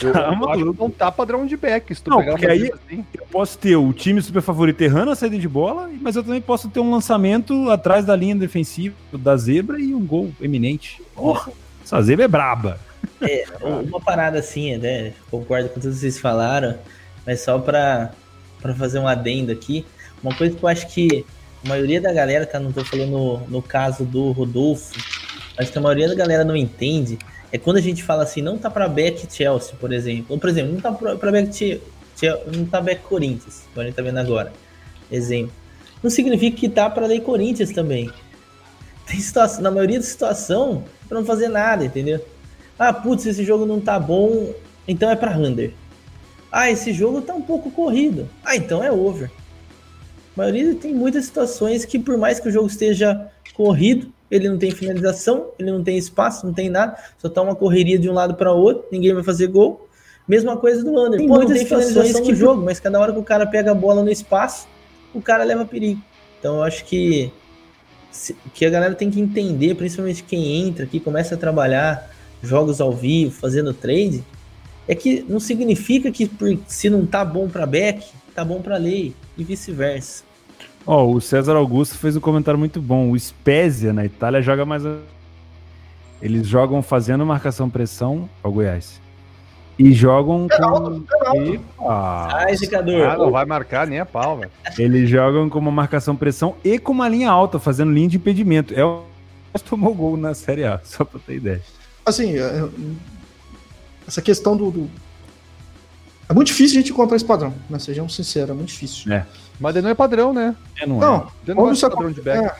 Eu, 0.00 0.12
Tá 0.12 0.20
eu 0.32 0.48
acho 0.50 0.72
que 0.72 0.78
não 0.80 0.88
tá 0.90 1.10
padrão 1.10 1.44
de 1.44 1.56
back. 1.56 1.92
Se 1.92 2.00
tu 2.00 2.08
Não, 2.08 2.18
pegar 2.18 2.30
porque 2.30 2.46
aí- 2.46 2.70
assim. 2.72 3.04
Eu 3.12 3.26
posso 3.32 3.58
ter 3.58 3.74
o 3.74 3.92
time 3.92 4.22
super 4.22 4.40
favorito 4.40 4.80
errando 4.80 5.10
a 5.10 5.16
saída 5.16 5.36
de 5.36 5.48
bola, 5.48 5.90
mas 6.00 6.14
eu 6.14 6.22
também 6.22 6.40
posso 6.40 6.68
ter 6.68 6.78
um 6.78 6.88
lançamento 6.92 7.68
atrás 7.68 8.04
da 8.04 8.14
linha 8.14 8.36
defensiva 8.36 8.94
da 9.12 9.36
zebra 9.36 9.80
e 9.80 9.92
um 9.92 10.06
gol 10.06 10.30
eminente. 10.40 11.02
Porra, 11.16 11.50
essa 11.84 12.00
zebra 12.00 12.26
é 12.26 12.28
braba. 12.28 12.78
Uma 13.82 14.00
parada 14.00 14.38
assim, 14.38 14.76
né? 14.76 15.12
Concordo 15.30 15.68
com 15.68 15.80
tudo 15.80 15.92
que 15.92 15.98
vocês 15.98 16.18
falaram, 16.18 16.78
mas 17.26 17.40
só 17.40 17.58
pra, 17.58 18.12
pra 18.60 18.74
fazer 18.74 18.98
um 18.98 19.08
adendo 19.08 19.50
aqui, 19.52 19.84
uma 20.22 20.34
coisa 20.34 20.56
que 20.56 20.62
eu 20.62 20.68
acho 20.68 20.86
que 20.88 21.24
a 21.64 21.68
maioria 21.68 22.00
da 22.00 22.12
galera, 22.12 22.46
tá? 22.46 22.60
Não 22.60 22.72
tô 22.72 22.84
falando 22.84 23.10
no, 23.10 23.38
no 23.48 23.62
caso 23.62 24.04
do 24.04 24.30
Rodolfo, 24.32 24.94
mas 25.56 25.68
que 25.70 25.78
a 25.78 25.80
maioria 25.80 26.08
da 26.08 26.14
galera 26.14 26.44
não 26.44 26.54
entende 26.56 27.18
é 27.50 27.58
quando 27.58 27.78
a 27.78 27.80
gente 27.80 28.02
fala 28.02 28.22
assim, 28.22 28.42
não 28.42 28.58
tá 28.58 28.70
pra 28.70 28.86
back 28.88 29.26
Chelsea, 29.32 29.74
por 29.80 29.92
exemplo. 29.92 30.26
Ou, 30.28 30.38
por 30.38 30.48
exemplo, 30.50 30.72
não 30.72 30.80
tá 30.80 30.92
pra, 30.92 31.16
pra 31.16 31.32
back 31.32 31.52
Che- 31.56 31.80
Che- 32.16 32.42
não 32.54 32.64
tá 32.66 32.80
back 32.80 33.02
Corinthians, 33.02 33.62
que 33.72 33.80
a 33.80 33.84
gente 33.84 33.94
tá 33.94 34.02
vendo 34.02 34.18
agora. 34.18 34.52
exemplo. 35.10 35.52
Não 36.02 36.10
significa 36.10 36.56
que 36.56 36.68
tá 36.68 36.88
para 36.88 37.06
ler 37.06 37.20
Corinthians 37.22 37.70
também. 37.72 38.08
Tem 39.06 39.18
situação, 39.18 39.62
na 39.62 39.70
maioria 39.70 39.98
da 39.98 40.04
situação, 40.04 40.84
para 41.08 41.18
não 41.18 41.26
fazer 41.26 41.48
nada, 41.48 41.84
entendeu? 41.84 42.24
Ah, 42.78 42.92
putz, 42.92 43.26
esse 43.26 43.44
jogo 43.44 43.66
não 43.66 43.80
tá 43.80 43.98
bom, 43.98 44.52
então 44.86 45.10
é 45.10 45.16
para 45.16 45.36
under. 45.36 45.72
Ah, 46.50 46.70
esse 46.70 46.92
jogo 46.92 47.20
tá 47.20 47.34
um 47.34 47.42
pouco 47.42 47.70
corrido. 47.70 48.28
Ah, 48.44 48.56
então 48.56 48.82
é 48.82 48.92
over. 48.92 49.30
A 50.34 50.38
maioria 50.38 50.74
tem 50.74 50.94
muitas 50.94 51.24
situações 51.24 51.84
que, 51.84 51.98
por 51.98 52.16
mais 52.16 52.38
que 52.38 52.48
o 52.48 52.52
jogo 52.52 52.68
esteja 52.68 53.28
corrido, 53.54 54.12
ele 54.30 54.48
não 54.48 54.58
tem 54.58 54.70
finalização, 54.70 55.48
ele 55.58 55.70
não 55.70 55.82
tem 55.82 55.98
espaço, 55.98 56.46
não 56.46 56.52
tem 56.52 56.68
nada, 56.68 56.96
só 57.18 57.28
tá 57.28 57.42
uma 57.42 57.56
correria 57.56 57.98
de 57.98 58.08
um 58.08 58.12
lado 58.12 58.34
para 58.34 58.52
outro, 58.52 58.86
ninguém 58.92 59.12
vai 59.12 59.24
fazer 59.24 59.48
gol. 59.48 59.88
Mesma 60.26 60.56
coisa 60.56 60.84
do 60.84 60.90
under. 60.90 61.18
Tem 61.18 61.26
Pô, 61.26 61.36
muitas 61.36 61.58
tem 61.58 61.66
finalizações 61.66 62.20
que 62.20 62.34
jogo, 62.34 62.62
mas 62.62 62.78
cada 62.78 63.00
hora 63.00 63.12
que 63.12 63.18
o 63.18 63.24
cara 63.24 63.46
pega 63.46 63.70
a 63.70 63.74
bola 63.74 64.02
no 64.02 64.10
espaço, 64.10 64.68
o 65.14 65.20
cara 65.20 65.42
leva 65.42 65.64
perigo. 65.64 66.00
Então 66.38 66.56
eu 66.56 66.62
acho 66.62 66.84
que 66.84 67.32
que 68.52 68.64
a 68.64 68.70
galera 68.70 68.94
tem 68.94 69.10
que 69.10 69.20
entender, 69.20 69.74
principalmente 69.74 70.22
quem 70.22 70.66
entra 70.66 70.84
aqui, 70.84 70.98
começa 70.98 71.34
a 71.34 71.38
trabalhar 71.38 72.10
jogos 72.42 72.80
ao 72.80 72.92
vivo, 72.92 73.32
fazendo 73.32 73.72
trade, 73.74 74.24
é 74.86 74.94
que 74.94 75.24
não 75.28 75.40
significa 75.40 76.10
que 76.10 76.26
por, 76.26 76.56
se 76.66 76.88
não 76.88 77.04
tá 77.04 77.24
bom 77.24 77.48
para 77.48 77.66
back, 77.66 78.06
tá 78.34 78.44
bom 78.44 78.60
para 78.60 78.76
lei 78.76 79.14
e 79.36 79.44
vice-versa. 79.44 80.24
Ó, 80.86 81.04
oh, 81.04 81.16
o 81.16 81.20
César 81.20 81.54
Augusto 81.54 81.98
fez 81.98 82.16
um 82.16 82.20
comentário 82.20 82.58
muito 82.58 82.80
bom. 82.80 83.10
O 83.10 83.18
Spezia 83.18 83.92
na 83.92 84.04
Itália 84.04 84.40
joga 84.40 84.64
mais. 84.64 84.82
Eles 86.22 86.46
jogam 86.46 86.80
fazendo 86.80 87.26
marcação-pressão 87.26 88.28
ao 88.42 88.50
Goiás. 88.50 89.00
E 89.78 89.92
jogam 89.92 90.48
com. 90.48 91.04
Ah. 91.86 92.46
Ah, 93.04 93.16
não 93.18 93.30
vai 93.30 93.44
marcar 93.44 93.86
nem 93.86 94.00
a 94.00 94.06
pau, 94.06 94.38
velho. 94.38 94.50
Eles 94.78 95.08
jogam 95.08 95.48
com 95.48 95.58
uma 95.58 95.70
marcação-pressão 95.70 96.56
e 96.64 96.78
com 96.78 96.92
uma 96.92 97.08
linha 97.08 97.30
alta, 97.30 97.58
fazendo 97.58 97.92
linha 97.92 98.08
de 98.08 98.16
impedimento. 98.16 98.74
É 98.74 98.84
o 98.84 99.04
tomou 99.68 99.94
gol 99.94 100.16
na 100.16 100.34
Série 100.34 100.64
A, 100.64 100.80
só 100.84 101.04
pra 101.04 101.20
ter 101.20 101.36
ideia. 101.36 101.62
Assim, 102.08 102.38
é, 102.38 102.68
essa 104.06 104.22
questão 104.22 104.56
do, 104.56 104.70
do, 104.70 104.90
É 106.28 106.32
muito 106.32 106.48
difícil 106.48 106.78
a 106.78 106.80
gente 106.80 106.92
encontrar 106.92 107.16
esse 107.16 107.24
padrão, 107.24 107.54
né? 107.68 107.78
Sejamos 107.78 108.14
sinceros, 108.14 108.50
é 108.50 108.54
muito 108.54 108.68
difícil. 108.68 109.12
É. 109.12 109.26
Mas 109.60 109.76
ele 109.76 109.84
não 109.84 109.90
é 109.90 109.94
padrão, 109.94 110.32
né? 110.32 110.56
É, 110.80 110.86
não, 110.86 110.98
não 110.98 111.28
é. 111.46 111.54
Não 111.54 111.70
é 111.70 111.80
padrão 111.80 112.10
de 112.10 112.22
back. 112.22 112.44
É, 112.46 112.54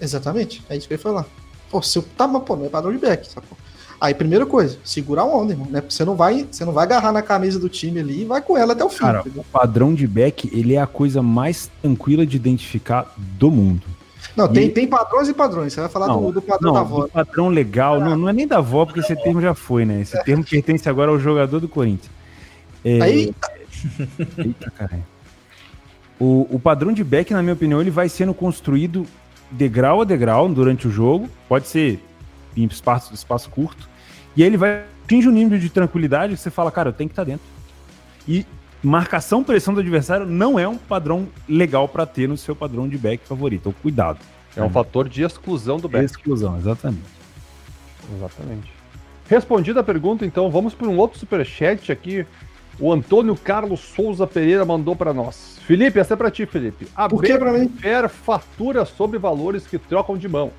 exatamente, 0.00 0.62
é 0.68 0.76
isso 0.76 0.86
que 0.86 0.94
eu 0.94 0.96
ia 0.96 1.02
falar. 1.02 1.26
Pô, 1.70 1.82
se 1.82 1.98
eu, 1.98 2.02
tá, 2.16 2.28
mas 2.28 2.42
pô, 2.44 2.56
não 2.56 2.66
é 2.66 2.68
padrão 2.68 2.92
de 2.92 2.98
back, 2.98 3.28
sacou? 3.30 3.58
Aí, 4.00 4.14
primeira 4.14 4.44
coisa, 4.44 4.78
segurar 4.84 5.22
a 5.22 5.24
onda, 5.24 5.54
irmão, 5.54 5.66
né? 5.70 5.82
Você 5.88 6.04
não 6.04 6.14
vai, 6.14 6.46
você 6.50 6.64
não 6.64 6.72
vai 6.72 6.84
agarrar 6.84 7.12
na 7.12 7.22
camisa 7.22 7.58
do 7.58 7.68
time 7.68 7.98
ali 7.98 8.22
e 8.22 8.24
vai 8.26 8.42
com 8.42 8.56
ela 8.56 8.74
até 8.74 8.84
o 8.84 8.90
fim. 8.90 8.98
Cara, 8.98 9.24
o 9.34 9.44
padrão 9.44 9.94
de 9.94 10.06
back, 10.06 10.50
ele 10.52 10.74
é 10.74 10.80
a 10.80 10.86
coisa 10.86 11.22
mais 11.22 11.70
tranquila 11.80 12.26
de 12.26 12.36
identificar 12.36 13.12
do 13.16 13.50
mundo. 13.50 13.95
Não, 14.36 14.46
e... 14.46 14.52
tem, 14.52 14.70
tem 14.70 14.86
padrões 14.86 15.28
e 15.28 15.34
padrões. 15.34 15.72
Você 15.72 15.80
vai 15.80 15.88
falar 15.88 16.08
não, 16.08 16.26
do, 16.26 16.32
do, 16.32 16.42
padrão 16.42 16.72
não, 16.72 16.74
da 16.74 16.80
avó. 16.80 17.08
padrão 17.08 17.48
legal, 17.48 17.96
é. 17.96 18.00
não, 18.00 18.16
não 18.16 18.28
é 18.28 18.32
nem 18.32 18.46
da 18.46 18.58
avó, 18.58 18.84
porque 18.84 19.00
esse 19.00 19.16
termo 19.16 19.40
já 19.40 19.54
foi, 19.54 19.84
né? 19.84 20.02
Esse 20.02 20.16
é. 20.16 20.22
termo 20.22 20.44
pertence 20.44 20.88
agora 20.88 21.10
ao 21.10 21.18
jogador 21.18 21.58
do 21.58 21.68
Corinthians. 21.68 22.10
É... 22.84 23.00
Aí. 23.00 23.34
Eita, 24.38 24.70
caralho. 24.70 25.04
O, 26.18 26.46
o 26.50 26.60
padrão 26.60 26.92
de 26.92 27.04
back, 27.04 27.32
na 27.32 27.42
minha 27.42 27.54
opinião, 27.54 27.80
ele 27.80 27.90
vai 27.90 28.08
sendo 28.08 28.32
construído 28.32 29.06
degrau 29.50 30.00
a 30.00 30.04
degrau 30.04 30.48
durante 30.48 30.86
o 30.86 30.90
jogo. 30.90 31.28
Pode 31.48 31.68
ser 31.68 32.00
em 32.56 32.64
espaço, 32.64 33.14
espaço 33.14 33.50
curto. 33.50 33.88
E 34.36 34.42
aí 34.42 34.48
ele 34.48 34.56
vai 34.56 34.84
atingir 35.04 35.28
um 35.28 35.32
nível 35.32 35.58
de 35.58 35.70
tranquilidade 35.70 36.34
que 36.34 36.40
você 36.40 36.50
fala, 36.50 36.70
cara, 36.70 36.88
eu 36.88 36.92
tenho 36.92 37.08
que 37.08 37.12
estar 37.12 37.24
tá 37.24 37.30
dentro. 37.30 37.46
E 38.26 38.46
marcação, 38.86 39.42
pressão 39.42 39.74
do 39.74 39.80
adversário 39.80 40.24
não 40.26 40.58
é 40.58 40.68
um 40.68 40.76
padrão 40.76 41.26
legal 41.48 41.88
para 41.88 42.06
ter 42.06 42.28
no 42.28 42.36
seu 42.36 42.54
padrão 42.54 42.88
de 42.88 42.96
back 42.96 43.26
favorito. 43.26 43.62
Então, 43.62 43.74
cuidado. 43.82 44.18
É 44.56 44.62
um 44.62 44.70
fator 44.70 45.08
de 45.08 45.22
exclusão 45.22 45.76
do 45.78 45.88
back. 45.88 46.04
Exclusão, 46.04 46.56
exatamente. 46.56 47.02
Exatamente. 48.14 48.72
Respondida 49.28 49.80
a 49.80 49.84
pergunta, 49.84 50.24
então, 50.24 50.48
vamos 50.50 50.72
para 50.72 50.86
um 50.88 50.96
outro 50.96 51.18
superchat 51.18 51.90
aqui. 51.90 52.24
O 52.78 52.92
Antônio 52.92 53.34
Carlos 53.34 53.80
Souza 53.80 54.26
Pereira 54.26 54.64
mandou 54.64 54.94
para 54.94 55.12
nós. 55.12 55.58
Felipe, 55.66 55.98
essa 55.98 56.14
é 56.14 56.16
para 56.16 56.30
ti, 56.30 56.46
Felipe. 56.46 56.86
A 56.94 57.08
Por 57.08 57.22
que 57.22 57.36
para 57.36 57.52
mim? 57.52 57.70
fatura 58.08 58.84
sobre 58.84 59.18
valores 59.18 59.66
que 59.66 59.78
trocam 59.78 60.16
de 60.16 60.28
mão. 60.28 60.52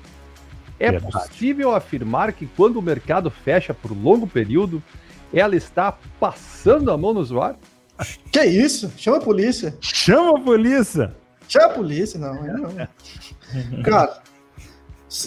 É 0.78 0.90
Verdade. 0.90 1.12
possível 1.12 1.74
afirmar 1.74 2.32
que 2.32 2.46
quando 2.46 2.76
o 2.76 2.82
mercado 2.82 3.30
fecha 3.30 3.72
por 3.72 3.90
longo 3.90 4.26
período, 4.26 4.82
ela 5.32 5.56
está 5.56 5.96
passando 6.20 6.90
a 6.92 6.96
mão 6.96 7.14
no 7.14 7.20
usuário? 7.20 7.56
Que 8.30 8.44
isso? 8.44 8.92
Chama 8.96 9.16
a 9.16 9.20
polícia. 9.20 9.74
Chama 9.80 10.38
a 10.38 10.40
polícia. 10.40 11.14
Chama 11.48 11.66
a 11.66 11.70
polícia, 11.70 12.18
não. 12.18 12.34
não. 12.34 13.82
Cara, 13.82 14.22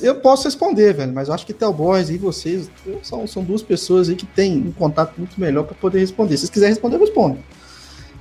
eu 0.01 0.15
posso 0.15 0.45
responder, 0.45 0.93
velho, 0.93 1.11
mas 1.11 1.27
eu 1.27 1.33
acho 1.33 1.45
que 1.45 1.53
Tel 1.53 1.73
Boys 1.73 2.09
e 2.09 2.17
vocês 2.17 2.69
são, 3.01 3.25
são 3.25 3.43
duas 3.43 3.63
pessoas 3.63 4.09
aí 4.09 4.15
que 4.15 4.27
têm 4.27 4.57
um 4.67 4.71
contato 4.71 5.17
muito 5.17 5.39
melhor 5.39 5.63
para 5.63 5.75
poder 5.75 5.99
responder. 5.99 6.37
Se 6.37 6.41
vocês 6.41 6.49
quiserem 6.51 6.73
responder, 6.73 6.97
eu 6.97 7.01
respondo. 7.01 7.39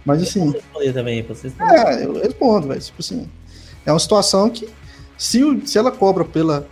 Mas 0.05 0.22
assim. 0.22 0.46
Eu 0.46 0.53
responder 0.53 0.92
também, 0.92 1.22
vocês 1.22 1.53
É, 1.61 2.05
eu 2.05 2.14
respondo, 2.14 2.68
velho. 2.68 2.80
Tipo 2.80 3.01
assim, 3.01 3.28
é 3.84 3.92
uma 3.92 3.98
situação 3.98 4.48
que 4.48 4.68
se, 5.18 5.44
o, 5.44 5.66
se 5.66 5.76
ela 5.76 5.92
cobra 5.92 6.24
pela 6.24 6.66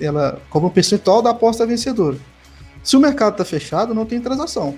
ela 0.00 0.40
cobra 0.48 0.68
um 0.68 0.72
percentual 0.72 1.20
da 1.20 1.30
aposta 1.30 1.66
vencedora. 1.66 2.16
Se 2.82 2.96
o 2.96 3.00
mercado 3.00 3.32
está 3.32 3.44
fechado, 3.44 3.94
não 3.94 4.06
tem 4.06 4.18
transação. 4.20 4.76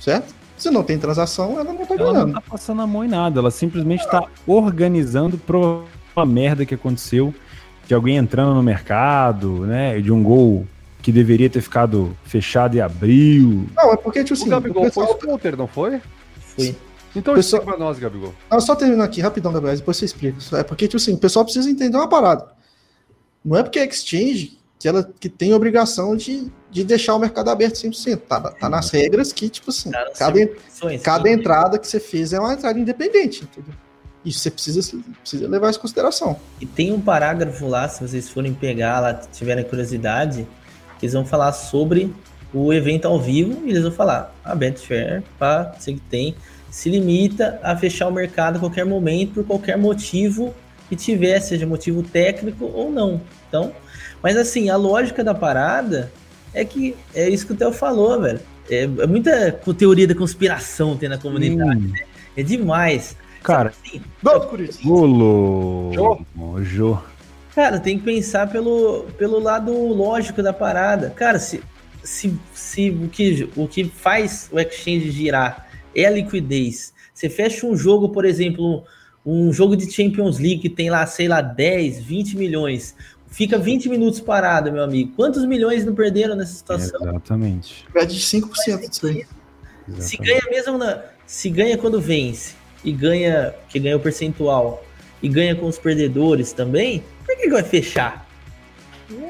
Certo? 0.00 0.34
Se 0.56 0.70
não 0.70 0.82
tem 0.82 0.98
transação, 0.98 1.52
ela 1.52 1.64
não 1.64 1.82
está 1.82 1.94
ganhando. 1.96 2.16
Ela 2.16 2.26
não 2.26 2.38
está 2.38 2.40
passando 2.40 2.82
a 2.82 2.86
mão 2.86 3.04
em 3.04 3.08
nada, 3.08 3.40
ela 3.40 3.50
simplesmente 3.50 4.04
está 4.04 4.26
organizando 4.46 5.36
para 5.36 5.56
uma 5.56 6.26
merda 6.26 6.64
que 6.64 6.74
aconteceu 6.74 7.34
de 7.86 7.94
alguém 7.94 8.16
entrando 8.16 8.54
no 8.54 8.62
mercado, 8.62 9.66
né? 9.66 10.00
De 10.00 10.10
um 10.10 10.22
gol 10.22 10.66
que 11.02 11.12
deveria 11.12 11.48
ter 11.48 11.60
ficado 11.60 12.16
fechado 12.24 12.74
e 12.76 12.80
abriu. 12.80 13.66
Não, 13.76 13.92
é 13.92 13.96
porque, 13.96 14.24
tipo 14.24 14.34
assim. 14.34 14.46
O 14.46 14.50
Gabigol 14.50 14.82
o 14.82 14.86
pessoal... 14.86 15.06
foi 15.06 15.18
Twitter, 15.18 15.56
não 15.56 15.68
foi? 15.68 16.00
Foi. 16.40 16.76
Então 17.14 17.34
pessoal... 17.34 17.60
explica 17.60 17.76
pra 17.76 17.84
nós, 17.86 17.98
Gabigol. 17.98 18.34
Não, 18.50 18.60
só 18.60 18.74
terminando 18.74 19.04
aqui, 19.04 19.20
rapidão, 19.20 19.52
Gabriel, 19.52 19.76
depois 19.76 19.96
você 19.96 20.06
explica. 20.06 20.36
É 20.56 20.62
porque, 20.62 20.88
tipo 20.88 20.96
assim, 20.96 21.14
o 21.14 21.18
pessoal 21.18 21.44
precisa 21.44 21.70
entender 21.70 21.96
uma 21.96 22.08
parada. 22.08 22.48
Não 23.44 23.56
é 23.56 23.62
porque 23.62 23.78
é 23.78 23.86
exchange 23.86 24.58
que 24.78 24.88
ela 24.88 25.08
que 25.18 25.28
tem 25.28 25.54
obrigação 25.54 26.16
de, 26.16 26.50
de 26.70 26.84
deixar 26.84 27.14
o 27.14 27.18
mercado 27.18 27.50
aberto 27.50 27.74
100%. 27.74 28.20
Tá, 28.28 28.40
tá 28.40 28.68
nas 28.68 28.90
regras 28.90 29.32
que, 29.32 29.48
tipo 29.48 29.70
assim, 29.70 29.90
cada, 30.18 30.48
cada 31.02 31.30
entrada 31.30 31.78
que 31.78 31.86
você 31.86 32.00
fez 32.00 32.32
é 32.32 32.38
uma 32.38 32.52
entrada 32.52 32.78
independente, 32.78 33.44
entendeu? 33.44 33.74
Isso 34.24 34.40
você 34.40 34.50
precisa, 34.50 34.98
precisa 35.20 35.48
levar 35.48 35.70
isso 35.70 35.78
em 35.78 35.82
consideração. 35.82 36.36
E 36.60 36.66
tem 36.66 36.92
um 36.92 37.00
parágrafo 37.00 37.66
lá, 37.66 37.88
se 37.88 38.06
vocês 38.06 38.28
forem 38.28 38.52
pegar 38.52 39.00
lá, 39.00 39.14
tiverem 39.14 39.64
curiosidade, 39.64 40.46
que 40.98 41.06
eles 41.06 41.12
vão 41.14 41.24
falar 41.24 41.52
sobre 41.52 42.12
o 42.52 42.72
evento 42.72 43.06
ao 43.06 43.20
vivo 43.20 43.64
e 43.64 43.70
eles 43.70 43.82
vão 43.82 43.92
falar 43.92 44.34
a 44.44 44.54
Betfair, 44.54 45.22
pá, 45.38 45.74
sei 45.78 45.94
que 45.94 46.00
tem 46.00 46.34
se 46.76 46.90
limita 46.90 47.58
a 47.62 47.74
fechar 47.74 48.06
o 48.06 48.12
mercado 48.12 48.56
a 48.56 48.60
qualquer 48.60 48.84
momento, 48.84 49.32
por 49.32 49.44
qualquer 49.44 49.78
motivo 49.78 50.54
que 50.90 50.94
tiver, 50.94 51.40
seja 51.40 51.66
motivo 51.66 52.02
técnico 52.02 52.66
ou 52.66 52.90
não. 52.90 53.18
Então, 53.48 53.72
mas 54.26 54.36
assim, 54.36 54.68
a 54.68 54.76
lógica 54.76 55.22
da 55.22 55.32
parada 55.32 56.12
é 56.52 56.64
que 56.64 56.96
é 57.14 57.30
isso 57.30 57.46
que 57.46 57.52
o 57.52 57.56
Theo 57.56 57.70
falou, 57.70 58.20
velho. 58.20 58.40
É, 58.68 58.82
é 58.82 59.06
muita 59.06 59.52
teoria 59.78 60.04
da 60.04 60.16
conspiração 60.16 60.96
tem 60.96 61.08
na 61.08 61.16
comunidade, 61.16 61.78
hum. 61.78 61.92
né? 61.92 62.00
É 62.36 62.42
demais. 62.42 63.16
Cara, 63.44 63.68
assim, 63.68 64.02
Golo. 64.82 65.92
Jô. 66.64 66.98
Cara, 67.54 67.78
tem 67.78 68.00
que 68.00 68.04
pensar 68.04 68.50
pelo, 68.50 69.04
pelo 69.16 69.38
lado 69.38 69.72
lógico 69.72 70.42
da 70.42 70.52
parada. 70.52 71.10
Cara, 71.10 71.38
se, 71.38 71.62
se, 72.02 72.36
se 72.52 72.90
o, 72.90 73.08
que, 73.08 73.48
o 73.54 73.68
que 73.68 73.84
faz 73.84 74.48
o 74.50 74.58
exchange 74.58 75.12
girar 75.12 75.68
é 75.94 76.04
a 76.04 76.10
liquidez. 76.10 76.92
Você 77.14 77.30
fecha 77.30 77.64
um 77.64 77.76
jogo, 77.76 78.08
por 78.08 78.24
exemplo, 78.24 78.82
um 79.24 79.52
jogo 79.52 79.76
de 79.76 79.88
Champions 79.88 80.40
League 80.40 80.58
que 80.58 80.68
tem 80.68 80.90
lá, 80.90 81.06
sei 81.06 81.28
lá, 81.28 81.40
10, 81.40 82.02
20 82.02 82.36
milhões. 82.36 82.96
Fica 83.36 83.58
20 83.58 83.90
minutos 83.90 84.18
parado, 84.18 84.72
meu 84.72 84.82
amigo. 84.82 85.12
Quantos 85.14 85.44
milhões 85.44 85.84
não 85.84 85.94
perderam 85.94 86.34
nessa 86.34 86.54
situação? 86.54 86.98
Exatamente. 87.02 87.86
Perde 87.92 88.18
5% 88.18 88.88
disso 88.88 89.06
aí. 89.06 89.26
Se 89.98 90.16
ganha 90.16 90.40
mesmo 90.50 90.78
na, 90.78 91.02
se 91.26 91.50
ganha 91.50 91.76
quando 91.76 92.00
vence 92.00 92.54
e 92.82 92.90
ganha 92.90 93.54
que 93.68 93.78
ganha 93.78 93.94
o 93.94 94.00
percentual 94.00 94.82
e 95.22 95.28
ganha 95.28 95.54
com 95.54 95.66
os 95.66 95.78
perdedores 95.78 96.54
também, 96.54 97.04
por 97.26 97.36
que, 97.36 97.42
que 97.42 97.50
vai 97.50 97.62
fechar? 97.62 98.25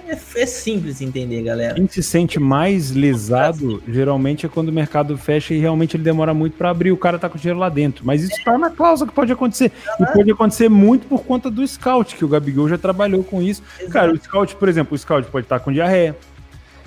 É, 0.08 0.42
é, 0.42 0.46
simples 0.46 1.02
entender, 1.02 1.42
galera. 1.42 1.74
Quem 1.74 1.86
se 1.86 2.02
sente 2.02 2.40
mais 2.40 2.92
lesado, 2.92 3.82
geralmente, 3.86 4.46
é 4.46 4.48
quando 4.48 4.70
o 4.70 4.72
mercado 4.72 5.16
fecha 5.18 5.52
e 5.52 5.58
realmente 5.58 5.96
ele 5.96 6.02
demora 6.02 6.32
muito 6.32 6.56
para 6.56 6.70
abrir, 6.70 6.92
o 6.92 6.96
cara 6.96 7.18
tá 7.18 7.28
com 7.28 7.36
o 7.36 7.40
dinheiro 7.40 7.58
lá 7.58 7.68
dentro. 7.68 8.04
Mas 8.06 8.22
isso 8.22 8.42
tá 8.42 8.56
na 8.56 8.70
cláusula 8.70 9.08
que 9.08 9.14
pode 9.14 9.30
acontecer. 9.30 9.70
E 10.00 10.06
pode 10.06 10.30
acontecer 10.30 10.68
muito 10.68 11.06
por 11.06 11.24
conta 11.24 11.50
do 11.50 11.66
scout, 11.66 12.16
que 12.16 12.24
o 12.24 12.28
Gabigol 12.28 12.68
já 12.68 12.78
trabalhou 12.78 13.22
com 13.22 13.42
isso. 13.42 13.62
Exato. 13.78 13.92
Cara, 13.92 14.12
o 14.12 14.16
scout, 14.16 14.56
por 14.56 14.68
exemplo, 14.68 14.94
o 14.94 14.98
scout 14.98 15.30
pode 15.30 15.44
estar 15.44 15.58
tá 15.58 15.64
com 15.64 15.72
diarreia. 15.72 16.16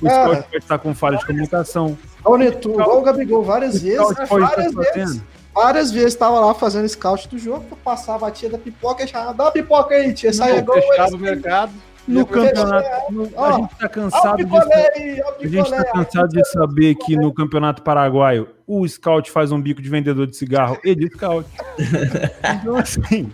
O 0.01 0.07
é. 0.07 0.09
scout 0.09 0.43
pode 0.43 0.63
estar 0.63 0.77
tá 0.77 0.83
com 0.83 0.95
falha 0.95 1.17
de 1.17 1.25
comunicação. 1.25 1.97
Olha, 2.25 2.51
tu, 2.51 2.71
igual 2.71 2.99
o 2.99 3.01
Gabigol 3.03 3.43
várias 3.43 3.81
vezes. 3.81 4.17
Várias 4.27 4.73
vezes. 4.73 5.21
Várias 5.53 5.91
vezes 5.91 6.15
tava 6.15 6.39
lá 6.39 6.53
fazendo 6.53 6.87
scout 6.87 7.27
do 7.27 7.37
jogo, 7.37 7.65
passava 7.83 8.27
a 8.27 8.31
tia 8.31 8.49
da 8.49 8.57
pipoca 8.57 9.01
e 9.01 9.05
achava, 9.05 9.33
dá 9.33 9.45
uma 9.45 9.51
pipoca 9.51 9.93
aí, 9.93 10.13
tia, 10.13 10.31
saia 10.31 10.61
Não, 10.61 10.73
fechava 10.73 11.15
o 11.15 11.19
mercado. 11.19 11.73
No 12.13 12.25
campeonato. 12.25 13.11
no- 13.13 13.29
Ó, 13.35 13.45
a 13.45 13.51
gente 13.53 13.75
tá 13.75 13.85
o 13.85 13.89
cansado 13.89 14.37
de. 14.45 14.55
A 14.57 15.47
gente 15.47 15.63
picolé. 15.63 15.77
tá 15.83 15.91
cansado 15.91 16.27
de 16.29 16.43
saber 16.49 16.95
que 16.95 17.15
no 17.15 17.33
Campeonato 17.33 17.81
Paraguaio 17.83 18.49
o 18.65 18.87
scout 18.87 19.29
faz 19.31 19.51
um 19.51 19.61
bico 19.61 19.81
de 19.81 19.89
vendedor 19.89 20.25
de 20.27 20.35
cigarro 20.35 20.77
e 20.83 20.95
de 20.95 21.07
scout. 21.09 21.47
Então, 22.61 22.75
assim, 22.77 23.31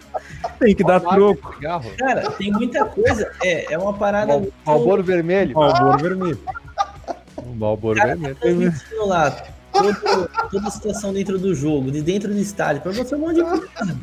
tem 0.60 0.76
que 0.76 0.84
dar 0.84 1.00
troco. 1.00 1.56
Cara, 1.98 2.30
tem 2.32 2.52
muita 2.52 2.86
coisa. 2.86 3.32
É, 3.44 3.74
é 3.74 3.78
uma 3.78 3.94
parada. 3.94 4.28
Mal- 4.28 4.40
muito- 4.42 4.54
Malboro 4.66 5.04
vermelho. 5.04 5.54
Malboro 5.56 5.98
vermelho. 5.98 6.40
Malboro 7.56 8.00
vermelho. 8.02 8.36
tá 8.38 9.06
lá 9.06 9.32
todo- 9.72 10.30
toda 10.52 10.68
a 10.68 10.72
situação 10.72 11.14
dentro 11.14 11.38
do 11.40 11.54
jogo, 11.56 11.92
de 11.92 12.02
dentro 12.02 12.34
do 12.34 12.40
estádio, 12.40 12.82
pra 12.82 12.92
você 12.92 13.16
um 13.16 13.20
monte 13.20 13.36
de 13.36 13.44
coisa. 13.44 13.98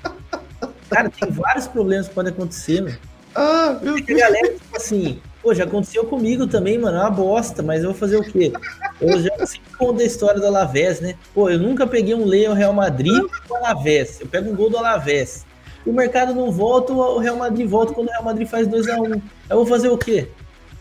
Cara, 0.90 1.10
tem 1.10 1.30
vários 1.30 1.66
problemas 1.66 2.08
que 2.08 2.14
podem 2.14 2.32
acontecer, 2.32 2.80
mano. 2.82 2.96
Ah, 3.34 3.78
meu 3.82 4.04
Tem 4.04 4.16
galera, 4.16 4.52
tipo 4.52 4.76
assim, 4.76 5.20
pô, 5.42 5.54
já 5.54 5.64
aconteceu 5.64 6.04
comigo 6.04 6.46
também, 6.46 6.78
mano, 6.78 6.98
é 6.98 7.00
uma 7.00 7.10
bosta, 7.10 7.62
mas 7.62 7.82
eu 7.82 7.90
vou 7.90 7.98
fazer 7.98 8.16
o 8.16 8.24
quê? 8.24 8.52
Eu 9.00 9.20
já 9.20 9.46
sempre 9.46 9.76
conto 9.76 10.00
a 10.00 10.04
história 10.04 10.40
do 10.40 10.46
Alavés, 10.46 11.00
né? 11.00 11.14
Pô, 11.34 11.48
eu 11.48 11.58
nunca 11.58 11.86
peguei 11.86 12.14
um 12.14 12.24
Leão 12.24 12.54
Real 12.54 12.72
Madrid 12.72 13.22
com 13.48 13.54
o 13.54 13.56
Alavés. 13.56 14.20
Eu 14.20 14.26
pego 14.26 14.50
um 14.50 14.54
gol 14.54 14.70
do 14.70 14.76
Alavés. 14.76 15.44
E 15.84 15.90
o 15.90 15.92
mercado 15.92 16.34
não 16.34 16.52
volta, 16.52 16.92
o 16.92 17.18
Real 17.18 17.36
Madrid 17.36 17.66
volta 17.66 17.92
quando 17.92 18.08
o 18.08 18.10
Real 18.10 18.22
Madrid 18.22 18.46
faz 18.46 18.68
2x1. 18.68 19.20
Eu 19.50 19.56
vou 19.56 19.66
fazer 19.66 19.88
o 19.88 19.98
quê? 19.98 20.28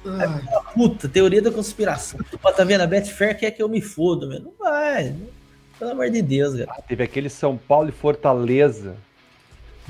Ai, 0.05 0.41
Puta, 0.73 1.07
teoria 1.07 1.41
da 1.41 1.51
conspiração. 1.51 2.19
Ó, 2.43 2.51
tá 2.51 2.63
vendo? 2.63 2.81
A 2.81 2.87
Betfair 2.87 3.37
quer 3.37 3.51
que 3.51 3.61
eu 3.61 3.69
me 3.69 3.81
foda, 3.81 4.27
meu. 4.27 4.39
Não 4.39 4.53
vai. 4.59 5.15
Pelo 5.77 5.91
amor 5.91 6.09
de 6.09 6.21
Deus, 6.21 6.55
cara. 6.55 6.67
Ah, 6.69 6.81
teve 6.81 7.03
aquele 7.03 7.29
São 7.29 7.57
Paulo 7.57 7.89
e 7.89 7.91
Fortaleza. 7.91 8.95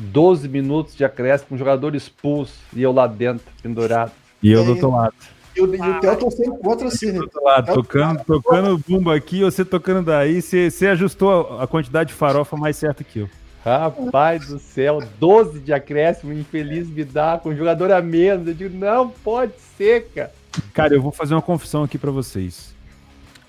12 0.02 0.48
minutos 0.49 0.95
de 0.95 1.06
acréscimo, 1.06 1.49
com 1.49 1.56
um 1.56 1.57
jogador 1.57 1.95
expulso 1.95 2.53
e 2.76 2.82
eu 2.82 2.91
lá 2.91 3.07
dentro, 3.07 3.45
pendurado. 3.61 4.11
E 4.41 4.52
eu 4.52 4.64
do 4.65 4.72
outro 4.72 4.91
lado. 4.91 5.14
E 5.56 5.61
o, 5.61 5.65
o 5.65 5.99
Theo 5.99 6.15
torcendo 6.18 6.56
contra 6.57 6.88
assim, 6.88 7.07
né? 7.07 7.19
Do 7.19 7.23
outro 7.23 7.44
lado, 7.44 7.73
tocando, 7.73 8.23
tocando 8.23 8.78
bumbo 8.88 9.11
aqui, 9.11 9.41
você 9.41 9.65
tocando 9.65 10.06
daí, 10.06 10.41
você, 10.41 10.72
você 10.72 10.88
ajustou 10.88 11.60
a 11.60 11.68
quantidade 11.68 12.10
de 12.10 12.14
farofa 12.15 12.56
mais 12.57 12.78
certa 12.78 13.03
que 13.03 13.19
eu. 13.19 13.30
Rapaz 13.64 14.48
do 14.48 14.57
céu, 14.57 15.03
12 15.19 15.60
de 15.60 15.72
acréscimo, 15.72 16.34
infeliz 16.34 16.88
me 16.90 17.03
dá, 17.03 17.40
com 17.41 17.56
jogador 17.56 17.91
a 17.91 18.02
menos. 18.02 18.48
Eu 18.48 18.53
digo, 18.56 18.76
não 18.76 19.10
pode 19.10 19.53
ser, 19.78 20.07
cara. 20.15 20.32
Cara, 20.73 20.94
eu 20.95 21.02
vou 21.02 21.11
fazer 21.11 21.36
uma 21.36 21.41
confissão 21.41 21.84
aqui 21.84 21.98
pra 21.98 22.10
vocês. 22.11 22.73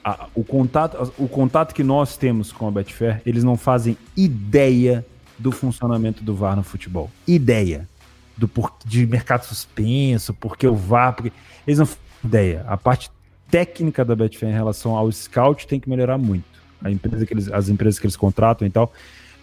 A- 0.04 0.26
o, 0.34 0.44
contato, 0.44 1.12
o 1.16 1.28
contato 1.28 1.74
que 1.74 1.82
nós 1.82 2.16
temos 2.16 2.52
com 2.52 2.68
a 2.68 2.70
Betfair, 2.70 3.22
eles 3.24 3.42
não 3.42 3.56
fazem 3.56 3.96
ideia 4.16 5.04
do 5.38 5.50
funcionamento 5.52 6.22
do 6.22 6.34
VAR 6.34 6.56
no 6.56 6.62
futebol. 6.62 7.10
Ideia. 7.26 7.88
Do 8.36 8.48
por, 8.48 8.72
de 8.84 9.06
mercado 9.06 9.44
suspenso, 9.44 10.32
porque 10.34 10.66
o 10.66 10.74
VAR. 10.74 11.14
Porque, 11.14 11.32
eles 11.66 11.78
não 11.78 11.88
ideia. 12.24 12.64
A 12.66 12.76
parte 12.76 13.10
técnica 13.50 14.04
da 14.04 14.14
Betfair 14.16 14.50
em 14.52 14.54
relação 14.54 14.96
ao 14.96 15.10
scout 15.12 15.66
tem 15.66 15.78
que 15.78 15.88
melhorar 15.88 16.16
muito. 16.18 16.44
A 16.82 16.90
empresa 16.90 17.26
que 17.26 17.34
eles, 17.34 17.50
as 17.52 17.68
empresas 17.68 17.98
que 18.00 18.06
eles 18.06 18.16
contratam 18.16 18.66
e 18.66 18.70
tal. 18.70 18.92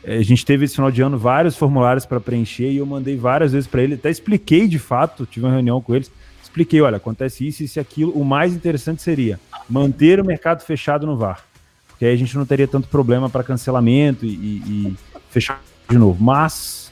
Eh, 0.04 0.18
A 0.18 0.24
gente 0.24 0.46
teve 0.46 0.66
esse 0.66 0.76
final 0.76 0.90
de 0.92 1.02
ano 1.02 1.18
vários 1.18 1.56
formulários 1.56 2.06
para 2.06 2.20
preencher 2.20 2.72
e 2.72 2.78
eu 2.78 2.86
mandei 2.86 3.16
várias 3.18 3.52
vezes 3.52 3.68
para 3.68 3.82
ele. 3.84 3.96
Até 3.96 4.10
expliquei 4.10 4.68
de 4.68 4.80
fato, 4.80 5.26
tive 5.26 5.46
uma 5.46 5.52
reunião 5.52 5.82
com 5.82 5.94
eles 5.96 6.12
expliquei, 6.42 6.82
olha, 6.82 6.98
acontece 6.98 7.48
isso, 7.48 7.64
isso 7.64 7.78
e 7.78 7.80
aquilo. 7.80 8.12
O 8.14 8.26
mais 8.26 8.54
interessante 8.56 9.04
seria 9.04 9.40
manter 9.70 10.20
o 10.20 10.26
mercado 10.26 10.62
fechado 10.64 11.06
no 11.06 11.16
VAR. 11.16 11.46
Porque 11.88 12.06
aí 12.06 12.14
a 12.14 12.18
gente 12.18 12.36
não 12.36 12.44
teria 12.46 12.68
tanto 12.68 12.88
problema 12.88 13.30
para 13.30 13.44
cancelamento 13.44 14.26
e, 14.26 14.30
e- 14.30 14.64
e 14.68 14.98
fechar 15.30 15.62
de 15.90 15.98
novo. 15.98 16.24
Mas, 16.24 16.92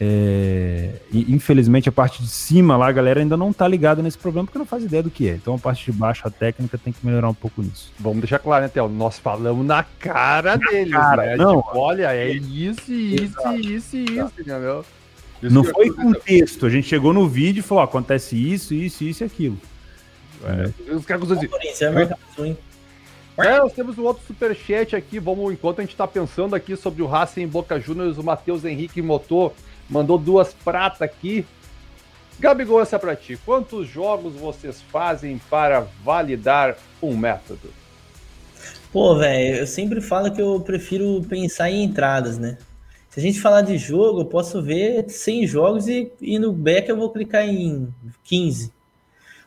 é, 0.00 0.90
infelizmente, 1.12 1.88
a 1.88 1.92
parte 1.92 2.22
de 2.22 2.28
cima 2.28 2.76
lá, 2.76 2.88
a 2.88 2.92
galera 2.92 3.20
ainda 3.20 3.36
não 3.36 3.52
tá 3.52 3.66
ligada 3.66 4.02
nesse 4.02 4.18
problema 4.18 4.46
porque 4.46 4.58
não 4.58 4.66
faz 4.66 4.84
ideia 4.84 5.02
do 5.02 5.10
que 5.10 5.28
é. 5.28 5.34
Então 5.34 5.54
a 5.54 5.58
parte 5.58 5.90
de 5.90 5.96
baixo, 5.96 6.26
a 6.26 6.30
técnica, 6.30 6.76
tem 6.76 6.92
que 6.92 7.04
melhorar 7.04 7.28
um 7.28 7.34
pouco 7.34 7.62
nisso. 7.62 7.92
Vamos 7.98 8.20
deixar 8.20 8.38
claro, 8.38 8.64
né, 8.64 8.68
Theo? 8.68 8.88
Nós 8.88 9.18
falamos 9.18 9.64
na 9.64 9.84
cara 9.98 10.56
deles, 10.56 10.92
cara, 10.92 11.24
né? 11.24 11.36
não. 11.36 11.62
Tipo, 11.62 11.78
olha, 11.78 12.14
é 12.14 12.30
isso, 12.32 12.92
isso, 12.92 13.52
isso 13.54 13.96
e 13.96 14.18
isso, 14.18 14.32
entendeu? 14.38 14.84
Isso 15.42 15.54
Não 15.54 15.64
foi 15.64 15.90
com 15.90 16.12
texto, 16.12 16.66
a 16.66 16.70
gente 16.70 16.88
chegou 16.88 17.12
no 17.12 17.28
vídeo 17.28 17.60
e 17.60 17.62
falou: 17.62 17.82
ó, 17.82 17.84
acontece 17.84 18.36
isso, 18.36 18.74
isso, 18.74 19.04
isso 19.04 19.22
e 19.22 19.26
aquilo. 19.26 19.58
Os 20.90 21.04
caras 21.04 21.24
usam 21.24 21.38
assim, 21.38 21.84
é 21.84 21.90
mercado. 21.90 22.20
É, 23.38 23.58
nós 23.58 23.72
temos 23.72 23.98
um 23.98 24.04
outro 24.04 24.24
superchat 24.26 24.96
aqui. 24.96 25.18
Vamos, 25.18 25.52
enquanto 25.52 25.80
a 25.80 25.82
gente 25.82 25.96
tá 25.96 26.06
pensando 26.06 26.54
aqui 26.54 26.76
sobre 26.76 27.02
o 27.02 27.06
Racing 27.06 27.46
Boca 27.46 27.78
Juniors, 27.78 28.16
o 28.16 28.22
Matheus 28.22 28.64
Henrique 28.64 29.02
Motor 29.02 29.52
mandou 29.88 30.16
duas 30.16 30.54
pratas 30.54 31.02
aqui. 31.02 31.44
Gabigol, 32.38 32.80
essa 32.80 32.96
é 32.96 32.98
pra 32.98 33.16
ti. 33.16 33.38
Quantos 33.44 33.88
jogos 33.88 34.34
vocês 34.34 34.82
fazem 34.90 35.40
para 35.50 35.86
validar 36.02 36.76
um 37.02 37.16
método? 37.16 37.70
Pô, 38.92 39.16
velho, 39.16 39.56
eu 39.56 39.66
sempre 39.66 40.00
falo 40.00 40.30
que 40.30 40.40
eu 40.40 40.60
prefiro 40.60 41.22
pensar 41.28 41.70
em 41.70 41.84
entradas, 41.84 42.38
né? 42.38 42.56
Se 43.10 43.20
a 43.20 43.22
gente 43.22 43.40
falar 43.40 43.62
de 43.62 43.78
jogo, 43.78 44.20
eu 44.20 44.24
posso 44.26 44.62
ver 44.62 45.08
100 45.08 45.46
jogos 45.46 45.88
e, 45.88 46.12
e 46.20 46.38
no 46.38 46.52
back 46.52 46.88
eu 46.88 46.96
vou 46.96 47.10
clicar 47.10 47.46
em 47.46 47.88
15. 48.24 48.72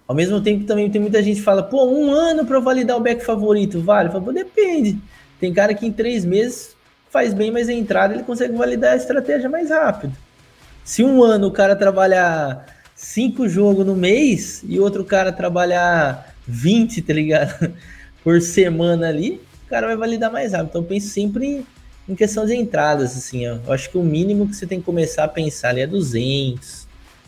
Ao 0.10 0.16
mesmo 0.16 0.42
tempo, 0.42 0.66
também 0.66 0.90
tem 0.90 1.00
muita 1.00 1.22
gente 1.22 1.36
que 1.36 1.44
fala, 1.44 1.62
pô, 1.62 1.86
um 1.86 2.12
ano 2.12 2.44
para 2.44 2.60
validar 2.60 2.98
o 2.98 3.00
back 3.00 3.24
favorito, 3.24 3.80
vale? 3.80 4.10
Falo, 4.10 4.34
depende. 4.34 4.98
Tem 5.40 5.54
cara 5.54 5.72
que 5.76 5.86
em 5.86 5.92
três 5.92 6.26
meses 6.26 6.76
faz 7.12 7.32
bem, 7.32 7.52
mas 7.52 7.70
a 7.70 7.74
entrada 7.74 8.16
ele 8.16 8.24
consegue 8.24 8.58
validar 8.58 8.94
a 8.94 8.96
estratégia 8.96 9.48
mais 9.48 9.70
rápido. 9.70 10.12
Se 10.84 11.04
um 11.04 11.22
ano 11.22 11.46
o 11.46 11.52
cara 11.52 11.76
trabalhar 11.76 12.66
cinco 12.96 13.48
jogos 13.48 13.86
no 13.86 13.96
mês 13.96 14.64
e 14.68 14.80
outro 14.80 15.06
cara 15.06 15.32
trabalhar 15.32 16.34
20, 16.48 17.04
tá 17.04 17.14
ligado? 17.14 17.72
Por 18.24 18.42
semana 18.42 19.10
ali, 19.10 19.40
o 19.68 19.70
cara 19.70 19.86
vai 19.86 19.96
validar 19.96 20.32
mais 20.32 20.54
rápido. 20.54 20.70
Então 20.70 20.82
eu 20.82 20.88
penso 20.88 21.10
sempre 21.10 21.64
em, 22.08 22.16
questão 22.16 22.48
de 22.48 22.56
entradas, 22.56 23.16
assim, 23.16 23.48
ó. 23.48 23.60
Eu 23.64 23.74
acho 23.74 23.92
que 23.92 23.98
o 24.00 24.04
mínimo 24.04 24.48
que 24.48 24.56
você 24.56 24.66
tem 24.66 24.80
que 24.80 24.86
começar 24.86 25.26
a 25.26 25.28
pensar 25.28 25.70
ali 25.70 25.82
é 25.82 25.88
200, 25.88 26.88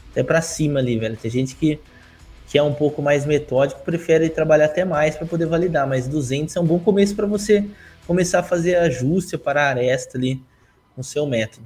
até 0.09 0.23
pra 0.23 0.41
cima 0.41 0.79
ali, 0.79 0.97
velho. 0.97 1.15
Tem 1.15 1.29
gente 1.29 1.55
que, 1.55 1.79
que 2.51 2.57
é 2.57 2.63
um 2.63 2.73
pouco 2.73 3.01
mais 3.01 3.25
metódico, 3.25 3.79
prefere 3.81 4.29
trabalhar 4.29 4.65
até 4.65 4.83
mais 4.83 5.15
para 5.15 5.25
poder 5.25 5.45
validar, 5.45 5.87
mas 5.87 6.05
200 6.05 6.53
é 6.53 6.59
um 6.59 6.65
bom 6.65 6.77
começo 6.79 7.15
para 7.15 7.25
você 7.25 7.65
começar 8.05 8.39
a 8.39 8.43
fazer 8.43 8.75
ajuste 8.75 9.37
para 9.37 9.63
a 9.63 9.69
aresta 9.69 10.17
ali 10.17 10.43
no 10.97 11.01
seu 11.01 11.25
método. 11.25 11.65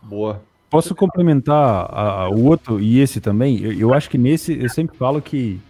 Boa. 0.00 0.40
Posso 0.70 0.94
complementar 0.94 1.56
a- 1.90 2.22
a- 2.22 2.30
o 2.30 2.44
outro 2.44 2.78
e 2.80 3.00
esse 3.00 3.20
também? 3.20 3.60
Eu, 3.60 3.72
eu 3.72 3.92
acho 3.92 4.08
que 4.08 4.16
nesse, 4.16 4.56
eu 4.56 4.68
sempre 4.68 4.96
falo 4.96 5.20
que 5.20 5.60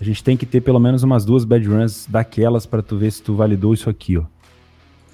a 0.00 0.04
gente 0.04 0.22
tem 0.22 0.36
que 0.36 0.46
ter 0.46 0.60
pelo 0.60 0.78
menos 0.78 1.02
umas 1.02 1.24
duas 1.24 1.44
bad 1.44 1.66
runs 1.66 2.06
daquelas 2.06 2.64
para 2.64 2.80
tu 2.80 2.96
ver 2.96 3.10
se 3.10 3.20
tu 3.20 3.34
validou 3.34 3.74
isso 3.74 3.90
aqui, 3.90 4.18
ó. 4.18 4.22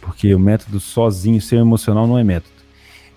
Porque 0.03 0.35
o 0.35 0.39
método 0.39 0.79
sozinho, 0.79 1.41
sem 1.41 1.59
o 1.59 1.63
emocional, 1.63 2.07
não 2.07 2.19
é 2.19 2.25
método. 2.25 2.52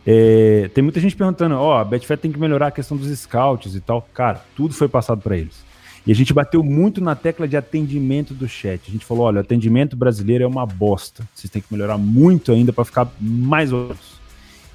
É, 0.05 0.69
tem 0.73 0.83
muita 0.83 0.99
gente 0.99 1.15
perguntando, 1.15 1.55
ó, 1.55 1.79
a 1.79 1.83
Betfair 1.83 2.19
tem 2.19 2.31
que 2.31 2.39
melhorar 2.39 2.67
a 2.67 2.71
questão 2.71 2.95
dos 2.95 3.07
scouts 3.17 3.75
e 3.75 3.79
tal. 3.79 4.07
Cara, 4.13 4.43
tudo 4.55 4.73
foi 4.73 4.87
passado 4.87 5.21
para 5.21 5.37
eles. 5.37 5.63
E 6.05 6.11
a 6.11 6.15
gente 6.15 6.33
bateu 6.33 6.63
muito 6.63 7.01
na 7.01 7.15
tecla 7.15 7.47
de 7.47 7.57
atendimento 7.57 8.33
do 8.33 8.47
chat. 8.47 8.81
A 8.87 8.91
gente 8.91 9.03
falou, 9.05 9.25
olha, 9.25 9.37
o 9.37 9.41
atendimento 9.41 9.95
brasileiro 9.95 10.43
é 10.43 10.47
uma 10.47 10.65
bosta. 10.65 11.27
Vocês 11.33 11.49
têm 11.49 11.61
que 11.61 11.73
melhorar 11.73 11.97
muito 11.97 12.51
ainda 12.51 12.71
para 12.71 12.85
ficar 12.85 13.07
mais 13.19 13.73
outros. 13.73 14.19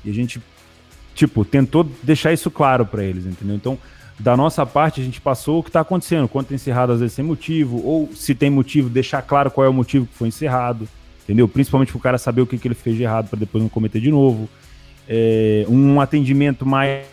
E 0.04 0.10
a 0.10 0.12
gente 0.12 0.40
tipo, 1.14 1.44
tentou 1.44 1.84
deixar 2.02 2.32
isso 2.32 2.50
claro 2.50 2.86
para 2.86 3.04
eles, 3.04 3.26
entendeu? 3.26 3.54
Então, 3.54 3.78
da 4.18 4.36
nossa 4.36 4.64
parte, 4.66 5.00
a 5.00 5.04
gente 5.04 5.20
passou 5.20 5.60
o 5.60 5.62
que 5.62 5.68
está 5.68 5.80
acontecendo, 5.80 6.28
conta 6.28 6.54
encerrado 6.54 6.92
às 6.92 7.00
vezes 7.00 7.14
sem 7.14 7.24
motivo, 7.24 7.84
ou 7.84 8.10
se 8.14 8.34
tem 8.34 8.50
motivo, 8.50 8.88
deixar 8.88 9.22
claro 9.22 9.50
qual 9.50 9.64
é 9.64 9.68
o 9.68 9.72
motivo 9.72 10.06
que 10.06 10.14
foi 10.14 10.28
encerrado, 10.28 10.88
entendeu? 11.24 11.48
Principalmente 11.48 11.92
para 11.92 11.98
o 11.98 12.02
cara 12.02 12.18
saber 12.18 12.42
o 12.42 12.46
que, 12.46 12.58
que 12.58 12.68
ele 12.68 12.74
fez 12.74 12.96
de 12.96 13.02
errado 13.02 13.28
para 13.28 13.38
depois 13.38 13.62
não 13.62 13.68
cometer 13.68 14.00
de 14.00 14.10
novo. 14.10 14.48
É, 15.12 15.64
um 15.68 16.00
atendimento 16.00 16.64
mais 16.64 17.04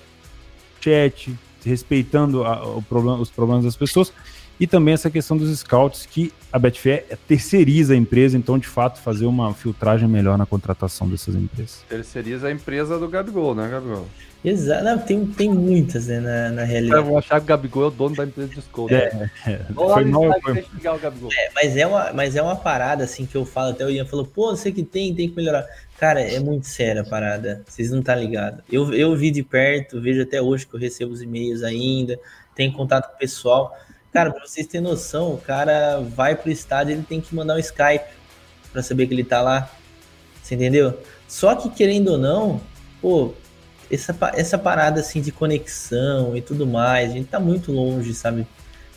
chat, 0.80 1.34
respeitando 1.66 2.44
a- 2.44 2.80
problema, 2.88 3.18
os 3.18 3.32
problemas 3.32 3.64
das 3.66 3.76
pessoas. 3.76 4.14
E 4.60 4.66
também 4.66 4.94
essa 4.94 5.10
questão 5.12 5.38
dos 5.38 5.56
scouts, 5.60 6.06
que 6.06 6.34
a 6.52 6.58
Betfair 6.58 7.06
terceiriza 7.28 7.94
a 7.94 7.98
empresa, 7.98 8.36
então, 8.38 8.58
de 8.58 8.68
fato, 8.68 9.00
fazer 9.00 9.26
uma 9.28 9.54
filtragem 9.54 10.08
melhor 10.08 10.38
na 10.38 10.46
contratação 10.48 11.08
dessas 11.08 11.36
empresas. 11.36 11.84
Terceiriza 11.88 12.48
a 12.48 12.52
empresa 12.52 12.98
do 12.98 13.08
Gabigol, 13.08 13.54
né, 13.54 13.68
Gabigol? 13.70 14.08
Exato, 14.46 14.84
não, 14.84 14.98
tem, 15.00 15.26
tem 15.26 15.50
muitas, 15.54 16.08
né, 16.08 16.20
na, 16.20 16.50
na 16.52 16.62
Eu 16.64 16.68
realidade. 16.68 17.04
vou 17.08 17.18
achar 17.18 17.40
que 17.40 17.44
o 17.46 17.48
Gabigol 17.48 17.84
é 17.84 17.88
o 17.88 17.92
dono 17.92 18.16
da 18.16 18.24
empresa 18.24 18.50
de 18.50 18.60
escolta. 18.60 18.96
É, 18.96 19.62
Vamos 19.72 19.90
lá 19.90 19.96
foi 19.96 20.06
mal, 20.06 20.42
foi- 20.42 20.52
investigar 20.54 20.96
o 20.96 21.00
Gabigol. 21.00 21.30
É, 21.34 21.50
mas, 21.54 21.78
é 21.78 21.86
uma, 21.88 22.14
mas 22.14 22.36
é 22.36 22.42
uma 22.42 22.56
parada, 22.56 23.04
assim, 23.04 23.26
que 23.26 23.36
eu 23.36 23.46
falo, 23.46 23.72
até 23.72 23.86
o 23.86 23.90
Ian 23.90 24.06
falou, 24.06 24.26
pô, 24.26 24.56
você 24.56 24.72
que 24.72 24.84
tem, 24.84 25.14
tem 25.14 25.30
que 25.30 25.36
melhorar. 25.36 25.66
Cara, 26.00 26.22
é 26.22 26.40
muito 26.40 26.66
séria 26.68 27.02
a 27.02 27.06
parada, 27.06 27.64
vocês 27.68 27.92
não 27.92 28.02
tá 28.02 28.16
ligado. 28.16 28.64
Eu, 28.72 28.94
eu 28.94 29.16
vi 29.16 29.30
de 29.32 29.44
perto, 29.44 30.00
vejo 30.02 30.22
até 30.22 30.42
hoje 30.42 30.66
que 30.66 30.74
eu 30.74 30.80
recebo 30.80 31.12
os 31.12 31.22
e-mails 31.22 31.62
ainda, 31.64 32.18
tenho 32.56 32.72
contato 32.74 33.10
com 33.10 33.16
o 33.16 33.20
pessoal. 33.20 33.72
Cara, 34.18 34.32
pra 34.32 34.48
vocês 34.48 34.66
terem 34.66 34.84
noção, 34.84 35.36
o 35.36 35.38
cara 35.38 36.00
vai 36.00 36.36
pro 36.36 36.50
estádio, 36.50 36.94
ele 36.96 37.04
tem 37.04 37.22
que 37.22 37.36
mandar 37.36 37.54
um 37.54 37.60
Skype 37.60 38.04
pra 38.74 38.82
saber 38.82 39.06
que 39.06 39.14
ele 39.14 39.24
tá 39.24 39.44
lá. 39.44 39.70
Você 40.42 40.56
entendeu? 40.56 41.00
Só 41.28 41.54
que, 41.54 41.70
querendo 41.70 42.14
ou 42.14 42.18
não, 42.18 42.60
pô, 43.00 43.36
essa, 43.92 44.18
essa 44.34 44.58
parada 44.58 45.02
assim 45.02 45.22
de 45.22 45.32
conexão 45.32 46.36
e 46.36 46.42
tudo 46.42 46.66
mais, 46.66 47.12
a 47.12 47.14
gente 47.14 47.28
tá 47.28 47.40
muito 47.40 47.72
longe, 47.72 48.12
sabe, 48.16 48.48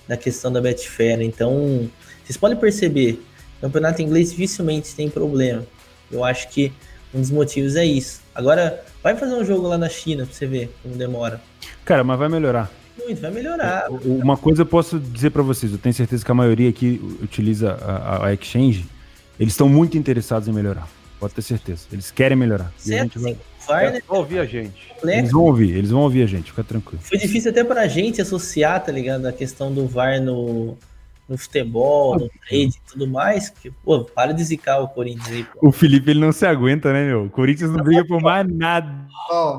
da 0.09 0.17
questão 0.17 0.51
da 0.51 0.59
Betfair. 0.59 1.21
Então, 1.21 1.91
vocês 2.25 2.39
podem 2.39 2.57
perceber, 2.57 3.23
campeonato 3.61 4.01
inglês 4.01 4.31
dificilmente 4.31 4.95
tem 4.95 5.11
problema. 5.11 5.67
Eu 6.11 6.25
acho 6.25 6.49
que 6.49 6.73
um 7.13 7.21
dos 7.21 7.31
motivos 7.31 7.77
é 7.77 7.85
isso. 7.85 8.23
Agora, 8.35 8.83
vai 9.03 9.15
fazer 9.15 9.35
um 9.35 9.45
jogo 9.45 9.69
lá 9.69 9.77
na 9.77 9.91
China 9.91 10.25
pra 10.25 10.35
você 10.35 10.47
ver 10.47 10.75
como 10.83 10.97
demora. 10.97 11.43
Cara, 11.85 12.03
mas 12.03 12.19
vai 12.19 12.31
melhorar. 12.31 12.80
Muito, 13.05 13.21
vai 13.21 13.31
melhorar. 13.31 13.87
Uma 13.91 14.37
coisa 14.37 14.63
eu 14.63 14.67
posso 14.67 14.99
dizer 14.99 15.31
pra 15.31 15.43
vocês, 15.43 15.73
eu 15.73 15.79
tenho 15.79 15.95
certeza 15.95 16.25
que 16.25 16.31
a 16.31 16.35
maioria 16.35 16.69
aqui 16.69 17.01
utiliza 17.23 17.73
a, 17.81 17.97
a- 18.17 18.27
a 18.29 18.35
Exchange, 18.35 18.87
eles 19.39 19.53
estão 19.53 19.69
muito 19.69 19.97
interessados 19.99 20.49
em 20.49 20.53
melhorar. 20.53 20.89
Pode 21.19 21.35
ter 21.35 21.43
certeza. 21.43 21.83
Eles 21.93 22.11
querem 22.11 22.37
melhorar. 22.37 22.73
E 22.87 22.95
a 22.95 22.99
Certo, 22.99 23.19
gente 23.19 23.23
vai- 23.23 23.37
VAR, 23.69 23.93
né, 23.93 24.01
só 24.07 24.15
ouvir 24.15 24.39
a 24.39 24.45
gente. 24.45 24.73
Eles 24.89 24.95
complexo. 25.01 25.33
vão 25.33 25.43
ouvir, 25.43 25.71
eles 25.77 25.91
vão 25.91 26.01
ouvir 26.01 26.23
a 26.23 26.27
gente, 26.27 26.51
fica 26.51 26.65
tranquilo. 26.65 27.01
Foi 27.05 27.19
difícil 27.19 27.51
até 27.51 27.63
pra 27.63 27.87
gente 27.87 28.21
associar, 28.23 28.83
tá 28.83 28.91
ligado? 28.91 29.27
A 29.27 29.33
questão 29.33 29.73
do 29.73 29.87
VAR 29.87 30.21
no, 30.21 30.77
no 31.31 31.39
futebol, 31.39 32.19
no 32.19 32.29
trade 32.29 32.75
e 32.77 32.91
tudo 32.93 33.07
mais. 33.07 33.49
Que, 33.49 33.71
pô, 33.71 34.05
para 34.05 34.33
de 34.35 34.43
zicar 34.43 34.81
o 34.81 34.89
Corinthians 34.89 35.29
aí, 35.29 35.45
pô. 35.45 35.69
O 35.69 35.73
Felipe, 35.73 36.11
ele 36.11 36.21
não 36.21 36.33
se 36.33 36.45
aguenta, 36.45 36.93
né, 36.93 37.07
meu? 37.07 37.27
O 37.27 37.31
Corinthians 37.31 37.71
não 37.71 37.83
briga 37.83 38.05
por 38.05 38.21
mais 38.21 38.47
nada. 38.53 38.93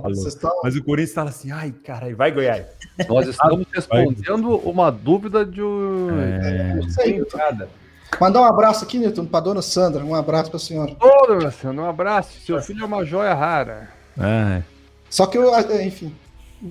Vocês 0.03 0.35
estão. 0.35 0.52
Mas 0.61 0.76
o 0.76 0.84
Corinthians 0.84 1.14
fala 1.15 1.30
assim, 1.30 1.52
ai, 1.52 1.72
caralho, 1.72 2.15
vai 2.18 2.31
Goiás. 2.31 2.65
Nós 3.07 3.27
estamos 3.27 3.65
respondendo 3.73 4.57
uma 4.57 4.91
dúvida 4.91 5.45
de 5.45 5.61
um. 5.61 6.10
É, 6.19 6.80
Isso 6.85 7.02
aí, 7.02 7.14
Newton. 7.14 7.39
Mandar 8.19 8.41
um 8.41 8.45
abraço 8.45 8.84
aqui, 8.84 8.99
Newton, 8.99 9.26
pra 9.26 9.39
dona 9.39 9.61
Sandra. 9.61 10.03
Um 10.03 10.14
abraço 10.14 10.49
pra 10.52 10.60
senhora. 10.60 10.93
Ô, 10.99 11.27
dona 11.27 11.52
Sandra, 11.52 11.84
um 11.84 11.89
abraço. 11.89 12.39
Seu 12.41 12.61
filho 12.61 12.84
é 12.84 12.85
uma 12.85 13.06
joia 13.06 13.34
rara. 13.34 13.89
é. 14.19 14.61
Só 15.10 15.26
que 15.26 15.38
eu, 15.38 15.52
enfim. 15.81 16.14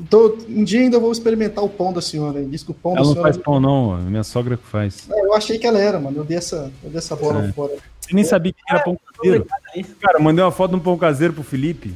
Tô- 0.08 0.36
um 0.48 0.62
dia 0.64 0.80
ainda 0.80 0.98
vou 0.98 1.10
experimentar 1.12 1.64
o 1.64 1.68
pão 1.68 1.92
da 1.92 2.00
senhora. 2.00 2.42
Diz 2.44 2.62
que 2.62 2.70
o 2.70 2.74
pão 2.74 2.92
Ela 2.92 3.00
da 3.00 3.06
não 3.06 3.12
senhora. 3.14 3.32
faz 3.32 3.42
pão, 3.42 3.60
não, 3.60 3.98
é 3.98 4.00
minha 4.02 4.24
sogra 4.24 4.56
que 4.56 4.66
faz. 4.66 5.08
É, 5.10 5.20
Eu 5.24 5.34
achei 5.34 5.58
que 5.58 5.66
ela 5.66 5.78
era, 5.78 5.98
mano. 6.00 6.18
Eu 6.18 6.24
dei 6.24 6.36
essa, 6.38 6.70
eu 6.82 6.90
dei 6.90 6.98
essa 6.98 7.14
bola 7.16 7.46
É. 7.46 7.52
fora. 7.52 7.72
Você 8.00 8.14
nem 8.14 8.24
sabia 8.24 8.52
que 8.52 8.58
era 8.68 8.82
pão 8.82 8.98
caseiro. 9.16 9.46
aí. 9.74 9.84
Cara, 10.00 10.18
eu 10.18 10.22
mandei 10.22 10.44
uma 10.44 10.50
foto 10.52 10.70
de 10.72 10.76
um 10.76 10.80
pão 10.80 10.96
caseiro 10.98 11.32
pro 11.32 11.42
Felipe, 11.44 11.94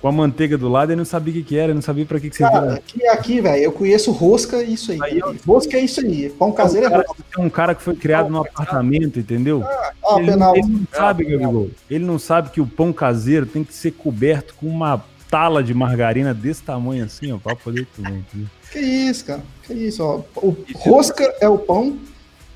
com 0.00 0.08
a 0.08 0.12
manteiga 0.12 0.56
do 0.56 0.66
lado, 0.68 0.90
e 0.90 0.92
ele 0.94 0.98
não 1.00 1.04
sabia 1.04 1.30
o 1.32 1.36
que, 1.36 1.42
que 1.42 1.56
era, 1.56 1.66
ele 1.66 1.74
não 1.74 1.82
sabia 1.82 2.06
pra 2.06 2.18
que, 2.18 2.30
que 2.30 2.36
você 2.36 2.42
Cara, 2.42 2.72
aqui, 2.74 3.06
aqui 3.06 3.40
velho, 3.40 3.62
eu 3.64 3.70
conheço 3.70 4.10
rosca, 4.12 4.56
é 4.56 4.64
isso 4.64 4.90
aí. 4.92 4.98
rosca 5.46 5.76
é 5.76 5.80
isso 5.80 6.00
aí. 6.00 6.30
Pão 6.30 6.50
caseiro 6.52 6.86
é 6.86 6.90
cara, 6.90 7.04
rosca. 7.06 7.22
é 7.36 7.40
um 7.40 7.50
cara 7.50 7.74
que 7.74 7.82
foi 7.82 7.94
criado 7.94 8.30
num 8.30 8.40
apartamento, 8.40 9.18
entendeu? 9.18 9.62
Ó, 10.02 10.18
ele, 10.18 10.30
penal. 10.32 10.56
ele 10.56 10.66
não 10.68 10.86
sabe, 10.92 11.24
Gabigol. 11.24 11.70
Ele 11.90 12.04
não 12.04 12.18
sabe 12.18 12.50
que 12.50 12.60
o 12.62 12.66
pão 12.66 12.92
caseiro 12.92 13.44
tem 13.46 13.62
que 13.62 13.74
ser 13.74 13.90
coberto 13.92 14.54
com 14.54 14.66
uma 14.66 15.04
tala 15.30 15.62
de 15.62 15.72
margarina 15.72 16.34
desse 16.34 16.62
tamanho 16.62 17.04
assim, 17.04 17.32
ó, 17.32 17.38
pra 17.38 17.54
poder 17.54 17.86
comer. 17.96 18.18
entendeu? 18.18 18.48
Que 18.70 18.78
isso, 18.80 19.24
cara. 19.24 19.42
Que 19.64 19.72
isso, 19.74 20.02
ó. 20.02 20.22
O 20.36 20.56
rosca 20.74 21.34
é 21.40 21.48
o 21.48 21.58
pão. 21.58 21.98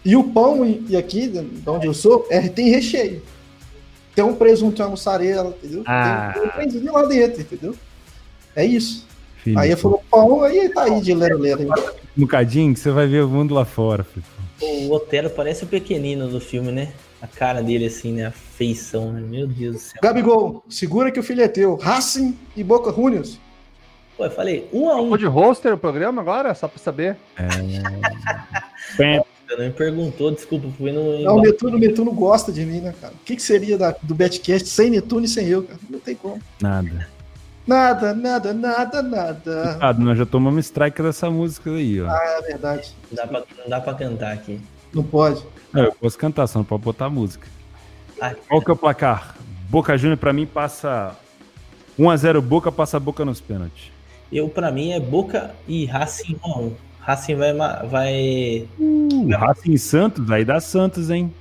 E 0.05 0.17
o 0.17 0.25
pão, 0.25 0.67
e 0.67 0.85
e 0.91 0.97
aqui, 0.97 1.29
de 1.29 1.47
onde 1.67 1.87
eu 1.87 1.95
sou, 1.95 2.27
é, 2.31 2.41
tem 2.49 2.69
recheio. 2.69 3.23
Tem 4.15 4.25
um 4.25 4.35
presunto, 4.35 4.77
tem 4.77 4.85
uma 4.85 4.91
mussarela, 4.93 5.49
entendeu? 5.59 5.83
Ah. 5.87 6.33
Tem, 6.35 6.43
um 6.43 6.49
trenzinho 6.49 6.93
lá 6.93 7.07
dentro, 7.07 7.41
entendeu? 7.41 7.75
É 8.55 8.65
isso. 8.65 9.07
Filho, 9.43 9.59
Aí 9.59 9.71
eu 9.71 9.77
falou 9.77 10.03
pão, 10.11 10.43
aí 10.43 10.69
tá 10.69 10.85
aí 10.85 11.01
de 11.01 11.13
lero 11.15 11.39
lero. 11.39 11.63
um 12.17 12.21
bocadinho 12.21 12.73
que 12.73 12.81
você 12.81 12.91
vai 12.91 13.07
ver 13.07 13.25
o 13.25 13.29
mundo 13.29 13.55
lá 13.55 13.65
fora, 13.65 14.05
filho. 14.05 14.25
O 14.63 14.93
Otero 14.93 15.29
parece 15.31 15.65
o 15.65 15.67
pequenino 15.67 16.29
do 16.29 16.41
filme, 16.41 16.71
né? 16.71 16.93
A 17.25 17.27
cara 17.27 17.63
dele, 17.63 17.87
assim, 17.87 18.13
né? 18.13 18.27
A 18.27 18.31
feição, 18.31 19.11
né? 19.11 19.23
Meu 19.23 19.47
Deus 19.47 19.75
do 19.77 19.79
céu. 19.81 19.99
Gabigol, 20.03 20.63
segura 20.69 21.11
que 21.11 21.19
o 21.19 21.23
filho 21.23 21.41
é 21.41 21.49
teu. 21.49 21.77
Racing 21.77 22.37
e 22.55 22.63
Boca 22.63 22.93
Juniors. 22.93 23.41
Pô, 24.15 24.27
eu 24.27 24.31
falei, 24.31 24.69
um 24.75 24.91
a 24.91 25.01
um. 25.01 25.09
Vou 25.09 25.17
de 25.17 25.25
roster 25.25 25.73
o 25.73 25.79
programa 25.79 26.21
agora, 26.21 26.55
só 26.55 26.69
pra 26.69 26.79
saber. 26.79 27.17
Você 28.95 29.57
não 29.57 29.65
me 29.65 29.71
perguntou, 29.71 30.31
desculpa, 30.31 30.69
fui 30.77 30.93
no. 30.93 31.21
Não, 31.23 31.37
o 31.37 31.41
Netuno, 31.41 31.77
o 31.77 31.81
Netuno 31.81 32.13
gosta 32.13 32.53
de 32.53 32.65
mim, 32.65 32.81
né, 32.81 32.95
cara? 33.01 33.15
O 33.15 33.25
que, 33.25 33.37
que 33.37 33.43
seria 33.43 33.77
da- 33.79 33.97
do 34.03 34.15
Betcast 34.15 34.69
sem 34.69 34.91
Netuno 34.91 35.25
e 35.25 35.29
sem 35.29 35.47
eu, 35.49 35.63
cara? 35.63 35.79
Não 35.89 35.99
tem 35.99 36.15
como. 36.15 36.39
Nada. 36.61 37.09
Nada, 37.67 38.15
nada, 38.15 38.53
nada, 38.53 39.03
nada. 39.03 39.79
Ah, 39.81 39.93
nós 39.95 40.19
já 40.19 40.27
tomamos 40.27 40.67
strike 40.67 41.03
dessa 41.03 41.31
música 41.31 41.71
aí, 41.71 42.01
ó. 42.03 42.11
É 42.15 42.43
verdade. 42.43 42.95
Não 43.11 43.17
dá, 43.17 43.27
pra, 43.27 43.43
não 43.59 43.69
dá 43.71 43.81
pra 43.81 43.95
cantar 43.95 44.33
aqui. 44.35 44.61
Não 44.93 45.03
pode. 45.03 45.43
Não, 45.75 45.85
eu 45.85 45.93
posso 45.93 46.17
cantar, 46.17 46.47
só 46.47 46.59
não 46.61 46.65
pode 46.65 46.83
botar 46.83 47.11
música. 47.11 47.47
Ah, 48.21 48.33
Qual 48.49 48.63
que 48.63 48.71
é 48.71 48.75
o 48.75 48.77
placar? 48.77 49.35
Boca 49.69 49.99
Júnior 49.99 50.17
pra 50.17 50.33
mim 50.33 50.47
passa 50.47 51.17
1x0 51.99 52.41
Boca, 52.41 52.71
passa 52.71 52.99
Boca 53.01 53.25
nos 53.25 53.41
pênaltis. 53.41 53.91
eu, 54.33 54.49
pra 54.49 54.71
mim, 54.71 54.93
é 54.93 55.01
Boca 55.01 55.55
e 55.67 55.85
Racing 55.85 56.39
1 56.45 56.53
a 56.53 56.59
1. 56.59 56.77
Racing 57.01 57.35
vai. 57.35 57.53
vai 57.89 58.69
Uh, 58.79 59.29
Racing 59.37 59.77
Santos, 59.77 60.31
aí 60.31 60.45
dá 60.45 60.61
Santos, 60.61 61.11
hein? 61.11 61.35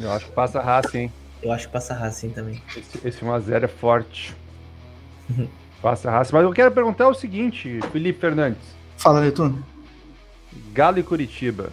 Eu 0.00 0.10
acho 0.12 0.26
que 0.26 0.32
passa 0.32 0.60
raça, 0.60 0.96
hein? 0.96 1.12
eu 1.42 1.50
acho 1.52 1.66
que 1.66 1.72
passa 1.72 1.92
Racing 1.92 2.30
também. 2.30 2.62
Esse, 2.76 3.06
esse 3.08 3.20
1x0 3.24 3.64
é 3.64 3.68
forte. 3.68 4.34
Passa 5.82 6.08
a 6.08 6.12
raça. 6.12 6.30
Mas 6.32 6.44
eu 6.44 6.52
quero 6.52 6.70
perguntar 6.70 7.08
o 7.08 7.14
seguinte, 7.14 7.80
Felipe 7.90 8.20
Fernandes. 8.20 8.62
Fala, 8.96 9.20
Netuno. 9.20 9.64
Galo 10.72 10.98
e 10.98 11.02
Curitiba. 11.02 11.70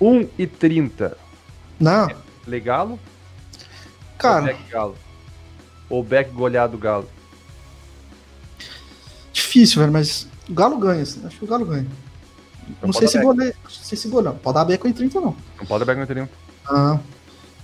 1 0.00 0.28
e 0.38 0.46
30. 0.46 1.16
Não, 1.78 2.08
Legalo? 2.46 2.92
Ou 2.92 2.98
cara, 4.18 4.46
Beck 4.46 4.70
Galo? 4.70 4.96
Ou 5.88 6.02
Beck 6.04 6.30
goleado 6.32 6.76
Galo? 6.78 7.08
difícil, 9.32 9.80
velho, 9.80 9.92
mas 9.92 10.26
o 10.48 10.54
Galo 10.54 10.78
ganha. 10.78 11.02
assim, 11.02 11.24
Acho 11.26 11.38
que 11.38 11.44
o 11.44 11.48
Galo 11.48 11.64
ganha. 11.64 11.86
Então 12.68 12.86
não 12.86 12.92
sei 12.92 13.08
se 13.08 13.20
goleia. 13.20 13.54
Não 13.64 13.70
sei 13.70 13.98
se 13.98 14.08
goleia. 14.08 14.34
Pode 14.34 14.54
dar 14.54 14.64
beco 14.64 14.86
em 14.86 14.92
30, 14.92 15.20
não. 15.20 15.36
Não 15.58 15.66
pode 15.66 15.84
dar 15.84 15.94
Beck 15.94 16.00
no 16.00 16.06
30. 16.06 16.30
Ah. 16.68 16.98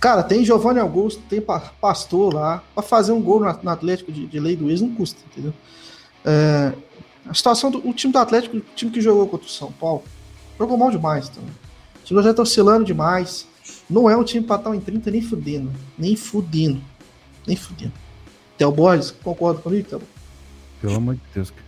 Cara, 0.01 0.23
tem 0.23 0.45
Giovanni 0.45 0.81
Augusto, 0.81 1.23
tem 1.29 1.41
Pa- 1.41 1.73
Pastor 1.81 2.35
lá. 2.35 2.63
Pra 2.75 2.83
fazer 2.83 3.13
um 3.13 3.23
gol 3.23 3.41
no, 3.41 3.71
Atlético 3.71 4.11
de, 4.11 4.27
de 4.27 4.41
lei 4.41 4.57
do 4.57 4.71
ex 4.71 4.81
não 4.81 4.95
custa, 4.95 5.21
entendeu? 5.31 5.55
É, 6.25 6.73
a 7.29 7.35
situação 7.35 7.71
do 7.71 7.87
o 7.89 7.95
time 7.95 8.13
do 8.13 8.19
Atlético, 8.19 8.57
o 8.57 8.61
time 8.75 8.91
que 8.91 9.01
jogou 9.01 9.27
contra 9.29 9.47
o 9.47 9.51
São 9.51 9.71
Paulo, 9.73 10.03
jogou 10.59 10.77
mal 10.77 10.91
demais. 10.91 11.29
Então. 11.29 11.43
O 12.07 12.09
time 12.09 12.23
já 12.23 12.33
tá 12.33 12.43
oscilando 12.43 12.85
demais. 12.85 13.49
Não 13.91 14.09
é 14.09 14.17
um 14.17 14.23
time 14.23 14.47
pra 14.47 14.55
estar 14.55 14.73
em 14.73 14.79
30 14.79 15.11
nem 15.11 15.21
fudendo. 15.21 15.73
Nem 15.99 16.15
fudendo. 16.15 16.81
Nem 17.45 17.57
fudendo. 17.57 17.93
Theo 18.57 18.71
Borges, 18.71 19.11
concorda 19.11 19.61
comigo, 19.61 19.89
Theo? 19.89 20.01
Pelo 20.81 20.95
amor 20.95 21.17
de 21.17 21.21
Deus, 21.35 21.51
cara. 21.51 21.67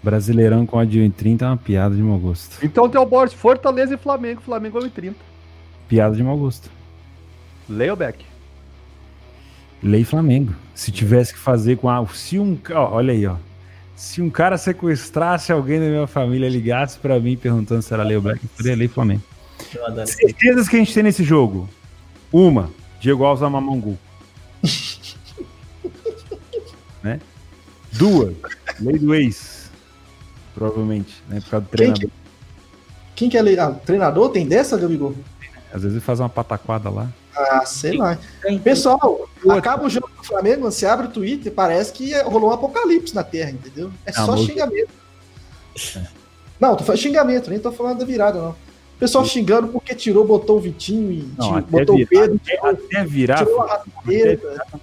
Brasileirão 0.00 0.64
com 0.64 0.78
a 0.78 0.84
em 0.84 1.10
30 1.10 1.44
é 1.44 1.48
uma 1.48 1.56
piada 1.56 1.92
de 1.96 2.00
mau 2.00 2.20
gosto. 2.20 2.64
Então 2.64 2.88
tem 2.88 3.00
o 3.00 3.04
Borges, 3.04 3.34
Fortaleza 3.34 3.96
e 3.96 3.98
Flamengo. 3.98 4.40
Flamengo 4.42 4.80
1 4.80 4.86
e 4.86 4.90
30. 4.90 5.16
Piada 5.88 6.14
de 6.14 6.22
mau 6.22 6.38
gosto. 6.38 6.70
Leia 7.68 7.94
o 7.94 7.96
Beck. 7.96 8.24
Lei 9.82 10.04
Flamengo. 10.04 10.54
Se 10.72 10.92
tivesse 10.92 11.32
que 11.32 11.40
fazer 11.40 11.78
com 11.78 11.90
a. 11.90 12.06
Se 12.14 12.38
um. 12.38 12.56
ó, 12.70 12.92
olha 12.92 13.12
aí, 13.12 13.26
ó. 13.26 13.34
Se 13.96 14.22
um 14.22 14.30
cara 14.30 14.56
sequestrasse 14.56 15.50
alguém 15.50 15.80
da 15.80 15.86
minha 15.86 16.06
família, 16.06 16.48
ligasse 16.48 16.96
pra 17.00 17.18
mim 17.18 17.36
perguntando 17.36 17.82
se 17.82 17.92
era 17.92 18.04
Lei 18.04 18.20
Black, 18.20 18.40
eu 18.40 18.50
faria 18.56 18.76
Lei 18.76 18.86
Flamengo. 18.86 19.31
Certezas 20.06 20.68
que 20.68 20.76
a 20.76 20.78
gente 20.78 20.94
tem 20.94 21.02
nesse 21.02 21.24
jogo. 21.24 21.68
Uma, 22.32 22.70
Diego 23.00 23.24
Alves 23.24 23.42
gol. 23.80 23.98
né? 27.02 27.20
Duas, 27.92 28.34
Lei 28.80 28.98
do 28.98 29.14
Ex. 29.14 29.70
Provavelmente, 30.54 31.22
né? 31.28 31.40
Por 31.40 31.50
causa 31.50 31.66
do 31.66 31.70
Quem 31.70 31.78
treinador. 31.78 32.08
que, 32.08 32.12
quem 33.14 33.28
que 33.28 33.38
é 33.38 33.60
ah, 33.60 33.72
treinador? 33.72 34.30
Tem 34.30 34.46
dessa, 34.46 34.78
Gabigol? 34.78 35.14
Às 35.72 35.82
vezes 35.82 35.96
ele 35.96 36.04
faz 36.04 36.20
uma 36.20 36.28
pataquada 36.28 36.90
lá. 36.90 37.08
Ah, 37.34 37.64
sei 37.64 37.96
lá. 37.96 38.18
Pessoal, 38.62 39.28
acaba 39.50 39.86
o 39.86 39.90
jogo 39.90 40.10
do 40.16 40.22
Flamengo, 40.22 40.70
você 40.70 40.84
abre 40.84 41.06
o 41.06 41.10
Twitter, 41.10 41.50
parece 41.50 41.92
que 41.92 42.14
rolou 42.22 42.50
um 42.50 42.52
apocalipse 42.52 43.14
na 43.14 43.24
Terra, 43.24 43.50
entendeu? 43.50 43.90
É 44.04 44.12
só 44.12 44.36
xingamento. 44.36 44.90
Não, 46.60 46.76
tô 46.76 46.84
falando 46.84 47.00
xingamento, 47.00 47.50
nem 47.50 47.58
tô 47.58 47.72
falando 47.72 47.98
da 47.98 48.04
virada, 48.04 48.38
não. 48.38 48.54
Pessoal 49.02 49.24
xingando 49.24 49.66
porque 49.66 49.96
tirou, 49.96 50.24
botou 50.24 50.58
o 50.58 50.60
Vitinho 50.60 51.10
e 51.10 51.28
Não, 51.36 51.60
botou 51.62 51.96
o 51.96 51.98
virar, 51.98 52.08
Pedro, 52.08 52.36
até, 52.36 52.54
tirou, 52.54 52.70
até 52.70 53.04
virar, 53.04 53.38
tirou 53.38 53.62
a 53.62 53.66
rasteira. 53.66 54.36
tá 54.38 54.78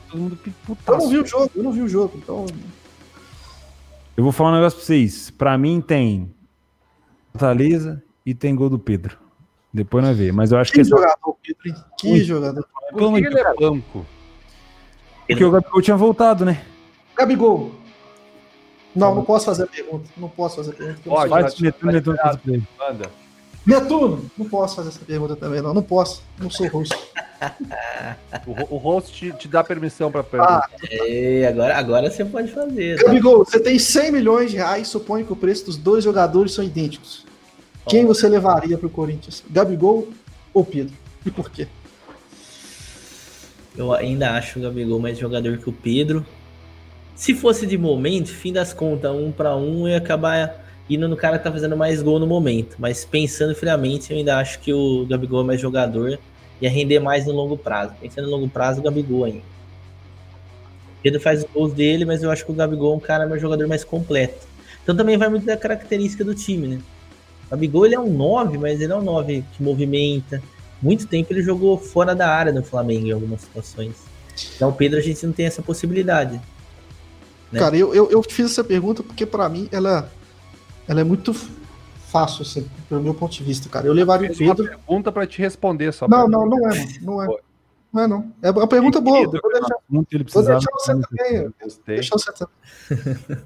Eu 0.92 0.98
não 0.98 1.08
vi 1.10 1.18
o 1.20 1.26
jogo, 1.26 1.52
eu 1.56 1.64
não 1.64 1.72
vi 1.72 1.82
o 1.82 1.88
jogo, 1.88 2.20
então. 2.22 2.46
Eu 4.18 4.24
vou 4.26 4.34
falar 4.34 4.50
um 4.50 4.56
negócio 4.56 4.78
pra 4.78 4.86
vocês. 4.86 5.30
Pra 5.30 5.58
mim 5.58 5.80
tem 5.80 6.36
Fortaleza 7.32 8.04
e 8.26 8.34
tem 8.36 8.54
gol 8.54 8.70
do 8.70 8.78
Pedro. 8.78 9.18
Depois 9.74 10.04
nós 10.04 10.18
vemos. 10.18 10.36
Mas 10.36 10.52
eu 10.52 10.58
acho 10.58 10.74
que 10.74 10.80
Que 10.80 10.84
jogador, 10.84 11.38
Pedro, 11.42 11.70
hein? 11.70 11.76
Que 11.98 12.08
Muito. 12.10 12.26
jogador. 12.26 12.68
Por 12.92 13.14
que 13.14 13.26
ele 13.26 13.40
é 13.40 13.54
banco? 13.54 14.06
Porque 15.26 15.46
o 15.46 15.52
Gabigol 15.52 15.82
tinha 15.82 15.96
voltado, 15.96 16.44
né? 16.44 16.66
Gabigol. 17.16 17.72
Não, 18.94 19.16
não 19.16 19.24
posso 19.24 19.46
fazer 19.46 19.64
a 19.64 19.68
pergunta. 19.68 20.10
Não 20.18 20.28
posso 20.28 20.58
fazer 20.58 20.72
a 20.72 20.74
pergunta. 20.74 21.10
Pode. 21.10 21.22
sei. 21.22 21.30
Vai 21.30 21.50
se 21.50 21.62
metendo, 21.64 21.94
metendo 21.94 22.18
coisa 22.18 22.38
pra 22.38 22.54
ele. 22.54 22.68
Manda. 22.78 23.10
Netuno, 23.66 24.30
não 24.38 24.48
posso 24.48 24.76
fazer 24.78 24.90
essa 24.90 25.00
pergunta 25.06 25.36
também, 25.36 25.62
não. 25.62 25.74
Não 25.74 25.84
posso. 25.84 26.24
Não 26.40 26.50
sou 26.50 26.68
host. 26.68 26.96
O, 28.46 28.76
o 28.76 28.78
host 28.78 29.14
te, 29.14 29.32
te 29.38 29.48
dá 29.48 29.64
permissão 29.64 30.12
para 30.12 30.24
perguntar. 30.24 30.70
Ah, 30.72 30.88
É, 30.92 31.48
agora, 31.48 31.78
agora 31.78 32.12
você 32.12 32.26
pode 32.26 32.52
fazer. 32.52 32.98
tá? 32.98 33.04
Gabigol, 33.08 33.46
você 33.46 33.60
tem 33.60 33.78
100 33.80 34.12
milhões 34.12 34.52
de 34.52 34.58
reais, 34.58 34.88
suponho 34.88 35.26
que 35.26 35.34
o 35.34 35.36
preço 35.36 35.66
dos 35.66 35.78
dois 35.78 36.04
jogadores 36.04 36.54
são 36.54 36.64
idênticos. 36.64 37.26
Quem 37.88 38.06
você 38.06 38.28
levaria 38.28 38.78
pro 38.78 38.90
Corinthians? 38.90 39.44
Gabigol 39.50 40.10
ou 40.54 40.66
Pedro? 40.66 40.94
E 41.26 41.32
por 41.32 41.50
quê? 41.50 41.68
Eu 43.78 43.94
ainda 43.94 44.32
acho 44.32 44.60
o 44.60 44.62
Gabigol 44.62 45.00
mais 45.00 45.18
jogador 45.18 45.58
que 45.58 45.70
o 45.70 45.74
Pedro. 45.74 46.26
Se 47.16 47.34
fosse 47.34 47.66
de 47.66 47.78
momento, 47.78 48.30
fim 48.30 48.52
das 48.52 48.74
contas, 48.74 49.12
um 49.12 49.32
para 49.32 49.56
um, 49.56 49.88
ia 49.88 49.98
acabar 49.98 50.66
indo 50.90 51.08
no 51.08 51.16
cara 51.16 51.38
que 51.38 51.44
tá 51.44 51.52
fazendo 51.52 51.78
mais 51.78 52.02
gol 52.02 52.20
no 52.20 52.26
momento. 52.26 52.76
Mas 52.80 53.06
pensando 53.06 53.54
friamente, 53.54 54.12
eu 54.12 54.18
ainda 54.18 54.38
acho 54.38 54.60
que 54.60 54.74
o 54.74 55.06
Gabigol 55.06 55.42
é 55.42 55.44
mais 55.46 55.62
jogador 55.62 56.20
e 56.60 56.66
ia 56.66 56.70
render 56.70 57.00
mais 57.00 57.26
no 57.26 57.34
longo 57.34 57.58
prazo. 57.58 57.94
Pensando 58.02 58.26
no 58.26 58.32
longo 58.32 58.50
prazo, 58.50 58.80
o 58.80 58.84
Gabigol 58.84 59.26
ainda. 59.26 59.44
Pedro 61.02 61.20
faz 61.22 61.44
os 61.44 61.50
gols 61.52 61.74
dele, 61.74 62.06
mas 62.06 62.24
eu 62.24 62.32
acho 62.32 62.46
que 62.46 62.52
o 62.52 62.56
Gabigol 62.56 62.94
é 62.94 62.98
um 62.98 63.00
cara 63.00 63.28
mais 63.28 63.42
jogador 63.42 63.68
mais 63.68 63.84
completo. 63.84 64.48
Então 64.84 64.96
também 64.96 65.18
vai 65.18 65.30
muito 65.30 65.46
da 65.46 65.56
característica 65.56 66.24
do 66.24 66.34
time, 66.34 66.68
né? 66.68 66.80
O 67.48 67.52
Gabigol 67.52 67.86
ele 67.86 67.96
é 67.96 68.00
um 68.00 68.12
9, 68.12 68.58
mas 68.58 68.82
ele 68.82 68.92
é 68.92 68.96
um 68.96 69.04
9 69.04 69.44
que 69.54 69.64
movimenta. 69.64 70.42
Muito 70.82 71.08
tempo 71.08 71.32
ele 71.32 71.42
jogou 71.42 71.78
fora 71.78 72.16
da 72.16 72.28
área 72.28 72.52
do 72.52 72.64
Flamengo 72.64 73.08
em 73.08 73.12
algumas 73.12 73.42
situações. 73.42 73.96
Então 74.56 74.70
o 74.70 74.74
Pedro 74.74 75.00
a 75.00 75.02
gente 75.02 75.26
não 75.26 75.34
tem 75.34 75.46
essa 75.46 75.62
possibilidade. 75.62 76.40
Né? 77.52 77.60
Cara, 77.60 77.76
eu, 77.76 77.94
eu, 77.94 78.10
eu 78.12 78.24
fiz 78.24 78.52
essa 78.52 78.64
pergunta 78.64 79.04
porque 79.04 79.26
pra 79.26 79.50
mim 79.50 79.68
ela, 79.72 80.12
ela 80.90 81.02
é 81.02 81.04
muito 81.04 81.34
fácil, 82.08 82.42
assim, 82.42 82.68
pelo 82.90 83.02
meu 83.02 83.14
ponto 83.14 83.32
de 83.34 83.44
vista, 83.44 83.70
cara. 83.70 83.86
Eu 83.86 83.94
levaria 83.94 84.32
o 84.32 84.36
Fez 84.36 84.50
uma 84.50 84.56
Pedro. 84.56 84.72
pergunta 84.72 85.12
para 85.12 85.28
te 85.28 85.40
responder 85.40 85.94
só. 85.94 86.08
Não, 86.08 86.28
pra- 86.28 86.28
não, 86.28 86.46
não 86.48 86.70
é. 86.70 86.88
Não 87.02 87.24
é. 87.24 87.28
Não 87.94 88.04
é, 88.04 88.08
não. 88.08 88.34
É 88.42 88.50
uma 88.52 88.68
pergunta 88.68 89.00
boa. 89.00 89.24
Vou 89.24 89.32
deixar, 89.32 89.76
ele 90.12 90.24
vou 90.32 90.44
deixar 90.44 90.72
você 90.74 90.92
também. 90.94 91.54
Gostei. 91.62 91.96
Deixar 91.96 92.18
você 92.18 92.32
também. 92.34 93.38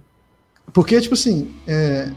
Porque, 0.72 1.00
tipo 1.02 1.14
assim, 1.14 1.54
é, 1.68 2.12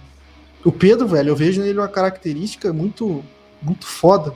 o 0.65 0.71
Pedro, 0.73 1.07
velho, 1.09 1.31
eu 1.31 1.37
vejo 1.37 1.61
nele 1.61 1.79
uma 1.79 1.89
característica 1.89 2.73
muito, 2.73 3.25
muito 3.61 3.85
foda, 3.87 4.33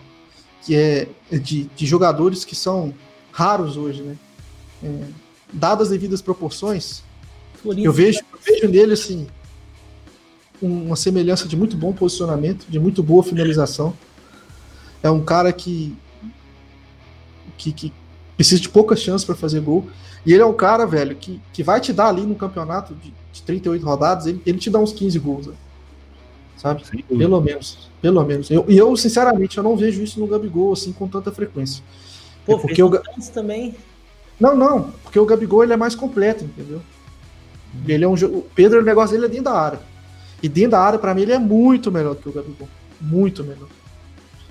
que 0.62 0.74
é 0.76 1.06
de, 1.38 1.64
de 1.64 1.86
jogadores 1.86 2.44
que 2.44 2.54
são 2.56 2.92
raros 3.32 3.76
hoje, 3.76 4.02
né? 4.02 4.16
É, 4.82 5.04
dadas 5.52 5.84
as 5.86 5.90
devidas 5.90 6.20
proporções, 6.22 7.02
eu 7.64 7.92
vejo, 7.92 8.20
eu 8.32 8.38
vejo 8.44 8.68
nele, 8.68 8.92
assim, 8.94 9.26
uma 10.60 10.96
semelhança 10.96 11.48
de 11.48 11.56
muito 11.56 11.76
bom 11.76 11.92
posicionamento, 11.92 12.66
de 12.68 12.78
muito 12.78 13.02
boa 13.02 13.22
finalização. 13.22 13.94
É 15.02 15.10
um 15.10 15.22
cara 15.24 15.52
que, 15.52 15.96
que, 17.56 17.72
que 17.72 17.92
precisa 18.36 18.60
de 18.60 18.68
poucas 18.68 19.00
chances 19.00 19.24
para 19.24 19.34
fazer 19.34 19.60
gol. 19.60 19.88
E 20.24 20.32
ele 20.32 20.42
é 20.42 20.46
um 20.46 20.52
cara, 20.52 20.86
velho, 20.86 21.16
que, 21.16 21.40
que 21.52 21.62
vai 21.62 21.80
te 21.80 21.92
dar 21.92 22.08
ali 22.08 22.22
no 22.22 22.34
campeonato 22.34 22.94
de, 22.94 23.12
de 23.32 23.42
38 23.42 23.84
rodadas, 23.84 24.26
ele, 24.26 24.42
ele 24.44 24.58
te 24.58 24.68
dá 24.68 24.78
uns 24.78 24.92
15 24.92 25.18
gols, 25.18 25.46
né? 25.46 25.54
sabe? 26.56 26.82
Dúvida. 26.82 27.18
Pelo 27.18 27.40
menos. 27.40 27.88
Pelo 28.02 28.24
menos. 28.24 28.50
Eu- 28.50 28.66
E 28.68 28.76
eu, 28.76 28.94
sinceramente, 28.96 29.56
eu 29.56 29.64
não 29.64 29.76
vejo 29.76 30.02
isso 30.02 30.20
no 30.20 30.26
Gabigol, 30.26 30.72
assim, 30.74 30.92
com 30.92 31.08
tanta 31.08 31.32
frequência. 31.32 31.82
Pô, 32.44 32.54
É 32.54 32.58
porque 32.58 32.82
o 32.82 32.90
também. 33.32 33.74
Não, 34.38 34.54
não, 34.56 34.90
porque 35.02 35.18
o 35.18 35.24
Gabigol 35.26 35.62
ele 35.64 35.72
é 35.72 35.76
mais 35.76 35.94
completo, 35.94 36.44
entendeu? 36.44 36.80
Ele 37.86 38.04
é 38.04 38.08
um 38.08 38.14
o 38.14 38.42
Pedro, 38.54 38.80
o 38.80 38.84
negócio 38.84 39.12
dele 39.14 39.26
é 39.26 39.28
dentro 39.28 39.44
da 39.44 39.52
área. 39.58 39.80
E 40.42 40.48
dentro 40.48 40.72
da 40.72 40.80
área, 40.80 40.98
pra 40.98 41.14
mim, 41.14 41.22
ele 41.22 41.32
é 41.32 41.38
muito 41.38 41.90
melhor 41.90 42.14
que 42.16 42.28
o 42.28 42.32
Gabigol. 42.32 42.68
Muito 43.00 43.44
melhor. 43.44 43.68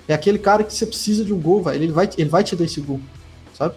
É 0.06 0.14
aquele 0.14 0.38
cara 0.38 0.64
que 0.64 0.72
você 0.72 0.86
precisa 0.86 1.24
de 1.24 1.32
um 1.32 1.40
gol, 1.40 1.62
velho. 1.62 1.82
Ele 1.82 1.92
vai, 1.92 2.08
ele 2.16 2.28
vai 2.28 2.42
te 2.42 2.56
dar 2.56 2.64
esse 2.64 2.80
gol, 2.80 3.00
sabe? 3.54 3.74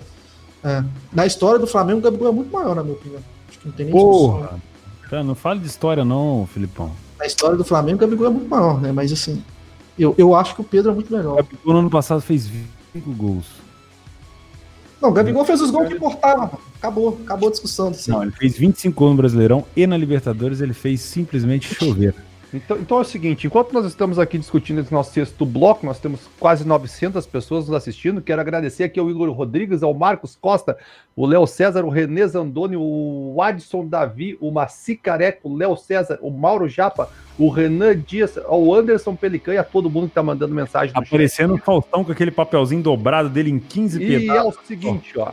É. 0.64 0.84
Na 1.12 1.26
história 1.26 1.60
do 1.60 1.68
Flamengo, 1.68 2.00
o 2.00 2.02
Gabigol 2.02 2.30
é 2.30 2.32
muito 2.32 2.52
maior, 2.52 2.76
na 2.76 2.84
minha 2.84 2.96
opinião. 2.96 3.22
Acho 3.50 3.60
que 3.60 3.68
não 3.68 3.74
tem 3.74 3.86
nem 3.86 3.96
discussão. 3.96 4.38
Porra! 4.38 4.60
Cara, 5.10 5.24
não 5.24 5.36
fale 5.36 5.60
de 5.60 5.68
história, 5.68 6.04
não, 6.04 6.48
Filipão. 6.52 6.92
Na 7.20 7.26
história 7.26 7.56
do 7.56 7.64
Flamengo, 7.64 7.98
o 7.98 8.00
Gabigol 8.00 8.28
é 8.28 8.30
muito 8.30 8.50
maior, 8.50 8.82
né? 8.82 8.92
Mas 8.92 9.12
assim, 9.12 9.44
eu, 9.98 10.16
eu 10.18 10.36
acho 10.36 10.56
que 10.56 10.62
o 10.62 10.64
Pedro 10.64 10.92
é 10.92 10.96
muito 10.96 11.14
O 11.14 11.18
melhor. 11.18 11.36
Gabigol 11.36 11.74
no 11.74 11.80
ano 11.80 11.90
passado 11.90 12.22
fez 12.22 12.48
25 12.48 13.12
gols. 13.12 13.46
Não, 15.04 15.10
o 15.10 15.14
Gabigol 15.14 15.44
fez 15.44 15.60
os 15.60 15.70
gols 15.70 15.90
que 15.90 15.96
importavam. 15.96 16.50
Acabou, 16.78 17.20
acabou 17.26 17.50
a 17.50 17.52
discussão 17.52 17.90
aí. 17.90 17.96
Não, 18.08 18.24
ele 18.24 18.32
fez 18.32 18.58
25 18.58 18.98
gols 18.98 19.12
no 19.12 19.18
Brasileirão 19.18 19.66
e 19.76 19.86
na 19.86 19.98
Libertadores 19.98 20.62
ele 20.62 20.74
fez 20.74 21.02
simplesmente 21.02 21.76
chover. 21.76 22.16
Então, 22.54 22.78
então 22.78 22.98
é 23.00 23.02
o 23.02 23.04
seguinte, 23.04 23.48
enquanto 23.48 23.74
nós 23.74 23.86
estamos 23.86 24.20
aqui 24.20 24.38
discutindo 24.38 24.80
esse 24.82 24.94
nosso 24.94 25.12
sexto 25.12 25.44
bloco, 25.46 25.86
nós 25.86 26.00
temos 26.00 26.30
quase 26.40 26.66
900 26.68 27.26
pessoas 27.26 27.68
nos 27.68 27.76
assistindo. 27.76 28.22
Quero 28.22 28.40
agradecer 28.40 28.84
aqui 28.84 29.00
ao 29.00 29.10
Igor 29.10 29.30
Rodrigues, 29.32 29.82
ao 29.82 29.94
Marcos 29.94 30.38
Costa, 30.40 30.78
o 31.16 31.26
Léo 31.26 31.48
César, 31.48 31.84
o 31.84 31.90
Renê 31.90 32.28
Zandoni, 32.28 32.76
o 32.78 33.36
Adson 33.42 33.88
Davi, 33.88 34.38
o 34.40 34.52
Maci 34.52 34.96
Careca, 34.96 35.40
o 35.44 35.56
Léo 35.56 35.76
César, 35.76 36.20
o 36.22 36.30
Mauro 36.30 36.70
Japa, 36.70 37.10
o 37.40 37.50
Renan 37.50 37.98
Dias, 37.98 38.38
ao 38.38 38.74
Anderson 38.74 39.16
Pelican 39.16 39.54
e 39.54 39.58
a 39.58 39.64
todo 39.64 39.90
mundo 39.90 40.08
que 40.10 40.14
tá 40.14 40.22
mandando 40.22 40.54
mensagem. 40.54 40.94
Aparecendo 40.96 41.56
o 41.56 41.58
Faustão 41.58 42.04
com 42.04 42.12
aquele 42.12 42.32
papelzinho 42.32 42.84
dobrado 42.84 43.30
dele 43.30 43.50
em 43.50 43.60
15 43.60 44.02
E 44.02 44.16
é 44.16 44.20
pedaços. 44.20 44.58
o 44.58 44.66
seguinte, 44.68 45.18
ó. 45.18 45.32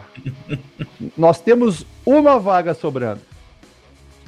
Nós 1.17 1.41
temos 1.41 1.85
uma 2.05 2.39
vaga 2.39 2.73
sobrando. 2.73 3.21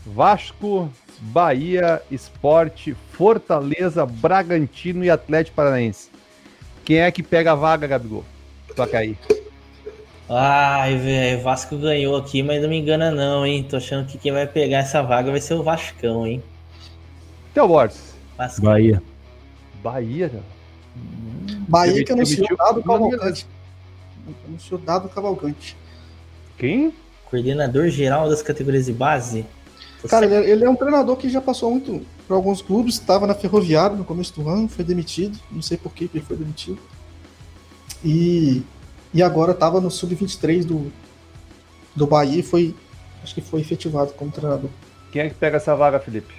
Vasco, 0.04 0.90
Bahia, 1.24 2.02
Esporte, 2.10 2.96
Fortaleza, 3.12 4.04
Bragantino 4.04 5.04
e 5.04 5.10
Atlético 5.10 5.54
Paranaense. 5.54 6.10
Quem 6.84 6.98
é 6.98 7.10
que 7.12 7.22
pega 7.22 7.52
a 7.52 7.54
vaga, 7.54 7.86
Gabigol? 7.86 8.24
Toca 8.74 8.98
aí. 8.98 9.16
Ai, 10.28 10.96
velho, 10.96 11.38
o 11.38 11.42
Vasco 11.42 11.76
ganhou 11.76 12.16
aqui, 12.16 12.42
mas 12.42 12.60
não 12.60 12.68
me 12.68 12.78
engana 12.78 13.12
não, 13.12 13.46
hein? 13.46 13.62
Tô 13.62 13.76
achando 13.76 14.06
que 14.06 14.18
quem 14.18 14.32
vai 14.32 14.46
pegar 14.46 14.78
essa 14.78 15.00
vaga 15.00 15.30
vai 15.30 15.40
ser 15.40 15.54
o 15.54 15.62
Vascão, 15.62 16.26
hein? 16.26 16.42
Teu 17.54 17.68
Borges. 17.68 18.14
Vasco. 18.36 18.62
Bahia. 18.62 19.00
Bahia, 19.80 20.28
né? 20.28 20.40
Bahia 21.68 22.04
que 22.04 22.12
anunciou 22.12 22.56
dado 22.56 22.76
Não, 22.76 22.82
Cavalcante. 22.82 23.46
Anunciou 24.48 24.80
dado 24.80 25.08
Cavalcante. 25.08 25.76
Quem? 26.58 26.92
Coordenador 27.26 27.88
geral 27.88 28.28
das 28.28 28.42
categorias 28.42 28.86
de 28.86 28.92
base. 28.92 29.46
Cara, 30.08 30.26
ele, 30.26 30.34
é- 30.34 30.50
ele 30.50 30.64
é 30.64 30.70
um 30.70 30.74
treinador 30.76 31.16
que 31.16 31.28
já 31.28 31.40
passou 31.40 31.70
muito 31.70 32.04
por 32.26 32.34
alguns 32.34 32.60
clubes, 32.62 32.94
estava 32.94 33.26
na 33.26 33.34
Ferroviária 33.34 33.96
no 33.96 34.04
começo 34.04 34.32
do 34.40 34.48
ano, 34.48 34.68
foi 34.68 34.84
demitido, 34.84 35.38
não 35.50 35.62
sei 35.62 35.76
por 35.76 35.92
que 35.92 36.10
ele 36.12 36.24
foi 36.24 36.36
demitido. 36.36 36.78
E, 38.04 38.62
e 39.14 39.22
agora 39.22 39.52
estava 39.52 39.80
no 39.80 39.90
sub-23 39.90 40.64
do, 40.64 40.92
do 41.94 42.06
Bahia 42.06 42.40
e 42.40 42.42
foi, 42.42 42.74
acho 43.22 43.34
que 43.34 43.40
foi 43.40 43.60
efetivado 43.60 44.12
como 44.14 44.30
treinador. 44.30 44.70
Quem 45.12 45.22
é 45.22 45.28
que 45.28 45.34
pega 45.34 45.56
essa 45.58 45.74
vaga, 45.76 46.00
Felipe? 46.00 46.34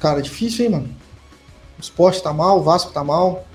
Cara, 0.00 0.20
difícil, 0.20 0.64
hein, 0.64 0.70
mano? 0.72 0.88
O 1.78 1.80
Sport 1.80 2.20
tá 2.20 2.32
mal, 2.32 2.58
o 2.58 2.62
Vasco 2.62 2.92
tá 2.92 3.04
mal. 3.04 3.46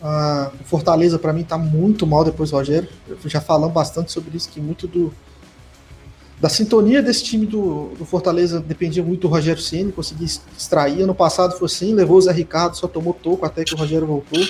Ah, 0.00 0.50
o 0.60 0.64
Fortaleza, 0.64 1.18
pra 1.18 1.32
mim, 1.32 1.44
tá 1.44 1.56
muito 1.56 2.06
mal 2.06 2.24
depois 2.24 2.50
do 2.50 2.56
Rogério. 2.56 2.88
Já 3.26 3.40
falamos 3.40 3.72
bastante 3.72 4.10
sobre 4.10 4.36
isso, 4.36 4.48
que 4.48 4.60
muito 4.60 4.86
do. 4.86 5.12
Da 6.42 6.48
sintonia 6.48 7.00
desse 7.00 7.22
time 7.22 7.46
do, 7.46 7.90
do 7.96 8.04
Fortaleza 8.04 8.58
dependia 8.58 9.00
muito 9.00 9.20
do 9.20 9.28
Rogério 9.28 9.62
Ceni, 9.62 9.92
conseguia 9.92 10.26
extrair. 10.26 11.00
Ano 11.00 11.14
passado 11.14 11.56
foi 11.56 11.66
assim, 11.66 11.94
levou 11.94 12.16
o 12.16 12.20
Zé 12.20 12.32
Ricardo, 12.32 12.76
só 12.76 12.88
tomou 12.88 13.14
toco 13.14 13.46
até 13.46 13.62
que 13.62 13.72
o 13.72 13.76
Rogério 13.76 14.08
voltou. 14.08 14.44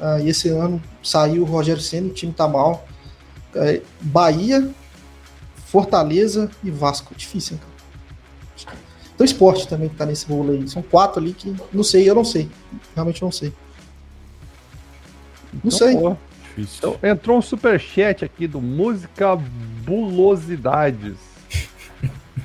Ah, 0.00 0.20
e 0.20 0.28
esse 0.28 0.48
ano 0.50 0.80
saiu 1.02 1.42
o 1.42 1.44
Rogério 1.44 1.82
Ceni, 1.82 2.10
o 2.10 2.14
time 2.14 2.32
tá 2.32 2.46
mal. 2.46 2.86
É, 3.56 3.82
Bahia, 4.00 4.70
Fortaleza 5.66 6.48
e 6.62 6.70
Vasco. 6.70 7.12
Difícil, 7.12 7.56
hein, 7.56 7.62
cara? 8.64 8.78
Então, 9.16 9.24
esporte 9.24 9.66
também 9.66 9.88
que 9.88 9.96
tá 9.96 10.06
nesse 10.06 10.28
bolo 10.28 10.52
aí. 10.52 10.68
São 10.68 10.80
quatro 10.80 11.20
ali 11.20 11.32
que 11.32 11.56
não 11.72 11.82
sei, 11.82 12.08
eu 12.08 12.14
não 12.14 12.24
sei. 12.24 12.48
Realmente 12.94 13.20
não 13.20 13.32
sei. 13.32 13.52
Não 15.64 15.72
sei. 15.72 15.96
pô. 15.96 16.16
Difícil. 16.56 16.78
Então, 16.78 17.10
entrou 17.10 17.36
um 17.36 17.42
superchat 17.42 18.24
aqui 18.24 18.46
do 18.46 18.60
Música 18.60 19.36
Bulosidades. 19.88 21.16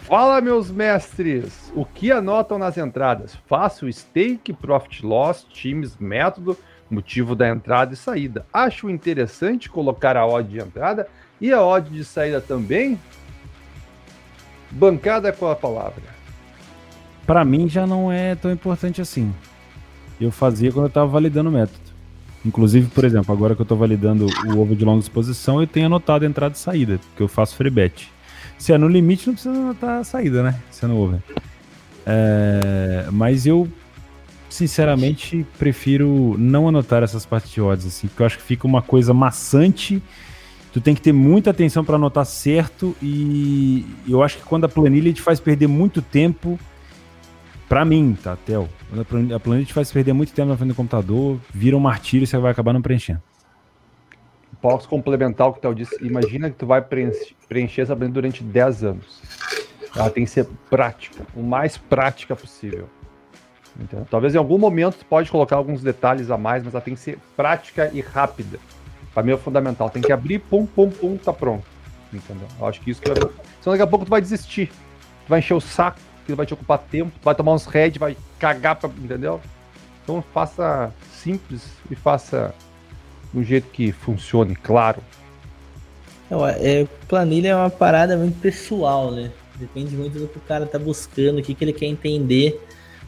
Fala, 0.04 0.40
meus 0.40 0.72
mestres, 0.72 1.74
o 1.76 1.84
que 1.84 2.10
anotam 2.10 2.58
nas 2.58 2.78
entradas? 2.78 3.38
Faço 3.48 3.92
stake, 3.92 4.54
profit 4.54 5.06
loss, 5.06 5.46
times, 5.52 5.98
método, 5.98 6.58
motivo 6.90 7.36
da 7.36 7.50
entrada 7.50 7.94
e 7.94 7.98
saída. 7.98 8.46
Acho 8.54 8.90
interessante 8.90 9.70
colocar 9.70 10.16
a 10.16 10.26
odd 10.26 10.50
de 10.50 10.60
entrada 10.60 11.06
e 11.42 11.52
a 11.52 11.62
odd 11.62 11.90
de 11.90 12.06
saída 12.06 12.40
também. 12.40 12.98
Bancada 14.72 15.34
com 15.34 15.50
a 15.50 15.56
palavra. 15.56 16.04
Pra 17.28 17.44
mim 17.44 17.68
já 17.68 17.86
não 17.86 18.10
é 18.10 18.36
tão 18.36 18.54
importante 18.54 19.02
assim. 19.02 19.36
Eu 20.20 20.32
fazia 20.32 20.72
quando 20.72 20.86
eu 20.86 20.92
tava 20.92 21.08
validando 21.08 21.50
o 21.50 21.54
método. 21.54 21.83
Inclusive, 22.46 22.88
por 22.88 23.06
exemplo, 23.06 23.34
agora 23.34 23.56
que 23.56 23.62
eu 23.62 23.66
tô 23.66 23.76
validando 23.76 24.28
o 24.46 24.60
ovo 24.60 24.76
de 24.76 24.84
longa 24.84 25.00
exposição, 25.00 25.62
eu 25.62 25.68
tenho 25.68 25.86
anotado 25.86 26.26
a 26.26 26.28
entrada 26.28 26.56
e 26.56 26.58
saída, 26.58 27.00
porque 27.10 27.24
eu 27.24 27.28
faço 27.28 27.56
free 27.56 27.70
bet. 27.70 28.12
Se 28.58 28.74
é 28.74 28.78
no 28.78 28.88
limite, 28.88 29.28
não 29.28 29.34
precisa 29.34 29.56
anotar 29.56 30.00
a 30.00 30.04
saída, 30.04 30.44
né? 30.44 30.60
Se 30.70 30.84
é 30.84 30.88
no 30.88 30.98
over. 30.98 31.20
É, 32.06 33.08
mas 33.12 33.46
eu 33.46 33.68
sinceramente, 34.54 35.44
prefiro 35.58 36.36
não 36.38 36.68
anotar 36.68 37.02
essas 37.02 37.26
partes 37.26 37.52
de 37.52 37.60
odds, 37.60 37.88
assim, 37.88 38.08
porque 38.08 38.22
eu 38.22 38.26
acho 38.28 38.38
que 38.38 38.44
fica 38.44 38.68
uma 38.68 38.84
coisa 38.84 39.12
maçante. 39.12 40.02
Tu 40.72 40.80
tem 40.80 40.94
que 40.94 41.02
ter 41.02 41.12
muita 41.12 41.50
atenção 41.50 41.84
para 41.84 41.96
anotar 41.96 42.26
certo 42.26 42.96
e 43.02 43.84
eu 44.08 44.22
acho 44.22 44.38
que 44.38 44.44
quando 44.44 44.66
a 44.66 44.70
planilha 44.70 45.12
te 45.12 45.22
faz 45.22 45.40
perder 45.40 45.68
muito 45.68 46.04
tempo, 46.04 46.60
para 47.68 47.84
mim, 47.84 48.16
tá, 48.22 48.36
Theo? 48.36 48.70
A 49.36 49.40
planilha 49.40 49.74
faz 49.74 49.92
perder 49.92 50.14
muito 50.14 50.34
tempo 50.34 50.50
na 50.50 50.58
frente 50.58 50.70
do 50.70 50.76
computador, 50.76 51.40
vira 51.52 51.76
um 51.76 51.80
martírio 51.80 52.24
e 52.24 52.28
você 52.28 52.38
vai 52.38 52.52
acabar 52.52 52.74
não 52.74 52.82
preenchendo. 52.82 53.22
Posso 54.62 54.88
complementar 54.88 55.48
o 55.48 55.54
que 55.54 55.66
o 55.66 55.74
disse. 55.74 55.98
Imagina 56.06 56.50
que 56.50 56.56
tu 56.56 56.66
vai 56.66 56.82
preencher, 56.82 57.36
preencher 57.50 57.82
essa 57.82 57.96
planilha 57.96 58.14
durante 58.14 58.44
10 58.44 58.84
anos. 58.84 59.22
Ela 59.96 60.10
tem 60.10 60.26
que 60.26 60.30
ser 60.30 60.48
prática, 60.70 61.26
o 61.36 61.44
mais 61.44 61.78
prática 61.78 62.36
possível. 62.36 62.88
Entendeu? 63.80 64.08
Talvez 64.10 64.36
em 64.36 64.38
algum 64.38 64.58
momento 64.58 64.98
tu 65.00 65.06
pode 65.06 65.30
colocar 65.32 65.56
alguns 65.56 65.82
detalhes 65.82 66.30
a 66.30 66.38
mais, 66.38 66.64
mas 66.64 66.74
ela 66.74 66.82
tem 66.82 66.94
que 66.94 67.00
ser 67.00 67.18
prática 67.36 67.90
e 67.94 68.02
rápida. 68.02 68.60
Para 69.14 69.24
mim 69.24 69.32
é 69.32 69.38
fundamental. 69.38 69.90
Tem 69.90 70.02
que 70.02 70.12
abrir, 70.12 70.40
pum, 70.40 70.66
pum, 70.66 70.90
pum, 70.90 71.18
tá 71.18 71.34
pronto. 71.34 71.66
Entendeu? 72.12 72.48
Eu 72.60 72.68
acho 72.68 72.82
que 72.82 72.92
isso 72.92 73.02
que 73.02 73.10
vai. 73.10 73.18
Senão 73.62 73.74
daqui 73.74 73.82
a 73.82 73.88
pouco 73.88 74.06
tu 74.06 74.10
vai 74.10 74.22
desistir. 74.22 74.68
Tu 74.68 75.30
vai 75.30 75.40
encher 75.40 75.54
o 75.54 75.62
saco, 75.62 76.00
que 76.26 76.34
vai 76.34 76.46
te 76.46 76.54
ocupar 76.54 76.80
tempo, 76.80 77.12
vai 77.24 77.36
tomar 77.36 77.54
uns 77.54 77.66
head, 77.66 78.00
vai 78.00 78.18
cagar 78.40 78.76
pra. 78.76 78.90
Entendeu? 78.90 79.42
Então 80.04 80.24
faça 80.34 80.94
simples 81.12 81.64
e 81.90 81.96
faça 81.96 82.54
do 83.32 83.44
jeito 83.44 83.68
que 83.70 83.92
funcione, 83.92 84.56
claro. 84.56 85.02
É, 86.60 86.88
planilha 87.08 87.50
é 87.50 87.56
uma 87.56 87.70
parada 87.70 88.18
muito 88.18 88.40
pessoal, 88.40 89.12
né? 89.12 89.32
Depende 89.56 89.96
muito 89.96 90.18
do 90.18 90.28
que 90.28 90.38
o 90.38 90.42
cara 90.42 90.66
tá 90.66 90.80
buscando, 90.80 91.40
o 91.40 91.44
que, 91.44 91.54
que 91.54 91.64
ele 91.64 91.74
quer 91.74 91.86
entender 91.86 92.60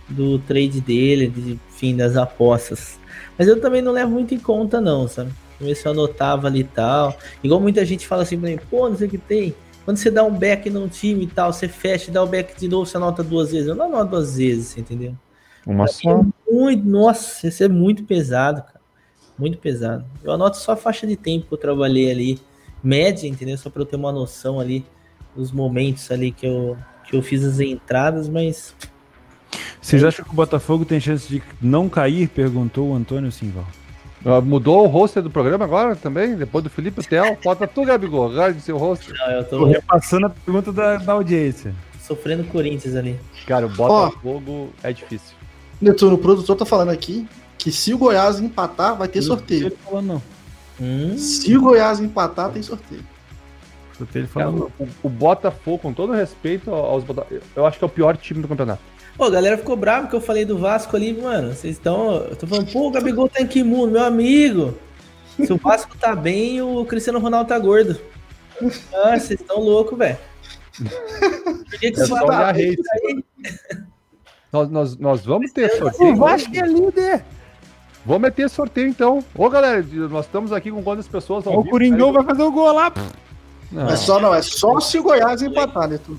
do 0.08 0.38
trade 0.40 0.80
dele, 0.80 1.28
de, 1.28 1.60
enfim, 1.70 1.96
das 1.96 2.16
apostas. 2.16 3.00
Mas 3.38 3.48
eu 3.48 3.60
também 3.60 3.82
não 3.82 3.92
levo 3.92 4.12
muito 4.12 4.34
em 4.34 4.40
conta, 4.40 4.80
não, 4.80 5.08
sabe? 5.08 5.32
Comecei 5.58 5.90
a 5.90 5.94
anotava 5.94 6.48
ali 6.48 6.60
e 6.60 6.66
tal. 6.66 7.18
Igual 7.44 7.60
muita 7.60 7.84
gente 7.86 8.06
fala 8.06 8.24
assim 8.24 8.40
pra 8.40 8.50
mim, 8.50 8.60
pô, 8.70 8.88
não 8.90 8.98
sei 8.98 9.08
o 9.08 9.10
que 9.10 9.18
tem. 9.18 9.56
Quando 9.86 9.98
você 9.98 10.10
dá 10.10 10.24
um 10.24 10.36
back 10.38 10.70
num 10.70 10.88
time 10.88 11.24
e 11.24 11.28
tal, 11.28 11.54
você 11.54 11.68
fecha 11.68 12.10
e 12.10 12.14
dá 12.14 12.22
o 12.24 12.28
back 12.28 12.60
de 12.60 12.68
novo, 12.68 12.86
você 12.86 12.98
anota 12.98 13.24
duas 13.24 13.52
vezes. 13.52 13.68
Eu 13.68 13.76
não 13.76 13.86
anoto 13.86 14.12
duas 14.12 14.36
vezes, 14.36 14.78
entendeu? 14.78 15.16
Uma 15.66 15.88
só. 15.88 16.22
É 16.22 16.52
muito, 16.52 16.86
nossa, 16.86 17.48
isso 17.48 17.64
é 17.64 17.68
muito 17.68 18.04
pesado, 18.04 18.64
cara. 18.64 18.82
Muito 19.38 19.58
pesado. 19.60 20.04
Eu 20.24 20.32
anoto 20.32 20.58
só 20.58 20.72
a 20.72 20.78
faixa 20.78 21.06
de 21.06 21.16
tempo 21.16 21.48
que 21.48 21.54
eu 21.54 21.58
trabalhei 21.58 22.10
ali. 22.10 22.40
Média, 22.84 23.28
entendeu? 23.28 23.58
Só 23.58 23.70
pra 23.70 23.82
eu 23.82 23.86
ter 23.86 23.96
uma 23.96 24.12
noção 24.12 24.60
ali 24.60 24.86
dos 25.36 25.52
momentos 25.52 26.10
ali 26.12 26.32
que 26.32 26.46
eu, 26.46 26.78
que 27.08 27.16
eu 27.16 27.22
fiz 27.22 27.44
as 27.44 27.60
entradas, 27.60 28.28
mas 28.28 28.74
vocês 29.86 30.04
acham 30.04 30.26
que 30.26 30.32
o 30.32 30.36
Botafogo 30.36 30.84
tem 30.84 31.00
chance 31.00 31.28
de 31.30 31.44
não 31.62 31.88
cair? 31.88 32.28
Perguntou 32.28 32.90
o 32.90 32.96
Antônio 32.96 33.32
Simval. 33.32 33.68
Uh, 34.26 34.42
mudou 34.42 34.84
o 34.84 34.88
roster 34.88 35.22
do 35.22 35.30
programa 35.30 35.66
agora 35.66 35.96
também, 35.96 36.36
depois 36.36 36.64
do 36.64 36.70
Felipe 36.70 37.08
Tel. 37.08 37.38
Bota 37.44 37.68
tu, 37.70 37.86
Gabigol, 37.86 38.32
de 38.52 38.60
seu 38.60 38.76
roster. 38.76 39.14
Não, 39.16 39.32
eu 39.32 39.44
tô, 39.44 39.60
tô 39.60 39.66
repassando 39.66 40.26
a 40.26 40.30
pergunta 40.32 40.74
da, 40.74 40.98
da 40.98 41.14
audiência. 41.14 41.76
Sofrendo 42.02 42.44
Corinthians 42.46 42.96
ali. 42.96 43.20
Cara, 43.46 43.68
o 43.68 43.70
Botafogo 43.70 44.70
oh, 44.72 44.88
é 44.88 44.92
difícil. 44.92 45.36
Netuno, 45.80 46.16
o 46.16 46.18
produtor 46.18 46.56
tá 46.56 46.66
falando 46.66 46.90
aqui 46.90 47.28
que 47.58 47.72
se 47.72 47.94
o 47.94 47.98
Goiás 48.00 48.40
empatar, 48.40 48.96
vai 48.96 49.08
ter 49.08 49.20
não 49.20 49.28
sorteio. 49.28 49.68
Ele 49.68 49.78
falando, 49.84 50.08
não. 50.08 50.22
Hum. 50.82 51.18
Se 51.18 51.56
o 51.56 51.62
Goiás 51.62 52.00
empatar, 52.00 52.52
tem 52.52 52.64
sorteio. 52.64 53.04
Ele 54.14 54.28
falando. 54.28 54.72
o, 54.80 54.88
o, 55.04 55.10
Botafogo, 55.10 55.78
com 55.80 55.94
todo 55.94 56.14
respeito 56.14 56.74
aos 56.74 57.04
Botafogo, 57.04 57.42
eu 57.56 57.66
acho 57.66 57.78
que 57.78 57.84
é 57.84 57.88
o 57.88 57.90
pior 57.90 58.18
time 58.18 58.42
do 58.42 58.48
campeonato. 58.48 58.82
Pô, 59.18 59.26
a 59.26 59.30
galera 59.30 59.58
ficou 59.58 59.76
brava 59.76 60.08
que 60.08 60.16
eu 60.16 60.22
falei 60.22 60.44
do 60.44 60.58
Vasco 60.58 60.96
ali, 60.96 61.14
mano. 61.14 61.54
Vocês 61.54 61.76
estão. 61.78 62.16
Eu 62.16 62.36
tô 62.36 62.46
falando, 62.46 62.72
pô, 62.72 62.88
o 62.88 62.92
Gabigol 62.92 63.30
tá 63.30 63.42
em 63.42 63.48
que 63.48 63.64
mundo, 63.64 63.92
meu 63.92 64.04
amigo. 64.04 64.78
Se 65.38 65.52
o 65.52 65.58
Vasco 65.58 65.98
tá 65.98 66.16
bem, 66.16 66.62
o 66.62 66.84
Cristiano 66.86 67.20
Ronaldo 67.20 67.50
tá 67.50 67.58
gordo. 67.58 68.00
Ah, 68.94 69.18
vocês 69.18 69.40
estão 69.40 69.60
loucos, 69.60 69.98
velho. 69.98 70.18
Por 70.78 71.80
que, 71.80 71.92
que 71.92 72.00
você 72.00 72.08
fala 72.08 72.54
nós, 74.52 74.70
nós, 74.70 74.98
nós 74.98 75.26
vamos 75.26 75.52
ter 75.52 75.70
sorteio. 75.78 76.14
O 76.14 76.16
Vasco 76.16 76.56
é 76.56 76.66
líder. 76.66 77.26
Vamos 78.06 78.22
meter 78.22 78.50
sorteio 78.50 78.88
então. 78.88 79.24
Ô, 79.36 79.50
galera, 79.50 79.84
nós 80.10 80.26
estamos 80.26 80.54
aqui 80.54 80.72
com 80.72 80.84
quantas 80.84 81.08
pessoas 81.08 81.46
O 81.46 81.64
Coringão 81.64 82.14
vai 82.14 82.24
fazer 82.24 82.44
o 82.44 82.52
gol 82.52 82.72
lá. 82.72 82.94
Não. 83.72 83.90
É 83.90 83.96
só, 83.96 84.20
não, 84.20 84.34
é 84.34 84.42
só 84.42 84.80
se 84.80 85.00
o 85.00 85.04
Goiás 85.04 85.42
empatar, 85.42 85.88
né, 85.90 86.00
tu? 86.06 86.18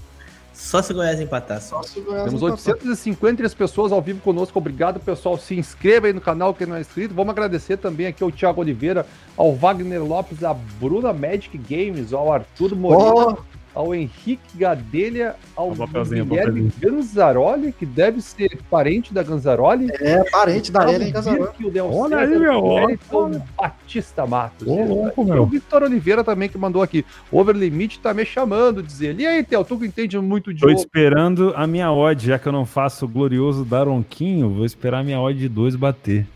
Só 0.57 0.81
se 0.81 0.91
o 0.91 0.95
Goiás 0.97 1.21
empatar. 1.21 1.61
Só. 1.61 1.83
Só 1.83 2.01
Goiás 2.01 2.25
Temos 2.25 2.43
853 2.43 3.53
pessoas 3.55 3.93
ao 3.93 4.01
vivo 4.01 4.21
conosco. 4.21 4.59
Obrigado, 4.59 4.99
pessoal. 4.99 5.37
Se 5.37 5.55
inscreva 5.55 6.07
aí 6.07 6.13
no 6.15 6.21
canal 6.21 6.55
quem 6.55 6.67
não 6.67 6.77
é 6.77 6.81
inscrito. 6.81 7.15
Vamos 7.15 7.31
agradecer 7.31 7.77
também 7.77 8.07
aqui 8.07 8.23
ao 8.25 8.33
Thiago 8.33 8.63
Oliveira, 8.63 9.07
ao 9.37 9.55
Wagner 9.55 10.03
Lopes, 10.03 10.43
à 10.43 10.55
Bruna 10.55 11.13
Magic 11.13 11.59
Games, 11.59 12.13
ao 12.13 12.33
Arthur 12.33 12.75
Moreira. 12.75 13.37
Oh 13.39 13.56
ao 13.77 13.95
Henrique 13.95 14.57
Gadelha, 14.57 15.37
ao 15.55 15.73
Guilherme 15.73 16.73
Ganzaroli, 16.79 17.73
que 17.73 17.85
deve 17.85 18.23
ser 18.23 18.59
parente 18.71 19.13
da 19.13 19.23
Ganzaroli. 19.23 19.89
É, 20.01 20.25
parente 20.31 20.73
da 20.73 20.91
Ellen 20.91 21.13
Ganzaroli. 21.13 21.51
Olha 21.93 22.17
aí, 22.17 22.39
meu. 22.39 22.65
Wellington 22.65 23.43
Batista 23.55 24.27
Matos. 24.27 24.67
Ô, 24.67 24.83
louco, 24.83 25.23
meu. 25.23 25.37
E 25.37 25.39
o 25.41 25.45
Victor 25.45 25.83
Oliveira 25.83 26.25
também, 26.25 26.49
que 26.49 26.57
mandou 26.57 26.81
aqui. 26.83 27.05
Overlimit 27.31 28.01
tá 28.01 28.15
me 28.15 28.25
chamando, 28.25 28.83
dizer. 28.83 29.21
E 29.21 29.27
aí, 29.27 29.45
Theo, 29.45 29.63
tu 29.63 29.79
que 29.79 29.85
entende 29.85 30.19
muito 30.19 30.55
de 30.55 30.63
Tô 30.63 30.71
esperando 30.71 31.53
a 31.55 31.67
minha 31.67 31.93
odd, 31.93 32.29
já 32.29 32.39
que 32.39 32.49
eu 32.49 32.53
não 32.53 32.65
faço 32.65 33.05
o 33.05 33.09
glorioso 33.09 33.63
Daronquinho, 33.63 34.49
vou 34.49 34.65
esperar 34.65 35.01
a 35.01 35.05
minha 35.05 35.21
odd 35.21 35.39
de 35.39 35.51
2 35.51 35.77
bater. 35.77 36.27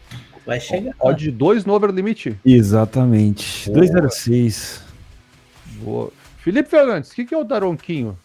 Vai 0.44 0.60
chegar. 0.60 0.94
Odd 1.00 1.24
de 1.24 1.30
2 1.30 1.64
no 1.64 1.72
Overlimit? 1.72 2.36
Exatamente. 2.44 3.70
206. 3.70 4.84
Boa. 5.82 6.19
Felipe 6.42 6.68
Fernandes, 6.68 7.10
o 7.10 7.14
que, 7.14 7.24
que 7.24 7.34
é 7.34 7.38
o 7.38 7.44
Daronquinho? 7.44 8.18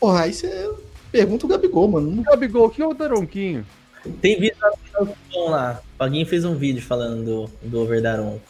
Porra, 0.00 0.22
aí 0.22 0.32
você 0.32 0.70
pergunta 1.12 1.44
o 1.44 1.48
Gabigol, 1.48 1.88
mano. 1.88 2.22
Gabigol, 2.22 2.66
o 2.66 2.70
que 2.70 2.80
é 2.80 2.86
o 2.86 2.94
Daronquinho? 2.94 3.66
Tem 4.22 4.40
vídeo 4.40 4.56
lá. 5.48 5.80
Paguinho 5.98 6.26
fez 6.26 6.44
um 6.44 6.54
vídeo 6.54 6.82
falando 6.82 7.24
do, 7.24 7.68
do 7.68 7.80
Over 7.80 8.02
Daronco. 8.02 8.40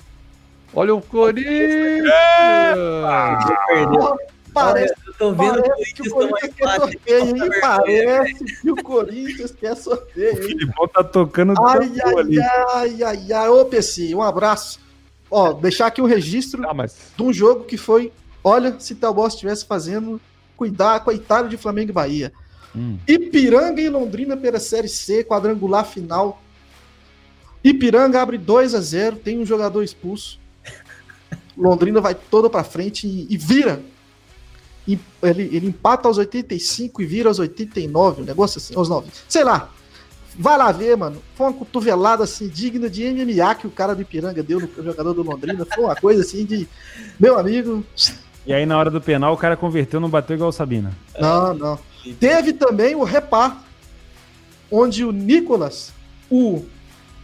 Olha 0.72 0.94
o 0.94 1.02
Corinthians! 1.02 2.04
Ah, 3.04 3.38
perdeu. 3.66 4.16
Parece, 4.52 4.94
eu 5.06 5.14
tô 5.14 5.32
vendo 5.32 5.62
parece 5.62 5.94
que 5.94 6.08
o 6.08 6.10
Corinthians 6.12 6.54
quer 6.54 6.76
sorteio, 6.76 7.36
hein? 7.36 7.50
Parece 7.60 8.44
que 8.44 8.70
o 8.70 8.76
Corinthians 8.76 9.50
quer 9.52 9.76
sorteio. 9.76 10.32
O 10.34 10.36
Filipão 10.36 10.88
tá 10.88 11.04
tocando 11.04 11.54
ai, 11.64 11.90
ai, 12.04 12.14
ali. 12.18 12.40
ai, 12.40 13.02
ai, 13.02 13.32
ai. 13.32 13.48
Ô, 13.48 13.64
PC, 13.64 14.14
um 14.14 14.22
abraço. 14.22 14.80
Ó, 15.30 15.52
deixar 15.52 15.86
aqui 15.86 16.00
o 16.00 16.04
um 16.04 16.08
registro 16.08 16.68
ah, 16.68 16.74
mas... 16.74 16.96
de 17.16 17.22
um 17.22 17.32
jogo 17.32 17.64
que 17.64 17.76
foi 17.76 18.12
Olha, 18.42 18.78
se 18.78 18.94
Boss 18.94 19.34
estivesse 19.34 19.64
fazendo, 19.64 20.20
cuidar, 20.56 21.00
coitado 21.00 21.48
de 21.48 21.56
Flamengo 21.56 21.90
e 21.90 21.92
Bahia. 21.92 22.32
Hum. 22.74 22.98
Ipiranga 23.06 23.80
e 23.80 23.88
Londrina 23.88 24.36
pela 24.36 24.60
Série 24.60 24.88
C, 24.88 25.24
quadrangular 25.24 25.84
final. 25.84 26.42
Ipiranga 27.62 28.20
abre 28.20 28.38
2 28.38 28.74
a 28.74 28.80
0 28.80 29.16
tem 29.16 29.38
um 29.38 29.46
jogador 29.46 29.82
expulso. 29.82 30.38
Londrina 31.56 32.00
vai 32.00 32.14
toda 32.14 32.48
para 32.48 32.64
frente 32.64 33.06
e, 33.06 33.26
e 33.30 33.36
vira. 33.36 33.82
E, 34.86 34.98
ele, 35.22 35.42
ele 35.52 35.66
empata 35.66 36.08
aos 36.08 36.18
85 36.18 37.02
e 37.02 37.06
vira 37.06 37.28
aos 37.28 37.38
89, 37.38 38.22
um 38.22 38.24
negócio 38.24 38.58
assim, 38.58 38.74
aos 38.74 38.88
9. 38.88 39.08
Sei 39.28 39.44
lá. 39.44 39.70
Vai 40.40 40.56
lá 40.56 40.70
ver, 40.70 40.96
mano. 40.96 41.20
Foi 41.34 41.48
uma 41.48 41.52
cotovelada 41.52 42.22
assim, 42.22 42.48
digna 42.48 42.88
de 42.88 43.04
MMA 43.10 43.54
que 43.56 43.66
o 43.66 43.70
cara 43.70 43.92
do 43.92 44.02
Ipiranga 44.02 44.40
deu 44.40 44.60
no 44.60 44.84
jogador 44.84 45.12
do 45.12 45.22
Londrina. 45.22 45.66
Foi 45.66 45.84
uma 45.84 45.96
coisa 45.96 46.22
assim 46.22 46.44
de. 46.44 46.68
Meu 47.18 47.36
amigo, 47.36 47.84
e 48.46 48.52
aí, 48.52 48.64
na 48.64 48.78
hora 48.78 48.90
do 48.90 49.00
penal, 49.00 49.34
o 49.34 49.36
cara 49.36 49.56
converteu, 49.56 50.00
não 50.00 50.08
bateu 50.08 50.34
igual 50.34 50.50
o 50.50 50.52
Sabina. 50.52 50.92
Não, 51.18 51.54
não. 51.54 51.78
Teve 52.18 52.52
também 52.52 52.94
o 52.94 53.04
repar, 53.04 53.62
onde 54.70 55.04
o 55.04 55.12
Nicolas, 55.12 55.92
o 56.30 56.64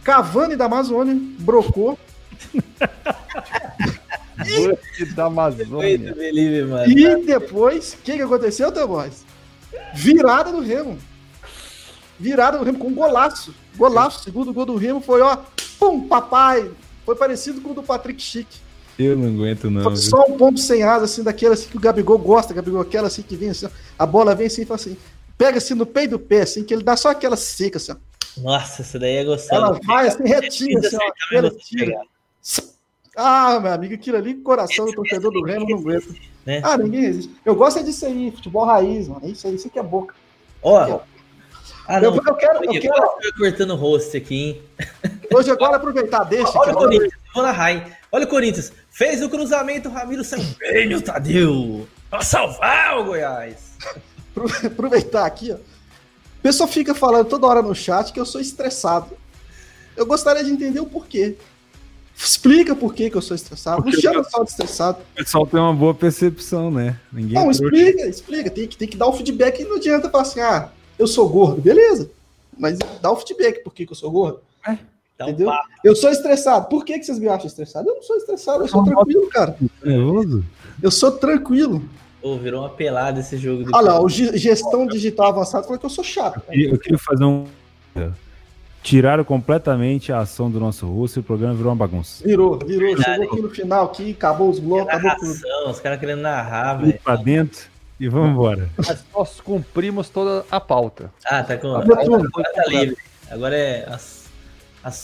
Cavani 0.03 0.55
da 0.55 0.65
Amazônia, 0.65 1.17
brocou. 1.39 1.97
e, 4.99 5.05
da 5.13 5.25
Amazônia. 5.25 6.15
E 6.87 7.25
depois, 7.25 7.93
o 7.93 7.97
que, 7.97 8.13
que 8.13 8.21
aconteceu, 8.21 8.71
Tevoz? 8.71 9.25
Virada 9.93 10.51
do 10.51 10.59
Remo. 10.59 10.97
Virada 12.19 12.57
do 12.57 12.63
Remo 12.63 12.77
com 12.77 12.87
um 12.89 12.93
golaço. 12.93 13.53
Golaço. 13.75 14.23
Segundo 14.23 14.53
gol 14.53 14.65
do 14.65 14.75
Remo 14.75 15.01
foi, 15.01 15.21
ó, 15.21 15.37
pum, 15.79 16.07
papai. 16.07 16.69
Foi 17.05 17.15
parecido 17.15 17.61
com 17.61 17.71
o 17.71 17.73
do 17.73 17.83
Patrick 17.83 18.21
Chic. 18.21 18.47
Eu 18.97 19.17
não 19.17 19.27
aguento, 19.27 19.69
não. 19.69 19.89
Viu? 19.89 19.97
Só 19.97 20.25
um 20.27 20.37
ponto 20.37 20.59
sem 20.59 20.83
asa, 20.83 21.05
assim, 21.05 21.21
daquela 21.23 21.53
assim 21.53 21.67
que 21.69 21.77
o 21.77 21.79
Gabigol 21.79 22.17
gosta, 22.17 22.53
Gabigol, 22.53 22.81
aquela 22.81 23.07
assim 23.07 23.21
que 23.21 23.35
vem 23.35 23.49
assim, 23.49 23.67
a 23.99 24.05
bola 24.05 24.33
vem 24.33 24.47
assim 24.47 24.61
e 24.61 24.65
fala 24.65 24.79
assim, 24.79 24.97
pega 25.37 25.57
assim 25.57 25.73
no 25.73 25.85
peito 25.85 26.11
do 26.11 26.19
pé, 26.19 26.41
assim, 26.41 26.63
que 26.63 26.73
ele 26.73 26.83
dá 26.83 26.95
só 26.95 27.09
aquela 27.09 27.35
seca, 27.35 27.77
assim, 27.77 27.91
ó. 27.91 27.95
Nossa, 28.41 28.81
essa 28.81 28.99
daí 28.99 29.15
é 29.15 29.23
gostosa. 29.23 29.53
Ela 29.55 29.79
vai 29.85 30.07
assim, 30.07 30.23
retinha, 30.27 30.79
assim, 30.79 30.97
aquela 31.25 31.49
tira. 31.51 31.99
Ah, 33.15 33.59
meu 33.61 33.71
amigo, 33.71 33.93
aquilo 33.93 34.17
ali, 34.17 34.35
coração 34.35 34.85
do 34.85 34.91
torcedor 34.93 35.31
do 35.31 35.41
Remo 35.43 35.65
não 35.69 35.77
aguenta. 35.79 36.07
Né? 36.45 36.61
Ah, 36.63 36.77
ninguém 36.77 37.01
resiste. 37.01 37.33
Eu 37.45 37.55
gosto 37.55 37.79
é 37.79 37.83
disso 37.83 38.05
aí, 38.05 38.29
futebol 38.31 38.65
raiz, 38.65 39.07
mano. 39.07 39.21
É 39.23 39.29
isso 39.29 39.47
aí, 39.47 39.55
isso 39.55 39.69
que 39.69 39.79
é 39.79 39.83
boca. 39.83 40.13
Ó, 40.61 40.99
Ah, 41.87 42.01
Eu, 42.01 42.11
não. 42.11 42.17
eu 42.17 42.35
quero, 42.35 42.63
eu 42.63 42.69
Olha, 42.69 42.81
quero 42.81 42.93
vai 42.95 43.31
cortando 43.37 43.71
o 43.71 43.75
rosto 43.75 44.17
aqui, 44.17 44.35
hein? 44.35 44.61
hoje 45.33 45.49
agora 45.49 45.77
aproveitar, 45.77 46.23
deixa. 46.25 46.51
Olha 46.57 46.73
o. 46.73 46.75
Corinthians, 46.75 47.13
vou 47.33 47.43
narrar, 47.43 47.71
hein? 47.71 47.83
Olha 48.11 48.25
o 48.25 48.27
Corinthians. 48.27 48.73
Fez 48.97 49.21
o 49.21 49.29
cruzamento, 49.29 49.89
Ramiro 49.89 50.23
Sanguíneo, 50.23 51.01
Tadeu. 51.01 51.85
Pra 52.09 52.21
salvar 52.21 52.97
o 52.97 53.03
Goiás. 53.03 53.73
Apro- 54.31 54.67
aproveitar 54.67 55.25
aqui, 55.25 55.51
ó. 55.51 55.55
O 55.55 56.41
pessoal 56.41 56.69
fica 56.69 56.95
falando 56.95 57.27
toda 57.27 57.45
hora 57.45 57.61
no 57.61 57.75
chat 57.75 58.13
que 58.13 58.19
eu 58.21 58.25
sou 58.25 58.39
estressado. 58.39 59.07
Eu 59.97 60.05
gostaria 60.05 60.45
de 60.45 60.49
entender 60.49 60.79
o 60.79 60.85
porquê. 60.85 61.35
Explica 62.15 62.73
por 62.73 62.93
que, 62.93 63.09
que 63.09 63.17
eu 63.17 63.21
sou 63.21 63.35
estressado. 63.35 63.77
Não 63.77 63.83
Porque 63.83 63.99
chama 63.99 64.19
eu- 64.19 64.23
só 64.23 64.43
de 64.45 64.51
estressado. 64.51 64.99
O 65.11 65.15
pessoal 65.17 65.45
tem 65.45 65.59
uma 65.59 65.73
boa 65.73 65.93
percepção, 65.93 66.71
né? 66.71 66.97
Ninguém 67.11 67.33
Não, 67.33 67.49
é 67.49 67.51
explica, 67.51 68.07
explica. 68.07 68.49
Tem 68.49 68.65
que, 68.65 68.77
tem 68.77 68.87
que 68.87 68.95
dar 68.95 69.07
o 69.07 69.13
feedback 69.13 69.59
e 69.59 69.65
não 69.65 69.75
adianta 69.75 70.09
falar 70.09 70.23
assim, 70.23 70.39
ah, 70.39 70.69
eu 70.97 71.05
sou 71.05 71.27
gordo. 71.27 71.61
Beleza. 71.61 72.09
Mas 72.57 72.79
dá 73.01 73.11
o 73.11 73.17
feedback 73.17 73.61
por 73.61 73.73
que, 73.73 73.85
que 73.85 73.91
eu 73.91 73.97
sou 73.97 74.09
gordo. 74.09 74.39
Dá 74.65 74.77
um 75.21 75.23
Entendeu? 75.29 75.47
papo. 75.47 75.69
Eu 75.83 75.95
sou 75.95 76.09
estressado. 76.09 76.67
Por 76.67 76.83
que, 76.83 76.99
que 76.99 77.05
vocês 77.05 77.19
me 77.19 77.27
acham 77.27 77.47
estressado? 77.47 77.89
Eu 77.89 77.95
não 77.95 78.03
sou 78.03 78.17
estressado, 78.17 78.63
eu 78.63 78.67
sou 78.67 78.85
Não, 78.85 78.93
tranquilo, 78.93 79.29
cara. 79.29 79.55
Nervoso? 79.83 80.43
Eu 80.81 80.91
sou 80.91 81.11
tranquilo. 81.11 81.81
Ô, 82.21 82.37
virou 82.37 82.61
uma 82.61 82.69
pelada 82.69 83.19
esse 83.19 83.37
jogo. 83.37 83.69
Olha 83.73 83.93
lá, 83.93 84.01
o 84.01 84.09
gestão 84.09 84.87
digital 84.87 85.27
avançado 85.27 85.63
falou 85.65 85.79
que 85.79 85.85
eu 85.85 85.89
sou 85.89 86.03
chato. 86.03 86.41
E 86.51 86.65
Eu 86.65 86.79
queria 86.79 86.97
fazer 86.97 87.23
um. 87.23 87.45
Tiraram 88.81 89.23
completamente 89.23 90.11
a 90.11 90.19
ação 90.19 90.49
do 90.51 90.59
nosso 90.59 90.85
rosto 90.87 91.17
e 91.17 91.19
o 91.21 91.23
programa 91.23 91.55
virou 91.55 91.71
uma 91.71 91.75
bagunça. 91.75 92.23
Virou, 92.23 92.59
virou. 92.59 92.95
Verdade. 92.95 93.21
Chegou 93.21 93.33
aqui 93.33 93.41
no 93.41 93.49
final, 93.49 93.85
aqui, 93.85 94.11
acabou 94.11 94.49
os 94.49 94.59
blocos, 94.59 94.93
acabou 94.93 95.11
tudo. 95.15 95.25
narração, 95.25 95.71
os 95.71 95.79
caras 95.79 95.99
querendo 95.99 96.21
narrar, 96.21 96.75
velho. 96.75 96.99
pra 97.03 97.15
dentro 97.15 97.67
e 97.99 98.07
vamos 98.09 98.31
embora. 98.31 98.69
Mas 98.77 99.03
nós 99.15 99.39
cumprimos 99.39 100.09
toda 100.09 100.45
a 100.51 100.59
pauta. 100.59 101.11
Ah, 101.25 101.43
tá 101.43 101.57
com. 101.57 101.77
Netuno. 101.79 102.27
Agora 102.27 102.51
tá 102.53 102.65
livre. 102.67 102.97
Agora 103.29 103.55
é. 103.55 103.85
As... 103.87 104.14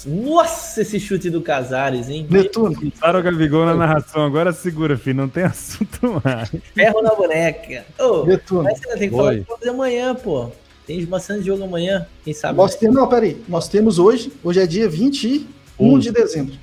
Nossa, 0.06 0.82
esse 0.82 1.00
chute 1.00 1.30
do 1.30 1.42
Casares, 1.42 2.08
hein? 2.10 2.28
Netuno, 2.30 2.78
Usaram 2.96 3.20
o 3.20 3.24
Gabigol 3.24 3.66
na 3.66 3.74
narração, 3.74 4.24
agora 4.26 4.54
segura, 4.54 4.96
filho. 4.98 5.18
Não 5.18 5.30
tem 5.30 5.44
assunto 5.46 6.22
mais. 6.24 6.50
Ferro 6.76 7.02
na 7.02 7.16
boneca. 7.16 7.86
Ô, 8.00 8.24
Netuno. 8.26 8.64
mas 8.64 8.78
você 8.80 8.88
ainda 8.88 9.00
tem 9.00 9.10
que 9.10 9.16
falar 9.16 9.30
Oi. 9.30 9.40
do 9.40 9.46
jogo 9.48 9.60
de 9.62 9.70
amanhã, 9.70 10.14
pô. 10.16 10.52
Tem 10.86 11.04
bastante 11.06 11.46
jogo 11.46 11.64
amanhã. 11.64 12.06
Quem 12.24 12.34
sabe? 12.34 12.58
Nós 12.58 12.76
temos, 12.76 12.96
não, 12.96 13.08
peraí. 13.08 13.42
Nós 13.48 13.68
temos 13.68 13.98
hoje, 13.98 14.32
hoje 14.44 14.60
é 14.60 14.68
dia 14.68 14.88
21 14.88 16.00
de 16.00 16.12
dezembro. 16.12 16.54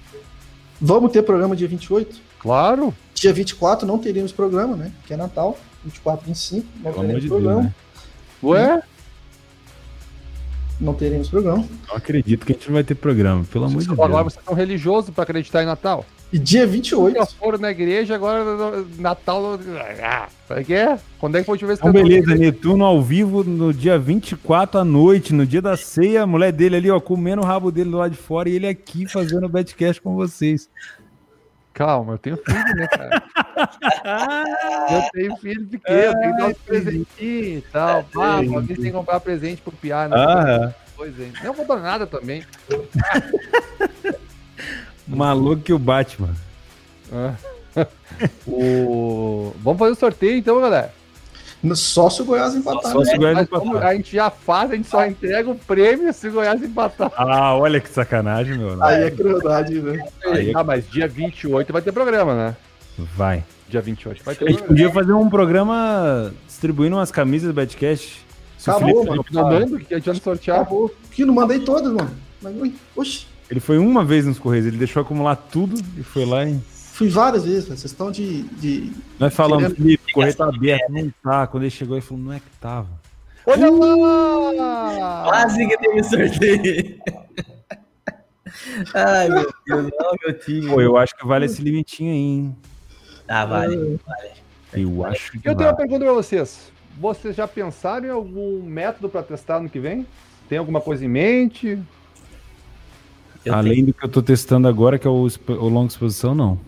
Vamos 0.81 1.11
ter 1.11 1.23
programa 1.23 1.57
dia 1.57 1.67
28? 1.67 2.21
Claro. 2.39 2.95
Dia 3.15 3.33
24 3.33 3.87
não 3.87 3.99
teríamos 3.99 4.31
programa, 4.31 4.77
né? 4.77 4.93
Que 5.07 5.15
é 5.15 5.17
Natal. 5.17 5.59
24, 5.85 6.27
25, 6.27 6.67
não 6.85 6.93
teremos 6.93 7.23
de 7.23 7.29
Deus, 7.29 7.41
programa. 7.43 7.63
né? 7.63 7.75
Ué? 8.43 8.83
Não 10.81 10.95
teremos 10.95 11.29
programa. 11.29 11.65
Não 11.89 11.97
acredito 11.97 12.47
que 12.47 12.53
a 12.53 12.55
gente 12.55 12.67
não 12.69 12.75
vai 12.75 12.85
ter 12.85 12.95
programa, 12.95 13.45
pelo 13.51 13.65
amor 13.65 13.83
de 13.83 13.91
Agora 13.91 14.13
Deus. 14.13 14.23
vocês 14.25 14.45
são 14.45 14.55
religiosos 14.55 15.11
pra 15.11 15.25
acreditar 15.25 15.63
em 15.63 15.67
Natal. 15.67 16.05
E 16.31 16.39
dia 16.39 16.67
28, 16.67 17.17
Já 17.17 17.25
foram 17.25 17.59
na 17.59 17.71
igreja, 17.71 18.15
agora 18.15 18.45
Natal. 18.99 19.59
Ah, 20.03 20.29
como 20.47 20.61
é 20.61 20.65
que 20.65 20.75
é? 20.75 20.99
Quando 21.19 21.37
é 21.37 21.41
que 21.41 21.47
foi 21.47 21.53
a 21.53 21.55
última 21.55 21.69
vez 21.69 21.81
que 21.81 21.89
Então, 21.89 22.03
beleza, 22.03 22.35
Netuno 22.35 22.85
ao 22.85 23.03
vivo 23.03 23.43
no 23.43 23.73
dia 23.73 23.99
24 23.99 24.79
à 24.81 24.85
noite, 24.85 25.33
no 25.33 25.47
dia 25.47 25.63
da 25.63 25.75
ceia, 25.77 26.23
a 26.25 26.27
mulher 26.27 26.53
dele 26.53 26.77
ali, 26.77 26.91
ó, 26.91 27.01
comendo 27.01 27.41
o 27.41 27.45
rabo 27.47 27.73
dele 27.73 27.91
do 27.91 27.97
lado 27.97 28.11
de 28.11 28.19
fora 28.19 28.49
e 28.49 28.55
ele 28.55 28.67
aqui 28.69 29.07
fazendo 29.09 29.47
o 29.47 29.49
betcast 29.49 30.03
com 30.03 30.15
vocês. 30.15 30.69
Calma, 31.79 32.15
eu 32.15 32.19
tenho 32.19 32.37
filho, 32.39 32.75
né, 32.75 32.89
cara? 32.89 33.23
eu 34.91 35.11
tenho 35.13 35.37
filho 35.37 35.65
pequeno, 35.69 35.97
eu 35.97 36.19
tenho 36.19 36.33
que 36.33 36.39
dar 36.41 36.49
uns 36.49 36.59
presentinhos 36.59 37.65
e 37.65 37.67
tal. 37.71 38.03
Pá, 38.03 38.39
alguém 38.39 38.67
tem 38.67 38.77
que 38.77 38.91
comprar 38.91 39.21
presente 39.21 39.63
pro 39.63 39.71
Piá, 39.71 40.09
né? 40.09 40.17
Ah, 40.19 40.75
Pois 40.97 41.15
é. 41.21 41.31
Não 41.45 41.55
vou 41.55 41.65
dar 41.65 41.77
nada 41.77 42.05
também. 42.05 42.45
maluco 45.07 45.63
que 45.63 45.73
o 45.73 45.79
Batman. 45.79 46.35
Ah. 47.13 47.35
o... 48.45 49.55
Vamos 49.61 49.79
fazer 49.79 49.93
o 49.93 49.95
sorteio 49.95 50.37
então, 50.37 50.61
galera. 50.61 50.93
Só 51.75 52.09
se 52.09 52.23
o 52.23 52.25
Goiás 52.25 52.55
empatar. 52.55 52.93
Só 52.93 53.01
né? 53.01 53.05
se 53.05 53.15
o 53.17 53.19
Goiás 53.19 53.35
Mas 53.37 53.47
empatar. 53.47 53.67
como 53.67 53.79
a 53.79 53.95
gente 53.95 54.15
já 54.15 54.31
faz, 54.31 54.71
a 54.71 54.77
gente 54.77 54.89
só 54.89 55.05
entrega 55.05 55.51
o 55.51 55.55
prêmio 55.55 56.13
se 56.13 56.29
o 56.29 56.33
Goiás 56.33 56.63
empatar. 56.63 57.13
Ah, 57.17 57.55
olha 57.57 57.81
que 57.81 57.89
sacanagem, 57.89 58.57
meu. 58.57 58.83
Aí 58.83 59.05
é 59.05 59.11
crueldade, 59.11 59.81
né? 59.81 59.99
Aí 60.27 60.51
é- 60.51 60.53
Ah, 60.55 60.63
mas 60.63 60.89
dia 60.89 61.09
28 61.09 61.73
vai 61.73 61.83
ter 61.83 61.93
programa, 61.93 62.35
né? 62.35 62.57
Vai. 63.17 63.45
Dia 63.69 63.81
28 63.81 64.25
vai 64.25 64.35
ter 64.35 64.47
A 64.47 64.51
gente 64.51 64.63
podia 64.63 64.91
fazer 64.91 65.13
um 65.13 65.29
programa 65.29 66.33
distribuindo 66.47 66.97
umas 66.97 67.11
camisas 67.11 67.53
do. 67.53 67.67
Se 68.57 68.71
o 68.71 68.73
Acabou, 68.73 69.05
mano. 69.05 69.25
Não 69.31 69.43
mando 69.45 69.79
que 69.79 69.95
adianta 69.95 70.21
sortear. 70.21 70.61
Acabou. 70.61 70.93
Que 71.11 71.25
não 71.25 71.35
mandei 71.35 71.61
todas, 71.61 71.93
mano. 71.93 72.11
Mas, 72.41 72.73
oxi, 72.97 73.27
Ele 73.51 73.61
foi 73.61 73.79
uma 73.79 74.05
vez 74.05 74.27
nos 74.27 74.39
Correios, 74.39 74.67
ele 74.67 74.77
deixou 74.77 75.01
acumular 75.03 75.37
tudo 75.37 75.81
e 75.97 76.03
foi 76.03 76.25
lá 76.25 76.45
e. 76.45 76.59
fui 76.99 77.09
várias 77.09 77.45
vezes, 77.45 77.65
velho. 77.65 77.79
Vocês 77.79 77.93
estão 77.93 78.11
de, 78.11 78.43
de. 78.43 78.93
Nós 79.21 79.33
falamos, 79.33 79.73
Felipe, 79.73 80.11
o 80.11 80.15
correio 80.15 80.35
tá 80.35 80.49
aberto, 80.49 80.91
não 80.91 81.13
tá. 81.23 81.47
Quando 81.47 81.63
ele 81.63 81.71
chegou, 81.71 81.97
ele 81.97 82.05
falou, 82.05 82.25
não 82.25 82.33
é 82.33 82.41
que 82.41 82.51
tava. 82.61 82.89
Olha 83.47 83.71
lá! 83.71 85.25
Quase 85.25 85.67
que 85.67 85.79
teve 85.79 86.03
sorteio. 86.03 86.99
Ai, 88.93 89.29
meu 89.29 89.53
Deus, 89.67 89.91
não, 89.97 90.13
meu 90.27 90.39
time. 90.39 90.69
Pô, 90.69 90.81
eu 90.81 90.97
acho 90.97 91.17
que 91.17 91.25
vale 91.25 91.47
esse 91.47 91.63
limitinho 91.63 92.11
aí, 92.11 92.19
hein? 92.19 92.57
Ah, 93.29 93.47
vale, 93.47 93.77
vale. 94.05 94.31
Eu 94.73 95.05
acho 95.05 95.33
que 95.33 95.39
Eu 95.39 95.55
tenho 95.55 95.71
uma 95.71 95.77
vale. 95.77 95.77
pergunta 95.77 96.05
pra 96.05 96.15
vocês. 96.15 96.73
Vocês 96.99 97.37
já 97.37 97.47
pensaram 97.47 98.07
em 98.09 98.11
algum 98.11 98.61
método 98.65 99.09
pra 99.09 99.23
testar 99.23 99.61
no 99.61 99.71
que 99.71 99.79
vem? 99.79 100.05
Tem 100.49 100.59
alguma 100.59 100.81
coisa 100.81 101.05
em 101.05 101.09
mente? 101.09 101.79
Eu 103.45 103.55
Além 103.55 103.85
do 103.85 103.95
que 103.95 104.05
eu 104.05 104.09
tô 104.09 104.21
testando 104.21 104.67
agora, 104.67 104.99
que 104.99 105.07
é 105.07 105.11
o, 105.11 105.29
o 105.49 105.69
longa 105.69 105.89
exposição, 105.93 106.35
não. 106.35 106.59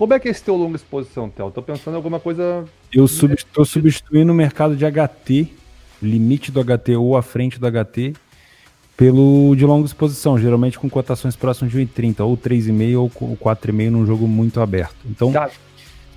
Como 0.00 0.14
é 0.14 0.18
que 0.18 0.28
é 0.28 0.30
esse 0.30 0.42
teu 0.42 0.56
longa 0.56 0.76
exposição, 0.76 1.28
Theo? 1.28 1.50
Tô 1.50 1.60
pensando 1.60 1.92
em 1.92 1.96
alguma 1.96 2.18
coisa. 2.18 2.64
Eu 2.90 3.04
estou 3.04 3.66
substituindo 3.66 4.32
o 4.32 4.34
mercado 4.34 4.74
de 4.74 4.82
HT, 4.90 5.46
limite 6.02 6.50
do 6.50 6.58
HT 6.64 6.96
ou 6.96 7.18
a 7.18 7.22
frente 7.22 7.60
do 7.60 7.66
HT, 7.70 8.14
pelo 8.96 9.54
de 9.54 9.66
longa 9.66 9.84
exposição, 9.84 10.38
geralmente 10.38 10.78
com 10.78 10.88
cotações 10.88 11.36
próximas 11.36 11.70
de 11.70 11.78
1,30, 11.80 12.20
ou 12.24 12.34
3,5 12.34 12.96
ou 12.98 13.10
co- 13.10 13.36
4,5 13.36 13.90
num 13.90 14.06
jogo 14.06 14.26
muito 14.26 14.58
aberto. 14.62 14.96
Então, 15.04 15.32
Tá, 15.32 15.50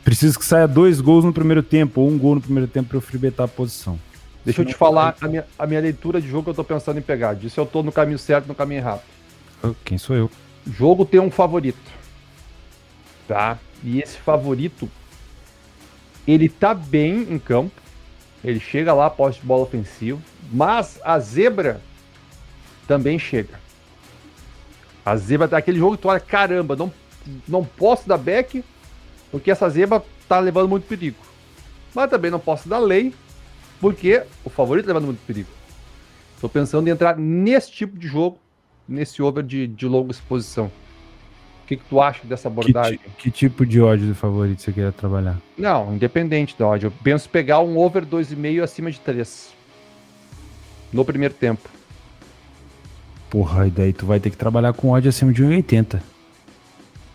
preciso 0.02 0.40
que 0.40 0.46
saia 0.46 0.66
dois 0.66 1.02
gols 1.02 1.26
no 1.26 1.34
primeiro 1.34 1.62
tempo, 1.62 2.00
ou 2.00 2.10
um 2.10 2.18
gol 2.18 2.36
no 2.36 2.42
primeiro 2.42 2.70
tempo 2.70 2.88
para 2.88 2.98
eu 2.98 3.02
freebetar 3.02 3.44
a 3.48 3.50
posição. 3.50 4.00
deixa 4.46 4.62
eu 4.62 4.66
te 4.66 4.74
falar 4.76 5.14
a 5.20 5.28
minha, 5.28 5.46
a 5.60 5.68
minha 5.68 5.82
leitura 5.82 6.22
de 6.22 6.30
jogo 6.30 6.46
que 6.46 6.50
eu 6.52 6.54
tô 6.54 6.64
pensando 6.64 7.00
em 7.00 7.02
pegar. 7.02 7.34
Disso 7.34 7.60
eu 7.60 7.66
tô 7.66 7.84
no 7.84 7.92
caminho 7.92 8.18
certo, 8.18 8.48
no 8.48 8.56
caminho 8.56 8.80
errado. 8.80 9.02
Quem 9.84 9.98
sou 9.98 10.16
eu? 10.16 10.32
Jogo 10.66 11.04
tem 11.06 11.20
um 11.20 11.30
favorito. 11.30 11.92
Tá? 13.28 13.60
E 13.84 14.00
esse 14.00 14.18
favorito, 14.18 14.90
ele 16.26 16.48
tá 16.48 16.74
bem 16.74 17.28
em 17.30 17.38
campo. 17.38 17.82
Ele 18.44 18.60
chega 18.60 18.94
lá, 18.94 19.10
poste 19.10 19.42
de 19.42 19.48
bola 19.48 19.64
ofensivo. 19.64 20.22
Mas 20.52 21.00
a 21.04 21.20
zebra 21.20 21.82
também 22.88 23.20
chega. 23.20 23.60
A 25.06 25.18
zebra 25.18 25.48
tá 25.48 25.58
aquele 25.58 25.80
jogo 25.80 25.98
que 25.98 26.02
tu 26.02 26.08
olha, 26.08 26.20
caramba, 26.20 26.76
não, 26.76 26.92
não 27.48 27.64
posso 27.64 28.08
dar 28.08 28.18
back, 28.18 28.64
porque 29.30 29.52
essa 29.52 29.70
zebra 29.70 30.04
tá 30.30 30.40
levando 30.40 30.70
muito 30.70 30.88
perigo. 30.88 31.18
Mas 31.94 32.10
também 32.10 32.32
não 32.32 32.40
posso 32.40 32.70
dar 32.70 32.80
lei, 32.80 33.14
porque 33.82 34.24
o 34.46 34.50
favorito 34.50 34.86
tá 34.86 34.94
levando 34.94 35.08
muito 35.08 35.26
perigo. 35.26 35.50
Tô 36.40 36.48
pensando 36.48 36.88
em 36.88 36.92
entrar 36.92 37.18
nesse 37.18 37.72
tipo 37.72 37.98
de 37.98 38.08
jogo, 38.08 38.38
nesse 38.88 39.22
over 39.22 39.44
de, 39.44 39.68
de 39.68 39.86
longa 39.88 40.12
exposição. 40.12 40.72
O 41.64 41.66
que, 41.66 41.78
que 41.78 41.84
tu 41.90 42.02
acha 42.02 42.20
dessa 42.26 42.44
Que, 42.44 42.48
abordagem? 42.60 42.98
ti- 42.98 43.10
que 43.18 43.32
tipo 43.32 43.66
de 43.66 43.80
ódio 43.82 44.08
do 44.08 44.16
favorito 44.16 44.62
você 44.62 44.72
quer 44.74 44.92
trabalhar? 44.92 45.38
Não, 45.58 45.94
independente 45.96 46.56
da 46.60 46.68
ódio. 46.68 46.88
Eu 46.88 46.94
penso 47.04 47.30
pegar 47.30 47.60
um 47.62 47.78
over 47.78 48.06
2,5 48.06 48.62
acima 48.62 48.92
de 48.92 49.00
3. 49.00 49.54
No 50.92 51.06
primeiro 51.06 51.34
tempo. 51.34 51.70
Porra, 53.30 53.66
e 53.68 53.72
daí 53.72 53.94
tu 53.94 54.06
vai 54.06 54.20
ter 54.20 54.30
que 54.30 54.38
trabalhar 54.38 54.74
com 54.74 54.90
ódio 54.90 55.10
acima 55.10 55.32
de 55.34 55.44
1,80. 55.44 56.00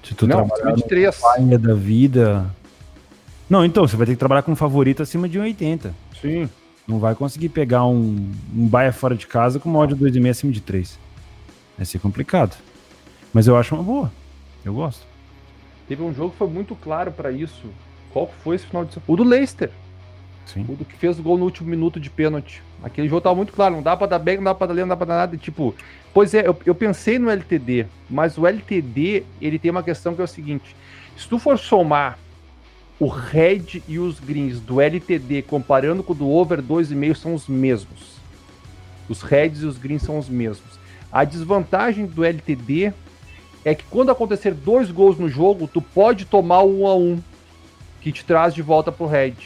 Se 0.02 0.14
tu 0.14 0.26
não, 0.26 0.36
trabalhar 0.46 0.54
acima 0.64 0.76
de 0.76 0.84
3. 0.84 1.16
Paia 1.20 1.58
da 1.58 1.74
vida. 1.74 2.46
Não, 3.48 3.64
então, 3.64 3.86
você 3.86 3.96
vai 3.96 4.06
ter 4.06 4.12
que 4.12 4.18
trabalhar 4.18 4.42
com 4.42 4.52
um 4.52 4.56
favorito 4.56 5.02
acima 5.02 5.28
de 5.28 5.38
1,80. 5.38 5.92
Sim. 6.20 6.48
Não 6.86 6.98
vai 6.98 7.14
conseguir 7.14 7.50
pegar 7.50 7.84
um, 7.86 8.32
um 8.54 8.66
baia 8.66 8.92
fora 8.92 9.14
de 9.14 9.26
casa 9.26 9.60
com 9.60 9.68
uma 9.68 9.78
odd 9.80 9.94
2,5 9.94 10.30
acima 10.30 10.52
de 10.52 10.60
3. 10.62 10.98
Vai 11.76 11.84
ser 11.86 11.98
complicado. 11.98 12.56
Mas 13.32 13.46
eu 13.46 13.56
acho 13.56 13.74
uma 13.74 13.84
boa. 13.84 14.10
Eu 14.68 14.74
gosto. 14.74 15.06
Teve 15.88 16.02
um 16.02 16.12
jogo 16.12 16.32
que 16.32 16.36
foi 16.36 16.46
muito 16.46 16.76
claro 16.76 17.10
pra 17.10 17.32
isso. 17.32 17.70
Qual 18.12 18.30
foi 18.44 18.56
esse 18.56 18.66
final 18.66 18.84
de 18.84 18.92
semana? 18.92 19.10
O 19.10 19.16
do 19.16 19.24
Leicester. 19.24 19.70
Sim. 20.44 20.66
O 20.68 20.76
do 20.76 20.84
que 20.84 20.94
fez 20.94 21.18
o 21.18 21.22
gol 21.22 21.38
no 21.38 21.44
último 21.44 21.70
minuto 21.70 21.98
de 21.98 22.10
pênalti. 22.10 22.62
Aquele 22.82 23.08
jogo 23.08 23.22
tava 23.22 23.34
muito 23.34 23.50
claro. 23.50 23.74
Não 23.74 23.82
dá 23.82 23.96
pra 23.96 24.06
dar 24.06 24.18
back, 24.18 24.36
não 24.36 24.44
dá 24.44 24.54
pra 24.54 24.66
dar 24.66 24.74
lei, 24.74 24.84
não 24.84 24.90
dá 24.90 24.96
pra 24.96 25.06
dar 25.06 25.16
nada. 25.16 25.34
E, 25.34 25.38
tipo, 25.38 25.74
pois 26.12 26.34
é, 26.34 26.46
eu, 26.46 26.54
eu 26.66 26.74
pensei 26.74 27.18
no 27.18 27.30
LTD. 27.30 27.86
Mas 28.10 28.36
o 28.36 28.46
LTD, 28.46 29.24
ele 29.40 29.58
tem 29.58 29.70
uma 29.70 29.82
questão 29.82 30.14
que 30.14 30.20
é 30.20 30.24
o 30.24 30.28
seguinte. 30.28 30.76
Se 31.16 31.26
tu 31.26 31.38
for 31.38 31.58
somar 31.58 32.18
o 33.00 33.06
red 33.06 33.82
e 33.88 33.98
os 33.98 34.20
greens 34.20 34.60
do 34.60 34.82
LTD 34.82 35.42
comparando 35.42 36.02
com 36.02 36.12
o 36.12 36.16
do 36.16 36.28
over 36.28 36.60
2,5 36.60 37.14
são 37.14 37.32
os 37.32 37.48
mesmos. 37.48 38.18
Os 39.08 39.22
heads 39.22 39.62
e 39.62 39.66
os 39.66 39.78
greens 39.78 40.02
são 40.02 40.18
os 40.18 40.28
mesmos. 40.28 40.78
A 41.10 41.24
desvantagem 41.24 42.04
do 42.04 42.22
LTD 42.22 42.92
é 43.64 43.74
que 43.74 43.84
quando 43.84 44.10
acontecer 44.10 44.54
dois 44.54 44.90
gols 44.90 45.18
no 45.18 45.28
jogo, 45.28 45.68
tu 45.72 45.80
pode 45.80 46.24
tomar 46.24 46.62
o 46.62 46.82
1 46.82 46.86
a 46.86 46.94
1 46.96 47.22
que 48.00 48.12
te 48.12 48.24
traz 48.24 48.54
de 48.54 48.62
volta 48.62 48.92
pro 48.92 49.06
head. 49.06 49.36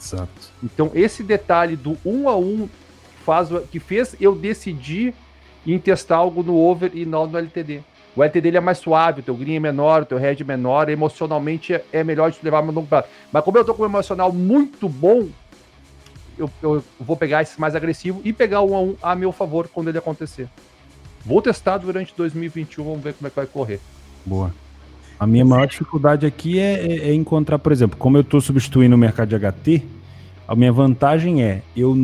Exato. 0.00 0.50
Então 0.62 0.90
esse 0.94 1.22
detalhe 1.22 1.76
do 1.76 1.96
1 2.04 2.28
a 2.28 2.36
1 2.36 2.68
faz 3.24 3.48
que 3.70 3.78
fez 3.78 4.16
eu 4.20 4.34
decidir 4.34 5.14
em 5.66 5.78
testar 5.78 6.16
algo 6.16 6.42
no 6.42 6.56
over 6.56 6.90
e 6.94 7.04
não 7.04 7.26
no 7.26 7.38
LTD. 7.38 7.82
O 8.16 8.24
LTD 8.24 8.48
ele 8.48 8.56
é 8.56 8.60
mais 8.60 8.78
suave, 8.78 9.20
o 9.20 9.22
teu 9.22 9.34
green 9.34 9.56
é 9.56 9.60
menor, 9.60 10.02
o 10.02 10.06
teu 10.06 10.18
head 10.18 10.42
é 10.42 10.46
menor, 10.46 10.88
emocionalmente 10.88 11.74
é, 11.74 11.84
é 11.92 12.02
melhor 12.02 12.30
de 12.30 12.38
te 12.38 12.44
levar 12.44 12.62
mais 12.62 12.74
longo 12.74 12.88
prazo. 12.88 13.06
Mas 13.30 13.44
como 13.44 13.56
eu 13.56 13.64
tô 13.64 13.72
com 13.72 13.82
um 13.82 13.86
emocional 13.86 14.32
muito 14.32 14.88
bom, 14.88 15.28
eu, 16.36 16.50
eu 16.62 16.82
vou 16.98 17.16
pegar 17.16 17.42
esse 17.42 17.60
mais 17.60 17.76
agressivo 17.76 18.20
e 18.24 18.32
pegar 18.32 18.62
o 18.62 18.72
1 18.72 18.74
a 18.74 18.80
1 18.80 18.96
a 19.02 19.14
meu 19.14 19.30
favor 19.30 19.68
quando 19.68 19.88
ele 19.88 19.98
acontecer. 19.98 20.48
Vou 21.24 21.42
testar 21.42 21.78
durante 21.78 22.14
2021, 22.16 22.84
vamos 22.84 23.00
ver 23.02 23.14
como 23.14 23.26
é 23.26 23.30
que 23.30 23.36
vai 23.36 23.46
correr. 23.46 23.80
Boa. 24.24 24.54
A 25.18 25.26
minha 25.26 25.44
maior 25.44 25.66
dificuldade 25.66 26.24
aqui 26.24 26.58
é, 26.58 26.80
é- 26.86 27.10
é 27.10 27.14
encontrar, 27.14 27.58
por 27.58 27.72
exemplo, 27.72 27.98
como 27.98 28.16
eu 28.16 28.22
estou 28.22 28.40
substituindo 28.40 28.94
o 28.94 28.98
mercado 28.98 29.28
de 29.28 29.34
HT, 29.34 29.82
a 30.48 30.56
minha 30.56 30.72
vantagem 30.72 31.42
é 31.42 31.62
eu 31.76 31.94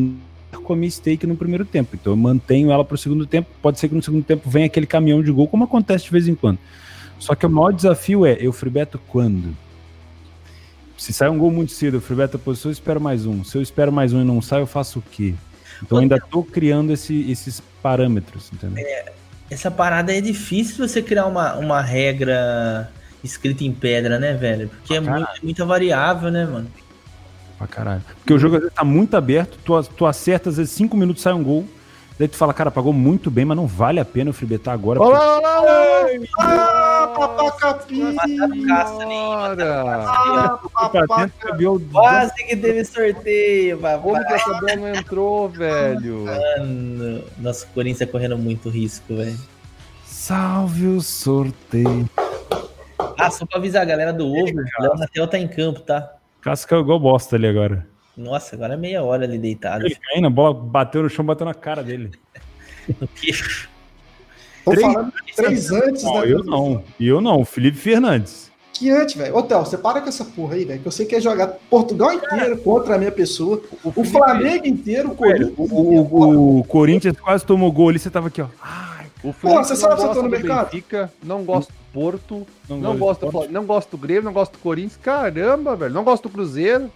minha 0.70 0.90
stake 0.90 1.26
no 1.26 1.36
primeiro 1.36 1.64
tempo. 1.64 1.94
Então 1.94 2.12
eu 2.12 2.16
mantenho 2.16 2.72
ela 2.72 2.84
para 2.84 2.94
o 2.94 2.98
segundo 2.98 3.24
tempo. 3.26 3.48
Pode 3.62 3.78
ser 3.78 3.88
que 3.88 3.94
no 3.94 4.02
segundo 4.02 4.24
tempo 4.24 4.50
venha 4.50 4.66
aquele 4.66 4.86
caminhão 4.86 5.22
de 5.22 5.30
gol, 5.30 5.46
como 5.46 5.64
acontece 5.64 6.04
de 6.04 6.10
vez 6.10 6.26
em 6.26 6.34
quando. 6.34 6.58
Só 7.18 7.34
que 7.34 7.46
o 7.46 7.50
maior 7.50 7.72
desafio 7.72 8.26
é 8.26 8.36
eu 8.40 8.52
freebeto 8.52 8.98
quando? 9.06 9.56
Se 10.98 11.12
sai 11.12 11.28
um 11.28 11.38
gol 11.38 11.50
muito 11.50 11.72
cedo, 11.72 11.98
eu 11.98 12.00
freebeto 12.00 12.36
a 12.36 12.40
posição, 12.40 12.70
eu 12.70 12.72
espero 12.72 13.00
mais 13.00 13.26
um. 13.26 13.44
Se 13.44 13.56
eu 13.56 13.62
espero 13.62 13.92
mais 13.92 14.12
um 14.12 14.20
e 14.20 14.24
não 14.24 14.40
sai, 14.42 14.60
eu 14.60 14.66
faço 14.66 14.98
o 14.98 15.02
quê? 15.02 15.34
Então 15.82 15.98
eu 15.98 16.02
ainda 16.02 16.16
estou 16.16 16.42
criando 16.44 16.92
esse- 16.92 17.30
esses 17.30 17.60
parâmetros, 17.82 18.50
entendeu? 18.52 18.84
Essa 19.50 19.70
parada 19.70 20.12
é 20.16 20.20
difícil 20.20 20.86
você 20.86 21.00
criar 21.02 21.26
uma, 21.26 21.54
uma 21.54 21.80
regra 21.80 22.90
escrita 23.22 23.64
em 23.64 23.72
pedra, 23.72 24.18
né, 24.18 24.34
velho? 24.34 24.68
Porque 24.68 24.94
é 24.94 25.00
muito, 25.00 25.28
muita 25.42 25.64
variável, 25.64 26.30
né, 26.30 26.44
mano? 26.44 26.68
Pra 27.58 27.66
caralho. 27.66 28.02
Porque 28.18 28.32
o 28.34 28.38
jogo 28.38 28.56
às 28.56 28.60
vezes 28.62 28.74
tá 28.74 28.84
muito 28.84 29.16
aberto, 29.16 29.58
tu, 29.64 29.82
tu 29.84 30.04
acerta, 30.06 30.50
às 30.50 30.56
vezes 30.56 30.72
5 30.72 30.96
minutos 30.96 31.22
sai 31.22 31.32
um 31.32 31.42
gol, 31.42 31.66
daí 32.18 32.28
tu 32.28 32.36
fala, 32.36 32.52
cara, 32.54 32.70
pagou 32.70 32.92
muito 32.92 33.30
bem, 33.30 33.44
mas 33.44 33.56
não 33.56 33.66
vale 33.66 34.00
a 34.00 34.04
pena 34.04 34.30
eu 34.30 34.34
freebetar 34.34 34.74
agora. 34.74 34.98
porque- 34.98 35.14
Olá, 35.16 35.38
olá, 35.38 35.60
olá! 35.60 36.06
Ah, 36.40 37.12
papacapim! 37.16 38.16
Ah, 38.70 39.56
cabelo- 41.38 41.80
Quase 41.92 42.34
que 42.46 42.56
teve 42.56 42.84
sorteio, 42.84 43.78
Como 43.78 44.12
papai. 44.14 44.24
que 44.26 44.32
essa 44.34 44.60
bola 44.60 44.76
não 44.76 44.88
entrou, 44.94 45.48
velho? 45.48 46.24
Mano, 46.24 47.22
nosso 47.38 47.66
Corinthians 47.68 47.98
tá 47.98 48.06
correndo 48.12 48.38
muito 48.38 48.68
risco, 48.68 49.16
velho. 49.16 49.36
Salve 50.04 50.86
o 50.86 51.00
sorteio. 51.00 52.08
Ah, 53.18 53.30
só 53.30 53.46
pra 53.46 53.58
avisar 53.58 53.82
a 53.82 53.86
galera 53.86 54.12
do 54.12 54.26
Over, 54.26 54.64
Léo 54.80 54.94
Natel 54.96 55.26
tá 55.28 55.38
em 55.38 55.48
campo, 55.48 55.80
tá? 55.80 56.12
Casca 56.40 56.76
igual 56.76 56.98
bosta 57.00 57.36
ali 57.36 57.46
agora. 57.46 57.86
Nossa, 58.16 58.56
agora 58.56 58.74
é 58.74 58.76
meia 58.76 59.02
hora 59.02 59.24
ali 59.24 59.38
deitado. 59.38 59.84
Ele 59.84 59.94
caindo, 59.96 60.26
a 60.26 60.30
bola 60.30 60.54
bateu 60.54 61.02
no 61.02 61.08
chão, 61.10 61.24
bateu 61.24 61.44
na 61.46 61.54
cara 61.54 61.82
dele. 61.82 62.10
No 63.00 63.08
queixo. 63.08 63.68
Tô 64.64 64.70
Três- 64.70 64.86
falando 64.92 65.12
três 65.34 65.70
antes, 65.72 66.02
Não, 66.04 66.20
né? 66.20 66.32
eu 66.32 66.44
não. 66.44 66.84
E 67.00 67.08
eu 67.08 67.20
não, 67.20 67.44
Felipe 67.44 67.76
Fernandes. 67.76 68.48
Que 68.72 68.90
antes, 68.90 69.16
velho. 69.16 69.36
Ô, 69.36 69.42
Théo, 69.42 69.58
você 69.60 69.76
para 69.76 70.00
com 70.00 70.08
essa 70.08 70.24
porra 70.24 70.54
aí, 70.54 70.64
velho. 70.64 70.80
Que 70.80 70.86
eu 70.86 70.92
sei 70.92 71.04
que 71.04 71.16
é 71.16 71.20
jogar 71.20 71.48
Portugal 71.68 72.12
inteiro 72.12 72.56
contra 72.58 72.94
a 72.94 72.98
minha 72.98 73.10
pessoa. 73.10 73.60
O 73.84 74.04
Flamengo 74.04 74.66
inteiro, 74.68 75.10
o 75.10 75.14
Corinthians. 75.16 75.52
O, 75.56 75.62
o- 75.64 76.58
o 76.60 76.64
Corinthians 76.64 77.18
quase 77.18 77.44
tomou 77.44 77.72
gol 77.72 77.88
ali, 77.88 77.98
você 77.98 78.08
tava 78.10 78.28
aqui, 78.28 78.40
ó. 78.40 78.46
O 79.24 79.32
Pô, 79.32 79.54
você 79.64 79.74
sabe 79.74 79.94
eu 79.94 79.96
tô 79.96 80.02
gosta 80.06 80.22
no 80.22 80.28
do 80.28 80.30
mercado? 80.30 80.66
Benfica, 80.66 81.12
não 81.24 81.42
gosta 81.42 81.72
do 81.72 81.78
Porto, 81.92 82.46
Não 82.68 82.76
não, 82.78 82.96
gosta 82.96 83.26
do 83.26 83.32
Flamengo, 83.32 83.52
não 83.52 83.64
gosta 83.64 83.90
do 83.90 83.98
Grêmio, 83.98 84.22
não 84.22 84.32
gosta 84.32 84.56
do 84.56 84.60
Corinthians. 84.60 84.96
Caramba, 85.02 85.74
velho. 85.74 85.92
Não 85.94 86.04
gosta 86.04 86.28
do 86.28 86.32
Cruzeiro. 86.32 86.88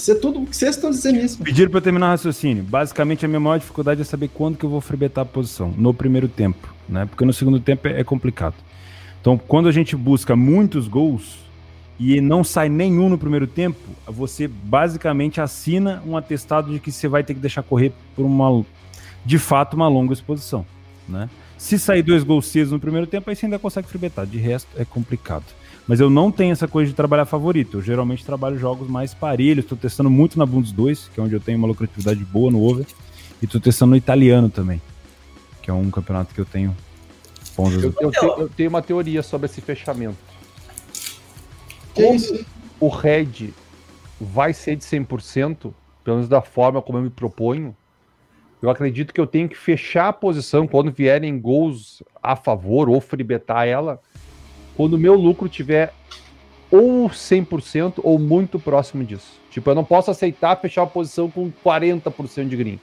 Isso 0.00 0.12
é 0.12 0.14
tudo 0.14 0.44
que 0.44 0.56
vocês 0.56 0.74
estão 0.74 0.90
dizendo 0.90 1.18
isso. 1.18 1.38
Pediram 1.38 1.70
pra 1.70 1.78
eu 1.78 1.82
terminar 1.82 2.08
o 2.08 2.10
raciocínio. 2.10 2.62
Basicamente, 2.62 3.24
a 3.24 3.28
minha 3.28 3.40
maior 3.40 3.58
dificuldade 3.58 4.00
é 4.00 4.04
saber 4.04 4.28
quando 4.28 4.56
que 4.56 4.64
eu 4.64 4.70
vou 4.70 4.80
frebetar 4.80 5.22
a 5.22 5.26
posição. 5.26 5.72
No 5.76 5.94
primeiro 5.94 6.28
tempo, 6.28 6.74
né? 6.88 7.06
Porque 7.06 7.24
no 7.24 7.32
segundo 7.32 7.58
tempo 7.58 7.88
é 7.88 8.00
é 8.00 8.04
complicado. 8.04 8.54
Então, 9.20 9.38
quando 9.38 9.68
a 9.68 9.72
gente 9.72 9.96
busca 9.96 10.36
muitos 10.36 10.88
gols 10.88 11.38
e 11.98 12.20
não 12.20 12.44
sai 12.44 12.68
nenhum 12.68 13.08
no 13.08 13.16
primeiro 13.16 13.46
tempo, 13.46 13.78
você 14.06 14.46
basicamente 14.46 15.40
assina 15.40 16.02
um 16.06 16.16
atestado 16.16 16.70
de 16.72 16.80
que 16.80 16.92
você 16.92 17.08
vai 17.08 17.24
ter 17.24 17.32
que 17.32 17.40
deixar 17.40 17.62
correr 17.62 17.92
por 18.14 18.26
uma, 18.26 18.64
de 19.24 19.38
fato, 19.38 19.74
uma 19.74 19.88
longa 19.88 20.12
exposição, 20.12 20.66
né? 21.08 21.30
Se 21.56 21.78
sair 21.78 22.02
dois 22.02 22.22
gols 22.22 22.46
cedos 22.46 22.72
no 22.72 22.80
primeiro 22.80 23.06
tempo, 23.06 23.30
aí 23.30 23.36
você 23.36 23.46
ainda 23.46 23.58
consegue 23.58 23.88
frebetar. 23.88 24.26
De 24.26 24.36
resto, 24.36 24.68
é 24.76 24.84
complicado. 24.84 25.44
Mas 25.86 26.00
eu 26.00 26.08
não 26.08 26.30
tenho 26.32 26.52
essa 26.52 26.66
coisa 26.66 26.90
de 26.90 26.96
trabalhar 26.96 27.26
favorito. 27.26 27.76
Eu 27.78 27.82
geralmente 27.82 28.24
trabalho 28.24 28.58
jogos 28.58 28.88
mais 28.88 29.12
parelhos. 29.12 29.64
Estou 29.64 29.76
testando 29.76 30.08
muito 30.08 30.38
na 30.38 30.46
Bundes 30.46 30.72
2, 30.72 31.10
que 31.12 31.20
é 31.20 31.22
onde 31.22 31.34
eu 31.34 31.40
tenho 31.40 31.58
uma 31.58 31.68
lucratividade 31.68 32.24
boa 32.24 32.50
no 32.50 32.62
over. 32.62 32.86
E 33.42 33.44
estou 33.44 33.60
testando 33.60 33.90
no 33.90 33.96
italiano 33.96 34.48
também, 34.48 34.80
que 35.60 35.70
é 35.70 35.74
um 35.74 35.90
campeonato 35.90 36.34
que 36.34 36.40
eu 36.40 36.46
tenho 36.46 36.74
bons 37.56 37.74
Eu, 37.74 37.94
eu 38.00 38.10
te- 38.10 38.24
eu 38.24 38.48
tenho 38.48 38.70
uma 38.70 38.80
teoria 38.80 39.22
sobre 39.22 39.46
esse 39.46 39.60
fechamento. 39.60 40.16
Como 41.94 42.18
o 42.80 42.88
Red 42.88 43.50
vai 44.20 44.52
ser 44.52 44.76
de 44.76 44.84
100%, 44.84 45.72
pelo 46.02 46.16
menos 46.16 46.28
da 46.28 46.40
forma 46.40 46.80
como 46.80 46.98
eu 46.98 47.02
me 47.02 47.10
proponho, 47.10 47.76
eu 48.62 48.70
acredito 48.70 49.12
que 49.12 49.20
eu 49.20 49.26
tenho 49.26 49.48
que 49.48 49.56
fechar 49.56 50.08
a 50.08 50.12
posição 50.12 50.66
quando 50.66 50.90
vierem 50.90 51.38
gols 51.38 52.02
a 52.22 52.34
favor 52.34 52.88
ou 52.88 53.00
freebetar 53.00 53.66
ela, 53.66 54.00
quando 54.76 54.94
o 54.94 54.98
meu 54.98 55.14
lucro 55.14 55.48
tiver 55.48 55.92
ou 56.70 57.08
100% 57.08 57.94
ou 58.02 58.18
muito 58.18 58.58
próximo 58.58 59.04
disso. 59.04 59.40
Tipo, 59.50 59.70
eu 59.70 59.74
não 59.74 59.84
posso 59.84 60.10
aceitar 60.10 60.56
fechar 60.56 60.82
a 60.82 60.86
posição 60.86 61.30
com 61.30 61.50
40% 61.64 62.48
de 62.48 62.56
green. 62.56 62.80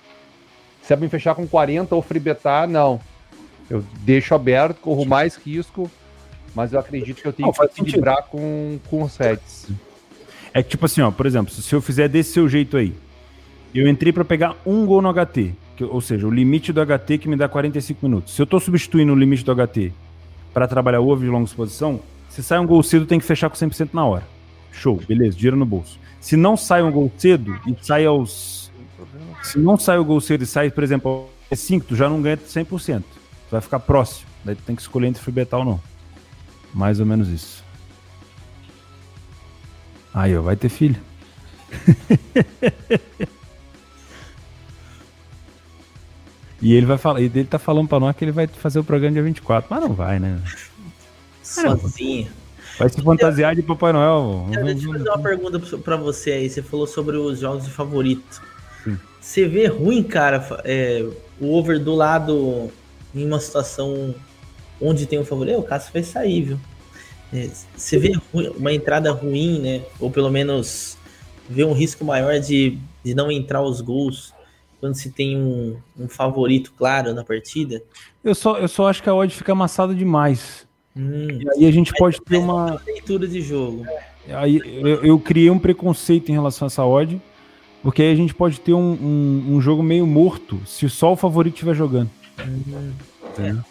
Se 0.82 0.94
é 0.94 0.96
pra 0.96 1.04
me 1.04 1.10
fechar 1.10 1.36
com 1.36 1.46
40 1.48 1.94
ou 1.96 2.02
freebetar, 2.02 2.68
não. 2.68 3.00
Eu 3.70 3.84
deixo 4.02 4.34
aberto, 4.34 4.78
corro 4.80 5.06
mais 5.06 5.36
risco, 5.36 5.90
mas 6.56 6.74
eu 6.74 6.80
acredito 6.80 7.22
que 7.22 7.28
eu 7.28 7.34
tenho 7.34 7.48
Não, 7.48 7.54
que 7.54 7.60
sentido. 7.68 7.88
equilibrar 7.88 8.24
com, 8.24 8.80
com 8.90 9.04
os 9.04 9.16
heads. 9.18 9.68
É 10.54 10.62
que, 10.64 10.70
tipo 10.70 10.86
assim, 10.86 11.02
ó, 11.02 11.12
por 11.12 11.26
exemplo, 11.26 11.54
se 11.54 11.74
eu 11.74 11.82
fizer 11.82 12.08
desse 12.10 12.34
seu 12.34 12.48
jeito 12.50 12.76
aí, 12.78 12.94
eu 13.74 13.88
entrei 13.88 14.12
pra 14.12 14.26
pegar 14.26 14.56
um 14.66 14.86
gol 14.86 15.02
no 15.02 15.10
HT, 15.14 15.54
que- 15.78 15.84
ou 15.86 16.02
seja, 16.02 16.28
o 16.28 16.32
limite 16.32 16.74
do 16.74 16.82
HT 16.82 17.18
que 17.18 17.30
me 17.30 17.36
dá 17.38 17.48
45 17.48 18.06
minutos. 18.06 18.34
Se 18.36 18.42
eu 18.42 18.46
tô 18.46 18.60
substituindo 18.60 19.14
o 19.14 19.16
limite 19.16 19.46
do 19.46 19.52
HT 19.56 19.94
pra 20.54 20.68
trabalhar 20.68 21.00
over 21.00 21.26
de 21.26 21.32
longa 21.32 21.46
exposição, 21.46 22.00
se 22.30 22.42
sai 22.42 22.60
um 22.60 22.66
gol 22.66 22.82
cedo, 22.82 23.06
tem 23.06 23.20
que 23.20 23.26
fechar 23.26 23.50
com 23.50 23.56
100% 23.56 23.90
na 23.94 24.06
hora. 24.06 24.24
Show, 24.72 25.02
beleza, 25.08 25.36
dinheiro 25.36 25.58
no 25.58 25.66
bolso. 25.66 26.00
Se 26.20 26.38
não 26.38 26.56
sai 26.56 26.82
um 26.82 26.92
gol 26.92 27.12
cedo 27.18 27.60
e 27.68 27.76
sai 27.82 28.06
aos. 28.06 28.72
Se 29.44 29.60
não 29.60 29.78
sai 29.78 29.98
o 29.98 30.06
gol 30.06 30.22
cedo 30.22 30.44
e 30.44 30.48
sai, 30.48 30.70
por 30.70 30.84
exemplo, 30.84 31.30
aos 31.50 31.60
5, 31.60 31.86
tu 31.88 31.96
já 31.96 32.08
não 32.08 32.22
ganha 32.22 32.38
100%. 32.38 33.02
Tu 33.02 33.06
vai 33.50 33.60
ficar 33.60 33.80
próximo. 33.80 34.30
Daí 34.46 34.56
tu 34.56 34.64
tem 34.64 34.76
que 34.76 34.82
escolher 34.82 35.08
entre 35.08 35.22
free 35.22 35.34
ou 35.52 35.66
não. 35.66 35.82
Mais 36.74 37.00
ou 37.00 37.06
menos 37.06 37.28
isso. 37.28 37.64
Aí, 40.14 40.38
ó, 40.38 40.42
vai 40.42 40.56
ter 40.56 40.70
filho. 40.70 41.00
e 46.62 46.74
ele 46.74 46.86
vai 46.86 46.98
falar, 46.98 47.20
e 47.22 47.26
ele 47.26 47.44
tá 47.46 47.58
falando 47.60 47.88
pra 47.88 48.00
nós 48.00 48.16
que 48.16 48.24
ele 48.24 48.32
vai 48.32 48.48
fazer 48.48 48.80
o 48.80 48.84
programa 48.84 49.14
dia 49.14 49.24
24, 49.24 49.68
mas 49.70 49.82
não 49.82 49.94
vai, 49.94 50.20
né? 50.20 50.40
Sozinho. 51.44 52.28
Vai 52.78 52.90
se 52.90 53.02
fantasiar 53.02 53.56
de 53.56 53.62
Papai 53.62 53.92
Noel. 53.94 54.48
Cara, 54.52 54.66
Deixa 54.66 54.88
eu 54.88 54.94
fazer 54.94 55.10
uma 55.10 55.20
pergunta 55.20 55.60
pra- 55.80 55.98
você 55.98 56.32
aí. 56.32 56.50
Você 56.50 56.62
falou 56.62 56.88
sobre 56.88 57.18
os 57.18 57.40
jogos 57.40 57.66
de 57.66 57.72
favorito. 57.72 58.42
Sim. 58.84 58.98
Você 59.20 59.48
vê 59.48 59.68
ruim, 59.68 60.02
cara, 60.02 60.46
é, 60.64 61.06
o 61.40 61.54
over 61.54 61.80
do 61.80 61.94
lado 61.94 62.72
em 63.14 63.26
uma 63.26 63.40
situação 63.40 64.16
onde 64.80 65.06
tem 65.06 65.20
um 65.20 65.26
favorito? 65.26 65.60
O 65.60 65.64
Cássio 65.64 65.92
vai 65.94 66.04
sair, 66.04 66.42
viu? 66.44 66.60
É, 67.34 67.50
Você 67.76 67.98
vê 68.00 68.14
ruim- 68.34 68.50
uma 68.58 68.74
entrada 68.74 69.12
ruim, 69.12 69.60
né? 69.60 69.82
Ou 70.00 70.10
pelo 70.10 70.30
menos 70.32 70.98
vê 71.50 71.64
um 71.66 71.74
risco 71.74 72.06
maior 72.06 72.40
de, 72.40 72.78
de 73.04 73.14
não 73.14 73.30
entrar 73.32 73.62
os 73.62 73.82
gols 73.82 74.34
quando 74.82 74.96
se 74.96 75.12
tem 75.12 75.38
um, 75.38 75.78
um 75.98 76.10
favorito 76.10 76.74
claro 76.78 77.14
na 77.14 77.24
partida? 77.24 77.82
Eu 78.24 78.36
só, 78.36 78.58
eu 78.58 78.68
só 78.68 78.90
acho 78.90 79.02
que 79.02 79.08
a 79.10 79.16
odd 79.16 79.34
fica 79.34 79.54
amassada 79.54 79.96
demais. 79.96 80.68
Hum, 80.98 81.40
E 81.40 81.50
aí 81.50 81.66
a 81.68 81.72
gente 81.72 81.94
pode 81.94 82.20
ter 82.20 82.38
uma. 82.38 82.82
leitura 82.86 83.28
de 83.28 83.42
jogo. 83.42 83.86
Aí 84.28 84.60
eu, 84.66 85.04
eu 85.04 85.20
criei 85.20 85.50
um 85.50 85.60
preconceito 85.60 86.30
em 86.30 86.34
relação 86.34 86.66
a 86.66 86.68
essa 86.68 86.84
odd, 86.84 87.22
porque 87.82 88.02
aí 88.02 88.12
a 88.12 88.16
gente 88.16 88.34
pode 88.34 88.60
ter 88.60 88.74
um, 88.74 88.92
um, 88.92 89.56
um 89.56 89.62
jogo 89.62 89.82
meio 89.82 90.06
morto 90.06 90.60
se 90.66 90.90
só 90.90 91.14
o 91.14 91.16
favorito 91.16 91.54
estiver 91.54 91.76
jogando. 91.76 92.10
Entendeu? 93.30 93.64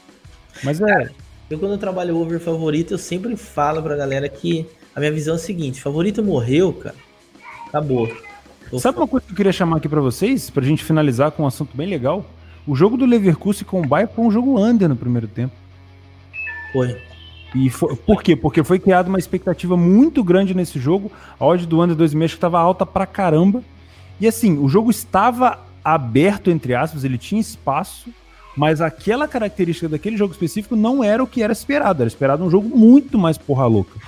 Mas 0.63 0.81
é. 0.81 1.11
Eu, 1.51 1.59
quando 1.59 1.73
eu 1.73 1.79
trabalho 1.79 2.17
over 2.17 2.39
favorito, 2.39 2.95
eu 2.95 2.99
sempre 2.99 3.37
falo 3.37 3.83
pra 3.83 3.97
galera 3.97 4.29
que 4.29 4.67
a 4.95 5.01
minha 5.01 5.13
visão 5.13 5.35
é 5.35 5.37
a 5.37 5.41
seguinte: 5.41 5.83
favorito 5.83 6.23
morreu, 6.23 6.73
cara, 6.73 6.95
acabou. 7.67 8.09
Sabe 8.79 8.99
uma 8.99 9.09
coisa 9.09 9.27
que 9.27 9.33
eu 9.33 9.37
queria 9.37 9.53
chamar 9.53 9.79
aqui 9.79 9.89
pra 9.89 10.01
vocês, 10.01 10.49
pra 10.51 10.63
gente 10.65 10.85
finalizar 10.85 11.31
com 11.33 11.43
um 11.43 11.47
assunto 11.47 11.77
bem 11.77 11.89
legal? 11.89 12.25
O 12.67 12.75
jogo 12.75 12.97
do 12.97 13.05
Leverkusen 13.07 13.65
com 13.65 13.81
o 13.81 13.87
Bayern 13.87 14.13
foi 14.15 14.25
um 14.25 14.31
jogo 14.31 14.61
under 14.63 14.89
no 14.89 14.95
primeiro 14.97 15.27
tempo. 15.27 15.53
Foi. 16.73 16.97
E 17.55 17.69
foi- 17.69 17.97
por 17.97 18.23
quê? 18.23 18.37
Porque 18.37 18.63
foi 18.63 18.79
criada 18.79 19.09
uma 19.09 19.19
expectativa 19.19 19.77
muito 19.77 20.23
grande 20.23 20.55
nesse 20.55 20.79
jogo. 20.79 21.11
A 21.39 21.45
odd 21.45 21.67
do 21.67 21.81
under 21.83 21.97
2,5 21.97 22.25
acho 22.25 22.35
que 22.35 22.39
estava 22.39 22.61
alta 22.61 22.87
pra 22.87 23.07
caramba. 23.07 23.63
E 24.21 24.29
assim, 24.29 24.57
o 24.59 24.69
jogo 24.69 24.91
estava 24.91 25.59
aberto, 25.85 26.51
entre 26.51 26.75
aspas, 26.75 27.03
ele 27.03 27.19
tinha 27.19 27.41
espaço, 27.41 28.11
mas 28.57 28.81
aquela 28.81 29.27
característica 29.27 29.89
daquele 29.89 30.17
jogo 30.17 30.33
específico 30.33 30.77
não 30.77 31.03
era 31.03 31.23
o 31.25 31.27
que 31.27 31.43
era 31.43 31.53
esperado. 31.53 32.03
Era 32.03 32.09
esperado 32.09 32.45
um 32.45 32.51
jogo 32.51 32.69
muito 32.77 33.19
mais 33.19 33.37
porra 33.37 33.67
louca. 33.67 33.99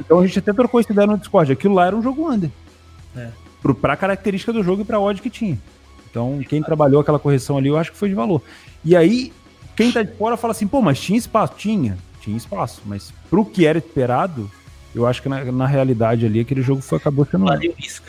Então 0.00 0.18
a 0.18 0.26
gente 0.26 0.38
até 0.40 0.52
trocou 0.52 0.80
essa 0.80 0.90
ideia 0.92 1.06
no 1.06 1.18
Discord. 1.18 1.52
Aquilo 1.52 1.74
lá 1.74 1.86
era 1.86 1.94
um 1.94 2.02
jogo 2.02 2.28
under. 2.28 2.50
É. 3.16 3.28
Pro, 3.60 3.74
pra 3.74 3.96
característica 3.96 4.52
do 4.52 4.62
jogo 4.62 4.82
e 4.82 4.84
pra 4.84 5.00
odd 5.00 5.20
que 5.20 5.30
tinha. 5.30 5.58
Então, 6.10 6.40
quem 6.48 6.62
trabalhou 6.62 7.00
aquela 7.00 7.18
correção 7.18 7.58
ali, 7.58 7.68
eu 7.68 7.76
acho 7.76 7.92
que 7.92 7.98
foi 7.98 8.08
de 8.08 8.14
valor. 8.14 8.42
E 8.84 8.96
aí, 8.96 9.32
quem 9.76 9.92
tá 9.92 10.02
de 10.02 10.12
fora 10.14 10.36
fala 10.36 10.52
assim, 10.52 10.66
pô, 10.66 10.80
mas 10.80 11.00
tinha 11.00 11.18
espaço? 11.18 11.54
Tinha, 11.56 11.96
tinha 12.20 12.36
espaço. 12.36 12.82
Mas 12.86 13.12
pro 13.30 13.44
que 13.44 13.66
era 13.66 13.78
esperado, 13.78 14.50
eu 14.94 15.06
acho 15.06 15.22
que 15.22 15.28
na, 15.28 15.44
na 15.44 15.66
realidade 15.66 16.24
ali, 16.24 16.40
aquele 16.40 16.62
jogo 16.62 16.80
foi, 16.80 16.98
acabou 16.98 17.26
sendo. 17.26 17.44
Valeu 17.44 17.70
o 17.70 17.74
risco. 17.74 18.06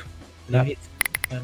Valeu 0.49 0.65
o 0.65 0.67
risco. 0.69 0.83
É. 1.31 1.41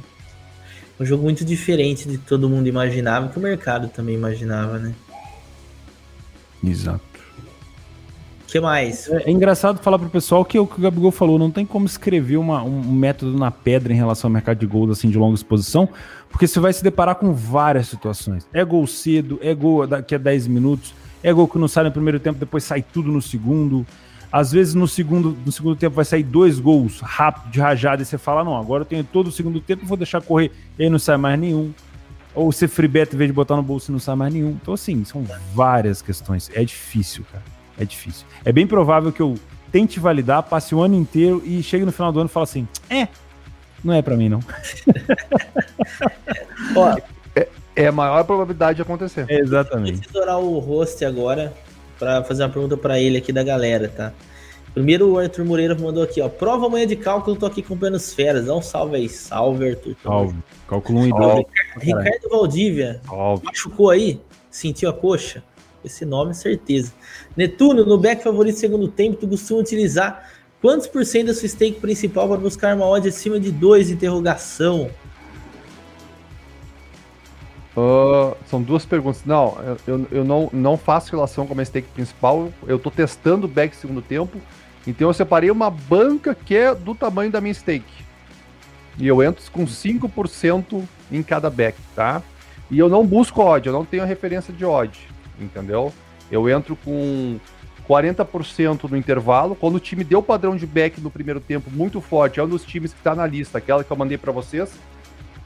Um 0.99 1.05
jogo 1.05 1.23
muito 1.23 1.43
diferente 1.43 2.07
de 2.07 2.17
todo 2.17 2.49
mundo 2.49 2.67
imaginava, 2.67 3.27
que 3.27 3.37
o 3.37 3.41
mercado 3.41 3.89
também 3.89 4.15
imaginava, 4.15 4.79
né? 4.79 4.95
Exato. 6.63 7.14
Que 8.55 8.61
mais? 8.61 9.09
É, 9.09 9.23
é 9.25 9.31
engraçado 9.31 9.79
falar 9.79 9.99
pro 9.99 10.09
pessoal 10.09 10.45
que 10.45 10.57
o 10.57 10.65
que 10.65 10.79
o 10.79 10.81
Gabigol 10.81 11.11
falou, 11.11 11.37
não 11.37 11.51
tem 11.51 11.65
como 11.65 11.85
escrever 11.85 12.37
uma- 12.37 12.63
um, 12.63 12.89
método 12.89 13.37
na 13.37 13.51
pedra 13.51 13.91
em 13.91 13.97
relação 13.97 14.29
ao 14.29 14.31
mercado 14.31 14.59
de 14.59 14.65
gols 14.65 14.91
assim 14.91 15.09
de 15.09 15.17
longa 15.17 15.35
exposição, 15.35 15.89
porque 16.29 16.47
você 16.47 16.57
vai 16.57 16.71
se 16.71 16.81
deparar 16.81 17.15
com 17.15 17.33
várias 17.33 17.89
situações. 17.89 18.47
É 18.53 18.63
gol 18.63 18.87
cedo, 18.87 19.37
é 19.41 19.53
gol 19.53 19.85
daqui 19.85 20.15
a 20.15 20.17
10 20.17 20.47
minutos, 20.47 20.93
é 21.21 21.33
gol 21.33 21.49
que 21.49 21.57
não 21.57 21.67
sai 21.67 21.83
no 21.83 21.91
primeiro 21.91 22.17
tempo, 22.17 22.39
depois 22.39 22.63
sai 22.63 22.81
tudo 22.81 23.11
no 23.11 23.21
segundo. 23.21 23.85
Às 24.31 24.53
vezes 24.53 24.73
no 24.73 24.87
segundo, 24.87 25.35
no 25.45 25.51
segundo 25.51 25.75
tempo 25.75 25.97
vai 25.97 26.05
sair 26.05 26.23
dois 26.23 26.57
gols 26.57 27.01
rápido, 27.01 27.51
de 27.51 27.59
rajada, 27.59 28.03
e 28.03 28.05
você 28.05 28.17
fala, 28.17 28.41
não, 28.41 28.55
agora 28.55 28.83
eu 28.83 28.85
tenho 28.85 29.03
todo 29.03 29.27
o 29.27 29.31
segundo 29.33 29.59
tempo, 29.59 29.85
vou 29.85 29.97
deixar 29.97 30.21
correr, 30.21 30.49
e 30.79 30.83
aí 30.83 30.89
não 30.89 30.97
sai 30.97 31.17
mais 31.17 31.37
nenhum. 31.37 31.73
Ou 32.33 32.53
você 32.53 32.69
free 32.69 32.87
bet 32.87 33.13
em 33.13 33.17
vez 33.17 33.29
de 33.29 33.33
botar 33.33 33.57
no 33.57 33.63
bolso 33.63 33.91
e 33.91 33.93
não 33.93 33.99
sai 33.99 34.15
mais 34.15 34.33
nenhum. 34.33 34.51
Então, 34.51 34.73
assim, 34.73 35.03
são 35.03 35.25
várias 35.53 36.01
questões. 36.01 36.49
É 36.53 36.63
difícil, 36.63 37.25
cara. 37.29 37.54
É 37.79 37.85
difícil. 37.85 38.25
É 38.43 38.51
bem 38.51 38.65
provável 38.65 39.11
que 39.11 39.21
eu 39.21 39.35
tente 39.71 39.99
validar, 39.99 40.41
passe 40.43 40.73
o 40.73 40.81
ano 40.81 40.95
inteiro 40.95 41.41
e 41.45 41.61
chegue 41.61 41.85
no 41.85 41.91
final 41.91 42.11
do 42.11 42.19
ano 42.19 42.29
e 42.29 42.31
fale 42.31 42.43
assim: 42.45 42.67
é, 42.89 43.07
não 43.83 43.93
é 43.93 44.01
pra 44.01 44.15
mim, 44.15 44.29
não. 44.29 44.39
Ó, 46.75 46.95
É 47.75 47.87
a 47.87 47.91
maior 47.91 48.23
probabilidade 48.23 48.77
de 48.77 48.81
acontecer. 48.81 49.25
exatamente. 49.29 49.95
Vou 49.97 50.03
tesourar 50.13 50.39
o 50.39 50.59
host 50.59 51.03
agora 51.03 51.53
pra 51.99 52.23
fazer 52.23 52.43
uma 52.43 52.49
pergunta 52.49 52.77
pra 52.77 52.99
ele 52.99 53.17
aqui 53.17 53.33
da 53.33 53.43
galera, 53.43 53.89
tá? 53.89 54.13
Primeiro 54.73 55.09
o 55.11 55.19
Arthur 55.19 55.45
Moreira 55.45 55.75
mandou 55.75 56.03
aqui, 56.03 56.21
ó. 56.21 56.27
Prova 56.29 56.65
amanhã 56.67 56.85
de 56.87 56.95
cálculo, 56.97 57.35
tô 57.37 57.45
aqui 57.45 57.61
acompanhando 57.61 57.95
as 57.95 58.13
feras. 58.13 58.45
Dá 58.45 58.55
um 58.55 58.61
salve 58.61 58.95
aí. 58.97 59.07
Salve, 59.09 59.69
Arthur. 59.69 59.95
Salve. 60.03 60.35
Cálculo 60.67 60.99
1 60.99 61.05
e 61.05 61.09
Salve. 61.09 61.45
2. 61.75 61.85
Ricardo 61.85 62.29
Valdívia, 62.29 63.01
Óbvio. 63.07 63.45
machucou 63.45 63.89
aí? 63.89 64.19
Sentiu 64.51 64.89
a 64.89 64.93
coxa? 64.93 65.43
Esse 65.85 66.05
nome, 66.05 66.33
certeza. 66.33 66.91
Netuno, 67.37 67.85
no 67.85 67.97
back 67.97 68.23
favorito 68.23 68.57
segundo 68.57 68.87
tempo, 68.87 69.17
tu 69.17 69.27
costuma 69.27 69.59
utilizar 69.59 70.29
quantos 70.61 70.87
por 70.87 71.05
cento 71.05 71.27
da 71.27 71.33
sua 71.33 71.47
stake 71.47 71.79
principal 71.79 72.27
para 72.27 72.37
buscar 72.37 72.75
uma 72.75 72.85
odd 72.87 73.07
acima 73.07 73.39
de 73.39 73.51
2? 73.51 73.91
Interrogação. 73.91 74.89
Ah, 77.77 78.35
são 78.47 78.61
duas 78.61 78.85
perguntas. 78.85 79.23
Não, 79.25 79.57
eu, 79.85 80.07
eu, 80.11 80.23
não, 80.23 80.49
não 80.51 80.77
faço 80.77 81.11
relação 81.11 81.45
com 81.45 81.53
a 81.53 81.55
minha 81.55 81.65
stake 81.65 81.87
principal. 81.89 82.51
Eu 82.67 82.79
tô 82.79 82.89
testando 82.89 83.45
o 83.45 83.49
back 83.49 83.75
segundo 83.75 84.01
tempo. 84.01 84.39
Então 84.87 85.09
eu 85.09 85.13
separei 85.13 85.51
uma 85.51 85.69
banca 85.69 86.33
que 86.33 86.55
é 86.55 86.73
do 86.73 86.95
tamanho 86.95 87.31
da 87.31 87.41
minha 87.41 87.53
stake. 87.53 88.05
E 88.97 89.07
eu 89.07 89.21
entro 89.21 89.43
com 89.51 89.65
5% 89.65 90.83
em 91.11 91.21
cada 91.21 91.49
back, 91.49 91.77
tá? 91.95 92.23
E 92.71 92.79
eu 92.79 92.87
não 92.87 93.05
busco 93.05 93.41
odd, 93.41 93.67
eu 93.67 93.73
não 93.73 93.83
tenho 93.83 94.05
referência 94.05 94.53
de 94.53 94.63
odd, 94.63 95.07
entendeu? 95.39 95.93
Eu 96.31 96.49
entro 96.49 96.75
com 96.75 97.39
40% 97.87 98.89
no 98.89 98.97
intervalo. 98.97 99.55
Quando 99.55 99.75
o 99.75 99.79
time 99.79 100.03
deu 100.03 100.21
padrão 100.23 100.55
de 100.55 100.65
back 100.65 100.99
no 100.99 101.11
primeiro 101.11 101.39
tempo 101.39 101.69
muito 101.71 102.01
forte, 102.01 102.39
é 102.39 102.43
um 102.43 102.47
dos 102.47 102.63
times 102.63 102.93
que 102.93 103.01
tá 103.01 103.13
na 103.13 103.25
lista, 103.25 103.57
aquela 103.57 103.83
que 103.83 103.91
eu 103.91 103.97
mandei 103.97 104.17
para 104.17 104.31
vocês 104.31 104.71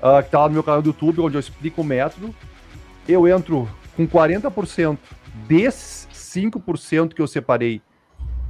ah, 0.02 0.24
que 0.24 0.30
tá 0.30 0.40
lá 0.40 0.48
no 0.48 0.54
meu 0.54 0.64
canal 0.64 0.82
do 0.82 0.90
YouTube, 0.90 1.22
onde 1.22 1.36
eu 1.36 1.40
explico 1.40 1.82
o 1.82 1.84
método. 1.84 2.34
Eu 3.08 3.28
entro 3.28 3.68
com 3.96 4.08
40% 4.08 4.98
desses 5.48 6.08
5% 6.14 7.14
que 7.14 7.22
eu 7.22 7.28
separei 7.28 7.82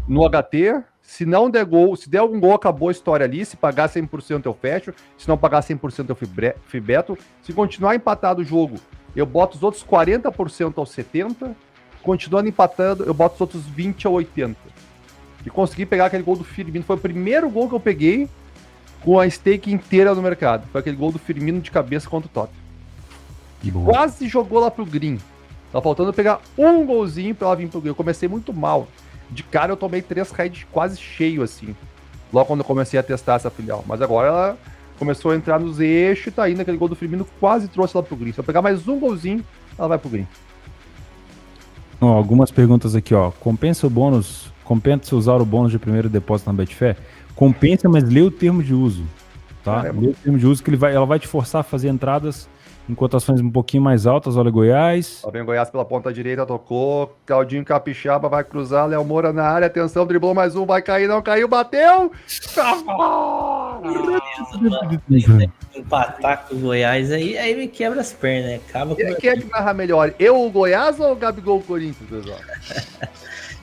no 0.08 0.28
HT. 0.30 0.84
Se 1.02 1.26
não 1.26 1.50
der 1.50 1.66
gol, 1.66 1.96
se 1.96 2.08
der 2.08 2.20
algum 2.20 2.40
gol, 2.40 2.54
acabou 2.54 2.90
a 2.90 2.92
história 2.92 3.26
ali. 3.26 3.44
Se 3.44 3.58
pagar 3.58 3.90
100% 3.90 4.46
eu 4.46 4.54
fecho. 4.54 4.94
Se 5.18 5.28
não 5.28 5.38
pagar 5.38 5.62
100% 5.62 6.10
eu 6.10 6.54
fibeto. 6.68 7.18
Se 7.42 7.52
continuar 7.52 7.96
empatado 7.96 8.42
o 8.42 8.46
jogo, 8.46 8.76
eu 9.16 9.26
boto 9.26 9.58
os 9.58 9.64
outros 9.64 9.84
40% 9.84 10.74
aos 10.78 10.96
70%. 10.96 11.56
Continuando 12.02 12.48
empatando, 12.48 13.04
eu 13.04 13.14
boto 13.14 13.36
os 13.36 13.42
outros 13.42 13.64
20% 13.64 14.06
a 14.06 14.10
80%. 14.10 14.56
E 15.46 15.50
consegui 15.50 15.86
pegar 15.86 16.06
aquele 16.06 16.24
gol 16.24 16.36
do 16.36 16.44
Firmino. 16.44 16.84
Foi 16.84 16.96
o 16.96 17.00
primeiro 17.00 17.50
gol 17.50 17.68
que 17.68 17.76
eu 17.76 17.80
peguei 17.80 18.30
com 19.04 19.20
a 19.20 19.30
stake 19.30 19.72
inteira 19.72 20.14
no 20.14 20.22
mercado. 20.22 20.68
Foi 20.72 20.82
aquele 20.82 20.96
gol 20.96 21.12
do 21.12 21.20
Firmino 21.20 21.62
de 21.62 21.72
cabeça 21.72 22.10
contra 22.10 22.30
o. 22.42 22.50
Que 23.62 23.72
boa. 23.72 23.86
Quase 23.86 24.28
jogou 24.28 24.60
lá 24.60 24.72
pro 24.72 24.86
green. 24.86 25.18
Tá 25.72 25.82
faltando 25.82 26.14
pegar 26.14 26.42
um 26.58 26.86
golzinho 26.86 27.36
pra 27.36 27.48
ela 27.48 27.56
vir 27.56 27.70
pro 27.70 27.80
green. 27.80 27.92
Eu 27.92 27.96
comecei 27.96 28.28
muito 28.28 28.54
mal. 28.54 28.88
De 29.30 29.44
cara 29.44 29.72
eu 29.72 29.78
tomei 29.78 30.02
três 30.02 30.32
raids 30.32 30.66
quase 30.72 30.98
cheio, 30.98 31.44
assim. 31.44 31.76
Logo 32.32 32.48
quando 32.48 32.62
eu 32.62 32.66
comecei 32.66 33.00
a 33.00 33.04
testar 33.04 33.36
essa 33.36 33.50
filial. 33.50 33.84
Mas 33.88 34.02
agora 34.02 34.28
ela 34.28 34.58
começou 35.00 35.32
a 35.32 35.36
entrar 35.36 35.60
nos 35.60 35.80
eixos 35.80 36.28
e 36.28 36.32
tá 36.32 36.50
indo. 36.50 36.62
Aquele 36.62 36.78
gol 36.78 36.90
do 36.90 36.96
Firmino 36.96 37.26
quase 37.40 37.70
trouxe 37.70 37.96
ela 37.96 38.04
pro 38.04 38.18
green. 38.18 38.34
Se 38.34 38.40
eu 38.40 38.44
pegar 38.44 38.62
mais 38.62 38.88
um 38.88 39.00
golzinho, 39.00 39.44
ela 39.78 39.88
vai 39.88 39.98
pro 39.98 40.10
green. 40.10 40.28
Ó, 42.02 42.08
algumas 42.08 42.52
perguntas 42.52 42.94
aqui, 42.94 43.16
ó. 43.16 43.32
Compensa 43.32 43.88
o 43.88 43.90
bônus? 43.90 44.52
Compensa 44.64 45.16
usar 45.16 45.42
o 45.42 45.46
bônus 45.46 45.72
de 45.72 45.80
primeiro 45.80 46.10
depósito 46.10 46.50
na 46.50 46.56
Betfair? 46.56 46.98
Compensa, 47.34 47.90
mas 47.90 48.04
lê 48.04 48.22
o 48.22 48.30
termo 48.30 48.62
de 48.62 48.74
uso. 48.74 49.04
Tá? 49.64 49.82
Caramba. 49.82 50.02
Lê 50.02 50.08
o 50.10 50.14
termo 50.14 50.38
de 50.38 50.46
uso 50.46 50.62
que 50.62 50.70
ele 50.70 50.78
vai, 50.78 50.94
ela 50.94 51.06
vai 51.06 51.18
te 51.18 51.28
forçar 51.28 51.62
a 51.62 51.64
fazer 51.64 51.90
entradas 51.90 52.50
em 52.90 52.96
cotações 52.96 53.40
um 53.40 53.52
pouquinho 53.52 53.84
mais 53.84 54.08
altas. 54.08 54.36
Olha, 54.36 54.50
Goiás. 54.50 55.22
Lá 55.24 55.32
vem 55.32 55.44
o 55.44 55.46
Goiás 55.46 55.70
pela 55.70 55.86
ponta 55.86 56.12
direita, 56.12 56.46
tocou. 56.46 57.16
Claudinho 57.26 57.64
Capixaba 57.64 58.28
vai 58.28 58.44
cruzar. 58.44 58.88
Léo 58.88 59.06
Moura 59.06 59.32
na 59.32 59.44
área. 59.44 59.68
Atenção, 59.68 60.08
driblou 60.08 60.34
mais 60.34 60.56
um. 60.56 60.66
Vai 60.66 60.82
cair, 60.82 61.08
não 61.08 61.22
caiu, 61.22 61.48
bateu. 61.48 62.12
Tá! 62.56 63.80
Empatar 65.76 66.46
com 66.48 66.56
o 66.56 66.60
Goiás, 66.60 67.12
aí, 67.12 67.38
aí 67.38 67.56
me 67.56 67.68
quebra 67.68 68.02
as 68.02 68.12
pernas, 68.12 68.50
né? 68.50 68.56
Acaba 68.68 68.96
com 68.96 69.02
Quem 69.02 69.16
quem 69.16 69.30
é 69.30 69.38
que 69.38 69.50
narra 69.50 69.74
melhor? 69.74 70.14
Eu, 70.18 70.42
o 70.42 70.50
Goiás 70.50 71.00
ou 71.00 71.14
o 71.14 71.16
Gabigol 71.16 71.60
o 71.60 71.64
Corinthians, 71.64 72.10
pessoal? 72.10 72.40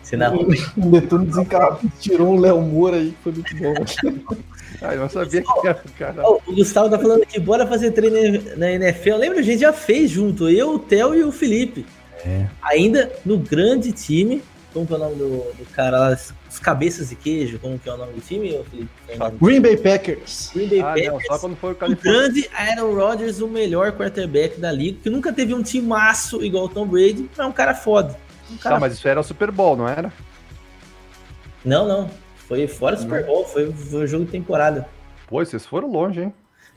Você 0.02 0.16
narrou 0.16 0.46
O 0.76 0.86
Netuno 0.86 1.24
desencarnou, 1.24 1.80
tirou 1.98 2.34
um 2.34 2.40
Léo 2.40 2.62
Moura 2.62 2.96
aí, 2.96 3.10
que 3.10 3.22
foi 3.24 3.32
muito 3.32 3.56
bom. 3.56 4.36
Ah, 4.82 4.94
eu 4.94 5.00
não 5.00 5.08
sabia 5.08 5.42
que 5.42 5.66
era 5.66 5.82
o 5.84 5.92
cara. 5.92 6.22
O 6.28 6.40
Gustavo 6.54 6.90
tá 6.90 6.98
falando 6.98 7.22
aqui, 7.22 7.38
bora 7.40 7.66
fazer 7.66 7.90
treino 7.92 8.42
na 8.56 8.70
NFL. 8.72 9.16
Lembra, 9.16 9.40
a 9.40 9.42
gente 9.42 9.60
já 9.60 9.72
fez 9.72 10.10
junto, 10.10 10.48
eu, 10.48 10.74
o 10.74 10.78
Theo 10.78 11.14
e 11.14 11.22
o 11.24 11.32
Felipe. 11.32 11.86
É. 12.24 12.46
Ainda 12.62 13.12
no 13.24 13.38
grande 13.38 13.92
time. 13.92 14.42
Como 14.72 14.86
que 14.86 14.92
é 14.92 14.96
o 14.96 14.98
nome 14.98 15.14
do, 15.16 15.26
do 15.54 15.66
cara 15.72 15.98
lá? 15.98 16.18
Os 16.50 16.58
cabeças 16.58 17.08
de 17.08 17.14
queijo, 17.16 17.58
como 17.58 17.78
que 17.78 17.88
é 17.88 17.92
o 17.94 17.96
nome 17.96 18.12
do 18.12 18.20
time, 18.20 18.50
Felipe? 18.70 18.88
Green 19.40 19.60
Bay 19.62 19.76
Packers. 19.76 20.50
Green 20.54 20.68
Bay 20.68 20.80
Ah, 20.80 20.84
Packers. 20.92 21.08
não, 21.12 21.20
só 21.22 21.38
quando 21.38 21.56
foi 21.56 21.72
o 21.72 21.76
O 21.92 21.96
grande 21.96 22.50
Aaron 22.54 22.94
Rodgers, 22.94 23.40
o 23.40 23.48
melhor 23.48 23.92
quarterback 23.92 24.60
da 24.60 24.70
liga, 24.70 24.98
que 25.02 25.08
nunca 25.08 25.32
teve 25.32 25.54
um 25.54 25.62
time 25.62 25.86
maço 25.86 26.44
igual 26.44 26.64
o 26.64 26.68
Tom 26.68 26.86
Brady, 26.86 27.26
mas 27.30 27.38
é 27.38 27.48
um 27.48 27.52
cara 27.52 27.74
foda. 27.74 28.18
Um 28.52 28.56
cara 28.58 28.74
Tá, 28.76 28.80
mas 28.80 28.92
isso 28.92 29.08
era 29.08 29.18
o 29.18 29.24
Super 29.24 29.50
Bowl, 29.50 29.76
não 29.76 29.88
era? 29.88 30.12
Não, 31.64 31.86
não. 31.88 32.10
Foi 32.46 32.66
fora 32.68 32.96
do 32.96 33.02
Super 33.02 33.26
Bowl, 33.26 33.44
foi, 33.44 33.72
foi 33.72 34.04
um 34.04 34.06
jogo 34.06 34.24
de 34.24 34.30
temporada. 34.30 34.88
Pô, 35.26 35.44
vocês 35.44 35.66
foram 35.66 35.90
longe, 35.90 36.22
hein? 36.22 36.32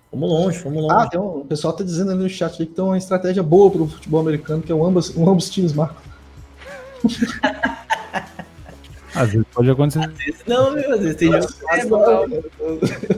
Fomos 0.09 0.29
longe, 0.29 0.57
fomos 0.57 0.81
longe. 0.81 0.95
Ah, 0.95 1.07
tem 1.07 1.19
um, 1.19 1.41
o 1.41 1.45
pessoal 1.45 1.73
tá 1.73 1.83
dizendo 1.83 2.11
ali 2.11 2.23
no 2.23 2.29
chat 2.29 2.57
que 2.57 2.65
tem 2.65 2.83
uma 2.83 2.97
estratégia 2.97 3.43
boa 3.43 3.69
pro 3.69 3.87
futebol 3.87 4.19
americano, 4.19 4.63
que 4.63 4.71
é 4.71 4.75
o 4.75 4.83
ambos, 4.83 5.15
o 5.15 5.29
ambos 5.29 5.49
times 5.49 5.73
marcam. 5.73 6.01
Às 9.13 9.31
vezes 9.31 9.45
pode 9.53 9.69
acontecer. 9.69 10.11
Não, 10.47 10.71
meu, 10.71 10.93
às 10.93 10.99
vezes 11.01 11.15
tem 11.15 11.31
jogo 11.31 11.47
que 11.47 11.71
é 11.71 11.85
bom. 11.85 12.25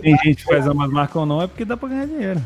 Tem 0.01 0.17
gente 0.17 0.37
que 0.37 0.43
faz 0.43 0.67
ambas 0.67 0.89
marcas 0.89 1.15
ou 1.15 1.25
não, 1.25 1.41
é 1.41 1.47
porque 1.47 1.63
dá 1.63 1.77
pra 1.77 1.87
ganhar 1.87 2.07
dinheiro. 2.07 2.41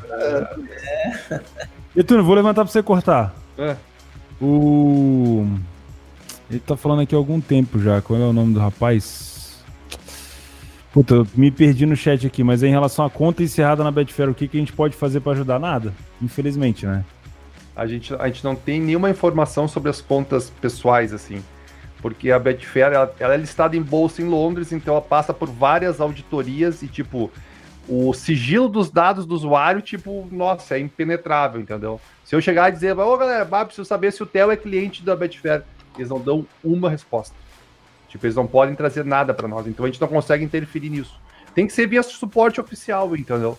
Netuno, 1.95 2.23
vou 2.23 2.35
levantar 2.35 2.63
pra 2.63 2.71
você 2.71 2.83
cortar. 2.83 3.33
É. 3.57 3.75
O. 4.39 5.47
Ele 6.49 6.59
tá 6.59 6.77
falando 6.77 7.01
aqui 7.01 7.15
há 7.15 7.17
algum 7.17 7.41
tempo 7.41 7.79
já. 7.79 8.01
Qual 8.01 8.19
é 8.19 8.23
o 8.23 8.33
nome 8.33 8.53
do 8.53 8.59
rapaz? 8.59 9.34
Puta, 10.95 11.27
me 11.35 11.51
perdi 11.51 11.85
no 11.85 11.93
chat 11.93 12.25
aqui, 12.25 12.41
mas 12.41 12.63
em 12.63 12.69
relação 12.69 13.03
à 13.03 13.09
conta 13.09 13.43
encerrada 13.43 13.83
na 13.83 13.91
Betfair, 13.91 14.29
o 14.29 14.33
que, 14.33 14.47
que 14.47 14.55
a 14.55 14.59
gente 14.61 14.71
pode 14.71 14.95
fazer 14.95 15.19
para 15.19 15.33
ajudar? 15.33 15.59
Nada, 15.59 15.93
infelizmente, 16.21 16.85
né? 16.85 17.03
A 17.75 17.85
gente, 17.85 18.15
a 18.15 18.27
gente 18.27 18.41
não 18.45 18.55
tem 18.55 18.79
nenhuma 18.79 19.09
informação 19.09 19.67
sobre 19.67 19.89
as 19.89 19.99
contas 19.99 20.49
pessoais, 20.49 21.11
assim. 21.11 21.43
Porque 22.01 22.31
a 22.31 22.39
Betfair, 22.39 22.93
ela, 22.93 23.13
ela 23.19 23.33
é 23.33 23.37
listada 23.37 23.75
em 23.75 23.81
bolsa 23.81 24.21
em 24.21 24.25
Londres, 24.25 24.71
então 24.71 24.93
ela 24.93 25.01
passa 25.01 25.33
por 25.33 25.49
várias 25.49 25.99
auditorias 25.99 26.81
e, 26.81 26.87
tipo, 26.87 27.29
o 27.89 28.13
sigilo 28.13 28.69
dos 28.69 28.89
dados 28.89 29.25
do 29.25 29.35
usuário, 29.35 29.81
tipo, 29.81 30.25
nossa, 30.31 30.77
é 30.77 30.79
impenetrável, 30.79 31.59
entendeu? 31.59 31.99
Se 32.23 32.33
eu 32.33 32.39
chegar 32.39 32.69
e 32.69 32.71
dizer, 32.71 32.97
ô 32.97 33.17
galera, 33.17 33.43
bah, 33.43 33.65
preciso 33.65 33.83
saber 33.83 34.13
se 34.13 34.23
o 34.23 34.25
Theo 34.25 34.49
é 34.49 34.55
cliente 34.55 35.03
da 35.03 35.13
Betfair, 35.13 35.63
eles 35.97 36.09
não 36.09 36.21
dão 36.21 36.47
uma 36.63 36.89
resposta. 36.89 37.35
Tipo, 38.15 38.27
eles 38.27 38.35
não 38.37 38.47
podem 38.47 38.73
trazer 38.75 39.03
nada 39.03 39.33
para 39.33 39.45
nós, 39.45 39.67
então 39.67 39.83
a 39.85 39.89
gente 39.89 39.99
não 39.99 40.07
consegue 40.07 40.41
interferir 40.41 40.89
nisso. 40.89 41.19
Tem 41.53 41.67
que 41.67 41.73
ser 41.73 41.85
via 41.85 42.01
suporte 42.01 42.61
oficial, 42.61 43.13
entendeu? 43.13 43.57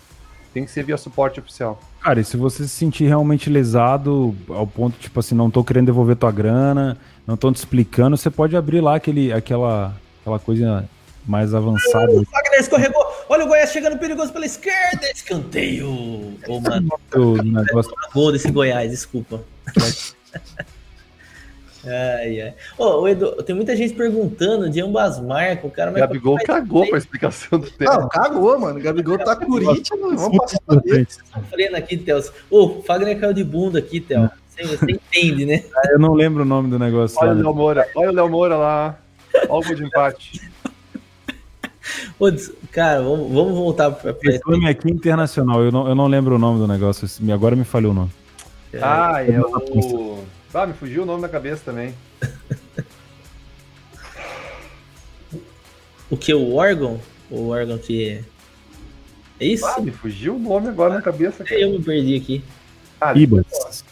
Tem 0.54 0.64
que 0.64 0.70
ser 0.70 0.82
via 0.82 0.96
suporte 0.96 1.38
oficial. 1.38 1.78
Cara, 2.00 2.20
e 2.20 2.24
se 2.24 2.38
você 2.38 2.62
se 2.62 2.70
sentir 2.70 3.04
realmente 3.04 3.50
lesado, 3.50 4.34
ao 4.48 4.66
ponto, 4.66 4.98
tipo 4.98 5.20
assim, 5.20 5.34
não 5.34 5.50
tô 5.50 5.62
querendo 5.62 5.84
devolver 5.86 6.16
tua 6.16 6.32
grana, 6.32 6.96
não 7.26 7.36
tô 7.36 7.52
te 7.52 7.56
explicando, 7.56 8.16
você 8.16 8.30
pode 8.30 8.56
abrir 8.56 8.80
lá 8.80 8.96
aquele, 8.96 9.30
aquela, 9.30 9.94
aquela 10.22 10.38
coisa 10.38 10.88
mais 11.26 11.54
avançada. 11.54 12.10
O 12.12 12.24
Wagner 12.24 12.60
escorregou. 12.60 13.04
Olha 13.28 13.44
o 13.44 13.48
Goiás 13.48 13.72
chegando 13.72 13.98
perigoso 13.98 14.32
pela 14.32 14.46
esquerda. 14.46 15.06
Escanteio. 15.14 15.86
Ô, 16.48 16.60
mano. 16.60 16.98
O 17.14 17.42
negócio... 17.42 17.92
Desse 18.32 18.50
Goiás, 18.50 18.90
desculpa. 18.90 19.44
ai, 21.86 22.40
ai. 22.40 22.54
Ô, 22.78 23.06
Edu, 23.06 23.42
tem 23.42 23.54
muita 23.54 23.76
gente 23.76 23.94
perguntando 23.94 24.68
de 24.68 24.80
ambas 24.80 25.20
marcas. 25.20 25.64
O 25.64 25.70
cara 25.70 25.90
vai. 25.90 26.00
Gabigol 26.00 26.36
cagou 26.44 26.86
pra 26.86 26.98
explicação 26.98 27.58
do 27.58 27.70
tempo. 27.70 27.92
Não, 27.92 28.08
cagou, 28.08 28.58
mano. 28.58 28.80
Gabigol 28.80 29.18
tá 29.18 29.36
Corinthians, 29.36 30.00
mano. 30.00 30.16
Vamos 30.16 30.38
passar 30.38 30.58
por 30.66 30.82
Sofrendo 31.32 31.76
aqui, 31.76 31.96
Theo. 31.96 32.22
Ô, 32.50 32.64
o 32.64 32.82
Fagner 32.82 33.18
caiu 33.18 33.32
de 33.32 33.44
bunda 33.44 33.78
aqui, 33.78 34.00
Theo. 34.00 34.30
Você, 34.48 34.64
você 34.64 34.92
entende, 34.92 35.44
né? 35.44 35.62
Eu 35.90 35.98
não 35.98 36.14
lembro 36.14 36.42
o 36.42 36.46
nome 36.46 36.70
do 36.70 36.78
negócio. 36.78 37.18
Olha 37.20 37.32
lá, 37.32 37.38
o 37.38 37.42
Léo 37.42 37.54
Moura. 37.54 37.88
Olha 37.94 38.10
o 38.10 38.14
Léo 38.14 38.28
Moura 38.28 38.56
lá. 38.56 38.98
Olha 39.48 39.70
o 39.70 39.74
de 39.74 39.84
empate. 39.84 40.40
Cara, 42.72 43.02
vamos, 43.02 43.32
vamos 43.32 43.54
voltar 43.54 43.90
para 43.90 44.14
nome 44.46 44.68
aqui 44.68 44.90
internacional, 44.90 45.62
eu 45.62 45.70
não, 45.70 45.88
eu 45.88 45.94
não 45.94 46.06
lembro 46.08 46.34
o 46.34 46.38
nome 46.38 46.58
do 46.58 46.66
negócio, 46.66 47.08
agora 47.32 47.54
me 47.54 47.64
falhou 47.64 47.92
o 47.92 47.94
nome. 47.94 48.10
Ah, 48.82 49.22
é 49.22 49.40
o. 49.40 50.24
Ah, 50.56 50.66
me 50.66 50.72
fugiu 50.72 51.02
o 51.02 51.06
nome 51.06 51.20
da 51.20 51.28
cabeça 51.28 51.64
também. 51.66 51.94
o 56.10 56.16
que? 56.16 56.32
O 56.32 56.54
órgão? 56.54 56.98
O 57.30 57.48
órgão 57.48 57.76
que. 57.76 58.24
É 59.38 59.46
isso? 59.46 59.66
Ah, 59.66 59.78
me 59.80 59.90
fugiu 59.90 60.36
o 60.36 60.38
nome 60.38 60.68
agora 60.68 60.94
na 60.94 61.02
cabeça. 61.02 61.44
Cara. 61.44 61.60
Eu 61.60 61.72
me 61.72 61.82
perdi 61.82 62.16
aqui. 62.16 62.42
Ah, 62.98 63.12
Ibas. 63.14 63.84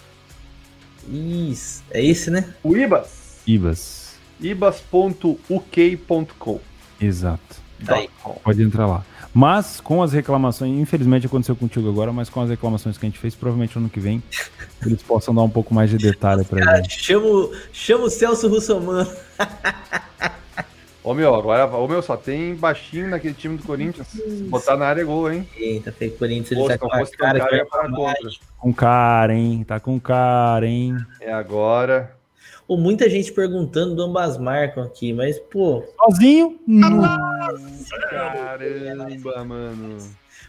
Isso. 1.06 1.84
É 1.90 2.02
esse, 2.02 2.30
né? 2.30 2.54
O 2.62 2.74
Ibas. 2.74 3.42
Ibas. 3.46 4.16
Ibas.uk.com. 4.40 6.60
Exato. 6.98 7.62
Tá 7.84 8.02
Pode 8.42 8.62
entrar 8.62 8.86
lá. 8.86 9.04
Mas 9.35 9.81
com 9.81 10.01
as 10.01 10.12
reclamações, 10.12 10.78
infelizmente 10.78 11.27
aconteceu 11.27 11.56
contigo 11.56 11.89
agora, 11.89 12.12
mas 12.12 12.31
com 12.31 12.40
as 12.40 12.48
reclamações 12.48 12.97
que 12.97 13.05
a 13.05 13.09
gente 13.09 13.19
fez, 13.19 13.35
provavelmente 13.35 13.77
ano 13.77 13.89
que 13.89 13.98
vem 13.98 14.23
eles 14.86 15.02
possam 15.02 15.35
dar 15.35 15.43
um 15.43 15.51
pouco 15.51 15.74
mais 15.74 15.90
de 15.90 15.98
detalhe 15.98 16.44
pra 16.44 16.65
Cara, 16.65 16.77
gente. 16.77 17.02
Chama, 17.02 17.51
chama 17.73 18.05
o 18.05 18.11
Celso 18.11 18.48
Russomano. 18.48 19.11
Ô 21.02 21.12
meu, 21.12 21.35
agora 21.35 21.66
o 21.66 21.86
meu 21.86 22.01
só 22.01 22.16
tem 22.16 22.55
baixinho 22.55 23.11
naquele 23.11 23.35
time 23.35 23.59
do 23.59 23.65
Corinthians. 23.65 24.06
Se 24.06 24.44
botar 24.44 24.77
na 24.77 24.86
área 24.86 25.02
é 25.02 25.05
gol, 25.05 25.31
hein? 25.31 25.47
Eita, 25.55 25.93
tem 25.93 26.09
Corinthians, 26.09 26.52
ele 26.52 26.66
tá 26.66 26.78
com 26.78 26.86
a 26.86 26.90
cara, 26.90 27.40
cara, 27.40 27.66
cara 27.66 27.66
para 27.66 28.15
Com 28.59 28.73
cara, 28.73 29.35
hein? 29.35 29.65
Tá 29.69 29.78
com 29.78 30.01
cara, 30.01 30.66
hein? 30.66 30.97
É 31.20 31.31
agora. 31.31 32.13
Ou 32.66 32.78
muita 32.78 33.10
gente 33.10 33.32
perguntando 33.32 33.94
do 33.94 34.02
ambas 34.02 34.38
marcam 34.38 34.82
aqui, 34.82 35.12
mas, 35.12 35.38
pô. 35.38 35.84
Sozinho? 35.98 36.58
Nossa, 36.66 37.98
caramba, 38.08 39.44
mano. 39.44 39.98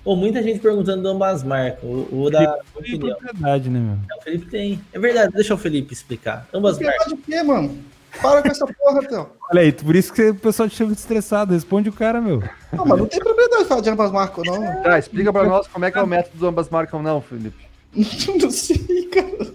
Ou 0.05 0.15
muita 0.15 0.41
gente 0.41 0.59
perguntando 0.59 1.01
do 1.01 1.09
ambas 1.09 1.43
marcam. 1.43 1.89
O, 1.89 2.23
o 2.23 2.29
da. 2.29 2.59
Tem 2.81 2.99
propriedade, 2.99 3.69
né, 3.69 3.79
meu? 3.79 3.97
É, 4.09 4.19
o 4.19 4.21
Felipe 4.21 4.45
tem. 4.45 4.79
É 4.93 4.99
verdade, 4.99 5.33
deixa 5.33 5.53
o 5.53 5.57
Felipe 5.57 5.93
explicar. 5.93 6.47
Ambas 6.53 6.79
marcam. 6.79 7.13
o 7.13 7.17
quê, 7.17 7.43
mano? 7.43 7.77
Para 8.21 8.41
com 8.41 8.47
essa 8.47 8.65
porra, 8.65 9.01
Théo. 9.01 9.29
Olha 9.51 9.61
aí, 9.61 9.71
por 9.73 9.95
isso 9.95 10.13
que 10.13 10.29
o 10.29 10.35
pessoal 10.35 10.69
te 10.69 10.75
chama 10.75 10.93
de 10.93 10.99
estressado. 10.99 11.53
Responde 11.53 11.89
o 11.89 11.93
cara, 11.93 12.21
meu. 12.21 12.41
Não, 12.71 12.85
mas 12.85 12.99
não 12.99 13.07
tem 13.07 13.19
propriedade 13.19 13.63
de 13.63 13.67
falar 13.67 13.81
de 13.81 13.89
ambas 13.89 14.11
marcam, 14.11 14.43
não. 14.45 14.83
Tá, 14.83 14.97
explica 14.97 15.33
pra 15.33 15.43
nós 15.43 15.67
como 15.67 15.83
é 15.83 15.91
que 15.91 15.97
é 15.97 16.01
o 16.01 16.07
método 16.07 16.37
do 16.37 16.47
ambas 16.47 16.69
marcam, 16.69 17.01
não, 17.01 17.19
Felipe. 17.19 17.65
não 17.93 18.51
sei, 18.51 19.09
cara. 19.11 19.53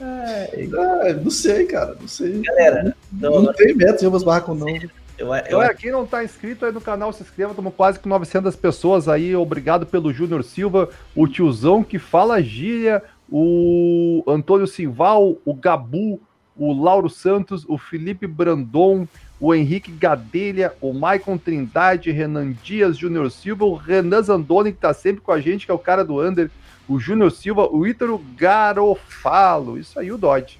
Ah, 0.00 1.12
não 1.22 1.30
sei, 1.30 1.66
cara, 1.66 1.96
não 2.00 2.08
sei. 2.08 2.40
Galera, 2.40 2.96
não, 3.12 3.42
não 3.42 3.52
tem 3.52 3.74
método 3.74 3.98
de 3.98 4.06
ambas 4.06 4.24
marcam, 4.24 4.54
não. 4.54 4.68
Eu, 4.68 5.34
eu, 5.34 5.58
Galera, 5.58 5.74
quem 5.74 5.90
não 5.90 6.06
tá 6.06 6.24
inscrito 6.24 6.64
aí 6.64 6.72
no 6.72 6.80
canal, 6.80 7.12
se 7.12 7.22
inscreva. 7.22 7.50
Estamos 7.50 7.74
quase 7.76 7.98
com 7.98 8.08
900 8.08 8.56
pessoas 8.56 9.08
aí. 9.08 9.36
Obrigado 9.36 9.84
pelo 9.84 10.12
Júnior 10.12 10.42
Silva, 10.42 10.88
o 11.14 11.28
tiozão 11.28 11.84
que 11.84 11.98
fala 11.98 12.42
gíria, 12.42 13.02
o 13.30 14.24
Antônio 14.26 14.66
Simval, 14.66 15.36
o 15.44 15.52
Gabu, 15.52 16.18
o 16.56 16.72
Lauro 16.72 17.10
Santos, 17.10 17.66
o 17.68 17.76
Felipe 17.76 18.26
Brandon, 18.26 19.06
o 19.38 19.54
Henrique 19.54 19.92
Gadelha, 19.92 20.72
o 20.80 20.92
Maicon 20.92 21.38
Trindade, 21.38 22.10
Renan 22.10 22.52
Dias, 22.62 22.96
Júnior 22.96 23.30
Silva, 23.30 23.64
o 23.64 23.74
Renan 23.74 24.22
Zandoni, 24.22 24.72
que 24.72 24.78
tá 24.78 24.92
sempre 24.92 25.20
com 25.20 25.32
a 25.32 25.40
gente, 25.40 25.66
que 25.66 25.72
é 25.72 25.74
o 25.74 25.78
cara 25.78 26.04
do 26.04 26.20
Under, 26.20 26.50
o 26.90 26.98
Júnior 26.98 27.30
Silva, 27.30 27.68
o 27.70 27.86
Ítaro 27.86 28.20
Garofalo. 28.36 29.78
Isso 29.78 29.98
aí, 29.98 30.10
o 30.10 30.18
Dodge. 30.18 30.58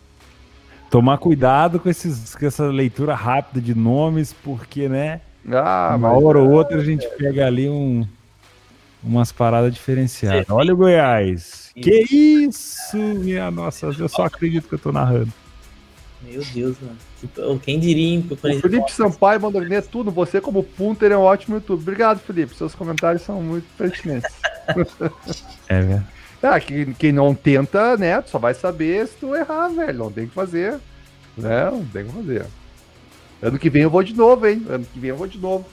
Tomar 0.89 1.19
cuidado 1.19 1.81
com, 1.81 1.89
esses, 1.89 2.35
com 2.35 2.47
essa 2.47 2.67
leitura 2.67 3.15
rápida 3.15 3.61
de 3.61 3.75
nomes, 3.75 4.33
porque, 4.33 4.89
né? 4.89 5.21
Ah, 5.51 5.95
uma 5.97 6.13
hora 6.13 6.39
ou 6.39 6.51
outra 6.51 6.79
a 6.79 6.85
gente 6.85 7.09
pega 7.17 7.47
ali 7.47 7.69
um, 7.69 8.07
umas 9.03 9.33
paradas 9.33 9.75
diferenciadas. 9.75 10.49
Olha 10.49 10.73
o 10.73 10.77
Goiás. 10.77 11.71
Que 11.75 12.05
isso, 12.11 12.97
minha 12.97 13.51
nossa, 13.51 13.87
eu 13.87 14.09
só 14.09 14.25
acredito 14.25 14.69
que 14.69 14.75
eu 14.75 14.79
tô 14.79 14.93
narrando. 14.93 15.33
Meu 16.23 16.45
Deus, 16.53 16.77
mano. 16.81 17.59
Quem 17.61 17.81
diria, 17.81 18.15
hein? 18.15 18.27
O 18.31 18.37
Felipe 18.37 18.93
Sampaio 18.93 19.41
mandou 19.41 19.63
né, 19.63 19.81
tudo. 19.81 20.11
Você, 20.11 20.41
como 20.41 20.63
punter, 20.63 21.11
é 21.11 21.17
um 21.17 21.23
ótimo 21.23 21.57
YouTube. 21.57 21.81
Obrigado, 21.81 22.19
Felipe. 22.21 22.55
Seus 22.55 22.75
comentários 22.75 23.23
são 23.23 23.43
muito 23.43 23.67
pertinentes. 23.77 24.31
é, 25.69 25.81
velho. 25.81 26.07
Ah, 26.43 26.59
quem, 26.59 26.93
quem 26.95 27.13
não 27.13 27.35
tenta, 27.35 27.97
né, 27.97 28.23
só 28.23 28.39
vai 28.39 28.55
saber 28.55 29.07
se 29.07 29.15
tu 29.17 29.35
errar, 29.35 29.69
velho. 29.69 29.99
Não 29.99 30.11
tem 30.11 30.27
que 30.27 30.35
fazer. 30.35 30.79
Né? 31.37 31.71
Não 31.71 31.85
tem 31.85 32.07
que 32.07 32.13
fazer. 32.13 32.47
Ano 33.43 33.59
que 33.59 33.71
vem 33.71 33.83
eu 33.83 33.91
vou 33.91 34.03
de 34.03 34.15
novo, 34.15 34.47
hein? 34.47 34.65
Ano 34.69 34.85
que 34.85 34.99
vem 34.99 35.11
eu 35.11 35.17
vou 35.17 35.27
de 35.27 35.39
novo. 35.39 35.67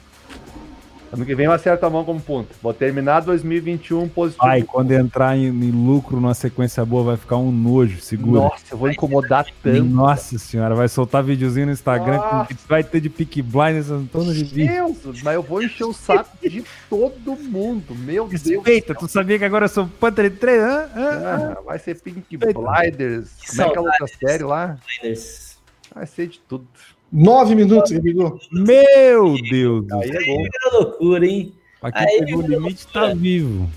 Ano 1.11 1.25
que 1.25 1.33
vem 1.33 1.45
eu 1.45 1.51
acerto 1.51 1.85
a 1.85 1.89
mão 1.89 2.03
como 2.03 2.19
ponto. 2.19 2.49
Vou 2.61 2.73
terminar 2.73 3.21
2021 3.21 4.09
positivo. 4.09 4.45
Ai, 4.45 4.61
quando 4.63 4.91
entrar 4.91 5.37
em, 5.37 5.47
em, 5.47 5.71
lucro 5.71 6.17
numa 6.19 6.33
sequência 6.33 6.83
boa, 6.85 7.03
vai 7.03 7.17
ficar 7.17 7.37
um 7.37 7.51
nojo, 7.51 8.01
segura. 8.01 8.41
Nossa, 8.41 8.63
eu 8.71 8.77
vou 8.77 8.89
incomodar 8.89 9.45
tanto. 9.63 9.83
Nossa 9.83 10.37
senhora, 10.37 10.75
vai 10.75 10.87
soltar 10.89 11.23
videozinho 11.23 11.67
no 11.67 11.71
Instagram 11.71 12.45
que 12.45 12.55
vai 12.67 12.83
ter 12.83 12.99
de 12.99 13.09
pick 13.09 13.41
blind 13.41 13.77
essas 13.77 14.03
todas 14.11 14.35
de. 14.35 14.67
Deus, 14.67 15.21
mas 15.23 15.35
eu 15.35 15.43
vou 15.43 15.63
encher 15.63 15.85
o 15.85 15.93
saco 15.93 16.37
de 16.41 16.63
todo 16.89 17.35
mundo. 17.35 17.95
Meu 17.95 18.27
Deus. 18.27 18.43
Respeita, 18.43 18.93
tu 18.93 19.07
sabia 19.07 19.37
que 19.37 19.45
agora 19.45 19.65
eu 19.65 19.69
sou 19.69 19.87
Panther 19.99 20.35
3? 20.35 20.61
Ah, 20.61 20.89
ah, 20.95 21.61
vai 21.65 21.79
ser 21.79 22.01
Pink 22.01 22.35
Blinders. 22.35 23.29
Como 23.49 23.61
é 23.61 23.69
que 23.69 23.75
é 23.75 23.77
a 23.77 23.81
outra 23.81 24.07
série 24.07 24.43
lá? 24.43 24.77
Blinders. 25.01 25.57
Vai 25.93 26.05
ser 26.05 26.27
de 26.27 26.39
tudo. 26.39 26.67
Nove 27.11 27.55
minutos, 27.55 27.91
Gabigol. 27.91 28.39
Meu 28.51 29.35
Deus 29.49 29.85
do 29.85 29.89
céu. 29.89 29.99
Aí 30.01 30.49
é 30.63 30.75
loucura, 30.75 31.25
hein? 31.25 31.53
Aqui 31.81 31.99
aí 31.99 32.25
pegou 32.25 32.43
o 32.43 32.47
limite, 32.47 32.87
tá 32.87 33.13
vivo. 33.13 33.69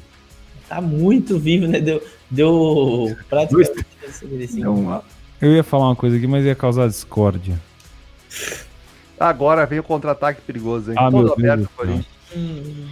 Tá 0.69 0.81
muito 0.81 1.39
vivo, 1.39 1.67
né? 1.67 1.81
Deu, 1.81 2.03
deu 2.31 3.17
praticamente. 3.29 3.87
Deu 4.55 5.03
Eu 5.41 5.53
ia 5.53 5.65
falar 5.65 5.89
uma 5.89 5.97
coisa 5.97 6.17
aqui, 6.17 6.27
mas 6.27 6.45
ia 6.45 6.55
causar 6.55 6.89
discórdia. 6.89 7.61
Agora 9.19 9.67
vem 9.67 9.79
o 9.79 9.83
contra-ataque 9.83 10.41
perigoso, 10.41 10.91
hein? 10.91 10.97
Ah, 10.99 11.11
Todo 11.11 11.25
meu 11.39 11.53
aberto, 11.53 11.71
Deus 11.85 12.07
hum. 12.35 12.87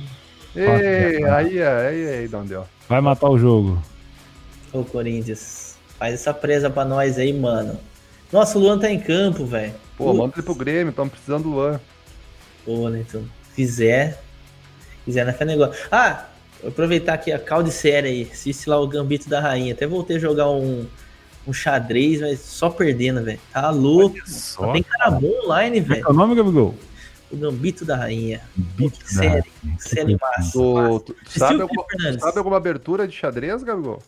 Ei, 0.54 1.24
aí, 1.24 1.62
aí, 1.62 2.08
aí, 2.08 2.28
não 2.28 2.44
deu. 2.44 2.64
Vai 2.88 3.00
matar 3.00 3.30
o 3.30 3.38
jogo. 3.38 3.80
Ô, 4.72 4.84
Corinthians, 4.84 5.76
faz 5.98 6.14
essa 6.14 6.34
presa 6.34 6.68
pra 6.68 6.84
nós 6.84 7.18
aí, 7.18 7.32
mano. 7.32 7.78
Nossa, 8.32 8.58
o 8.58 8.60
Luan 8.60 8.78
tá 8.78 8.90
em 8.90 9.00
campo, 9.00 9.46
velho. 9.46 9.72
Pô, 9.98 10.14
manda 10.14 10.32
ele 10.36 10.42
pro 10.42 10.54
Grêmio, 10.54 10.90
estamos 10.90 11.12
precisando 11.12 11.42
do 11.42 11.50
Luan. 11.50 11.80
Pô, 12.64 12.88
né, 12.88 13.04
então. 13.06 13.24
Fizer. 13.52 14.22
Fizer 15.04 15.24
na 15.24 15.32
fé 15.32 15.44
negócio. 15.44 15.74
Ah, 15.90 16.28
vou 16.62 16.70
aproveitar 16.70 17.14
aqui 17.14 17.32
a 17.32 17.38
calde 17.38 17.72
série 17.72 18.06
aí. 18.08 18.30
Assiste 18.32 18.70
lá 18.70 18.80
o 18.80 18.86
Gambito 18.86 19.28
da 19.28 19.40
Rainha. 19.40 19.74
Até 19.74 19.86
voltei 19.88 20.16
a 20.16 20.20
jogar 20.20 20.48
um, 20.48 20.86
um 21.46 21.52
xadrez, 21.52 22.20
mas 22.20 22.38
só 22.38 22.70
perdendo, 22.70 23.24
velho. 23.24 23.40
Tá 23.52 23.70
louco. 23.70 24.16
Só, 24.24 24.72
tem 24.72 24.84
cara 24.84 25.10
bom 25.10 25.32
online, 25.44 25.80
velho. 25.80 26.02
Qual 26.02 26.12
é 26.12 26.16
o 26.16 26.18
nome, 26.18 26.36
Gabigol? 26.36 26.74
O 27.30 27.36
Gambito 27.36 27.84
da 27.84 27.96
Rainha. 27.96 28.40
Bito 28.54 29.00
Que 29.00 29.12
série, 29.12 29.52
série 29.78 30.16
massa. 30.16 30.52
Tu, 30.52 30.74
massa. 30.74 31.00
tu 31.00 31.16
Assistiu, 31.20 31.40
sabe, 31.40 31.62
alguma, 31.62 31.84
sabe 32.20 32.38
alguma 32.38 32.56
abertura 32.56 33.08
de 33.08 33.14
xadrez, 33.16 33.62
Gabigol? 33.64 34.02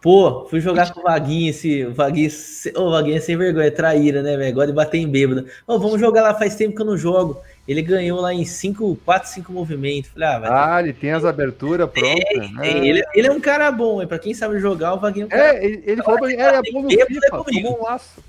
Pô, 0.00 0.46
fui 0.48 0.60
jogar 0.60 0.92
com 0.92 1.00
o 1.00 1.02
Vaguinho, 1.02 1.50
esse 1.50 1.84
o 1.84 1.92
Vaguinho, 1.92 2.30
ô, 2.76 2.82
o 2.82 2.90
Vaguinho 2.92 3.16
é 3.16 3.20
sem 3.20 3.36
vergonha, 3.36 3.66
é 3.66 3.70
traíra, 3.70 4.22
né, 4.22 4.36
velho? 4.36 4.54
Gosta 4.54 4.68
de 4.68 4.72
bater 4.72 4.98
em 4.98 5.08
bêbado. 5.08 5.46
Ô, 5.66 5.78
vamos 5.78 5.98
jogar 5.98 6.22
lá, 6.22 6.34
faz 6.34 6.54
tempo 6.54 6.76
que 6.76 6.82
eu 6.82 6.86
não 6.86 6.96
jogo. 6.96 7.40
Ele 7.66 7.82
ganhou 7.82 8.20
lá 8.20 8.32
em 8.32 8.44
5, 8.44 8.98
4, 9.04 9.28
5 9.28 9.52
movimentos. 9.52 10.10
Falei, 10.10 10.28
ah, 10.28 10.38
vai. 10.38 10.50
Ah, 10.50 10.80
ele 10.80 10.92
tem 10.92 11.12
as 11.12 11.24
aberturas 11.24 11.90
prontas. 11.90 12.52
né? 12.52 12.86
ele, 12.86 13.04
ele 13.12 13.26
é 13.26 13.30
um 13.30 13.40
cara 13.40 13.70
bom, 13.70 14.00
hein? 14.00 14.08
Pra 14.08 14.18
quem 14.18 14.32
sabe 14.32 14.58
jogar, 14.60 14.94
o 14.94 15.00
Vaguinho 15.00 15.24
é 15.24 15.26
um 15.26 15.28
cara 15.28 15.58
É, 15.58 15.64
ele, 15.64 15.82
ele 15.84 16.02
falou 16.02 16.28
é, 16.28 16.32
é 16.34 16.62
bom 16.72 16.82
no 16.82 16.92
é 16.92 17.04
FIFA, 17.04 17.44
tomou 17.44 17.80
um 17.80 17.82
laço. 17.82 18.22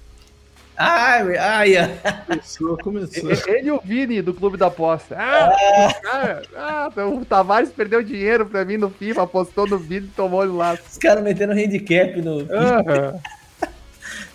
Ai, 0.81 1.35
ai, 1.37 1.75
ai. 1.77 1.99
Começou, 2.25 2.77
começou. 2.77 3.31
Ele 3.53 3.67
e 3.67 3.71
o 3.71 3.81
Vini 3.83 4.21
do 4.21 4.33
Clube 4.33 4.55
da 4.57 4.67
Aposta. 4.67 5.15
Ah, 5.19 5.93
cara, 6.01 6.41
ah, 6.55 6.89
o 7.05 7.25
Tavares 7.25 7.69
perdeu 7.69 8.01
dinheiro 8.01 8.45
pra 8.45 8.63
mim 8.63 8.77
no 8.77 8.89
FIFA, 8.89 9.23
apostou 9.23 9.67
no 9.67 9.77
Vini 9.77 10.07
e 10.07 10.15
tomou 10.15 10.41
o 10.45 10.55
laço. 10.55 10.81
Os 10.89 10.97
caras 10.97 11.21
metendo 11.23 11.51
handicap 11.51 12.21
no. 12.21 12.47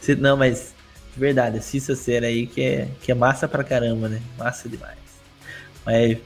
Cê- 0.01 0.15
Não, 0.16 0.37
mas 0.37 0.75
de 1.15 1.21
verdade, 1.21 1.59
assista 1.59 1.93
a 1.93 1.97
série 1.97 2.27
aí 2.27 2.47
que 2.47 2.61
é, 2.62 2.89
que 3.01 3.11
é 3.11 3.15
massa 3.15 3.49
pra 3.49 3.65
caramba, 3.65 4.09
né? 4.09 4.21
Massa 4.37 4.69
demais. 4.69 4.99
Mas 5.87 6.19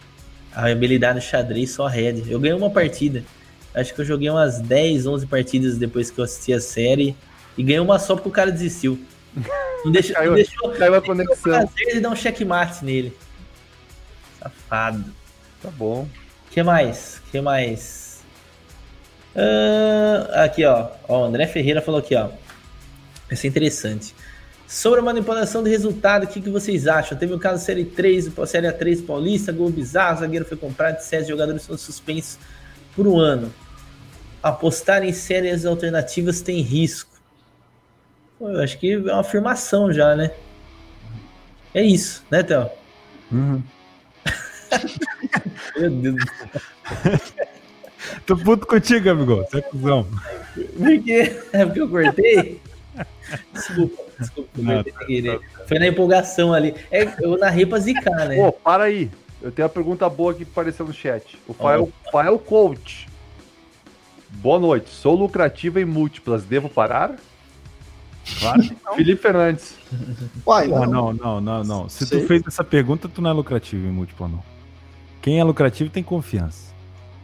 a 0.52 0.66
habilidade 0.66 1.16
no 1.16 1.20
xadrez 1.22 1.70
só 1.70 1.86
red. 1.86 2.24
Eu 2.28 2.40
ganhei 2.40 2.56
uma 2.56 2.70
partida. 2.70 3.22
Acho 3.74 3.94
que 3.94 4.00
eu 4.00 4.04
joguei 4.04 4.28
umas 4.30 4.60
10, 4.60 5.06
11 5.06 5.26
partidas 5.26 5.76
depois 5.78 6.10
que 6.10 6.18
eu 6.18 6.24
assisti 6.24 6.52
a 6.52 6.60
série. 6.60 7.14
E 7.56 7.62
ganhei 7.62 7.78
uma 7.80 7.98
só 7.98 8.14
porque 8.16 8.28
o 8.28 8.32
cara 8.32 8.50
desistiu. 8.50 8.98
Não 9.84 9.92
deixou, 9.92 10.14
Caiu- 10.14 10.30
não 10.30 10.34
deixou, 10.36 10.70
Caiu 10.72 10.94
a 10.94 11.02
conexão. 11.02 11.36
prazer 11.42 11.94
de 11.94 12.00
dar 12.00 12.10
um 12.10 12.16
checkmate 12.16 12.84
nele. 12.84 13.16
Safado. 14.40 15.04
Tá 15.62 15.70
bom. 15.70 16.08
que 16.50 16.62
mais? 16.62 17.20
que 17.30 17.40
mais? 17.40 18.20
Ah, 19.36 20.44
aqui, 20.44 20.64
ó. 20.64 20.88
ó. 21.08 21.22
O 21.22 21.24
André 21.24 21.46
Ferreira 21.46 21.80
falou 21.80 22.00
aqui, 22.00 22.14
ó. 22.14 22.28
Isso 23.30 23.46
é 23.46 23.48
interessante. 23.48 24.14
Sobre 24.66 25.00
a 25.00 25.02
manipulação 25.02 25.62
de 25.62 25.70
resultado, 25.70 26.24
o 26.24 26.26
que, 26.26 26.40
que 26.40 26.50
vocês 26.50 26.86
acham? 26.86 27.16
Teve 27.16 27.32
o 27.32 27.38
caso 27.38 27.64
Série 27.64 27.84
3, 27.84 28.30
o 28.36 28.46
Série 28.46 28.66
A3 28.66 29.04
Paulista, 29.06 29.50
gol 29.50 29.70
bizarro, 29.70 30.20
zagueiro 30.20 30.44
foi 30.44 30.58
comprado, 30.58 31.00
sete 31.00 31.28
jogadores 31.28 31.62
são 31.62 31.76
suspensos 31.78 32.38
por 32.94 33.06
um 33.06 33.18
ano. 33.18 33.52
Apostar 34.42 35.02
em 35.04 35.12
séries 35.12 35.64
alternativas 35.64 36.40
tem 36.42 36.60
risco. 36.60 37.10
Pô, 38.38 38.48
eu 38.48 38.62
acho 38.62 38.78
que 38.78 38.92
é 38.92 38.98
uma 38.98 39.20
afirmação 39.20 39.92
já, 39.92 40.14
né? 40.14 40.30
É 41.74 41.82
isso, 41.82 42.24
né, 42.30 42.42
Théo? 42.42 42.70
Uhum. 43.32 43.62
Meu 45.76 45.90
Deus 45.90 46.14
do 46.14 46.22
céu. 46.22 47.20
Tô 48.26 48.36
puto 48.36 48.66
contigo, 48.66 49.04
Gabigol. 49.04 49.44
Você 49.44 49.58
é 49.58 49.62
cuzão. 49.62 50.06
Por 50.54 51.02
quê? 51.02 51.40
É 51.52 51.64
porque 51.64 51.80
eu 51.80 51.88
cortei? 51.88 52.60
Desculpa, 53.52 54.02
desculpa. 54.18 54.50
eu 54.56 54.64
Não, 54.64 54.74
cortei 54.74 54.92
sem 54.92 55.06
querer. 55.06 55.40
Foi 55.66 55.78
na 55.78 55.86
empolgação 55.88 56.54
ali. 56.54 56.74
É, 56.90 57.08
eu 57.20 57.36
narrei 57.36 57.66
pra 57.66 57.78
zicar, 57.78 58.28
né? 58.28 58.36
Pô, 58.36 58.52
para 58.52 58.84
aí. 58.84 59.10
Eu 59.42 59.52
tenho 59.52 59.66
uma 59.66 59.72
pergunta 59.72 60.08
boa 60.08 60.32
aqui 60.32 60.44
que 60.44 60.50
apareceu 60.50 60.86
no 60.86 60.92
chat. 60.92 61.38
O 61.46 61.52
Fael, 61.52 61.90
Fael 62.10 62.38
Coach. 62.38 63.08
Boa 64.30 64.58
noite. 64.58 64.90
Sou 64.90 65.14
lucrativo 65.14 65.78
em 65.78 65.84
múltiplas. 65.84 66.44
Devo 66.44 66.68
parar? 66.68 67.16
Claro 68.38 68.62
que 68.62 68.76
não. 68.84 68.94
Felipe 68.94 69.20
Fernandes. 69.22 69.76
Uai, 70.46 70.68
não. 70.68 70.86
não, 70.86 71.12
não, 71.12 71.40
não, 71.40 71.64
não. 71.64 71.88
Se 71.88 72.06
Sei. 72.06 72.20
tu 72.20 72.26
fez 72.26 72.42
essa 72.46 72.62
pergunta, 72.64 73.08
tu 73.08 73.20
não 73.22 73.30
é 73.30 73.32
lucrativo 73.32 73.86
em 73.86 73.90
múltiplo, 73.90 74.28
não. 74.28 74.42
Quem 75.22 75.38
é 75.40 75.44
lucrativo 75.44 75.90
tem 75.90 76.02
confiança. 76.02 76.72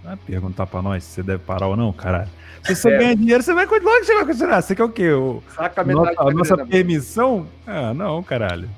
Não 0.02 0.12
é 0.12 0.16
perguntar 0.16 0.66
pra 0.66 0.82
nós 0.82 1.05
se 1.05 1.12
você 1.12 1.22
deve 1.22 1.39
parar 1.44 1.66
ou 1.68 1.76
não, 1.76 1.93
caralho. 1.93 2.28
Se 2.64 2.74
você 2.74 2.89
É. 2.90 2.98
ganha 2.98 3.16
dinheiro, 3.16 3.43
você 3.43 3.55
vai 3.55 3.66
continuar 3.66 3.98
que 4.01 4.06
você 4.06 4.14
vai 4.14 4.24
continuar. 4.26 4.62
Você 4.62 4.74
quer 4.74 4.85
o 4.85 4.89
quê? 4.89 5.12
O, 5.12 5.43
Saca 5.55 5.81
a 5.81 5.85
nossa, 5.85 6.14
a 6.18 6.31
nossa 6.31 6.66
permissão? 6.66 7.47
Ah, 7.66 7.93
não, 7.94 8.22
caralho. 8.22 8.68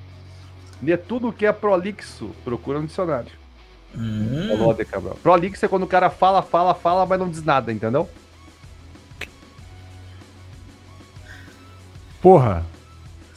De 0.80 0.96
tudo 0.96 1.32
que 1.32 1.46
é 1.46 1.52
prolixo, 1.52 2.30
procura 2.44 2.80
no 2.80 2.86
dicionário. 2.86 3.30
Hum. 3.96 4.48
Prolixo 5.22 5.64
é 5.64 5.68
quando 5.68 5.84
o 5.84 5.86
cara 5.86 6.10
fala, 6.10 6.42
fala, 6.42 6.74
fala, 6.74 7.06
mas 7.06 7.18
não 7.18 7.30
diz 7.30 7.42
nada, 7.42 7.72
entendeu? 7.72 8.08
Porra. 12.20 12.64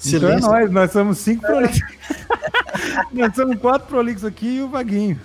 Então 0.05 0.29
é 0.29 0.39
Silêncio. 0.39 0.49
nós, 0.49 0.71
nós 0.71 0.91
somos 0.91 1.17
cinco 1.17 1.41
prolixos. 1.41 1.81
nós 3.11 3.35
somos 3.35 3.57
quatro 3.59 3.87
prolixos 3.87 4.25
aqui 4.25 4.57
e 4.57 4.61
o 4.61 4.69
Vaguinho. 4.69 5.19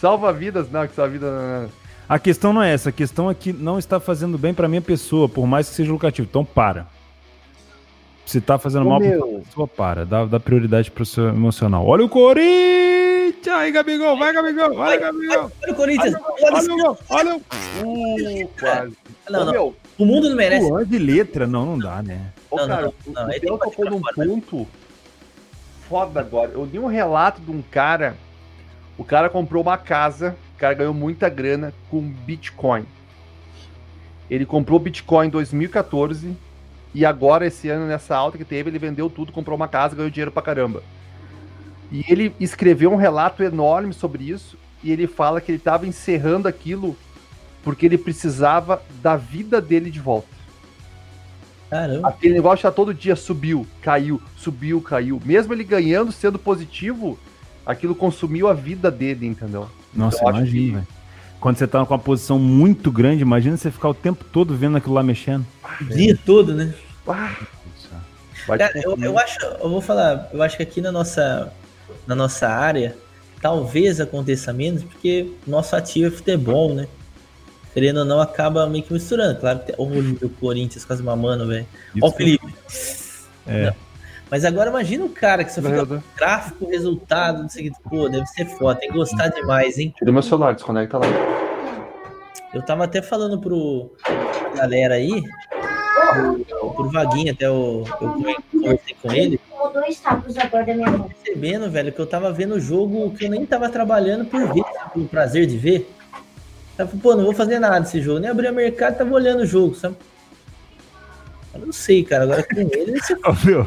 Salva 0.00 0.32
vidas, 0.32 0.70
não, 0.70 0.86
que 0.86 0.94
salva 0.94 1.10
vida. 1.12 1.30
não. 1.30 1.68
A 2.08 2.18
questão 2.18 2.52
não 2.52 2.62
é 2.62 2.72
essa, 2.72 2.90
a 2.90 2.92
questão 2.92 3.30
é 3.30 3.34
que 3.34 3.52
não 3.52 3.78
está 3.78 3.98
fazendo 3.98 4.36
bem 4.36 4.52
pra 4.52 4.68
minha 4.68 4.82
pessoa, 4.82 5.28
por 5.28 5.46
mais 5.46 5.68
que 5.68 5.74
seja 5.76 5.90
lucrativo. 5.92 6.26
Então 6.28 6.44
para. 6.44 6.86
Se 8.26 8.40
tá 8.40 8.58
fazendo 8.58 8.86
Ô, 8.86 8.90
mal 8.90 8.98
pra 8.98 9.08
meu. 9.08 9.18
sua 9.20 9.38
pessoa, 9.40 9.68
para. 9.68 10.04
Dá, 10.04 10.24
dá 10.24 10.40
prioridade 10.40 10.90
pro 10.90 11.06
seu 11.06 11.28
emocional. 11.28 11.86
Olha 11.86 12.04
o 12.04 12.08
Corinthians! 12.08 13.56
Aí, 13.56 13.70
Gabigol, 13.72 14.18
vai, 14.18 14.32
Gabigol, 14.32 14.74
vai, 14.74 14.98
Gabigol. 14.98 15.50
Olha 15.62 15.72
o 15.72 15.74
Corinthians. 15.74 16.14
Olha 16.42 16.72
o 16.74 16.76
gol, 16.78 16.98
olha 17.10 17.36
o. 17.36 17.38
Uh, 17.84 18.48
quase. 18.58 18.92
Não, 19.30 19.40
Ô, 19.40 19.44
não. 19.44 19.52
meu, 19.52 19.76
O 19.98 20.04
mundo 20.04 20.28
não 20.28 20.36
merece. 20.36 20.68
Pô, 20.68 20.84
de 20.84 20.98
letra, 20.98 21.46
não, 21.46 21.64
não 21.66 21.78
dá, 21.78 22.02
né? 22.02 22.32
Ô, 22.54 22.56
Não, 22.56 22.68
cara, 22.68 22.92
não, 23.06 23.12
não, 23.12 23.26
o 23.26 23.40
Theo 23.40 23.58
tocou 23.58 23.90
num 23.90 24.00
fora, 24.00 24.14
ponto 24.14 24.68
foda 25.88 26.20
agora. 26.20 26.52
Eu 26.52 26.64
li 26.64 26.78
um 26.78 26.86
relato 26.86 27.40
de 27.40 27.50
um 27.50 27.60
cara. 27.60 28.16
O 28.96 29.04
cara 29.04 29.28
comprou 29.28 29.60
uma 29.60 29.76
casa, 29.76 30.36
o 30.54 30.58
cara 30.58 30.72
ganhou 30.72 30.94
muita 30.94 31.28
grana 31.28 31.74
com 31.90 32.00
Bitcoin. 32.00 32.86
Ele 34.30 34.46
comprou 34.46 34.78
Bitcoin 34.78 35.26
em 35.26 35.30
2014 35.30 36.36
e 36.94 37.04
agora, 37.04 37.46
esse 37.46 37.68
ano, 37.68 37.88
nessa 37.88 38.16
alta 38.16 38.38
que 38.38 38.44
teve, 38.44 38.70
ele 38.70 38.78
vendeu 38.78 39.10
tudo, 39.10 39.32
comprou 39.32 39.56
uma 39.56 39.66
casa, 39.66 39.96
ganhou 39.96 40.10
dinheiro 40.10 40.30
pra 40.30 40.42
caramba. 40.42 40.80
E 41.90 42.04
ele 42.08 42.32
escreveu 42.38 42.92
um 42.92 42.96
relato 42.96 43.42
enorme 43.42 43.92
sobre 43.92 44.30
isso 44.30 44.56
e 44.82 44.92
ele 44.92 45.08
fala 45.08 45.40
que 45.40 45.50
ele 45.50 45.58
estava 45.58 45.86
encerrando 45.86 46.46
aquilo 46.46 46.96
porque 47.64 47.86
ele 47.86 47.98
precisava 47.98 48.80
da 49.02 49.16
vida 49.16 49.60
dele 49.60 49.90
de 49.90 49.98
volta. 49.98 50.33
Caramba. 51.74 52.08
Aquele 52.08 52.34
negócio 52.34 52.62
já 52.62 52.70
todo 52.70 52.94
dia 52.94 53.16
subiu, 53.16 53.66
caiu, 53.82 54.22
subiu, 54.36 54.80
caiu. 54.80 55.20
Mesmo 55.24 55.52
ele 55.52 55.64
ganhando, 55.64 56.12
sendo 56.12 56.38
positivo, 56.38 57.18
aquilo 57.66 57.96
consumiu 57.96 58.46
a 58.46 58.54
vida 58.54 58.92
dele, 58.92 59.26
entendeu? 59.26 59.68
Nossa, 59.92 60.18
acho 60.18 60.38
imagina, 60.38 60.66
que- 60.66 60.70
velho. 60.74 60.86
Quando 61.40 61.56
você 61.56 61.66
tá 61.66 61.84
com 61.84 61.92
uma 61.92 61.98
posição 61.98 62.38
muito 62.38 62.92
grande, 62.92 63.22
imagina 63.22 63.56
você 63.56 63.72
ficar 63.72 63.88
o 63.88 63.94
tempo 63.94 64.24
todo 64.24 64.54
vendo 64.54 64.76
aquilo 64.76 64.94
lá 64.94 65.02
mexendo. 65.02 65.44
O 65.80 65.84
dia 65.86 66.16
todo, 66.24 66.54
né? 66.54 66.72
Ah, 67.08 67.34
Cara, 68.46 68.70
eu, 68.80 68.96
eu 68.96 69.18
acho, 69.18 69.40
eu 69.44 69.68
vou 69.68 69.80
falar, 69.80 70.30
eu 70.32 70.40
acho 70.44 70.56
que 70.56 70.62
aqui 70.62 70.80
na 70.80 70.92
nossa, 70.92 71.52
na 72.06 72.14
nossa 72.14 72.46
área, 72.46 72.96
talvez 73.42 74.00
aconteça 74.00 74.52
menos, 74.52 74.84
porque 74.84 75.28
nosso 75.44 75.74
ativo 75.74 76.06
é 76.06 76.10
futebol, 76.10 76.72
né? 76.72 76.86
Querendo 77.74 77.98
ou 77.98 78.04
não, 78.04 78.20
acaba 78.20 78.66
meio 78.68 78.84
que 78.84 78.92
misturando. 78.92 79.38
Claro 79.40 79.58
que 79.58 79.66
tem. 79.66 79.74
Olha 79.76 80.16
o 80.22 80.28
Corinthians 80.30 80.84
quase 80.84 81.02
mamando, 81.02 81.46
velho. 81.48 81.66
Ó 82.00 82.06
o 82.06 82.12
Felipe. 82.12 82.46
É. 83.46 83.66
Não. 83.66 83.74
Mas 84.30 84.44
agora 84.44 84.70
imagina 84.70 85.04
o 85.04 85.10
cara 85.10 85.44
que 85.44 85.52
só 85.52 85.60
fica 85.60 85.74
Ganhador. 85.74 86.02
gráfico, 86.16 86.68
resultado, 86.68 87.42
não 87.42 87.48
sei 87.48 87.68
o 87.68 87.72
que. 87.72 87.82
Pô, 87.82 88.08
deve 88.08 88.26
ser 88.28 88.46
foda, 88.46 88.80
tem 88.80 88.88
que 88.90 88.96
gostar 88.96 89.28
demais, 89.28 89.76
hein? 89.76 89.92
Tira 89.98 90.10
meu 90.10 90.22
celular, 90.22 90.54
desconecta 90.54 90.98
lá. 90.98 91.06
Eu 92.54 92.62
tava 92.62 92.84
até 92.84 93.02
falando 93.02 93.38
pro 93.40 93.90
pra 94.00 94.62
galera 94.62 94.94
aí, 94.94 95.22
pro, 96.48 96.70
pro 96.70 96.90
Vaguinho, 96.90 97.32
até 97.32 97.46
eu, 97.46 97.84
eu 98.00 98.08
conversei 98.50 98.96
com 99.02 99.12
ele, 99.12 99.40
dois 99.72 99.98
tapas 99.98 100.38
agora 100.38 100.64
da 100.64 100.74
minha 100.74 100.90
mão. 100.90 101.08
percebendo, 101.08 101.70
velho, 101.70 101.92
que 101.92 102.00
eu 102.00 102.06
tava 102.06 102.32
vendo 102.32 102.54
o 102.54 102.60
jogo 102.60 103.10
que 103.10 103.24
eu 103.24 103.30
nem 103.30 103.44
tava 103.44 103.68
trabalhando 103.68 104.24
por 104.24 104.40
ver, 104.54 104.64
pelo 104.92 105.08
prazer 105.08 105.46
de 105.46 105.58
ver. 105.58 105.90
Falei, 106.76 106.92
pô, 107.00 107.14
não 107.14 107.24
vou 107.24 107.32
fazer 107.32 107.58
nada 107.58 107.80
desse 107.80 108.00
jogo. 108.00 108.20
Nem 108.20 108.30
abri 108.30 108.48
o 108.48 108.52
mercado, 108.52 108.98
tava 108.98 109.12
olhando 109.12 109.42
o 109.42 109.46
jogo, 109.46 109.74
sabe? 109.74 109.96
Eu 111.54 111.66
não 111.66 111.72
sei, 111.72 112.02
cara. 112.02 112.24
Agora 112.24 112.42
com 112.42 112.60
ele, 112.60 112.98
você 113.00 113.14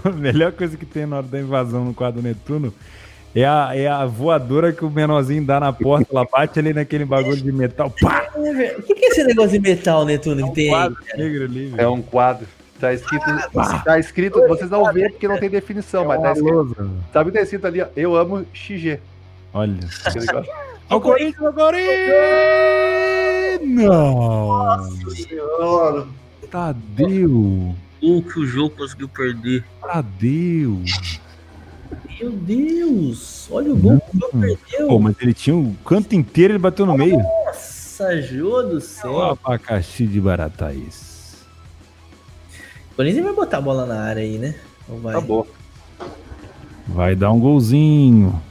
a 0.04 0.12
melhor 0.12 0.52
coisa 0.52 0.76
que 0.76 0.86
tem 0.86 1.06
na 1.06 1.18
hora 1.18 1.28
da 1.28 1.40
invasão 1.40 1.86
no 1.86 1.94
quadro 1.94 2.22
Netuno 2.22 2.74
é 3.34 3.46
a, 3.46 3.70
é 3.74 3.88
a 3.88 4.06
voadora 4.06 4.74
que 4.74 4.84
o 4.84 4.90
menorzinho 4.90 5.46
dá 5.46 5.60
na 5.60 5.72
porta, 5.72 6.08
ela 6.12 6.26
bate 6.26 6.60
ali 6.60 6.74
naquele 6.74 7.06
bagulho 7.06 7.38
de 7.38 7.52
metal, 7.52 7.94
pá! 8.02 8.30
O 8.36 8.82
que, 8.82 8.96
que 8.96 9.06
é 9.06 9.08
esse 9.10 9.24
negócio 9.24 9.52
de 9.52 9.60
metal, 9.60 10.06
Netuno, 10.06 10.50
que 10.50 10.56
tem 10.56 10.66
aí? 10.66 10.72
Quadro 10.72 10.98
negro 11.16 11.44
ali, 11.46 11.74
É 11.78 11.88
um 11.88 12.02
quadro. 12.02 12.48
Tá 12.80 12.94
escrito. 12.94 13.26
Tá 13.84 14.00
escrito. 14.00 14.48
Vocês 14.48 14.70
não 14.70 14.92
vêem 14.94 15.10
porque 15.10 15.28
não 15.28 15.40
tem 15.40 15.50
definição, 15.50 16.06
mas 16.06 16.22
tá 16.22 16.32
escrito. 16.34 16.54
lousa. 16.54 16.90
Sabe 17.12 17.30
o 17.30 17.34
que 17.34 17.38
tá 17.40 17.44
escrito 17.44 17.68
ali? 17.68 17.82
ó? 17.82 17.88
Eu 17.96 18.16
amo 18.16 18.46
XG. 18.54 19.00
Olha. 19.54 19.80
Aquele 20.90 20.96
negócio. 20.96 20.96
Ó, 20.96 20.96
o 20.98 21.02
Corinthians, 21.02 21.50
o 21.50 21.54
Corinthians! 21.54 22.78
Não! 23.62 24.92
Senhora. 25.16 26.08
Tadeu! 26.50 27.76
O 28.02 28.22
que 28.22 28.40
o 28.40 28.46
jogo 28.46 28.76
conseguiu 28.76 29.10
perder. 29.10 29.66
Tadeu! 29.82 30.82
Meu 32.20 32.32
Deus! 32.32 33.48
Olha 33.52 33.72
o 33.74 33.76
gol 33.76 34.00
que 34.00 34.18
o 34.18 34.20
Jô 34.20 34.30
perdeu. 34.40 34.88
Pô, 34.88 35.00
mas 35.00 35.16
ele 35.22 35.34
tinha 35.34 35.56
o 35.56 35.76
canto 35.86 36.16
inteiro, 36.16 36.54
ele 36.54 36.60
bateu 36.60 36.86
no 36.86 36.98
meio. 36.98 37.18
Nossa, 37.18 38.22
Jô 38.22 38.62
do 38.64 38.80
céu. 38.82 39.22
abacaxi 39.22 40.06
de 40.06 40.20
Baratais. 40.22 41.46
O 42.92 42.96
Corinthians 42.96 43.26
vai 43.26 43.34
botar 43.34 43.58
a 43.58 43.62
bola 43.62 43.86
na 43.86 44.02
área 44.02 44.24
aí, 44.24 44.38
né? 44.38 44.56
Ou 44.90 45.00
vai? 45.00 45.16
Acabou. 45.16 45.48
Vai 46.88 47.16
dar 47.16 47.32
um 47.32 47.40
golzinho. 47.40 48.42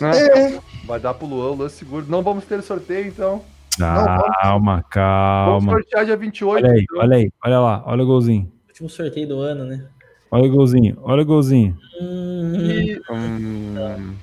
Né? 0.00 0.10
É, 0.56 0.60
Vai 0.84 1.00
dar 1.00 1.14
pro 1.14 1.26
Luan, 1.26 1.50
o 1.50 1.54
Luan 1.54 1.68
seguro. 1.68 2.04
Não 2.08 2.22
vamos 2.22 2.44
ter 2.44 2.62
sorteio, 2.62 3.06
então. 3.08 3.42
Calma, 3.78 4.32
Vamos 4.44 4.84
calma. 4.90 5.72
sortear 5.72 6.04
dia 6.04 6.16
28. 6.16 6.64
Olha 6.64 6.72
aí, 6.74 6.80
então. 6.82 6.98
olha 7.00 7.16
aí, 7.16 7.30
olha 7.44 7.60
lá, 7.60 7.82
olha 7.86 8.04
o 8.04 8.06
golzinho. 8.06 8.52
Último 8.68 8.88
sorteio 8.88 9.26
do 9.28 9.38
ano, 9.40 9.64
né? 9.64 9.84
Olha 10.30 10.44
o 10.44 10.50
golzinho, 10.50 10.96
olha 11.02 11.22
o 11.22 11.26
golzinho. 11.26 11.76
Hum, 12.00 12.54
E- 12.56 13.00
hum, 13.10 14.14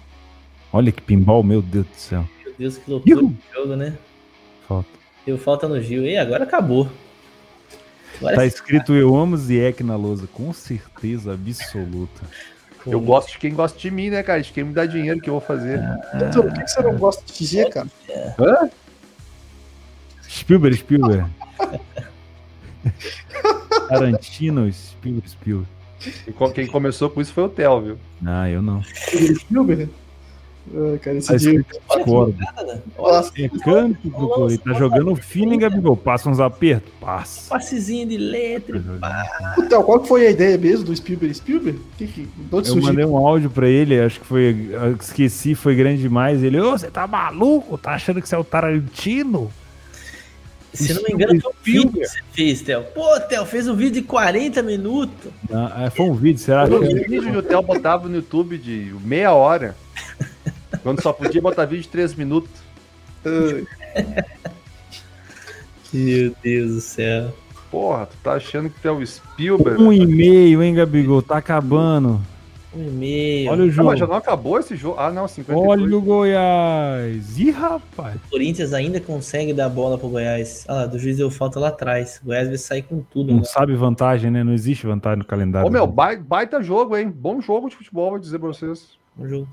Olha 0.74 0.92
que 0.92 1.02
pinball, 1.02 1.44
meu 1.44 1.62
Deus 1.62 1.86
do 1.86 1.96
céu. 1.96 2.26
meu 2.46 2.54
Deus, 2.58 2.78
que 2.78 2.90
loucura 2.90 3.22
jogo, 3.54 3.76
né? 3.76 3.98
Falta. 4.68 4.90
Deu 5.26 5.38
falta 5.38 5.68
no 5.68 5.82
Gil. 5.82 6.06
E 6.06 6.18
agora 6.18 6.44
acabou. 6.46 6.90
Agora 8.20 8.36
Tá 8.36 8.46
escrito 8.46 8.94
Eu 8.94 9.16
amo 9.16 9.36
Ziek 9.36 9.84
na 9.84 9.96
lousa, 9.96 10.28
com 10.28 10.54
certeza 10.54 11.34
absoluta. 11.34 12.22
Eu 12.86 13.00
gosto 13.00 13.32
de 13.32 13.38
quem 13.38 13.54
gosta 13.54 13.78
de 13.78 13.92
mim, 13.92 14.10
né, 14.10 14.24
cara? 14.24 14.42
De 14.42 14.52
quem 14.52 14.64
me 14.64 14.74
dá 14.74 14.86
dinheiro 14.86 15.20
que 15.20 15.30
eu 15.30 15.34
vou 15.34 15.42
fazer. 15.42 15.80
Doutor, 16.18 16.46
o 16.46 16.54
que, 16.54 16.64
que 16.64 16.72
você 16.72 16.82
não 16.82 16.98
gosta 16.98 17.24
de 17.26 17.38
dizer, 17.38 17.70
cara? 17.70 17.88
Hã? 18.40 18.70
Spielberg, 20.30 20.78
Spielberg. 20.78 21.30
Tarantino, 23.90 24.72
Spielberg, 24.72 25.30
Spielberg. 25.30 25.68
E 26.28 26.54
Quem 26.54 26.68
começou 26.68 27.10
com 27.10 27.22
isso 27.22 27.34
foi 27.34 27.44
o 27.44 27.50
Theo, 27.50 27.82
viu? 27.82 27.98
Ah, 28.26 28.50
eu 28.50 28.62
não. 28.62 28.82
Spielberg? 28.84 29.90
Ah, 30.74 30.98
cara, 31.02 31.18
esse 31.18 31.28
Tá 31.28 31.36
dia. 31.38 31.66
discordo. 31.96 32.36
Nossa, 32.98 33.32
É 33.38 33.50
canto 33.50 34.10
Corinthians. 34.12 34.62
Tá 34.64 34.74
jogando 34.74 35.16
feeling, 35.16 35.58
Gabigol. 35.60 35.98
Passa 35.98 36.30
uns 36.30 36.40
apertos? 36.40 36.92
Passa. 37.02 37.50
passezinho 37.50 38.08
de 38.08 38.18
letra. 38.18 38.82
Então, 39.58 39.84
qual 39.84 40.00
que 40.00 40.08
foi 40.08 40.28
a 40.28 40.30
ideia 40.30 40.58
mesmo 40.58 40.86
do 40.86 40.96
Spielberg? 40.96 41.34
Spielberg? 41.36 41.80
Que 41.98 42.08
que, 42.08 42.28
Eu 42.52 42.64
surgiu? 42.64 42.84
mandei 42.84 43.06
um 43.06 43.18
áudio 43.18 43.50
pra 43.50 43.68
ele, 43.68 44.00
acho 44.00 44.20
que 44.20 44.26
foi. 44.26 44.70
Esqueci, 45.00 45.56
foi 45.56 45.76
grande 45.76 46.02
demais. 46.02 46.44
Ele, 46.44 46.60
ô, 46.60 46.72
você 46.78 46.90
tá 46.92 47.06
maluco? 47.08 47.78
Tá 47.78 47.92
achando 47.94 48.22
que 48.22 48.30
você 48.30 48.36
é 48.36 48.38
o 48.38 48.44
Tarantino? 48.44 49.52
Se 50.74 50.94
não 50.94 51.04
me 51.04 51.12
engano, 51.12 51.42
foi 51.42 51.52
um 51.52 51.56
vídeo 51.64 51.92
que 51.92 52.06
você 52.08 52.20
fez, 52.32 52.62
Theo. 52.62 52.84
Pô, 52.96 53.20
Theo, 53.28 53.46
fez 53.46 53.68
um 53.68 53.76
vídeo 53.76 53.92
de 54.02 54.04
40 54.04 54.62
minutos. 54.64 55.30
Ah, 55.52 55.84
é, 55.86 55.90
foi 55.90 56.06
um 56.06 56.14
vídeo, 56.14 56.40
será? 56.40 56.66
Foi 56.66 56.78
um 56.78 56.88
que- 56.88 57.10
vídeo 57.10 57.24
que 57.30 57.38
o 57.38 57.44
Theo 57.44 57.62
botava 57.62 58.08
no 58.08 58.16
YouTube 58.16 58.58
de 58.58 58.94
meia 59.04 59.34
hora. 59.34 59.76
Quando 60.84 61.02
só 61.02 61.14
podia 61.14 61.42
botar 61.42 61.66
vídeo 61.66 61.84
de 61.84 61.90
três 61.90 62.14
minutos. 62.16 62.50
Meu 65.94 66.36
Deus 66.44 66.72
do 66.76 66.82
céu. 66.82 67.34
Porra, 67.70 68.06
tu 68.06 68.18
tá 68.24 68.34
achando 68.34 68.70
que 68.70 68.80
tu 68.82 68.88
é 68.88 68.92
o 68.92 69.06
Spielberg? 69.06 69.82
Um 69.82 69.94
e 69.94 70.06
meio, 70.06 70.62
hein, 70.64 70.74
Gabigol? 70.74 71.22
Tá 71.22 71.38
acabando. 71.38 72.20
Um 72.74 72.88
e-mail. 72.88 73.50
Olha 73.52 73.64
o 73.64 73.68
Ah, 73.68 73.70
jogo. 73.70 73.90
mas 73.90 74.00
já 74.00 74.08
não 74.08 74.16
acabou 74.16 74.58
esse 74.58 74.76
jogo? 74.78 74.96
Ah, 74.98 75.12
não, 75.12 75.28
52. 75.28 75.70
Olha 75.82 75.98
o 75.98 76.02
Goiás. 76.02 77.38
Ih, 77.38 77.52
rapaz. 77.52 78.16
O 78.16 78.30
Corinthians 78.32 78.74
ainda 78.74 79.00
consegue 79.02 79.54
dar 79.54 79.66
a 79.66 79.70
bola 79.70 79.98
pro 79.98 80.08
Goiás. 80.08 80.64
Ah 80.68 80.74
lá, 80.76 80.86
do 80.86 80.98
juiz 80.98 81.18
deu 81.18 81.30
falta 81.30 81.60
lá 81.60 81.68
atrás. 81.68 82.20
O 82.24 82.28
Goiás 82.28 82.48
vai 82.48 82.58
sair 82.58 82.82
com 82.84 83.02
tudo. 83.02 83.32
Não 83.32 83.40
Né? 83.40 83.44
sabe 83.46 83.76
vantagem, 83.76 84.32
né? 84.32 84.42
Não 84.44 84.54
existe 84.54 84.86
vantagem 84.88 85.20
no 85.20 85.26
calendário. 85.26 85.68
Ô, 85.68 85.72
meu, 85.72 85.86
bai- 85.86 86.18
baita 86.18 86.64
jogo, 86.64 86.96
hein? 86.96 87.10
Bom 87.14 87.42
jogo 87.42 87.70
de 87.70 87.76
futebol, 87.76 88.12
vou 88.12 88.20
dizer 88.20 88.40
pra 88.40 88.48
vocês. 88.48 88.92
No 89.18 89.28
jogo. 89.28 89.48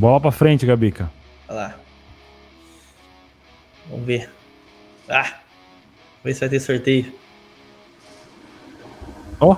Bola 0.00 0.18
pra 0.18 0.32
frente, 0.32 0.64
Gabica. 0.64 1.10
Olha 1.46 1.58
lá. 1.58 1.74
Vamos 3.90 4.06
ver. 4.06 4.30
Ah! 5.10 5.24
Vamos 5.24 5.34
ver 6.24 6.34
se 6.34 6.40
vai 6.40 6.48
ter 6.48 6.60
sorteio. 6.60 7.12
Ó, 9.38 9.56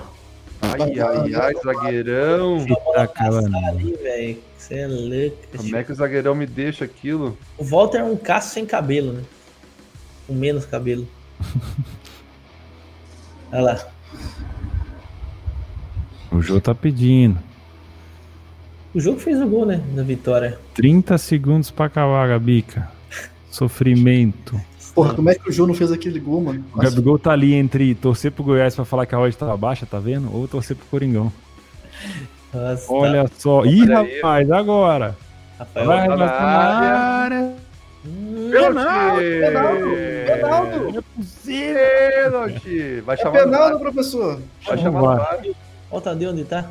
Ai, 0.62 0.98
ai, 0.98 1.35
ai, 1.35 1.52
zagueirão. 1.64 2.64
que 2.66 2.74
tá 2.93 3.02
acabando. 3.05 3.56
Ali, 3.56 3.94
velho. 3.94 4.43
Você 4.59 4.78
é 4.81 4.86
louco. 4.89 5.36
Como 5.56 5.77
é 5.77 5.85
que 5.85 5.93
o 5.93 5.94
zagueirão 5.94 6.35
me 6.35 6.47
deixa 6.47 6.85
aquilo? 6.86 7.39
O 7.56 7.62
Walter 7.64 7.98
é 7.98 8.05
um 8.05 8.16
caço 8.16 8.52
sem 8.52 8.66
cabelo, 8.66 9.12
né? 9.12 9.23
Com 10.27 10.35
menos 10.35 10.66
cabelo. 10.66 11.06
Olha 13.52 13.62
lá. 13.62 13.89
O 16.32 16.43
Jô 16.43 16.60
tá 16.60 16.74
pedindo. 16.74 17.39
O 18.94 19.01
jogo 19.01 19.19
fez 19.19 19.40
o 19.40 19.47
gol, 19.47 19.64
né? 19.66 19.81
Da 19.94 20.02
vitória. 20.02 20.59
30 20.74 21.16
segundos 21.19 21.70
pra 21.70 21.86
acabar, 21.86 22.28
Gabica. 22.28 22.89
Sofrimento. 23.51 24.60
Porra, 24.94 25.14
como 25.14 25.31
é 25.31 25.35
que 25.35 25.48
o 25.48 25.52
Jô 25.52 25.66
não 25.66 25.73
fez 25.74 25.90
aquele 25.90 26.20
gol, 26.20 26.43
mano? 26.43 26.64
O 26.74 26.78
Gabigol 26.78 27.19
tá 27.19 27.32
ali 27.32 27.55
entre 27.55 27.94
torcer 27.94 28.31
pro 28.31 28.44
Goiás 28.44 28.74
pra 28.74 28.85
falar 28.85 29.06
que 29.06 29.14
a 29.14 29.19
odd 29.20 29.35
tava 29.36 29.56
baixa, 29.56 29.86
tá 29.86 29.98
vendo? 29.98 30.35
Ou 30.35 30.47
torcer 30.47 30.77
pro 30.77 30.85
Coringão. 30.86 31.32
Nossa, 32.52 32.93
Olha 32.93 33.31
só. 33.39 33.64
Ih, 33.64 33.82
Olha 33.82 34.01
aí. 34.01 34.16
rapaz, 34.16 34.51
agora. 34.51 35.16
tá. 35.56 35.64
Rafael. 35.64 35.86
Vai 35.86 36.09
tá 36.09 36.16
na 36.16 36.31
área. 36.31 37.55
Penalti! 38.51 39.23
Penaldo, 39.40 39.86
Penaldo. 40.27 40.93
Não 40.93 40.98
é 40.98 41.02
possível. 41.16 41.77
Pênalti! 42.23 43.01
Vai 43.06 43.14
É 43.14 43.19
chamar 43.19 43.39
no 43.39 43.44
penal, 43.44 43.70
VAR. 43.70 43.78
professor. 43.78 44.40
Vai 44.66 44.78
chamar. 44.78 45.01
VAR. 45.16 45.39
Olha 45.40 45.55
o 45.90 46.01
Tadeu 46.01 46.31
onde 46.32 46.44
tá. 46.44 46.69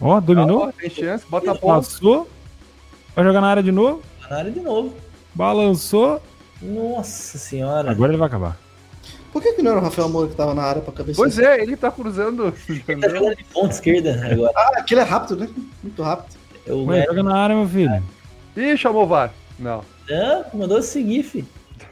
Ó, 0.00 0.20
dominou. 0.20 0.58
Calma, 0.58 0.72
Tem 0.78 0.90
chance, 0.90 1.24
bota 1.28 1.50
a 1.52 1.54
ponta. 1.54 1.86
Passou. 1.88 2.28
Vai 3.14 3.24
jogar 3.24 3.40
na 3.40 3.48
área 3.48 3.62
de 3.62 3.72
novo. 3.72 4.02
Tá 4.20 4.30
na 4.30 4.36
área 4.38 4.50
de 4.50 4.60
novo. 4.60 4.94
Balançou. 5.34 6.20
Nossa 6.60 7.38
senhora. 7.38 7.90
Agora 7.90 8.12
ele 8.12 8.18
vai 8.18 8.28
acabar. 8.28 8.58
Por 9.32 9.42
que, 9.42 9.52
que 9.52 9.62
não 9.62 9.72
era 9.72 9.80
o 9.80 9.82
Rafael 9.82 10.08
Moura 10.08 10.28
que 10.28 10.34
tava 10.34 10.54
na 10.54 10.62
área 10.62 10.80
pra 10.80 10.92
cabeça? 10.92 11.16
Pois 11.16 11.38
é, 11.38 11.60
ele 11.62 11.76
tá 11.76 11.90
cruzando. 11.90 12.54
Ele 12.68 13.00
tá 13.00 13.08
jogando 13.08 13.36
de 13.36 13.44
ponta 13.44 13.74
esquerda 13.74 14.18
agora. 14.32 14.52
Ah, 14.56 14.72
aquele 14.78 15.00
é 15.00 15.04
rápido, 15.04 15.36
né? 15.36 15.48
Muito 15.82 16.02
rápido. 16.02 16.36
O 16.68 16.86
Ué, 16.86 17.04
joga 17.04 17.22
na 17.22 17.36
área, 17.36 17.54
meu 17.54 17.68
filho. 17.68 18.02
Ih, 18.56 18.76
chamou 18.76 19.04
o 19.04 19.06
VAR. 19.06 19.32
Não. 19.58 19.82
Não, 20.08 20.44
mandou 20.54 20.80
seguir, 20.82 21.22
fi. 21.22 21.42
Tá 21.42 21.86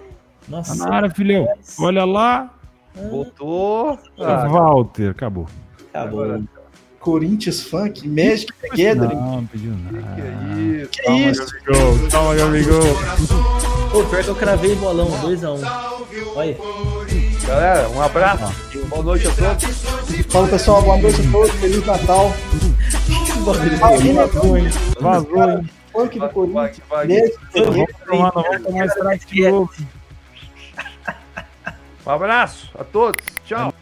Nossa. 0.48 0.74
na 0.74 0.94
área, 0.94 1.10
filhão. 1.10 1.46
Olha 1.78 2.04
lá. 2.04 2.50
Voltou. 2.94 3.98
Ah, 4.18 4.48
Walter, 4.48 5.10
acabou. 5.10 5.46
Acabou. 5.92 6.42
Corinthians 7.04 7.60
Funk, 7.60 8.08
Magic 8.08 8.50
the 8.62 8.68
Gathering. 8.68 9.14
Não, 9.14 9.36
não 9.36 9.46
pediu 9.46 9.74
que 9.74 9.92
nada. 9.92 10.22
é 10.22 10.80
isso? 10.80 10.90
Que 10.90 11.12
isso? 11.12 11.54
Gabigol, 11.66 12.10
calma, 12.10 12.34
Gabigol. 12.34 12.80
Pô, 13.92 14.04
pior 14.04 14.24
que 14.24 14.28
eu 14.28 14.34
cravei 14.34 14.74
bolão, 14.76 15.10
2x1. 15.20 15.60
Olha. 16.34 16.56
Galera, 17.46 17.90
um 17.90 18.00
abraço. 18.00 18.54
Boa 18.88 19.02
noite 19.02 19.28
a 19.28 19.30
todos. 19.32 19.84
Fala 20.30 20.48
pessoal, 20.48 20.80
boa 20.80 20.96
noite 20.96 21.20
a 21.20 21.30
todos, 21.30 21.50
Feliz 21.56 21.86
Natal. 21.86 22.32
Vazou, 23.44 24.56
hein? 24.56 24.70
Vazou, 24.98 25.50
hein? 25.50 25.70
Funk 25.92 26.18
do 26.18 26.28
Corinthians, 26.30 26.80
Vamos 27.54 27.86
tomar, 28.06 28.30
vamos 28.30 28.62
tomar 28.62 28.86
strike 28.86 29.26
de 29.26 29.50
novo. 29.50 29.70
Um 32.06 32.10
abraço 32.10 32.70
a 32.78 32.82
todos. 32.82 33.22
Tchau. 33.44 33.74